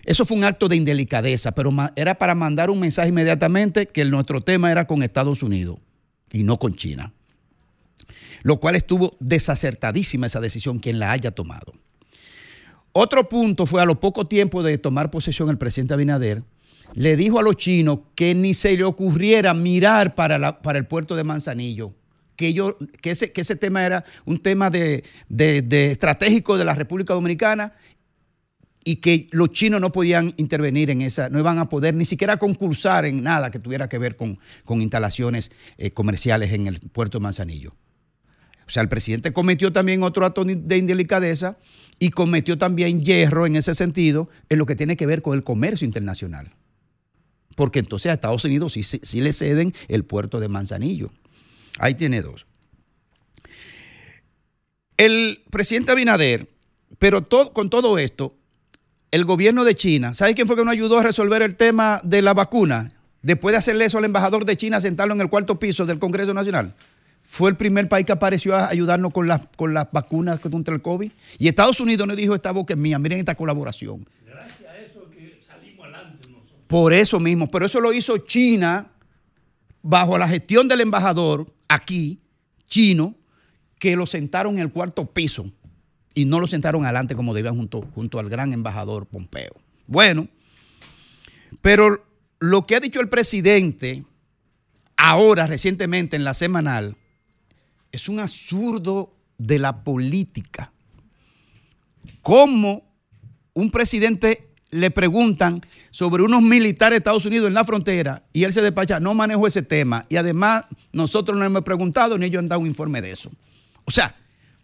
Eso 0.05 0.25
fue 0.25 0.37
un 0.37 0.45
acto 0.45 0.69
de 0.69 0.77
indelicadeza, 0.77 1.53
pero 1.53 1.73
era 1.97 2.17
para 2.17 2.35
mandar 2.35 2.71
un 2.71 2.81
mensaje 2.81 3.11
inmediatamente 3.11 3.87
que 3.87 4.05
nuestro 4.05 4.41
tema 4.41 4.71
era 4.71 4.87
con 4.87 5.03
Estados 5.03 5.43
Unidos 5.43 5.79
y 6.33 6.43
no 6.43 6.59
con 6.59 6.75
China. 6.75 7.13
Lo 8.43 8.61
cual 8.61 8.77
estuvo 8.77 9.17
desacertadísima 9.21 10.27
esa 10.27 10.41
decisión 10.41 10.79
quien 10.79 10.99
la 10.99 11.13
haya 11.13 11.31
tomado. 11.31 11.73
Otro 12.93 13.29
punto 13.29 13.67
fue 13.67 13.83
a 13.83 13.85
lo 13.85 14.01
poco 14.01 14.27
tiempo 14.27 14.63
de 14.63 14.79
tomar 14.79 15.11
posesión 15.11 15.51
el 15.51 15.59
presidente 15.59 15.95
Abinader, 15.95 16.43
le 16.95 17.17
dijo 17.17 17.39
a 17.39 17.43
los 17.43 17.57
chinos 17.57 18.01
que 18.15 18.35
ni 18.35 18.55
se 18.55 18.77
le 18.77 18.85
ocurriera 18.85 19.53
mirar 19.53 20.15
para, 20.15 20.63
para 20.63 20.79
el 20.79 20.87
puerto 20.87 21.15
de 21.15 21.25
Manzanillo, 21.25 21.93
que, 22.39 22.55
que, 23.03 23.11
ese, 23.11 23.33
que 23.33 23.41
ese 23.43 23.57
tema 23.57 23.85
era 23.85 24.05
un 24.25 24.39
tema 24.39 24.71
de, 24.71 25.03
de- 25.29 25.61
de 25.61 25.91
estratégico 25.91 26.57
de 26.57 26.65
la 26.65 26.75
República 26.75 27.13
Dominicana 27.13 27.75
y 28.85 28.97
que 28.97 29.27
los 29.33 29.51
chinos 29.51 29.81
no 29.81 29.91
podían 29.93 30.33
intervenir 30.39 30.89
en 30.89 31.03
esa, 31.03 31.29
no 31.29 31.39
iban 31.41 31.59
a 31.59 31.69
poder 31.69 31.95
ni 31.97 32.05
siquiera 32.05 32.37
concursar 32.39 33.05
en 33.07 33.23
nada 33.23 33.51
que 33.51 33.59
tuviera 33.59 33.89
que 33.89 33.99
ver 33.99 34.15
con, 34.17 34.39
con 34.65 34.81
instalaciones 34.81 35.51
eh, 35.77 35.91
comerciales 35.91 36.53
en 36.53 36.69
el 36.69 36.79
puerto 36.81 37.19
de 37.19 37.23
Manzanillo. 37.25 37.75
O 38.67 38.71
sea, 38.71 38.83
el 38.83 38.89
presidente 38.89 39.33
cometió 39.33 39.73
también 39.73 40.03
otro 40.03 40.25
acto 40.25 40.45
de 40.45 40.77
indelicadeza 40.79 41.59
y 41.99 42.11
cometió 42.11 42.57
también 42.57 43.03
hierro 43.05 43.47
en 43.47 43.57
ese 43.57 43.75
sentido 43.75 44.29
en 44.49 44.59
lo 44.59 44.65
que 44.67 44.77
tiene 44.77 44.97
que 44.97 45.07
ver 45.07 45.23
con 45.23 45.35
el 45.37 45.43
comercio 45.43 45.85
internacional. 45.87 46.55
Porque 47.57 47.81
entonces 47.81 48.11
a 48.11 48.15
Estados 48.15 48.45
Unidos 48.45 48.75
sí- 48.75 48.83
sí 48.85 49.21
le 49.21 49.33
ceden 49.33 49.73
el 49.89 50.05
puerto 50.05 50.39
de 50.39 50.49
Manzanillo. 50.49 51.11
Ahí 51.79 51.95
tiene 51.95 52.23
dos. 52.23 52.47
El 54.97 55.43
presidente 55.51 55.93
Abinader, 55.93 56.49
pero 56.99 57.29
con 57.53 57.71
todo 57.71 57.99
esto, 57.99 58.35
el 59.11 59.25
gobierno 59.25 59.65
de 59.65 59.75
China, 59.75 60.13
¿sabe 60.15 60.35
quién 60.35 60.47
fue 60.47 60.57
que 60.57 60.65
nos 60.65 60.73
ayudó 60.73 60.99
a 60.99 61.03
resolver 61.03 61.43
el 61.43 61.55
tema 61.55 62.01
de 62.03 62.21
la 62.21 62.35
vacuna? 62.35 62.93
Después 63.23 63.53
de 63.53 63.59
hacerle 63.59 63.85
eso 63.85 63.99
al 63.99 64.05
embajador 64.05 64.45
de 64.45 64.57
China, 64.57 64.81
sentarlo 64.81 65.15
en 65.15 65.21
el 65.21 65.29
cuarto 65.29 65.59
piso 65.59 65.87
del 65.87 65.99
Congreso 65.99 66.35
Nacional. 66.35 66.75
Fue 67.23 67.51
el 67.51 67.57
primer 67.57 67.89
país 67.89 68.07
que 68.07 68.13
apareció 68.13 68.57
a 68.57 68.69
ayudarnos 68.69 69.13
con 69.13 69.29
las, 69.29 69.47
con 69.57 69.75
las 69.75 69.91
vacunas 69.93 70.41
contra 70.41 70.75
el 70.75 70.83
COVID. 70.83 71.11
Y 71.39 71.49
Estados 71.49 71.79
Unidos 71.79 72.09
nos 72.09 72.17
dijo, 72.17 72.35
esta 72.35 72.53
boca 72.53 72.75
es 72.75 72.81
mía, 72.81 72.99
miren 72.99 73.21
esta 73.21 73.35
colaboración. 73.35 74.05
Gracias 74.27 74.69
a 74.69 74.79
eso 74.79 75.09
que 75.11 75.41
salimos 75.47 75.85
adelante 75.85 76.29
nosotros. 76.29 76.61
Por 76.67 76.93
eso 76.93 77.21
mismo, 77.21 77.51
pero 77.51 77.67
eso 77.67 77.81
lo 77.81 77.93
hizo 77.93 78.19
China 78.19 78.89
bajo 79.83 80.19
la 80.19 80.29
gestión 80.29 80.69
del 80.69 80.81
embajador 80.81 81.47
aquí, 81.69 82.21
chino, 82.67 83.15
que 83.79 83.97
lo 83.97 84.07
sentaron 84.07 84.55
en 84.55 84.61
el 84.61 84.73
cuarto 84.73 85.07
piso 85.07 85.51
y 86.15 86.25
no 86.25 86.41
lo 86.41 86.47
sentaron 86.47 86.85
adelante 86.85 87.15
como 87.15 87.35
debían 87.35 87.57
junto, 87.57 87.83
junto 87.95 88.19
al 88.19 88.29
gran 88.29 88.53
embajador 88.53 89.07
Pompeo. 89.07 89.55
Bueno, 89.87 90.29
Pero 91.61 92.05
lo 92.41 92.67
que 92.67 92.77
ha 92.77 92.81
dicho 92.81 93.01
el 93.01 93.09
presidente 93.09 94.05
ahora, 94.97 95.47
recientemente, 95.47 96.17
en 96.17 96.25
la 96.25 96.35
semanal, 96.35 96.97
es 97.93 98.09
un 98.09 98.21
absurdo 98.21 99.15
de 99.39 99.59
la 99.59 99.83
política. 99.85 100.73
¿Cómo 102.21 102.85
un 103.55 103.71
presidente 103.71 104.48
le 104.71 104.91
preguntan 104.91 105.63
sobre 105.91 106.23
unos 106.23 106.43
militares 106.43 106.97
de 106.97 106.99
Estados 106.99 107.25
Unidos 107.25 107.49
en 107.49 107.55
la 107.55 107.65
frontera 107.65 108.25
y 108.33 108.45
él 108.45 108.53
se 108.53 108.63
despacha, 108.63 109.01
no 109.01 109.15
manejo 109.15 109.47
ese 109.47 109.63
tema 109.63 110.05
y 110.09 110.17
además 110.17 110.65
nosotros 110.93 111.39
no 111.39 111.45
hemos 111.45 111.63
preguntado 111.63 112.19
ni 112.19 112.27
ellos 112.27 112.41
han 112.41 112.49
dado 112.49 112.61
un 112.61 112.67
informe 112.67 113.01
de 113.01 113.13
eso. 113.13 113.31
O 113.85 113.91
sea, 113.91 114.15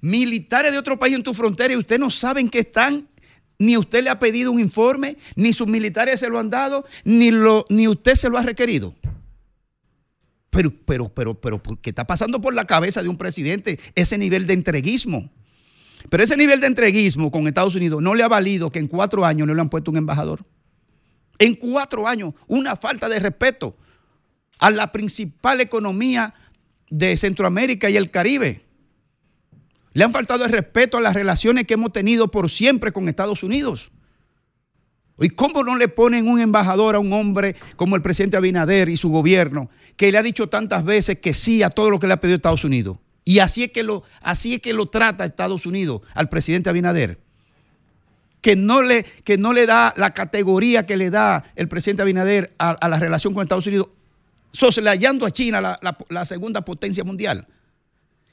militares 0.00 0.72
de 0.72 0.78
otro 0.78 0.98
país 0.98 1.14
en 1.14 1.22
tu 1.22 1.32
frontera 1.32 1.72
y 1.72 1.76
usted 1.76 1.98
no 1.98 2.10
saben 2.10 2.48
que 2.48 2.58
están, 2.58 3.08
ni 3.58 3.76
usted 3.76 4.04
le 4.04 4.10
ha 4.10 4.18
pedido 4.18 4.52
un 4.52 4.60
informe, 4.60 5.16
ni 5.36 5.52
sus 5.52 5.66
militares 5.66 6.20
se 6.20 6.28
lo 6.28 6.38
han 6.38 6.50
dado, 6.50 6.84
ni, 7.04 7.30
lo, 7.30 7.64
ni 7.70 7.88
usted 7.88 8.14
se 8.14 8.28
lo 8.28 8.36
ha 8.36 8.42
requerido. 8.42 8.94
Pero, 10.50 10.72
pero, 10.84 11.08
pero, 11.08 11.40
pero, 11.40 11.60
¿qué 11.80 11.90
está 11.90 12.06
pasando 12.06 12.40
por 12.40 12.54
la 12.54 12.66
cabeza 12.66 13.02
de 13.02 13.08
un 13.08 13.16
presidente 13.16 13.80
ese 13.94 14.18
nivel 14.18 14.46
de 14.46 14.54
entreguismo? 14.54 15.30
Pero 16.10 16.22
ese 16.22 16.36
nivel 16.36 16.60
de 16.60 16.66
entreguismo 16.66 17.30
con 17.30 17.46
Estados 17.46 17.74
Unidos 17.74 18.02
no 18.02 18.14
le 18.14 18.22
ha 18.22 18.28
valido 18.28 18.70
que 18.70 18.78
en 18.78 18.88
cuatro 18.88 19.24
años 19.24 19.46
no 19.46 19.54
le 19.54 19.60
han 19.60 19.70
puesto 19.70 19.90
un 19.90 19.96
embajador. 19.96 20.40
En 21.38 21.54
cuatro 21.54 22.06
años, 22.06 22.34
una 22.46 22.76
falta 22.76 23.08
de 23.08 23.18
respeto 23.18 23.76
a 24.58 24.70
la 24.70 24.92
principal 24.92 25.60
economía 25.60 26.34
de 26.90 27.16
Centroamérica 27.16 27.90
y 27.90 27.96
el 27.96 28.10
Caribe. 28.10 28.64
Le 29.92 30.04
han 30.04 30.12
faltado 30.12 30.44
el 30.44 30.52
respeto 30.52 30.98
a 30.98 31.00
las 31.00 31.14
relaciones 31.14 31.64
que 31.64 31.74
hemos 31.74 31.92
tenido 31.92 32.30
por 32.30 32.50
siempre 32.50 32.92
con 32.92 33.08
Estados 33.08 33.42
Unidos. 33.42 33.90
¿Y 35.18 35.30
cómo 35.30 35.62
no 35.62 35.76
le 35.76 35.86
ponen 35.88 36.28
un 36.28 36.40
embajador 36.40 36.96
a 36.96 36.98
un 36.98 37.12
hombre 37.12 37.54
como 37.76 37.94
el 37.94 38.02
presidente 38.02 38.36
Abinader 38.36 38.88
y 38.88 38.96
su 38.96 39.10
gobierno, 39.10 39.68
que 39.96 40.10
le 40.10 40.18
ha 40.18 40.22
dicho 40.22 40.48
tantas 40.48 40.84
veces 40.84 41.20
que 41.20 41.34
sí 41.34 41.62
a 41.62 41.70
todo 41.70 41.90
lo 41.90 42.00
que 42.00 42.08
le 42.08 42.14
ha 42.14 42.20
pedido 42.20 42.36
Estados 42.36 42.64
Unidos? 42.64 42.98
Y 43.24 43.38
así 43.38 43.64
es 43.64 43.72
que 43.72 43.82
lo, 43.82 44.02
así 44.20 44.54
es 44.54 44.60
que 44.60 44.72
lo 44.72 44.86
trata 44.86 45.24
Estados 45.24 45.66
Unidos 45.66 46.02
al 46.14 46.28
presidente 46.28 46.68
Abinader. 46.68 47.18
Que 48.42 48.56
no, 48.56 48.82
le, 48.82 49.02
que 49.02 49.38
no 49.38 49.54
le 49.54 49.64
da 49.64 49.94
la 49.96 50.12
categoría 50.12 50.84
que 50.84 50.98
le 50.98 51.08
da 51.08 51.44
el 51.56 51.68
presidente 51.68 52.02
Abinader 52.02 52.52
a, 52.58 52.88
la 52.88 52.98
relación 52.98 53.32
con 53.32 53.42
Estados 53.42 53.66
Unidos, 53.66 53.88
soslayando 54.52 55.24
a 55.24 55.30
China, 55.30 55.78
la, 55.80 56.24
segunda 56.26 56.62
potencia 56.62 57.02
mundial. 57.02 57.46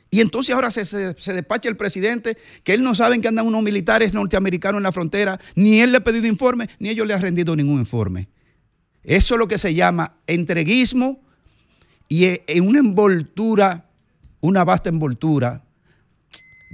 Y 0.09 0.19
entonces 0.19 0.53
ahora 0.53 0.69
se, 0.69 0.84
se, 0.84 1.34
despacha 1.34 1.69
el 1.69 1.77
presidente 1.77 2.38
que 2.65 2.73
él 2.73 2.84
no 2.84 2.93
sabe 2.93 3.22
que 3.22 3.30
andan 3.30 3.47
unos 3.47 3.63
militares 3.63 4.13
norteamericanos 4.13 4.80
en 4.80 4.84
la 4.84 4.91
frontera, 4.91 5.39
ni 5.55 5.80
él 5.80 5.93
le 5.93 5.99
ha 5.99 6.03
pedido 6.03 6.27
informe, 6.27 6.68
ni 6.80 6.89
ellos 6.89 7.07
le 7.07 7.13
han 7.13 7.22
rendido 7.22 7.55
ningún 7.55 7.80
informe. 7.80 8.27
Eso 9.03 9.35
es 9.35 9.39
lo 9.39 9.47
que 9.47 9.57
se 9.57 9.73
llama 9.73 10.18
entreguismo 10.27 11.22
y 12.09 12.26
en 12.26 12.68
una 12.68 12.80
envoltura 12.80 13.90
una 14.41 14.63
vasta 14.63 14.89
envoltura 14.89 15.63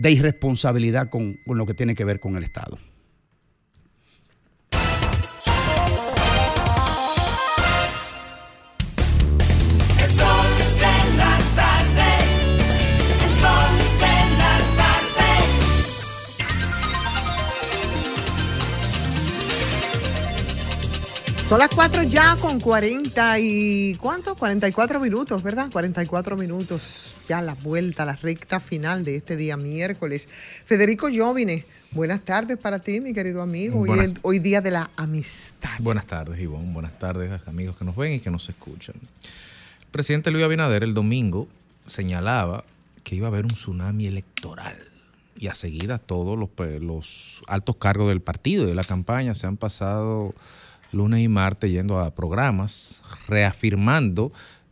de 0.02 0.12
irresponsabilidad 0.12 1.10
con, 1.10 1.36
lo 1.46 1.66
que 1.66 1.74
tiene 1.74 1.96
que 1.96 2.06
ver 2.06 2.20
con 2.20 2.38
el 2.38 2.44
Estado. 2.44 2.78
Son 21.48 21.60
las 21.60 21.70
4 21.74 22.04
ya 22.04 22.36
con 22.36 22.60
40 22.60 23.40
y 23.40 23.96
¿cuánto? 23.96 24.36
44 24.36 25.00
minutos, 25.00 25.42
¿verdad? 25.42 25.70
44 25.72 26.36
minutos. 26.36 27.24
Ya 27.30 27.42
la 27.42 27.54
vuelta, 27.54 28.04
la 28.04 28.18
recta 28.18 28.60
final 28.60 29.06
de 29.06 29.16
este 29.16 29.38
día 29.38 29.56
miércoles. 29.56 30.28
Federico 30.66 31.08
Jovine, 31.10 31.64
buenas 31.92 32.26
tardes 32.26 32.58
para 32.58 32.80
ti, 32.80 33.00
mi 33.00 33.14
querido 33.14 33.42
amigo. 33.42 33.80
Hoy, 33.80 34.14
hoy 34.24 34.40
día 34.40 34.60
de 34.60 34.72
la 34.72 34.92
amistad. 34.98 35.70
Buenas 35.80 36.06
tardes, 36.06 36.38
Ivonne. 36.38 36.74
Buenas 36.74 37.00
tardes, 37.00 37.32
amigos 37.48 37.78
que 37.78 37.86
nos 37.86 37.96
ven 37.96 38.12
y 38.12 38.20
que 38.20 38.30
nos 38.30 38.50
escuchan. 38.50 38.96
El 38.98 39.92
presidente 39.92 40.32
Luis 40.32 40.44
Abinader 40.44 40.84
el 40.84 40.94
domingo 40.94 41.48
señalaba 41.86 42.66
que 43.06 43.16
iba 43.16 43.28
a 43.28 43.30
haber 43.30 43.46
un 43.46 43.54
tsunami 43.54 44.08
electoral 44.08 44.78
y 45.40 45.48
a 45.48 45.56
seguida 45.56 45.98
todos 45.98 46.38
los, 46.38 46.50
los 46.82 47.42
altos 47.48 47.78
cargos 47.78 48.10
del 48.10 48.20
partido 48.20 48.66
y 48.66 48.68
de 48.68 48.76
la 48.76 48.84
campaña 48.84 49.34
se 49.34 49.48
han 49.48 49.56
pasado 49.56 50.36
lunes 50.92 51.24
y 51.24 51.28
martes 51.28 51.72
yendo 51.72 52.00
a 52.00 52.14
programas, 52.14 53.02
reafirmando 53.28 54.32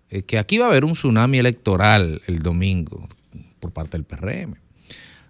eh, 0.09 0.21
que 0.21 0.37
aquí 0.37 0.57
va 0.57 0.65
a 0.65 0.69
haber 0.69 0.85
un 0.85 0.93
tsunami 0.93 1.39
electoral 1.39 2.21
el 2.27 2.39
domingo 2.39 3.07
por 3.59 3.71
parte 3.71 3.97
del 3.97 4.05
PRM. 4.05 4.55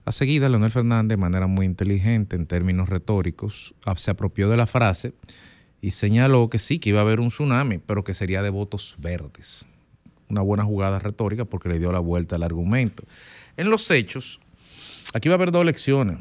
A 0.06 0.12
seguida, 0.12 0.50
Leonel 0.50 0.72
Fernández, 0.72 1.18
de 1.18 1.22
manera 1.22 1.48
muy 1.48 1.66
inteligente 1.66 2.36
en 2.36 2.46
términos 2.46 2.90
retóricos, 2.90 3.74
se 3.96 4.12
apropió 4.12 4.50
de 4.50 4.58
la 4.58 4.68
frase 4.68 5.14
y 5.82 5.92
señaló 5.92 6.50
que 6.50 6.60
sí, 6.60 6.78
que 6.78 6.90
iba 6.90 7.00
a 7.00 7.04
haber 7.04 7.20
un 7.20 7.30
tsunami, 7.30 7.80
pero 7.80 8.04
que 8.04 8.14
sería 8.14 8.44
de 8.44 8.52
votos 8.52 8.98
verdes. 9.00 9.66
Una 10.30 10.42
buena 10.42 10.64
jugada 10.64 11.00
retórica 11.00 11.46
porque 11.46 11.70
le 11.70 11.80
dio 11.80 11.92
la 11.92 12.00
vuelta 12.00 12.36
al 12.36 12.44
argumento. 12.44 13.04
En 13.58 13.70
los 13.70 13.90
hechos, 13.90 14.40
aquí 15.14 15.30
va 15.30 15.36
a 15.36 15.38
haber 15.38 15.52
dos 15.52 15.64
elecciones. 15.64 16.20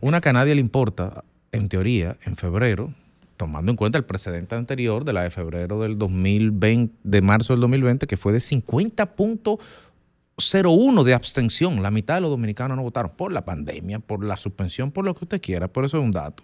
Una 0.00 0.20
que 0.20 0.28
a 0.30 0.32
nadie 0.32 0.54
le 0.54 0.60
importa, 0.60 1.24
en 1.52 1.68
teoría, 1.68 2.16
en 2.24 2.36
febrero, 2.36 2.94
tomando 3.38 3.72
en 3.72 3.76
cuenta 3.76 3.96
el 3.96 4.04
precedente 4.04 4.54
anterior 4.54 5.06
de 5.06 5.14
la 5.14 5.22
de 5.22 5.30
febrero 5.30 5.80
del 5.80 5.96
2020, 5.96 6.94
de 7.02 7.22
marzo 7.22 7.54
del 7.54 7.62
2020, 7.62 8.06
que 8.06 8.18
fue 8.18 8.34
de 8.34 8.40
50.01 8.40 11.04
de 11.04 11.14
abstención. 11.14 11.82
La 11.82 11.90
mitad 11.90 12.16
de 12.16 12.20
los 12.20 12.30
dominicanos 12.30 12.76
no 12.76 12.82
votaron 12.82 13.12
por 13.16 13.32
la 13.32 13.46
pandemia, 13.46 14.00
por 14.00 14.22
la 14.22 14.36
suspensión, 14.36 14.90
por 14.90 15.06
lo 15.06 15.14
que 15.14 15.24
usted 15.24 15.40
quiera, 15.40 15.68
por 15.68 15.86
eso 15.86 15.96
es 15.96 16.04
un 16.04 16.10
dato. 16.10 16.42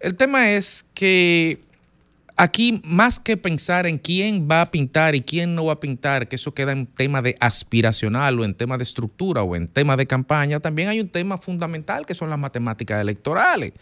El 0.00 0.16
tema 0.16 0.50
es 0.50 0.84
que 0.92 1.62
aquí, 2.36 2.82
más 2.84 3.18
que 3.20 3.36
pensar 3.36 3.86
en 3.86 3.98
quién 3.98 4.48
va 4.50 4.62
a 4.62 4.70
pintar 4.70 5.14
y 5.14 5.20
quién 5.20 5.54
no 5.54 5.66
va 5.66 5.74
a 5.74 5.80
pintar, 5.80 6.26
que 6.26 6.36
eso 6.36 6.54
queda 6.54 6.72
en 6.72 6.86
tema 6.86 7.22
de 7.22 7.36
aspiracional 7.38 8.40
o 8.40 8.44
en 8.44 8.54
tema 8.54 8.78
de 8.78 8.82
estructura 8.82 9.42
o 9.42 9.54
en 9.54 9.68
tema 9.68 9.96
de 9.96 10.06
campaña, 10.06 10.58
también 10.58 10.88
hay 10.88 11.00
un 11.00 11.08
tema 11.08 11.38
fundamental 11.38 12.06
que 12.06 12.14
son 12.14 12.30
las 12.30 12.38
matemáticas 12.38 13.00
electorales. 13.00 13.74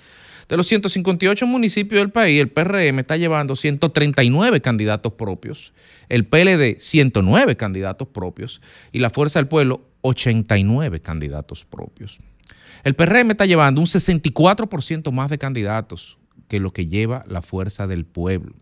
De 0.49 0.57
los 0.57 0.66
158 0.66 1.47
municipios 1.47 2.01
del 2.01 2.11
país, 2.11 2.41
el 2.41 2.49
PRM 2.49 3.01
está 3.01 3.19
llevando 3.19 3.55
139 3.55 4.62
candidatos 4.62 5.12
propios, 5.12 5.75
el 6.09 6.27
PLD 6.27 6.79
109 6.79 7.57
candidatos 7.57 8.09
propios 8.09 8.62
y 8.91 9.01
la 9.01 9.11
Fuerza 9.11 9.39
del 9.39 9.49
Pueblo 9.49 9.83
89 10.01 11.01
candidatos 11.01 11.66
propios. 11.66 12.19
El 12.83 12.95
PRM 12.95 13.33
está 13.33 13.45
llevando 13.45 13.83
un 13.83 13.87
64% 13.87 15.12
más 15.12 15.29
de 15.29 15.37
candidatos 15.37 16.19
que 16.49 16.61
lo 16.61 16.73
que 16.73 16.87
lleva 16.87 17.25
la 17.29 17.43
Fuerza 17.43 17.87
del 17.87 18.07
Pueblo. 18.07 18.55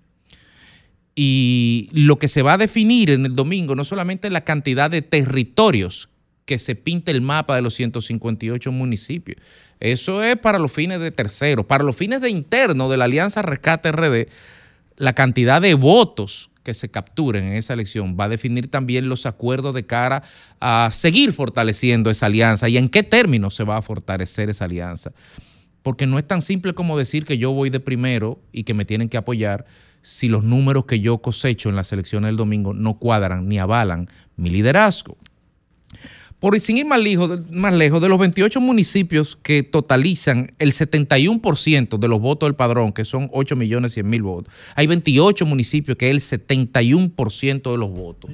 Y 1.15 1.89
lo 1.93 2.19
que 2.19 2.27
se 2.27 2.43
va 2.43 2.55
a 2.55 2.59
definir 2.59 3.11
en 3.11 3.27
el 3.27 3.37
domingo 3.37 3.77
no 3.77 3.85
solamente 3.85 4.29
la 4.29 4.43
cantidad 4.43 4.91
de 4.91 5.03
territorios 5.03 6.09
que 6.47 6.59
se 6.59 6.75
pinte 6.75 7.11
el 7.11 7.21
mapa 7.21 7.55
de 7.57 7.63
los 7.63 7.75
158 7.75 8.73
municipios, 8.73 9.39
eso 9.81 10.23
es 10.23 10.37
para 10.37 10.59
los 10.59 10.73
fines 10.73 11.01
de 11.01 11.11
tercero. 11.11 11.67
Para 11.67 11.85
los 11.85 11.97
fines 11.97 12.21
de 12.21 12.31
interno 12.31 12.89
de 12.89 12.97
la 12.97 13.05
Alianza 13.05 13.43
Rescate 13.43 13.93
RD, 13.93 14.29
la 14.97 15.13
cantidad 15.13 15.61
de 15.61 15.75
votos 15.75 16.51
que 16.63 16.75
se 16.75 16.89
capturen 16.89 17.45
en 17.45 17.53
esa 17.53 17.75
elección 17.75 18.17
va 18.19 18.25
a 18.25 18.29
definir 18.29 18.69
también 18.69 19.09
los 19.09 19.27
acuerdos 19.27 19.75
de 19.75 19.87
cara 19.87 20.23
a 20.59 20.91
seguir 20.93 21.33
fortaleciendo 21.33 22.11
esa 22.11 22.27
alianza 22.27 22.69
y 22.69 22.77
en 22.77 22.89
qué 22.89 23.03
términos 23.03 23.55
se 23.55 23.65
va 23.65 23.77
a 23.77 23.83
fortalecer 23.83 24.51
esa 24.51 24.65
alianza. 24.65 25.13
Porque 25.83 26.07
no 26.07 26.19
es 26.19 26.27
tan 26.27 26.43
simple 26.43 26.75
como 26.75 26.99
decir 26.99 27.25
que 27.25 27.39
yo 27.39 27.53
voy 27.53 27.71
de 27.71 27.79
primero 27.79 28.41
y 28.51 28.65
que 28.65 28.75
me 28.75 28.85
tienen 28.85 29.09
que 29.09 29.17
apoyar 29.17 29.67
si 30.03 30.29
los 30.29 30.43
números 30.43 30.87
que 30.87 30.99
yo 30.99 31.19
cosecho 31.19 31.69
en 31.69 31.77
las 31.77 31.93
elecciones 31.93 32.29
del 32.29 32.37
domingo 32.37 32.75
no 32.75 32.99
cuadran 32.99 33.49
ni 33.49 33.59
avalan 33.59 34.09
mi 34.37 34.51
liderazgo. 34.51 35.17
Por 36.39 36.61
sin 36.61 36.77
ir 36.77 36.85
más 36.85 37.01
lejos, 37.01 38.01
de 38.01 38.09
los 38.09 38.19
28 38.19 38.61
municipios 38.61 39.39
que 39.43 39.63
totalizan 39.63 40.53
el 40.59 40.73
71% 40.73 41.99
de 41.99 42.09
los 42.09 42.21
votos 42.21 42.47
del 42.47 42.55
padrón, 42.55 42.93
que 42.93 43.07
son 43.07 43.31
8 43.33 43.57
millones 43.57 43.95
100 43.95 44.09
mil 44.09 44.23
votos, 44.23 44.53
hay 44.75 44.87
28 44.87 45.47
municipios 45.47 45.97
que 45.97 46.11
el 46.11 46.21
71% 46.21 47.71
de 47.71 47.79
los 47.79 47.91
votos. 47.91 48.33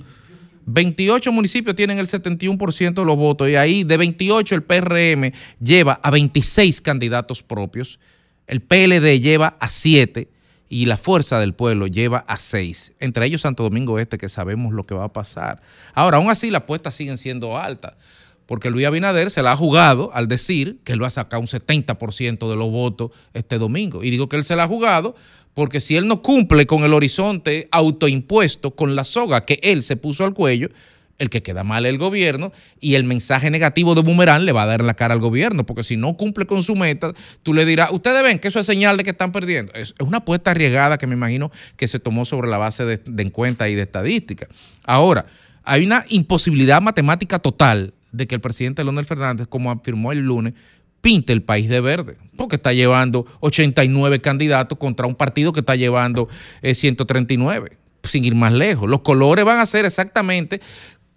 28 0.67 1.31
municipios 1.33 1.77
tienen 1.77 1.99
el 1.99 2.07
71% 2.07 2.95
de 2.95 3.05
los 3.05 3.17
votos 3.17 3.49
y 3.49 3.55
ahí 3.55 3.85
de 3.85 3.97
28 3.97 4.55
el 4.57 4.63
PRM 4.63 5.33
lleva 5.61 6.01
a 6.03 6.11
26 6.11 6.81
candidatos 6.81 7.43
propios, 7.43 8.01
el 8.49 8.61
PLD 8.63 9.21
lleva 9.21 9.57
a 9.61 9.69
7 9.69 10.29
y 10.73 10.87
la 10.87 10.97
fuerza 10.97 11.39
del 11.39 11.53
pueblo 11.53 11.87
lleva 11.87 12.25
a 12.27 12.39
seis, 12.39 12.93
entre 12.99 13.27
ellos 13.27 13.43
Santo 13.43 13.63
Domingo 13.63 13.99
Este, 13.99 14.17
que 14.17 14.31
sabemos 14.31 14.73
lo 14.73 14.87
que 14.87 14.95
va 14.95 15.05
a 15.05 15.13
pasar. 15.13 15.61
Ahora, 15.93 16.17
aún 16.17 16.31
así 16.31 16.51
las 16.51 16.63
apuestas 16.63 16.95
siguen 16.95 17.19
siendo 17.19 17.59
altas, 17.59 17.93
porque 18.47 18.71
Luis 18.71 18.87
Abinader 18.87 19.31
se 19.31 19.43
la 19.43 19.53
ha 19.53 19.57
jugado 19.57 20.11
al 20.15 20.29
decir 20.29 20.79
que 20.83 20.95
él 20.95 21.03
va 21.03 21.09
a 21.09 21.11
sacar 21.11 21.41
un 21.41 21.47
70% 21.47 22.49
de 22.49 22.57
los 22.57 22.71
votos 22.71 23.11
este 23.35 23.59
domingo. 23.59 24.03
Y 24.03 24.09
digo 24.09 24.31
que 24.31 24.37
él 24.37 24.45
se 24.45 24.57
la 24.57 24.65
ha 24.65 24.67
jugado 24.67 25.15
porque 25.53 25.79
si 25.83 25.97
él 25.97 26.09
no 26.09 26.23
cumple 26.23 26.67
con 26.67 26.85
el 26.85 26.95
horizonte 26.95 27.69
autoimpuesto, 27.71 28.71
con 28.71 28.95
la 28.95 29.05
soga 29.05 29.45
que 29.45 29.61
él 29.63 29.83
se 29.83 29.97
puso 29.97 30.25
al 30.25 30.33
cuello, 30.33 30.71
el 31.19 31.31
que 31.31 31.43
queda 31.43 31.65
mal 31.65 31.87
el 31.87 31.99
gobierno 31.99 32.53
y 32.81 32.95
el 32.95 33.05
mensaje 33.05 33.51
negativo 33.51 33.95
de 33.95 34.03
Boomerang 34.03 34.45
le 34.45 34.53
va 34.53 34.65
a 34.65 34.67
dar 34.67 34.83
la 34.83 34.95
cara 34.95 35.15
al 35.15 35.21
gobierno, 35.21 35.65
porque 35.65 35.85
si 35.85 35.97
no 35.97 36.17
cumple 36.17 36.47
con 36.47 36.63
su 36.63 36.75
meta, 36.75 37.13
tú 37.43 37.55
le 37.55 37.65
dirás, 37.65 37.91
ustedes 37.93 38.23
ven 38.23 38.39
que 38.39 38.49
eso 38.49 38.59
es 38.61 38.67
señal 38.67 38.97
de 38.97 39.05
que 39.05 39.11
están 39.11 39.33
perdiendo. 39.33 39.73
Es, 39.75 39.95
una 40.01 40.19
apuesta 40.19 40.51
arriesgada 40.51 40.99
que 40.99 41.07
me 41.07 41.15
imagino 41.15 41.51
que 41.77 41.89
se 41.89 41.99
tomó 41.99 42.25
sobre 42.25 42.49
la 42.49 42.59
base 42.59 42.85
de, 42.85 43.01
de 43.05 43.33
y 43.33 43.75
de 43.75 43.83
estadística. 43.83 44.49
Ahora, 44.85 45.27
hay 45.65 45.85
una 45.85 46.05
imposibilidad 46.09 46.81
matemática 46.81 47.39
total 47.39 47.95
de 48.11 48.27
que 48.27 48.35
el 48.35 48.41
presidente 48.41 48.85
Leonel 48.85 49.05
Fernández, 49.05 49.47
como 49.49 49.71
afirmó 49.71 50.13
el 50.13 50.21
lunes, 50.21 50.55
pinte 51.01 51.33
el 51.33 51.43
país 51.43 51.69
de 51.69 51.81
verde, 51.81 52.17
porque 52.37 52.57
está 52.57 52.73
llevando 52.73 53.27
89 53.41 54.21
candidatos 54.21 54.79
contra 54.79 55.07
un 55.07 55.15
partido 55.15 55.53
que 55.53 55.61
está 55.61 55.77
llevando 55.77 56.29
eh, 56.63 56.75
139, 56.75 57.77
sin 58.05 58.25
ir 58.25 58.35
más 58.35 58.53
lejos. 58.53 58.89
Los 58.89 59.01
colores 59.01 59.45
van 59.45 59.59
a 59.59 59.67
ser 59.67 59.85
exactamente 59.85 60.61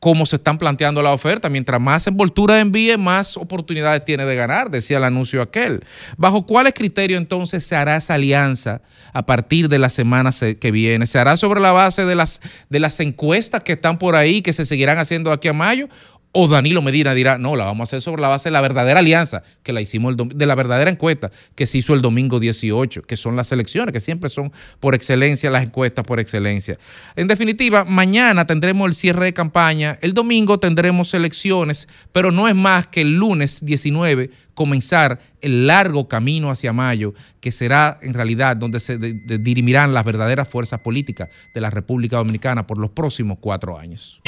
como 0.05 0.27
se 0.27 0.35
están 0.35 0.59
planteando 0.59 1.01
la 1.01 1.13
oferta. 1.13 1.49
Mientras 1.49 1.81
más 1.81 2.05
envoltura 2.05 2.59
envíe, 2.59 2.95
más 2.95 3.37
oportunidades 3.37 4.05
tiene 4.05 4.23
de 4.25 4.35
ganar, 4.35 4.69
decía 4.69 4.97
el 4.97 5.03
anuncio 5.03 5.41
aquel. 5.41 5.83
¿Bajo 6.15 6.45
cuáles 6.45 6.75
criterios 6.75 7.19
entonces 7.19 7.65
se 7.65 7.75
hará 7.75 7.95
esa 7.95 8.13
alianza 8.13 8.83
a 9.13 9.25
partir 9.25 9.67
de 9.67 9.79
la 9.79 9.89
semana 9.89 10.31
se- 10.31 10.59
que 10.59 10.69
viene? 10.69 11.07
¿Se 11.07 11.17
hará 11.17 11.37
sobre 11.37 11.59
la 11.59 11.71
base 11.71 12.05
de 12.05 12.13
las, 12.13 12.39
de 12.69 12.79
las 12.79 12.99
encuestas 12.99 13.61
que 13.63 13.71
están 13.71 13.97
por 13.97 14.15
ahí, 14.15 14.43
que 14.43 14.53
se 14.53 14.67
seguirán 14.67 14.99
haciendo 14.99 15.31
aquí 15.31 15.47
a 15.47 15.53
mayo? 15.53 15.89
O 16.37 16.49
Danilo 16.49 16.81
Medina 16.81 17.13
dirá, 17.13 17.37
no, 17.37 17.55
la 17.55 17.63
vamos 17.63 17.79
a 17.79 17.83
hacer 17.83 18.01
sobre 18.01 18.21
la 18.21 18.27
base 18.27 18.49
de 18.49 18.51
la 18.51 18.59
verdadera 18.59 18.99
alianza, 18.99 19.41
que 19.63 19.71
la 19.71 19.79
hicimos 19.79 20.17
el 20.17 20.27
de 20.37 20.45
la 20.45 20.53
verdadera 20.53 20.91
encuesta 20.91 21.31
que 21.55 21.65
se 21.65 21.77
hizo 21.77 21.93
el 21.93 22.01
domingo 22.01 22.41
18, 22.41 23.03
que 23.03 23.15
son 23.15 23.37
las 23.37 23.53
elecciones, 23.53 23.93
que 23.93 24.01
siempre 24.01 24.29
son 24.29 24.51
por 24.81 24.95
excelencia 24.95 25.49
las 25.49 25.63
encuestas 25.63 26.03
por 26.03 26.19
excelencia. 26.19 26.77
En 27.15 27.29
definitiva, 27.29 27.85
mañana 27.85 28.45
tendremos 28.45 28.85
el 28.85 28.95
cierre 28.95 29.23
de 29.23 29.33
campaña, 29.33 29.97
el 30.01 30.13
domingo 30.13 30.59
tendremos 30.59 31.13
elecciones, 31.13 31.87
pero 32.11 32.33
no 32.33 32.49
es 32.49 32.55
más 32.55 32.87
que 32.87 32.99
el 32.99 33.15
lunes 33.15 33.63
19 33.63 34.29
comenzar 34.55 35.21
el 35.39 35.67
largo 35.67 36.09
camino 36.09 36.51
hacia 36.51 36.73
mayo, 36.73 37.13
que 37.39 37.53
será 37.53 37.97
en 38.01 38.13
realidad 38.13 38.57
donde 38.57 38.81
se 38.81 38.97
dirimirán 38.97 39.93
las 39.93 40.03
verdaderas 40.03 40.49
fuerzas 40.49 40.81
políticas 40.81 41.29
de 41.53 41.61
la 41.61 41.69
República 41.69 42.17
Dominicana 42.17 42.67
por 42.67 42.77
los 42.77 42.91
próximos 42.91 43.37
cuatro 43.39 43.79
años. 43.79 44.21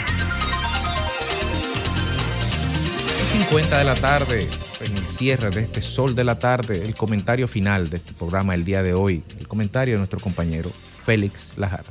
50 3.27 3.77
de 3.77 3.83
la 3.83 3.95
tarde, 3.95 4.47
en 4.79 4.95
el 4.95 5.05
cierre 5.05 5.49
de 5.49 5.63
este 5.63 5.81
sol 5.81 6.15
de 6.15 6.23
la 6.23 6.39
tarde, 6.39 6.81
el 6.81 6.95
comentario 6.95 7.49
final 7.49 7.89
de 7.89 7.97
este 7.97 8.13
programa 8.13 8.55
el 8.55 8.63
día 8.63 8.81
de 8.81 8.93
hoy, 8.93 9.21
el 9.37 9.49
comentario 9.49 9.95
de 9.95 9.97
nuestro 9.97 10.17
compañero 10.19 10.69
Félix 10.69 11.57
Lajar. 11.57 11.83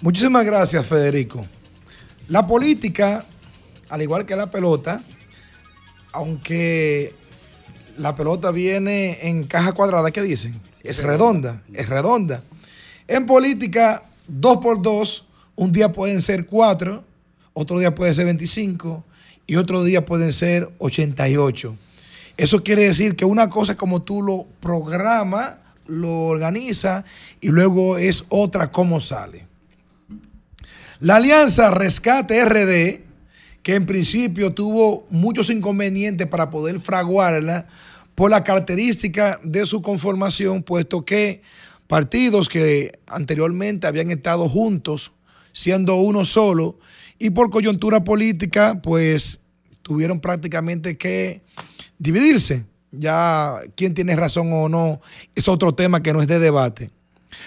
Muchísimas 0.00 0.46
gracias, 0.46 0.86
Federico. 0.86 1.44
La 2.28 2.46
política, 2.46 3.24
al 3.88 4.02
igual 4.02 4.24
que 4.24 4.36
la 4.36 4.52
pelota, 4.52 5.02
aunque 6.12 7.12
la 7.98 8.14
pelota 8.14 8.52
viene 8.52 9.18
en 9.28 9.44
caja 9.44 9.72
cuadrada, 9.72 10.12
¿qué 10.12 10.22
dicen? 10.22 10.60
Es 10.84 11.02
redonda, 11.02 11.60
es 11.74 11.88
redonda. 11.88 12.44
En 13.08 13.26
política, 13.26 14.04
dos 14.28 14.58
por 14.58 14.80
dos, 14.80 15.26
un 15.56 15.72
día 15.72 15.90
pueden 15.90 16.22
ser 16.22 16.46
cuatro, 16.46 17.02
otro 17.52 17.80
día 17.80 17.92
puede 17.92 18.14
ser 18.14 18.26
25 18.26 19.04
y 19.52 19.56
otro 19.56 19.84
día 19.84 20.06
pueden 20.06 20.32
ser 20.32 20.70
88. 20.78 21.76
Eso 22.38 22.64
quiere 22.64 22.84
decir 22.84 23.16
que 23.16 23.26
una 23.26 23.50
cosa 23.50 23.76
como 23.76 24.00
tú 24.00 24.22
lo 24.22 24.46
programas, 24.60 25.56
lo 25.86 26.28
organizas 26.28 27.04
y 27.38 27.48
luego 27.48 27.98
es 27.98 28.24
otra 28.30 28.72
cómo 28.72 28.98
sale. 28.98 29.46
La 31.00 31.16
alianza 31.16 31.70
Rescate 31.70 32.42
RD, 32.42 33.02
que 33.62 33.74
en 33.74 33.84
principio 33.84 34.54
tuvo 34.54 35.04
muchos 35.10 35.50
inconvenientes 35.50 36.26
para 36.28 36.48
poder 36.48 36.80
fraguarla 36.80 37.66
por 38.14 38.30
la 38.30 38.42
característica 38.44 39.38
de 39.44 39.66
su 39.66 39.82
conformación, 39.82 40.62
puesto 40.62 41.04
que 41.04 41.42
partidos 41.88 42.48
que 42.48 43.00
anteriormente 43.06 43.86
habían 43.86 44.10
estado 44.12 44.48
juntos, 44.48 45.12
siendo 45.52 45.96
uno 45.96 46.24
solo, 46.24 46.78
y 47.18 47.28
por 47.28 47.50
coyuntura 47.50 48.02
política, 48.02 48.80
pues 48.82 49.41
tuvieron 49.82 50.20
prácticamente 50.20 50.96
que 50.96 51.42
dividirse. 51.98 52.64
Ya 52.90 53.60
quién 53.74 53.94
tiene 53.94 54.14
razón 54.16 54.52
o 54.52 54.68
no 54.68 55.00
es 55.34 55.48
otro 55.48 55.74
tema 55.74 56.02
que 56.02 56.12
no 56.12 56.20
es 56.20 56.28
de 56.28 56.38
debate. 56.38 56.90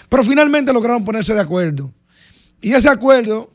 Pero 0.10 0.24
finalmente 0.24 0.74
lograron 0.74 1.06
ponerse 1.06 1.34
de 1.34 1.42
acuerdo. 1.42 1.92
Y 2.62 2.74
ese 2.74 2.90
acuerdo 2.90 3.52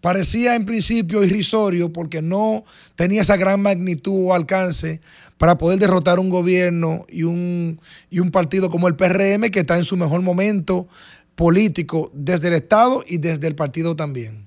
parecía 0.00 0.54
en 0.54 0.64
principio 0.66 1.24
irrisorio 1.24 1.92
porque 1.92 2.22
no 2.22 2.64
tenía 2.94 3.22
esa 3.22 3.36
gran 3.36 3.60
magnitud 3.60 4.26
o 4.26 4.34
alcance 4.34 5.00
para 5.38 5.56
poder 5.56 5.78
derrotar 5.78 6.18
un 6.18 6.28
gobierno 6.28 7.06
y 7.08 7.22
un, 7.22 7.80
y 8.10 8.20
un 8.20 8.30
partido 8.30 8.70
como 8.70 8.88
el 8.88 8.96
PRM 8.96 9.50
que 9.50 9.60
está 9.60 9.78
en 9.78 9.84
su 9.84 9.96
mejor 9.96 10.20
momento 10.20 10.88
político 11.34 12.10
desde 12.12 12.48
el 12.48 12.54
Estado 12.54 13.02
y 13.06 13.16
desde 13.16 13.46
el 13.46 13.54
partido 13.54 13.96
también. 13.96 14.46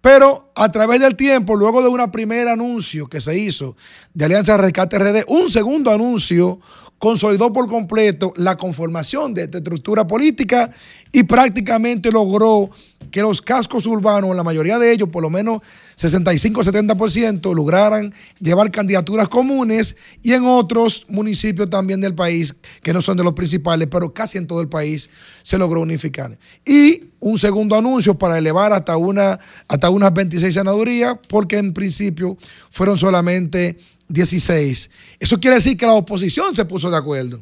Pero 0.00 0.49
a 0.60 0.70
través 0.70 1.00
del 1.00 1.16
tiempo, 1.16 1.56
luego 1.56 1.80
de 1.80 1.88
un 1.88 2.10
primer 2.10 2.46
anuncio 2.46 3.06
que 3.06 3.22
se 3.22 3.36
hizo 3.38 3.76
de 4.12 4.26
Alianza 4.26 4.58
Rescate 4.58 4.98
RD, 4.98 5.24
un 5.28 5.48
segundo 5.48 5.90
anuncio 5.90 6.60
consolidó 6.98 7.50
por 7.50 7.66
completo 7.66 8.34
la 8.36 8.58
conformación 8.58 9.32
de 9.32 9.44
esta 9.44 9.56
estructura 9.56 10.06
política 10.06 10.70
y 11.10 11.22
prácticamente 11.22 12.12
logró 12.12 12.68
que 13.10 13.22
los 13.22 13.40
cascos 13.40 13.86
urbanos, 13.86 14.36
la 14.36 14.44
mayoría 14.44 14.78
de 14.78 14.92
ellos, 14.92 15.08
por 15.08 15.22
lo 15.22 15.30
menos 15.30 15.62
65-70%, 15.96 17.54
lograran 17.54 18.12
llevar 18.38 18.70
candidaturas 18.70 19.28
comunes 19.28 19.96
y 20.22 20.34
en 20.34 20.44
otros 20.44 21.06
municipios 21.08 21.70
también 21.70 22.02
del 22.02 22.14
país, 22.14 22.54
que 22.82 22.92
no 22.92 23.00
son 23.00 23.16
de 23.16 23.24
los 23.24 23.32
principales, 23.32 23.88
pero 23.90 24.12
casi 24.12 24.36
en 24.36 24.46
todo 24.46 24.60
el 24.60 24.68
país 24.68 25.08
se 25.42 25.56
logró 25.56 25.80
unificar. 25.80 26.38
Y 26.66 27.04
un 27.18 27.38
segundo 27.38 27.76
anuncio 27.76 28.16
para 28.16 28.38
elevar 28.38 28.72
hasta, 28.72 28.96
una, 28.96 29.40
hasta 29.68 29.90
unas 29.90 30.12
26 30.12 30.49
senadurías, 30.52 31.16
porque 31.28 31.58
en 31.58 31.72
principio 31.72 32.36
fueron 32.70 32.98
solamente 32.98 33.78
16. 34.08 34.90
Eso 35.18 35.40
quiere 35.40 35.56
decir 35.56 35.76
que 35.76 35.86
la 35.86 35.94
oposición 35.94 36.54
se 36.54 36.64
puso 36.64 36.90
de 36.90 36.96
acuerdo. 36.96 37.40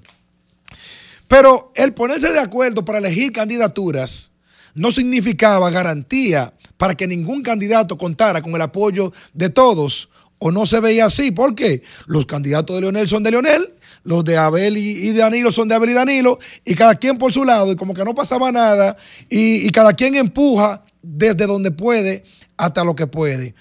Pero 1.27 1.73
el 1.75 1.93
ponerse 1.93 2.33
de 2.33 2.39
acuerdo 2.39 2.85
para 2.85 2.99
elegir 2.99 3.33
candidaturas 3.33 4.31
no 4.75 4.91
significaba 4.91 5.71
garantía 5.71 6.55
para 6.77 6.95
que 6.95 7.07
ningún 7.07 7.43
candidato 7.43 7.99
contara 7.99 8.41
con 8.43 8.55
el 8.55 8.63
apoyo 8.63 9.13
de 9.35 9.51
todos 9.51 10.09
o 10.39 10.51
no 10.53 10.67
se 10.67 10.81
veía 10.81 11.07
así. 11.07 11.31
¿Por 11.31 11.55
qué? 11.55 11.83
Los 12.07 12.27
candidatos 12.27 12.77
de 12.77 12.83
Leonel 12.83 13.09
son 13.09 13.23
de 13.23 13.33
Leonel, 13.33 13.75
los 14.05 14.25
de 14.25 14.37
Abel 14.37 14.77
y, 14.77 15.11
de 15.11 15.19
Danilo 15.19 15.51
son 15.51 15.69
de 15.69 15.75
Abel 15.75 15.91
y 15.91 15.95
Danilo, 15.95 16.39
y 16.65 16.75
cada 16.75 16.95
quien 16.95 17.19
por 17.19 17.33
su 17.33 17.45
lado, 17.45 17.73
y 17.73 17.77
como 17.77 17.93
que 17.93 18.05
no 18.05 18.15
pasaba 18.15 18.53
nada, 18.53 18.97
y 19.29 19.69
cada 19.71 19.93
quien 19.93 20.15
empuja 20.15 20.85
desde 21.09 21.47
donde 21.47 21.71
puede 21.71 22.25
hasta 22.57 22.85
lo 22.85 22.95
que 22.95 23.07
puede. 23.07 23.55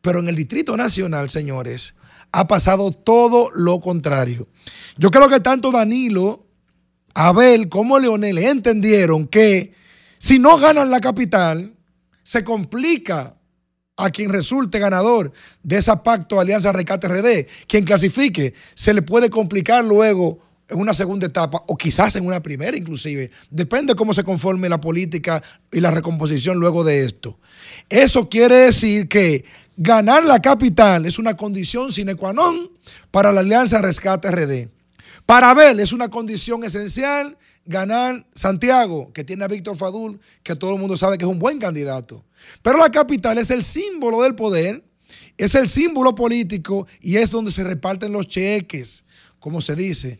Pero 0.00 0.20
en 0.20 0.28
el 0.28 0.36
Distrito 0.36 0.76
Nacional, 0.76 1.30
señores, 1.30 1.94
ha 2.32 2.46
pasado 2.46 2.92
todo 2.92 3.50
lo 3.54 3.80
contrario. 3.80 4.48
Yo 4.96 5.10
creo 5.10 5.28
que 5.28 5.40
tanto 5.40 5.70
Danilo, 5.70 6.46
Abel 7.14 7.68
como 7.68 7.98
Leonel 7.98 8.38
entendieron 8.38 9.26
que 9.26 9.72
si 10.18 10.38
no 10.38 10.58
ganan 10.58 10.90
la 10.90 11.00
capital, 11.00 11.74
se 12.22 12.44
complica 12.44 13.36
a 13.96 14.10
quien 14.10 14.30
resulte 14.32 14.78
ganador 14.78 15.32
de 15.62 15.78
esa 15.78 16.02
pacto 16.02 16.38
Alianza 16.38 16.72
Rescate 16.72 17.08
RD. 17.08 17.46
Quien 17.66 17.84
clasifique, 17.84 18.54
se 18.74 18.94
le 18.94 19.02
puede 19.02 19.30
complicar 19.30 19.84
luego 19.84 20.40
en 20.68 20.78
una 20.78 20.94
segunda 20.94 21.26
etapa 21.26 21.64
o 21.66 21.76
quizás 21.76 22.16
en 22.16 22.26
una 22.26 22.42
primera 22.42 22.76
inclusive. 22.76 23.30
Depende 23.50 23.94
cómo 23.94 24.12
se 24.12 24.22
conforme 24.22 24.68
la 24.68 24.80
política 24.80 25.42
y 25.72 25.80
la 25.80 25.90
recomposición 25.90 26.58
luego 26.58 26.84
de 26.84 27.04
esto. 27.04 27.38
Eso 27.88 28.28
quiere 28.28 28.56
decir 28.56 29.08
que 29.08 29.44
ganar 29.76 30.24
la 30.24 30.40
capital 30.40 31.06
es 31.06 31.18
una 31.18 31.34
condición 31.34 31.92
sine 31.92 32.14
qua 32.14 32.32
non 32.32 32.70
para 33.10 33.32
la 33.32 33.40
Alianza 33.40 33.80
Rescate 33.80 34.30
RD. 34.30 34.68
Para 35.24 35.50
Abel 35.50 35.80
es 35.80 35.92
una 35.92 36.08
condición 36.08 36.64
esencial 36.64 37.36
ganar 37.64 38.26
Santiago, 38.34 39.12
que 39.12 39.24
tiene 39.24 39.44
a 39.44 39.48
Víctor 39.48 39.76
Fadul, 39.76 40.18
que 40.42 40.56
todo 40.56 40.72
el 40.72 40.80
mundo 40.80 40.96
sabe 40.96 41.18
que 41.18 41.24
es 41.24 41.30
un 41.30 41.38
buen 41.38 41.58
candidato. 41.58 42.24
Pero 42.62 42.78
la 42.78 42.90
capital 42.90 43.36
es 43.36 43.50
el 43.50 43.62
símbolo 43.62 44.22
del 44.22 44.34
poder, 44.34 44.82
es 45.36 45.54
el 45.54 45.68
símbolo 45.68 46.14
político 46.14 46.86
y 47.00 47.16
es 47.16 47.30
donde 47.30 47.50
se 47.50 47.62
reparten 47.64 48.12
los 48.12 48.26
cheques, 48.26 49.04
como 49.38 49.60
se 49.60 49.76
dice. 49.76 50.18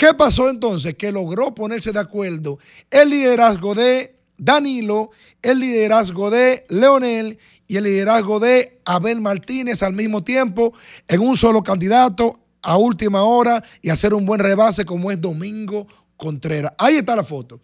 ¿Qué 0.00 0.14
pasó 0.14 0.48
entonces? 0.48 0.94
Que 0.94 1.12
logró 1.12 1.54
ponerse 1.54 1.92
de 1.92 1.98
acuerdo 1.98 2.58
el 2.90 3.10
liderazgo 3.10 3.74
de 3.74 4.16
Danilo, 4.38 5.10
el 5.42 5.60
liderazgo 5.60 6.30
de 6.30 6.64
Leonel 6.70 7.38
y 7.66 7.76
el 7.76 7.84
liderazgo 7.84 8.40
de 8.40 8.80
Abel 8.86 9.20
Martínez 9.20 9.82
al 9.82 9.92
mismo 9.92 10.24
tiempo 10.24 10.72
en 11.06 11.20
un 11.20 11.36
solo 11.36 11.62
candidato 11.62 12.40
a 12.62 12.78
última 12.78 13.24
hora 13.24 13.62
y 13.82 13.90
hacer 13.90 14.14
un 14.14 14.24
buen 14.24 14.40
rebase 14.40 14.86
como 14.86 15.10
es 15.10 15.20
Domingo 15.20 15.86
Contreras. 16.16 16.72
Ahí 16.78 16.96
está 16.96 17.14
la 17.14 17.22
foto. 17.22 17.60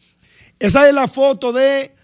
Esa 0.59 0.87
es 0.87 0.95
la 0.95 1.09
foto 1.09 1.55
de 1.55 1.95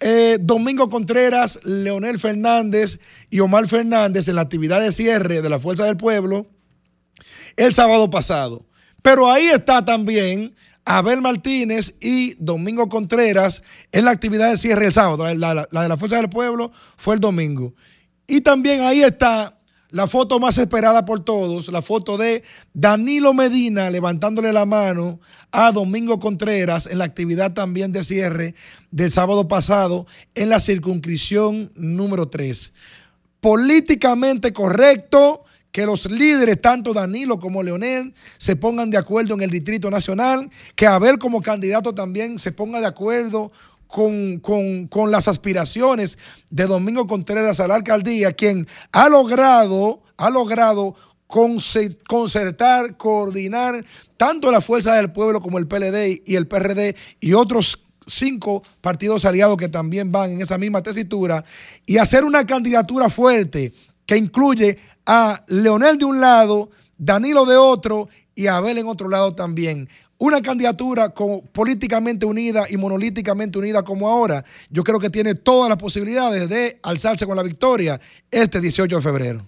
eh, 0.00 0.38
Domingo 0.40 0.88
Contreras, 0.88 1.60
Leonel 1.62 2.18
Fernández 2.18 2.98
y 3.28 3.40
Omar 3.40 3.68
Fernández 3.68 4.28
en 4.28 4.36
la 4.36 4.40
actividad 4.40 4.80
de 4.80 4.92
cierre 4.92 5.42
de 5.42 5.50
la 5.50 5.60
Fuerza 5.60 5.84
del 5.84 5.98
Pueblo 5.98 6.46
el 7.58 7.74
sábado 7.74 8.08
pasado. 8.08 8.64
Pero 9.04 9.30
ahí 9.30 9.48
está 9.48 9.84
también 9.84 10.54
Abel 10.86 11.20
Martínez 11.20 11.92
y 12.00 12.36
Domingo 12.38 12.88
Contreras 12.88 13.62
en 13.92 14.06
la 14.06 14.12
actividad 14.12 14.50
de 14.50 14.56
cierre 14.56 14.86
el 14.86 14.94
sábado. 14.94 15.26
La, 15.34 15.66
de 15.70 15.88
la 15.90 15.96
Fuerza 15.98 16.16
del 16.16 16.30
Pueblo 16.30 16.72
fue 16.96 17.12
el 17.12 17.20
domingo. 17.20 17.74
Y 18.26 18.40
también 18.40 18.80
ahí 18.80 19.02
está 19.02 19.58
la 19.90 20.06
foto 20.06 20.40
más 20.40 20.56
esperada 20.56 21.04
por 21.04 21.22
todos, 21.22 21.68
la 21.68 21.82
foto 21.82 22.16
de 22.16 22.44
Danilo 22.72 23.34
Medina 23.34 23.90
levantándole 23.90 24.54
la 24.54 24.64
mano 24.64 25.20
a 25.52 25.70
Domingo 25.70 26.18
Contreras 26.18 26.86
en 26.86 26.96
la 26.96 27.04
actividad 27.04 27.52
también 27.52 27.92
de 27.92 28.04
cierre 28.04 28.54
del 28.90 29.10
sábado 29.10 29.48
pasado 29.48 30.06
en 30.34 30.48
la 30.48 30.60
circunscripción 30.60 31.70
número 31.74 32.30
3. 32.30 32.72
Políticamente 33.42 34.54
correcto 34.54 35.44
que 35.74 35.84
los 35.86 36.08
líderes, 36.08 36.60
tanto 36.60 36.92
Danilo 36.94 37.40
como 37.40 37.60
Leonel, 37.60 38.14
se 38.38 38.54
pongan 38.54 38.90
de 38.92 38.96
acuerdo 38.96 39.34
en 39.34 39.40
el 39.40 39.50
Distrito 39.50 39.90
Nacional, 39.90 40.48
que 40.76 40.86
Abel 40.86 41.18
como 41.18 41.42
candidato 41.42 41.92
también 41.92 42.38
se 42.38 42.52
ponga 42.52 42.80
de 42.80 42.86
acuerdo 42.86 43.50
con, 43.88 44.38
con- 44.38 44.86
con 44.86 45.10
las 45.10 45.26
aspiraciones 45.26 46.16
de 46.48 46.68
Domingo 46.68 47.08
Contreras 47.08 47.58
a 47.58 47.66
la 47.66 47.74
alcaldía, 47.74 48.30
quien 48.30 48.68
ha 48.92 49.08
logrado, 49.08 50.00
ha 50.16 50.30
logrado 50.30 50.94
conce- 51.26 51.98
concertar, 52.06 52.96
coordinar 52.96 53.84
tanto 54.16 54.52
la 54.52 54.60
Fuerza 54.60 54.94
del 54.94 55.10
Pueblo 55.10 55.40
como 55.40 55.58
el 55.58 55.66
PLD 55.66 56.22
y 56.24 56.36
el 56.36 56.46
PRD 56.46 56.94
y 57.18 57.32
otros 57.32 57.80
cinco 58.06 58.62
partidos 58.80 59.24
aliados 59.24 59.56
que 59.56 59.68
también 59.68 60.12
van 60.12 60.30
en 60.30 60.40
esa 60.40 60.56
misma 60.56 60.84
tesitura 60.84 61.44
y 61.84 61.98
hacer 61.98 62.24
una 62.24 62.46
candidatura 62.46 63.10
fuerte 63.10 63.72
que 64.06 64.16
incluye 64.18 64.76
a 65.06 65.42
Leonel 65.48 65.98
de 65.98 66.04
un 66.04 66.20
lado, 66.20 66.70
Danilo 66.96 67.44
de 67.44 67.56
otro 67.56 68.08
y 68.34 68.46
a 68.46 68.56
Abel 68.56 68.78
en 68.78 68.86
otro 68.86 69.08
lado 69.08 69.32
también. 69.32 69.88
Una 70.16 70.40
candidatura 70.40 71.10
como 71.10 71.42
políticamente 71.42 72.24
unida 72.24 72.64
y 72.70 72.76
monolíticamente 72.76 73.58
unida 73.58 73.82
como 73.82 74.08
ahora, 74.08 74.44
yo 74.70 74.84
creo 74.84 74.98
que 74.98 75.10
tiene 75.10 75.34
todas 75.34 75.68
las 75.68 75.76
posibilidades 75.76 76.48
de 76.48 76.78
alzarse 76.82 77.26
con 77.26 77.36
la 77.36 77.42
victoria 77.42 78.00
este 78.30 78.60
18 78.60 78.96
de 78.96 79.02
febrero. 79.02 79.46